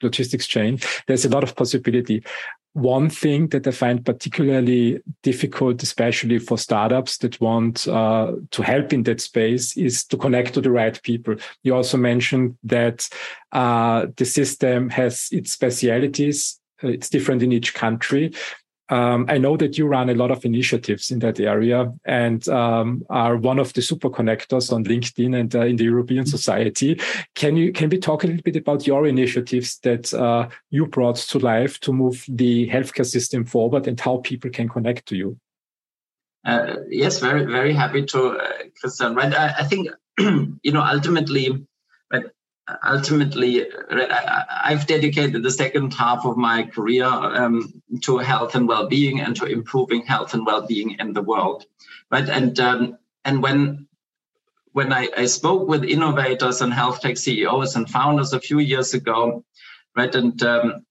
logistics 0.02 0.48
chain. 0.48 0.80
There's 1.08 1.26
a 1.26 1.30
lot 1.30 1.44
of 1.44 1.56
possibility. 1.56 2.24
One 2.74 3.10
thing 3.10 3.48
that 3.50 3.66
I 3.66 3.72
find 3.72 4.06
particularly 4.06 5.00
difficult, 5.24 5.82
especially 5.82 6.40
for 6.40 6.58
startups 6.58 7.20
that 7.20 7.40
want 7.40 7.88
uh, 7.88 8.34
to 8.52 8.64
help 8.64 8.92
in 8.92 9.04
that 9.04 9.22
space, 9.22 9.78
is 9.78 10.04
to 10.06 10.18
connect 10.18 10.56
to 10.56 10.62
the 10.62 10.72
right 10.72 11.02
people. 11.02 11.36
You 11.64 11.74
also 11.74 11.98
mentioned 11.98 12.58
that 12.64 13.08
uh, 13.54 14.08
the 14.18 14.26
system 14.26 14.90
has 14.90 15.30
its 15.32 15.54
specialities. 15.54 16.60
It's 16.84 17.10
different 17.10 17.44
in 17.44 17.54
each 17.54 17.74
country 17.74 18.34
Um, 18.90 19.26
I 19.28 19.40
know 19.40 19.58
that 19.58 19.78
you 19.78 19.88
run 19.88 20.10
a 20.10 20.14
lot 20.14 20.30
of 20.30 20.46
initiatives 20.46 21.10
in 21.10 21.20
that 21.20 21.40
area 21.40 21.92
and 22.06 22.48
um, 22.50 23.04
are 23.10 23.36
one 23.36 23.58
of 23.58 23.74
the 23.74 23.82
super 23.82 24.10
connectors 24.10 24.72
on 24.72 24.84
LinkedIn 24.84 25.40
and 25.40 25.56
uh, 25.56 25.62
in 25.62 25.78
the 25.78 25.86
European 25.86 26.26
Society. 26.26 27.00
Can 27.34 27.56
you 27.58 27.74
can 27.74 27.90
we 27.90 27.98
talk 27.98 28.24
a 28.24 28.28
little 28.28 28.44
bit 28.44 28.56
about 28.56 28.86
your 28.86 29.08
initiatives 29.08 29.80
that 29.80 30.14
uh, 30.14 30.50
you 30.70 30.86
brought 30.86 31.16
to 31.16 31.40
life 31.40 31.80
to 31.80 31.94
move 31.94 32.26
the 32.28 32.70
healthcare 32.70 33.06
system 33.06 33.44
forward 33.46 33.88
and 33.88 34.00
how 34.00 34.18
people 34.18 34.52
can 34.52 34.70
connect 34.70 35.08
to 35.08 35.16
you? 35.16 35.40
Uh, 36.46 36.76
yes, 36.90 37.20
very 37.20 37.46
very 37.46 37.74
happy 37.74 38.06
to, 38.06 38.38
uh, 38.38 38.52
Christian. 38.80 39.16
Right, 39.16 39.34
I, 39.34 39.56
I 39.60 39.64
think 39.64 39.90
you 40.20 40.72
know 40.72 40.84
ultimately, 40.84 41.66
ultimately, 42.86 43.66
I, 43.92 44.72
have 44.72 44.88
dedicated 44.88 45.44
the 45.44 45.52
second 45.52 45.94
half 45.94 46.26
of 46.26 46.38
my 46.38 46.64
career 46.64 47.06
um, 47.06 47.82
to 48.02 48.18
health 48.18 48.56
and 48.56 48.68
well-being 48.68 49.20
and 49.20 49.36
to 49.38 49.46
improving 49.46 50.04
health 50.06 50.34
and 50.34 50.46
well-being 50.46 50.98
in 51.00 51.14
the 51.14 51.22
world, 51.22 51.66
right? 52.12 52.28
And 52.28 52.60
um, 52.60 52.98
and 53.24 53.42
when 53.44 53.88
when 54.72 54.92
I, 54.92 55.10
I, 55.16 55.26
spoke 55.26 55.70
with 55.70 55.86
innovators 55.86 56.62
and 56.62 56.74
health 56.74 57.00
tech 57.02 57.18
CEOs 57.18 57.76
and 57.76 57.90
founders 57.90 58.34
a 58.34 58.42
few 58.42 58.60
years 58.60 58.94
ago, 58.94 59.46
right, 59.96 60.14
and 60.14 60.42
um, 60.44 60.85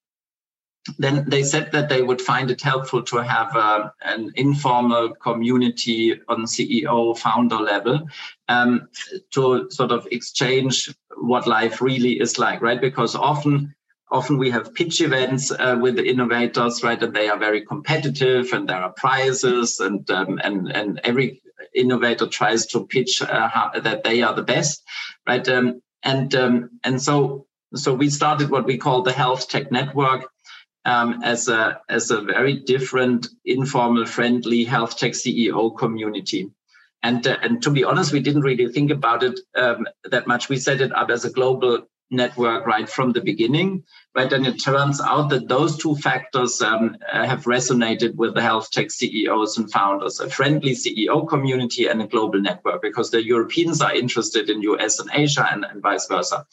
then 0.98 1.24
they 1.28 1.43
said 1.43 1.73
that 1.73 1.89
they 1.89 2.02
would 2.02 2.20
find 2.20 2.51
it 2.51 2.61
helpful 2.61 3.02
to 3.02 3.16
have 3.16 3.55
uh, 3.56 3.89
an 4.02 4.32
informal 4.36 5.15
community 5.15 6.20
on 6.28 6.44
CEO 6.44 7.16
founder 7.16 7.56
level 7.56 8.06
um, 8.48 8.89
to 9.31 9.70
sort 9.70 9.93
of 9.93 10.06
exchange 10.11 10.94
what 11.16 11.47
life 11.47 11.81
really 11.81 12.20
is 12.20 12.39
like, 12.39 12.61
right? 12.61 12.81
Because 12.81 13.15
often 13.15 13.74
often 14.11 14.36
we 14.39 14.51
have 14.51 14.74
pitch 14.74 15.01
events 15.01 15.51
uh, 15.51 15.77
with 15.81 15.97
the 15.97 16.06
innovators, 16.06 16.82
right? 16.82 17.02
And 17.02 17.15
they 17.15 17.28
are 17.28 17.39
very 17.39 17.65
competitive, 17.65 18.52
and 18.52 18.69
there 18.69 18.82
are 18.82 18.93
prizes, 18.93 19.81
and 19.81 20.09
um, 20.11 20.39
and 20.44 20.70
and 20.70 21.01
every 21.02 21.40
innovator 21.74 22.27
tries 22.27 22.66
to 22.66 22.86
pitch 22.86 23.23
uh, 23.23 23.48
how, 23.48 23.70
that 23.81 24.05
they 24.05 24.23
are 24.23 24.35
the 24.35 24.43
best, 24.43 24.82
right? 25.27 25.48
Um, 25.48 25.81
and 26.02 26.35
um, 26.35 26.70
and 26.85 27.01
so 27.01 27.47
so 27.74 27.94
we 27.94 28.11
started 28.11 28.51
what 28.51 28.66
we 28.66 28.77
call 28.77 29.02
the 29.02 29.12
health 29.12 29.48
tech 29.48 29.73
network, 29.73 30.28
um, 30.85 31.23
as 31.23 31.48
a 31.48 31.81
as 31.89 32.11
a 32.11 32.20
very 32.20 32.55
different, 32.56 33.28
informal, 33.44 34.06
friendly 34.06 34.65
health 34.65 34.98
tech 34.98 35.12
CEO 35.12 35.77
community. 35.77 36.51
And 37.02 37.27
uh, 37.27 37.36
and 37.43 37.62
to 37.62 37.70
be 37.70 37.85
honest, 37.85 38.12
we 38.12 38.20
didn't 38.20 38.43
really 38.43 38.73
think 38.73 38.90
about 38.90 39.23
it 39.23 39.40
um, 39.56 39.86
that 40.05 40.27
much. 40.27 40.48
We 40.48 40.56
set 40.56 40.81
it 40.81 40.94
up 40.94 41.11
as 41.11 41.24
a 41.24 41.31
global 41.31 41.86
network 42.11 42.66
right 42.66 42.89
from 42.89 43.12
the 43.12 43.20
beginning, 43.20 43.82
right? 44.15 44.32
And 44.32 44.47
it 44.47 44.62
turns 44.62 45.01
out 45.01 45.31
that 45.31 45.48
those 45.48 45.77
two 45.78 45.97
factors 45.97 46.61
um, 46.61 46.97
uh, 47.12 47.27
have 47.27 47.44
resonated 47.44 48.15
with 48.15 48.35
the 48.35 48.43
health 48.43 48.70
tech 48.70 48.90
CEOs 48.90 49.59
and 49.59 49.70
founders: 49.70 50.20
a 50.20 50.28
friendly 50.28 50.73
CEO 50.73 51.27
community 51.28 51.86
and 51.86 52.02
a 52.02 52.06
global 52.06 52.40
network, 52.40 52.82
because 52.82 53.11
the 53.11 53.24
Europeans 53.24 53.81
are 53.81 53.94
interested 53.94 54.51
in 54.51 54.62
US 54.62 54.98
and 54.98 55.11
Asia, 55.15 55.48
and, 55.51 55.65
and 55.65 55.82
vice 55.82 56.06
versa. 56.06 56.47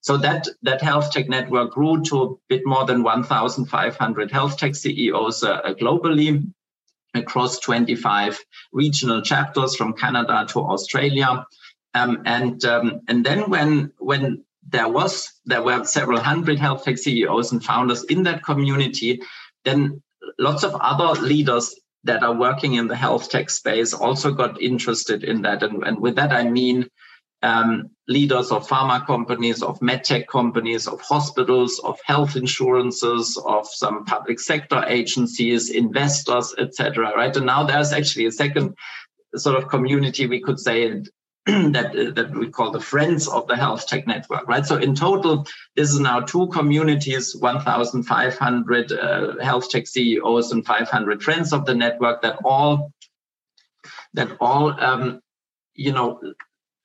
So 0.00 0.16
that, 0.18 0.46
that 0.62 0.80
health 0.80 1.10
tech 1.10 1.28
network 1.28 1.72
grew 1.72 2.02
to 2.04 2.22
a 2.22 2.34
bit 2.48 2.62
more 2.64 2.86
than 2.86 3.02
1,500 3.02 4.30
health 4.30 4.56
tech 4.56 4.74
CEOs 4.74 5.42
uh, 5.42 5.74
globally 5.80 6.50
across 7.14 7.58
25 7.60 8.38
regional 8.72 9.22
chapters 9.22 9.74
from 9.76 9.92
Canada 9.94 10.46
to 10.50 10.60
Australia. 10.60 11.44
Um, 11.94 12.22
and 12.26 12.64
um, 12.64 13.00
and 13.08 13.24
then 13.24 13.48
when 13.50 13.92
when 13.98 14.44
there 14.70 14.88
was 14.88 15.32
there 15.46 15.62
were 15.62 15.84
several 15.84 16.20
hundred 16.20 16.58
health 16.58 16.84
tech 16.84 16.98
CEOs 16.98 17.50
and 17.52 17.64
founders 17.64 18.04
in 18.04 18.22
that 18.24 18.44
community, 18.44 19.20
then 19.64 20.02
lots 20.38 20.64
of 20.64 20.74
other 20.76 21.20
leaders 21.20 21.74
that 22.04 22.22
are 22.22 22.34
working 22.34 22.74
in 22.74 22.86
the 22.86 22.96
health 22.96 23.30
tech 23.30 23.50
space 23.50 23.92
also 23.94 24.32
got 24.32 24.60
interested 24.60 25.24
in 25.24 25.42
that. 25.42 25.62
And, 25.62 25.82
and 25.82 25.98
with 25.98 26.14
that 26.16 26.32
I 26.32 26.44
mean 26.48 26.88
um, 27.42 27.90
leaders 28.08 28.50
of 28.50 28.66
pharma 28.66 29.04
companies, 29.06 29.62
of 29.62 29.78
medtech 29.80 30.26
companies, 30.26 30.88
of 30.88 31.00
hospitals, 31.00 31.80
of 31.84 31.98
health 32.04 32.36
insurances, 32.36 33.40
of 33.46 33.66
some 33.66 34.04
public 34.04 34.40
sector 34.40 34.84
agencies, 34.86 35.70
investors, 35.70 36.54
etc. 36.58 37.12
Right, 37.14 37.36
and 37.36 37.46
now 37.46 37.64
there's 37.64 37.92
actually 37.92 38.26
a 38.26 38.32
second 38.32 38.74
sort 39.36 39.56
of 39.56 39.68
community 39.68 40.26
we 40.26 40.40
could 40.40 40.58
say 40.58 41.02
that 41.46 42.12
that 42.16 42.30
we 42.36 42.48
call 42.48 42.72
the 42.72 42.80
friends 42.80 43.28
of 43.28 43.46
the 43.46 43.56
health 43.56 43.86
tech 43.86 44.06
network. 44.06 44.48
Right, 44.48 44.66
so 44.66 44.76
in 44.76 44.94
total, 44.94 45.46
this 45.76 45.90
is 45.90 46.00
now 46.00 46.20
two 46.20 46.48
communities: 46.48 47.36
1,500 47.36 48.92
uh, 48.92 49.38
health 49.42 49.70
tech 49.70 49.86
CEOs 49.86 50.50
and 50.50 50.66
500 50.66 51.22
friends 51.22 51.52
of 51.52 51.66
the 51.66 51.74
network 51.74 52.22
that 52.22 52.38
all 52.44 52.92
that 54.14 54.36
all 54.40 54.78
um, 54.80 55.20
you 55.74 55.92
know 55.92 56.20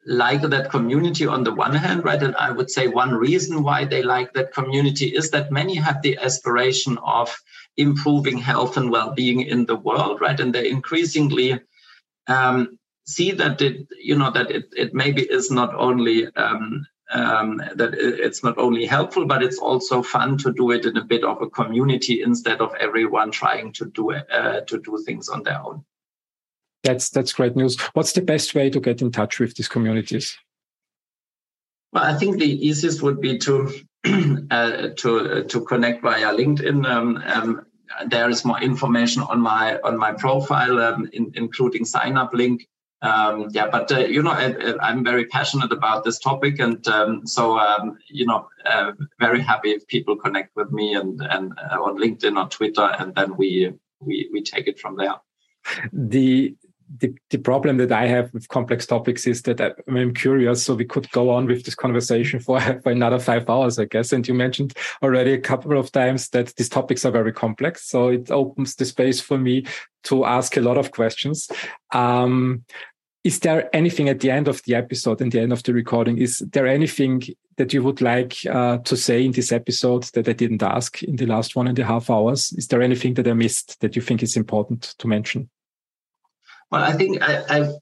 like 0.06 0.42
that 0.42 0.70
community 0.70 1.26
on 1.26 1.44
the 1.44 1.54
one 1.54 1.74
hand, 1.76 2.04
right? 2.04 2.22
And 2.22 2.36
I 2.36 2.52
would 2.52 2.70
say 2.70 2.88
one 2.88 3.14
reason 3.14 3.64
why 3.64 3.86
they 3.86 4.04
like 4.04 4.34
that 4.34 4.54
community 4.54 5.08
is 5.08 5.32
that 5.32 5.52
many 5.52 5.76
have 5.76 6.02
the 6.02 6.18
aspiration 6.18 6.98
of 7.00 7.36
improving 7.78 8.38
health 8.38 8.78
and 8.78 8.92
well-being 8.92 9.42
in 9.42 9.66
the 9.66 9.76
world, 9.76 10.22
right? 10.22 10.40
And 10.40 10.54
they 10.54 10.70
increasingly 10.70 11.60
um, 12.28 12.78
see 13.06 13.32
that 13.32 13.62
it, 13.62 13.88
you 14.02 14.18
know, 14.18 14.32
that 14.32 14.52
it, 14.52 14.66
it 14.76 14.94
maybe 14.94 15.22
is 15.22 15.50
not 15.50 15.74
only 15.76 16.28
um, 16.36 16.86
um, 17.12 17.58
that 17.76 17.94
it's 17.94 18.44
not 18.44 18.58
only 18.58 18.86
helpful, 18.86 19.26
but 19.26 19.44
it's 19.44 19.60
also 19.60 20.02
fun 20.02 20.38
to 20.40 20.52
do 20.52 20.72
it 20.72 20.86
in 20.86 20.98
a 20.98 21.04
bit 21.04 21.24
of 21.24 21.42
a 21.42 21.50
community 21.50 22.22
instead 22.22 22.60
of 22.60 22.74
everyone 22.80 23.32
trying 23.32 23.72
to 23.74 23.86
do 23.86 24.12
uh, 24.12 24.62
to 24.62 24.80
do 24.80 25.02
things 25.06 25.30
on 25.30 25.44
their 25.44 25.62
own. 25.62 25.86
That's 26.84 27.10
that's 27.10 27.34
great 27.34 27.56
news. 27.56 27.80
What's 27.94 28.12
the 28.12 28.22
best 28.22 28.54
way 28.54 28.70
to 28.70 28.80
get 28.80 29.02
in 29.02 29.12
touch 29.12 29.40
with 29.40 29.56
these 29.56 29.70
communities? 29.70 30.38
Well, 31.94 32.04
I 32.04 32.16
think 32.16 32.40
the 32.40 32.68
easiest 32.68 33.02
would 33.02 33.22
be 33.22 33.38
to 33.40 33.70
uh, 34.52 34.90
to 34.98 35.20
uh, 35.20 35.44
to 35.44 35.62
connect 35.62 36.02
via 36.02 36.34
LinkedIn. 36.34 36.86
Um, 36.86 37.24
um, 37.26 37.66
there 38.08 38.30
is 38.30 38.44
more 38.44 38.62
information 38.62 39.22
on 39.24 39.40
my 39.40 39.78
on 39.84 39.98
my 39.98 40.12
profile, 40.12 40.80
um, 40.80 41.10
in, 41.14 41.32
including 41.36 41.86
sign 41.86 42.18
up 42.18 42.34
link. 42.34 42.68
Um, 43.02 43.50
yeah, 43.52 43.68
but 43.68 43.92
uh, 43.92 44.00
you 44.00 44.24
know, 44.24 44.32
I, 44.32 44.92
am 44.92 45.04
very 45.04 45.26
passionate 45.26 45.72
about 45.72 46.04
this 46.04 46.20
topic, 46.20 46.60
and 46.60 46.86
um, 46.88 47.28
so 47.28 47.60
um, 47.60 47.98
you 48.10 48.26
know, 48.26 48.48
uh, 48.66 48.94
very 49.20 49.42
happy 49.42 49.72
if 49.72 49.86
people 49.88 50.16
connect 50.16 50.56
with 50.56 50.72
me 50.72 50.96
and 50.96 51.22
and 51.30 51.54
uh, 51.60 51.82
on 51.82 51.98
LinkedIn 51.98 52.42
or 52.42 52.50
Twitter, 52.50 52.90
and 53.00 53.14
then 53.16 53.38
we 53.38 53.72
we 54.00 54.30
we 54.32 54.42
take 54.42 54.68
it 54.68 54.80
from 54.80 54.98
there. 54.98 55.16
The 55.92 56.56
the, 56.98 57.14
the 57.30 57.38
problem 57.38 57.78
that 57.78 57.92
I 57.92 58.08
have 58.08 58.34
with 58.34 58.48
complex 58.50 58.86
topics 58.86 59.26
is 59.28 59.42
that 59.44 59.60
I, 59.62 59.72
I'm 59.88 60.14
curious. 60.14 60.64
So 60.64 60.76
we 60.76 60.86
could 60.86 61.10
go 61.12 61.30
on 61.30 61.46
with 61.46 61.64
this 61.64 61.76
conversation 61.76 62.40
for, 62.40 62.60
for 62.84 62.92
another 62.92 63.20
five 63.20 63.50
hours, 63.50 63.80
I 63.80 63.86
guess. 63.86 64.14
And 64.14 64.28
you 64.28 64.34
mentioned 64.34 64.74
already 65.02 65.34
a 65.34 65.40
couple 65.42 65.78
of 65.78 65.92
times 65.92 66.30
that 66.30 66.56
these 66.56 66.70
topics 66.70 67.06
are 67.06 67.12
very 67.12 67.34
complex. 67.34 67.88
So 67.88 68.10
it 68.10 68.32
opens 68.32 68.76
the 68.76 68.86
space 68.86 69.20
for 69.20 69.38
me 69.38 69.66
to 70.06 70.26
ask 70.26 70.58
a 70.58 70.62
lot 70.62 70.78
of 70.78 70.92
questions. 70.92 71.50
Um, 71.94 72.66
is 73.24 73.40
there 73.40 73.74
anything 73.74 74.10
at 74.10 74.20
the 74.20 74.30
end 74.30 74.50
of 74.50 74.62
the 74.64 74.76
episode 74.76 75.22
and 75.22 75.32
the 75.32 75.40
end 75.40 75.54
of 75.54 75.64
the 75.64 75.74
recording? 75.74 76.18
Is 76.18 76.40
there 76.40 76.68
anything 76.68 77.24
that 77.56 77.72
you 77.72 77.82
would 77.82 78.02
like 78.02 78.46
uh, 78.46 78.80
to 78.80 78.98
say 78.98 79.24
in 79.24 79.32
this 79.32 79.54
episode 79.54 80.04
that 80.14 80.28
I 80.28 80.34
didn't 80.34 80.62
ask 80.62 81.02
in 81.04 81.16
the 81.16 81.26
last 81.26 81.56
one 81.56 81.68
and 81.68 81.80
a 81.80 81.86
half 81.86 82.10
hours? 82.10 82.52
Is 82.54 82.68
there 82.68 82.82
anything 82.82 83.14
that 83.14 83.28
I 83.28 83.34
missed 83.34 83.80
that 83.80 83.96
you 83.96 84.02
think 84.02 84.24
is 84.24 84.36
important 84.36 84.96
to 84.98 85.08
mention? 85.08 85.50
Well, 86.74 86.82
I 86.84 86.94
think 86.94 87.22
I, 87.22 87.34
I, 87.48 87.74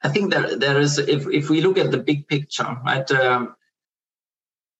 I 0.00 0.08
think 0.10 0.30
that 0.32 0.60
there 0.60 0.78
is 0.78 0.96
if 0.98 1.26
if 1.26 1.50
we 1.50 1.60
look 1.60 1.76
at 1.76 1.90
the 1.90 1.98
big 1.98 2.28
picture, 2.28 2.76
right? 2.86 3.10
Um, 3.10 3.56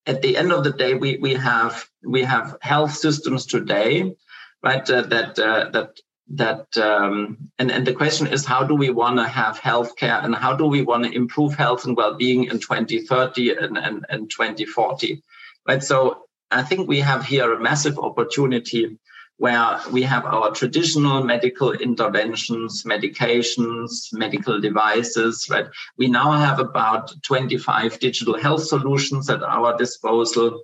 at 0.07 0.23
the 0.23 0.36
end 0.36 0.52
of 0.52 0.62
the 0.62 0.70
day, 0.70 0.94
we 0.94 1.16
we 1.16 1.35
have 1.35 1.85
we 2.05 2.23
have 2.23 2.57
health 2.61 2.94
systems 2.94 3.47
today, 3.47 4.15
right? 4.62 4.89
Uh, 4.89 5.02
that 5.15 5.40
uh, 5.40 5.70
that 5.70 5.98
that 6.28 6.78
um, 6.78 7.51
and 7.59 7.73
and 7.73 7.85
the 7.85 7.94
question 7.94 8.28
is 8.28 8.47
how 8.47 8.62
do 8.62 8.77
we 8.77 8.90
want 8.90 9.19
to 9.19 9.27
have 9.27 9.59
healthcare 9.59 10.24
and 10.24 10.32
how 10.32 10.55
do 10.55 10.66
we 10.66 10.82
want 10.82 11.02
to 11.07 11.12
improve 11.12 11.57
health 11.57 11.85
and 11.85 11.97
well-being 11.97 12.44
in 12.44 12.61
2030 12.61 13.57
and, 13.57 13.77
and, 13.77 14.07
and 14.09 14.31
2040 14.31 15.20
right 15.66 15.82
so 15.82 16.27
i 16.52 16.62
think 16.62 16.89
we 16.89 17.01
have 17.01 17.24
here 17.24 17.52
a 17.52 17.61
massive 17.61 17.98
opportunity 17.98 18.97
where 19.41 19.81
we 19.91 20.03
have 20.03 20.27
our 20.27 20.51
traditional 20.51 21.25
medical 21.25 21.73
interventions, 21.73 22.85
medications, 22.85 24.12
medical 24.12 24.61
devices, 24.61 25.49
right? 25.51 25.65
We 25.97 26.09
now 26.09 26.33
have 26.33 26.59
about 26.59 27.11
25 27.23 27.99
digital 28.01 28.39
health 28.39 28.65
solutions 28.65 29.31
at 29.31 29.43
our 29.43 29.79
disposal. 29.79 30.62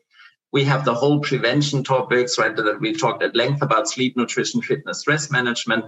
We 0.53 0.65
have 0.65 0.85
the 0.85 0.93
whole 0.93 1.21
prevention 1.21 1.85
topics, 1.85 2.39
right? 2.39 2.55
That 2.55 2.79
we 2.79 2.93
talked 2.93 3.23
at 3.23 3.35
length 3.35 3.63
about 3.63 3.89
sleep, 3.89 4.15
nutrition, 4.15 4.61
fitness, 4.61 5.01
stress 5.01 5.31
management. 5.31 5.87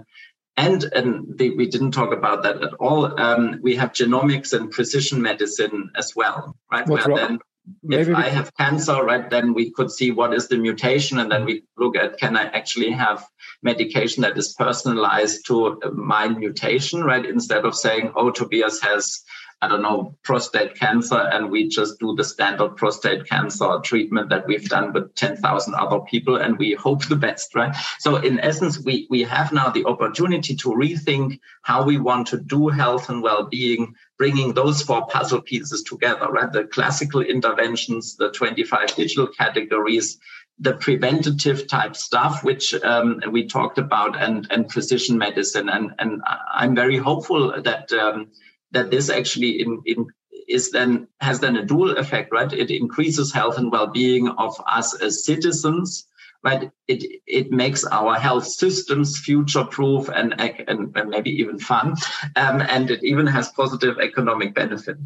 And, 0.57 0.85
and 0.85 1.37
the, 1.37 1.55
we 1.55 1.67
didn't 1.67 1.91
talk 1.91 2.11
about 2.11 2.41
that 2.41 2.63
at 2.63 2.73
all. 2.79 3.19
Um, 3.21 3.59
we 3.61 3.75
have 3.75 3.91
genomics 3.91 4.51
and 4.53 4.71
precision 4.71 5.21
medicine 5.21 5.91
as 5.95 6.15
well, 6.15 6.57
right? 6.71 6.87
What's, 6.87 7.05
wrong, 7.05 7.17
then, 7.17 7.39
if 7.83 8.15
I 8.15 8.29
have 8.29 8.55
cancer, 8.55 9.03
right, 9.03 9.29
then 9.29 9.53
we 9.53 9.71
could 9.71 9.91
see 9.91 10.11
what 10.11 10.33
is 10.33 10.47
the 10.47 10.57
mutation, 10.57 11.19
and 11.19 11.31
then 11.31 11.45
we 11.45 11.63
look 11.77 11.95
at 11.95 12.17
can 12.17 12.37
I 12.37 12.45
actually 12.45 12.91
have 12.91 13.25
medication 13.63 14.21
that 14.21 14.37
is 14.37 14.53
personalized 14.57 15.45
to 15.47 15.79
my 15.93 16.27
mutation, 16.27 17.03
right? 17.03 17.25
Instead 17.25 17.65
of 17.65 17.75
saying, 17.75 18.13
oh, 18.15 18.31
Tobias 18.31 18.81
has 18.81 19.23
I 19.61 19.67
don't 19.67 19.81
know, 19.81 20.15
prostate 20.23 20.75
cancer, 20.75 21.17
and 21.17 21.51
we 21.51 21.67
just 21.67 21.99
do 21.99 22.15
the 22.15 22.23
standard 22.23 22.77
prostate 22.77 23.27
cancer 23.27 23.79
treatment 23.83 24.29
that 24.29 24.47
we've 24.47 24.69
done 24.69 24.93
with 24.93 25.13
10,000 25.15 25.73
other 25.73 25.99
people, 25.99 26.37
and 26.37 26.57
we 26.57 26.73
hope 26.75 27.05
the 27.05 27.17
best, 27.17 27.53
right? 27.55 27.75
So, 27.99 28.15
in 28.15 28.39
essence, 28.39 28.79
we, 28.79 29.05
we 29.09 29.21
have 29.23 29.51
now 29.51 29.69
the 29.69 29.83
opportunity 29.83 30.55
to 30.55 30.69
rethink 30.69 31.41
how 31.63 31.83
we 31.83 31.97
want 31.97 32.27
to 32.27 32.37
do 32.37 32.69
health 32.69 33.09
and 33.09 33.21
well 33.21 33.47
being, 33.47 33.95
bringing 34.19 34.53
those 34.53 34.83
four 34.83 35.07
puzzle 35.07 35.41
pieces 35.41 35.81
together, 35.81 36.27
right? 36.27 36.51
The 36.51 36.65
classical 36.65 37.21
interventions, 37.21 38.17
the 38.17 38.29
25 38.31 38.95
digital 38.95 39.27
categories, 39.27 40.19
the 40.59 40.73
preventative 40.73 41.67
type 41.67 41.95
stuff, 41.95 42.43
which 42.43 42.75
um, 42.83 43.21
we 43.31 43.47
talked 43.47 43.79
about, 43.79 44.21
and, 44.21 44.45
and 44.51 44.69
precision 44.69 45.17
medicine. 45.17 45.69
And, 45.69 45.95
and 45.97 46.21
I'm 46.53 46.75
very 46.75 46.97
hopeful 46.97 47.59
that. 47.61 47.91
Um, 47.91 48.27
that 48.71 48.91
this 48.91 49.09
actually 49.09 49.61
in, 49.61 49.81
in 49.85 50.07
is 50.47 50.71
then 50.71 51.07
has 51.21 51.39
then 51.39 51.55
a 51.55 51.65
dual 51.65 51.97
effect, 51.97 52.31
right? 52.31 52.51
It 52.51 52.71
increases 52.71 53.31
health 53.31 53.57
and 53.57 53.71
well-being 53.71 54.29
of 54.29 54.59
us 54.67 54.99
as 55.01 55.23
citizens, 55.23 56.07
right? 56.43 56.69
It 56.87 57.21
it 57.25 57.51
makes 57.51 57.85
our 57.85 58.15
health 58.15 58.45
systems 58.45 59.19
future-proof 59.19 60.09
and 60.09 60.39
and, 60.39 60.95
and 60.95 61.09
maybe 61.09 61.31
even 61.31 61.59
fun, 61.59 61.95
um, 62.35 62.61
and 62.61 62.91
it 62.91 63.03
even 63.03 63.27
has 63.27 63.49
positive 63.49 63.99
economic 63.99 64.53
benefit. 64.53 64.97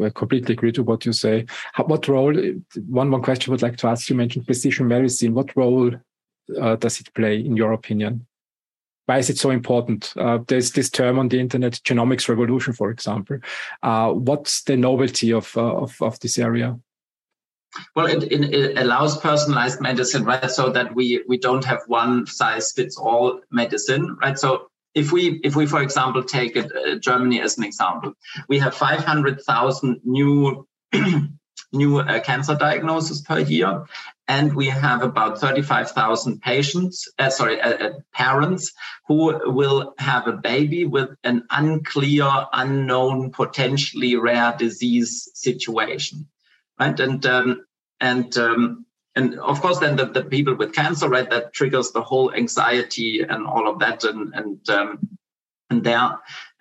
I 0.00 0.10
completely 0.14 0.54
agree 0.54 0.72
to 0.72 0.82
what 0.82 1.04
you 1.04 1.12
say. 1.12 1.46
What 1.76 2.08
role? 2.08 2.34
One 2.88 3.10
one 3.10 3.22
question 3.22 3.50
I 3.50 3.52
would 3.52 3.62
like 3.62 3.76
to 3.78 3.88
ask. 3.88 4.08
You 4.08 4.16
mentioned 4.16 4.46
precision 4.46 4.88
medicine. 4.88 5.34
What 5.34 5.56
role 5.56 5.90
uh, 6.60 6.76
does 6.76 7.00
it 7.00 7.12
play, 7.14 7.36
in 7.36 7.56
your 7.56 7.72
opinion? 7.72 8.26
why 9.06 9.18
is 9.18 9.30
it 9.30 9.38
so 9.38 9.50
important? 9.50 10.12
Uh, 10.16 10.38
there's 10.46 10.72
this 10.72 10.90
term 10.90 11.18
on 11.18 11.28
the 11.28 11.40
internet, 11.40 11.74
genomics 11.84 12.28
revolution, 12.28 12.72
for 12.72 12.90
example. 12.90 13.38
Uh, 13.82 14.12
what's 14.12 14.62
the 14.62 14.76
novelty 14.76 15.32
of, 15.32 15.56
uh, 15.56 15.74
of, 15.76 16.00
of 16.00 16.18
this 16.20 16.38
area? 16.38 16.78
Well, 17.94 18.06
it, 18.06 18.24
it, 18.24 18.78
allows 18.78 19.18
personalized 19.18 19.80
medicine, 19.80 20.24
right? 20.24 20.50
So 20.50 20.70
that 20.70 20.94
we 20.94 21.22
we 21.26 21.38
don't 21.38 21.64
have 21.64 21.80
one 21.86 22.26
size 22.26 22.72
fits 22.72 22.96
all 22.96 23.40
medicine, 23.50 24.16
right? 24.20 24.38
So 24.38 24.68
if 24.94 25.12
we 25.12 25.40
if 25.42 25.56
we 25.56 25.66
for 25.66 25.82
example 25.82 26.22
take 26.22 26.56
it, 26.56 26.70
uh, 26.74 26.96
Germany 26.96 27.40
as 27.40 27.56
an 27.58 27.64
example, 27.64 28.12
we 28.48 28.58
have 28.58 28.74
500,000 28.74 30.00
new 30.04 30.66
new 31.72 31.98
uh, 32.00 32.20
cancer 32.20 32.54
diagnoses 32.54 33.22
per 33.22 33.38
year, 33.38 33.86
and 34.28 34.54
we 34.54 34.68
have 34.68 35.02
about 35.02 35.38
35,000 35.38 36.40
patients, 36.40 37.08
uh, 37.18 37.30
sorry, 37.30 37.60
uh, 37.60 37.70
uh, 37.70 37.90
parents 38.12 38.72
who 39.08 39.38
will 39.50 39.94
have 39.98 40.26
a 40.26 40.32
baby 40.32 40.84
with 40.84 41.10
an 41.24 41.44
unclear, 41.50 42.30
unknown, 42.52 43.30
potentially 43.30 44.16
rare 44.16 44.54
disease 44.58 45.30
situation, 45.34 46.26
right? 46.82 47.00
And 47.00 47.24
um, 47.26 47.64
and 48.00 48.36
um, 48.36 48.86
and 49.14 49.38
of 49.38 49.60
course, 49.60 49.78
then 49.78 49.96
the, 49.96 50.06
the 50.06 50.24
people 50.24 50.54
with 50.54 50.74
cancer, 50.74 51.08
right? 51.08 51.28
That 51.28 51.52
triggers 51.52 51.92
the 51.92 52.02
whole 52.02 52.34
anxiety 52.34 53.22
and 53.22 53.46
all 53.46 53.68
of 53.68 53.78
that, 53.80 54.04
and 54.04 54.34
and 54.34 54.70
um, 54.70 55.08
and 55.72 55.82
there 55.84 56.18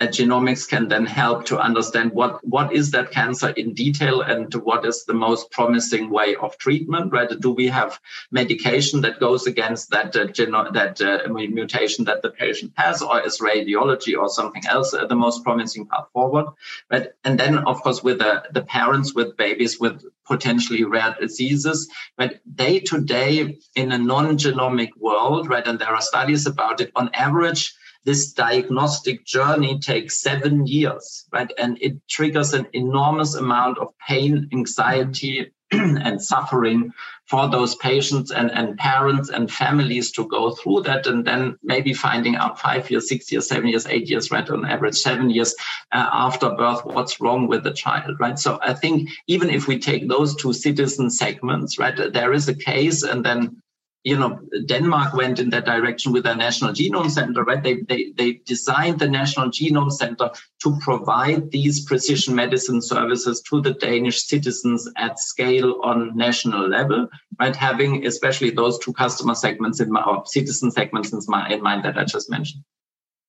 genomics 0.07 0.67
can 0.67 0.87
then 0.87 1.05
help 1.05 1.45
to 1.45 1.59
understand 1.59 2.11
what, 2.11 2.43
what 2.45 2.73
is 2.73 2.91
that 2.91 3.11
cancer 3.11 3.49
in 3.49 3.73
detail 3.73 4.21
and 4.21 4.53
what 4.55 4.85
is 4.85 5.05
the 5.05 5.13
most 5.13 5.51
promising 5.51 6.09
way 6.09 6.35
of 6.37 6.57
treatment, 6.57 7.11
right? 7.11 7.29
Do 7.39 7.51
we 7.51 7.67
have 7.67 7.99
medication 8.31 9.01
that 9.01 9.19
goes 9.19 9.45
against 9.45 9.91
that, 9.91 10.15
uh, 10.15 10.25
geno- 10.25 10.71
that 10.71 11.01
uh, 11.01 11.19
mutation 11.31 12.05
that 12.05 12.21
the 12.21 12.31
patient 12.31 12.71
has, 12.77 13.01
or 13.01 13.21
is 13.21 13.39
radiology 13.39 14.17
or 14.17 14.29
something 14.29 14.65
else 14.67 14.93
uh, 14.93 15.05
the 15.05 15.15
most 15.15 15.43
promising 15.43 15.85
path 15.85 16.07
forward, 16.13 16.47
right? 16.89 17.07
And 17.23 17.39
then, 17.39 17.59
of 17.59 17.81
course, 17.83 18.01
with 18.01 18.19
the, 18.19 18.43
the 18.51 18.63
parents 18.63 19.13
with 19.13 19.37
babies 19.37 19.79
with 19.79 20.03
potentially 20.25 20.83
rare 20.83 21.15
diseases, 21.19 21.89
but 22.17 22.39
Day 22.55 22.79
to 22.79 23.01
day 23.01 23.59
in 23.75 23.91
a 23.91 23.97
non-genomic 23.97 24.89
world, 24.97 25.49
right? 25.49 25.65
And 25.65 25.79
there 25.79 25.95
are 25.95 26.01
studies 26.01 26.45
about 26.45 26.81
it 26.81 26.91
on 26.95 27.09
average, 27.13 27.73
this 28.03 28.33
diagnostic 28.33 29.25
journey 29.25 29.79
takes 29.79 30.21
seven 30.21 30.65
years, 30.65 31.25
right? 31.31 31.51
And 31.57 31.77
it 31.81 31.97
triggers 32.07 32.53
an 32.53 32.67
enormous 32.73 33.35
amount 33.35 33.77
of 33.77 33.89
pain, 34.07 34.49
anxiety, 34.51 35.51
and 35.71 36.21
suffering 36.21 36.91
for 37.27 37.47
those 37.49 37.75
patients 37.75 38.29
and, 38.29 38.51
and 38.51 38.77
parents 38.77 39.29
and 39.29 39.49
families 39.49 40.11
to 40.11 40.27
go 40.27 40.51
through 40.51 40.81
that 40.81 41.07
and 41.07 41.25
then 41.25 41.57
maybe 41.63 41.93
finding 41.93 42.35
out 42.35 42.59
five 42.59 42.91
years, 42.91 43.07
six 43.07 43.31
years, 43.31 43.47
seven 43.47 43.69
years, 43.69 43.87
eight 43.87 44.09
years, 44.09 44.31
right? 44.31 44.49
On 44.49 44.65
average, 44.65 44.97
seven 44.97 45.29
years 45.29 45.55
uh, 45.93 46.09
after 46.11 46.49
birth, 46.49 46.83
what's 46.83 47.21
wrong 47.21 47.47
with 47.47 47.63
the 47.63 47.71
child, 47.71 48.19
right? 48.19 48.37
So 48.37 48.59
I 48.61 48.73
think 48.73 49.09
even 49.27 49.49
if 49.49 49.67
we 49.67 49.79
take 49.79 50.09
those 50.09 50.35
two 50.35 50.51
citizen 50.51 51.09
segments, 51.09 51.79
right, 51.79 52.11
there 52.11 52.33
is 52.33 52.49
a 52.49 52.55
case 52.55 53.03
and 53.03 53.23
then 53.23 53.61
you 54.03 54.17
know, 54.17 54.39
Denmark 54.65 55.13
went 55.13 55.39
in 55.39 55.51
that 55.51 55.65
direction 55.65 56.11
with 56.11 56.23
their 56.23 56.35
National 56.35 56.71
Genome 56.71 57.11
Center, 57.11 57.43
right? 57.43 57.61
They, 57.61 57.81
they, 57.81 58.11
they 58.17 58.41
designed 58.45 58.99
the 58.99 59.07
National 59.07 59.49
Genome 59.49 59.91
Center 59.91 60.31
to 60.63 60.77
provide 60.81 61.51
these 61.51 61.85
precision 61.85 62.33
medicine 62.33 62.81
services 62.81 63.41
to 63.49 63.61
the 63.61 63.73
Danish 63.73 64.23
citizens 64.23 64.89
at 64.97 65.19
scale 65.19 65.79
on 65.83 66.17
national 66.17 66.67
level, 66.67 67.07
right? 67.39 67.55
Having 67.55 68.05
especially 68.07 68.49
those 68.49 68.79
two 68.79 68.93
customer 68.93 69.35
segments 69.35 69.79
in 69.79 69.91
my, 69.91 70.03
or 70.03 70.23
citizen 70.25 70.71
segments 70.71 71.13
in, 71.13 71.19
my, 71.27 71.49
in 71.49 71.61
mind 71.61 71.85
that 71.85 71.97
I 71.97 72.03
just 72.03 72.29
mentioned. 72.29 72.63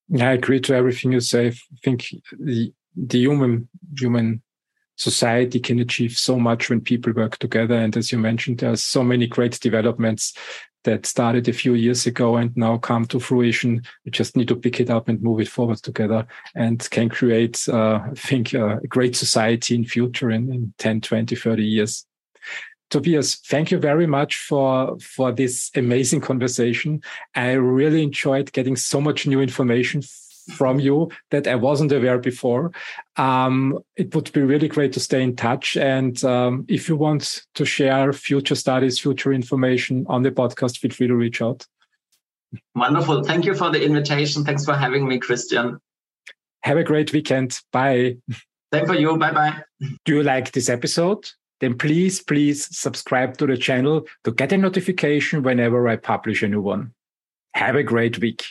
Yeah, 0.08 0.30
I 0.30 0.32
agree 0.32 0.60
to 0.60 0.74
everything 0.74 1.12
you 1.12 1.20
say. 1.20 1.48
I 1.48 1.52
think 1.84 2.06
the, 2.38 2.72
the 2.96 3.18
human, 3.18 3.68
human 3.98 4.42
society 5.02 5.60
can 5.60 5.78
achieve 5.80 6.16
so 6.16 6.38
much 6.38 6.70
when 6.70 6.80
people 6.80 7.12
work 7.12 7.38
together. 7.38 7.74
And 7.74 7.96
as 7.96 8.12
you 8.12 8.18
mentioned, 8.18 8.58
there 8.58 8.70
are 8.72 8.76
so 8.76 9.02
many 9.02 9.26
great 9.26 9.58
developments 9.60 10.34
that 10.84 11.06
started 11.06 11.48
a 11.48 11.52
few 11.52 11.74
years 11.74 12.06
ago 12.06 12.36
and 12.36 12.56
now 12.56 12.76
come 12.76 13.04
to 13.06 13.20
fruition. 13.20 13.82
We 14.04 14.10
just 14.10 14.36
need 14.36 14.48
to 14.48 14.56
pick 14.56 14.80
it 14.80 14.90
up 14.90 15.08
and 15.08 15.22
move 15.22 15.40
it 15.40 15.48
forward 15.48 15.78
together 15.78 16.26
and 16.54 16.88
can 16.90 17.08
create, 17.08 17.68
uh, 17.68 18.00
I 18.10 18.14
think, 18.14 18.54
uh, 18.54 18.78
a 18.82 18.86
great 18.86 19.16
society 19.16 19.74
in 19.74 19.84
future 19.84 20.30
in, 20.30 20.52
in 20.52 20.74
10, 20.78 21.02
20, 21.02 21.36
30 21.36 21.64
years. 21.64 22.06
Tobias, 22.90 23.36
thank 23.36 23.70
you 23.70 23.78
very 23.78 24.06
much 24.06 24.36
for, 24.36 24.98
for 24.98 25.32
this 25.32 25.70
amazing 25.74 26.20
conversation. 26.20 27.00
I 27.34 27.52
really 27.52 28.02
enjoyed 28.02 28.52
getting 28.52 28.76
so 28.76 29.00
much 29.00 29.26
new 29.26 29.40
information 29.40 30.02
from 30.50 30.80
you 30.80 31.10
that 31.30 31.46
I 31.46 31.54
wasn't 31.54 31.92
aware 31.92 32.18
before. 32.18 32.72
Um, 33.16 33.78
it 33.96 34.14
would 34.14 34.32
be 34.32 34.42
really 34.42 34.68
great 34.68 34.92
to 34.94 35.00
stay 35.00 35.22
in 35.22 35.36
touch. 35.36 35.76
And 35.76 36.22
um, 36.24 36.64
if 36.68 36.88
you 36.88 36.96
want 36.96 37.44
to 37.54 37.64
share 37.64 38.12
future 38.12 38.54
studies, 38.54 38.98
future 38.98 39.32
information 39.32 40.06
on 40.08 40.22
the 40.22 40.30
podcast, 40.30 40.78
feel 40.78 40.90
free 40.90 41.08
to 41.08 41.14
reach 41.14 41.42
out. 41.42 41.66
Wonderful. 42.74 43.24
Thank 43.24 43.44
you 43.44 43.54
for 43.54 43.70
the 43.70 43.82
invitation. 43.82 44.44
Thanks 44.44 44.64
for 44.64 44.74
having 44.74 45.08
me, 45.08 45.18
Christian. 45.18 45.78
Have 46.62 46.76
a 46.76 46.84
great 46.84 47.12
weekend. 47.12 47.60
Bye. 47.72 48.16
Same 48.72 48.86
for 48.86 48.94
you. 48.94 49.16
Bye 49.16 49.32
bye. 49.32 49.62
Do 50.04 50.16
you 50.16 50.22
like 50.22 50.52
this 50.52 50.68
episode? 50.68 51.28
Then 51.60 51.78
please, 51.78 52.22
please 52.22 52.76
subscribe 52.76 53.36
to 53.38 53.46
the 53.46 53.56
channel 53.56 54.06
to 54.24 54.32
get 54.32 54.52
a 54.52 54.58
notification 54.58 55.42
whenever 55.42 55.88
I 55.88 55.96
publish 55.96 56.42
a 56.42 56.48
new 56.48 56.60
one. 56.60 56.92
Have 57.54 57.76
a 57.76 57.82
great 57.82 58.18
week. 58.18 58.44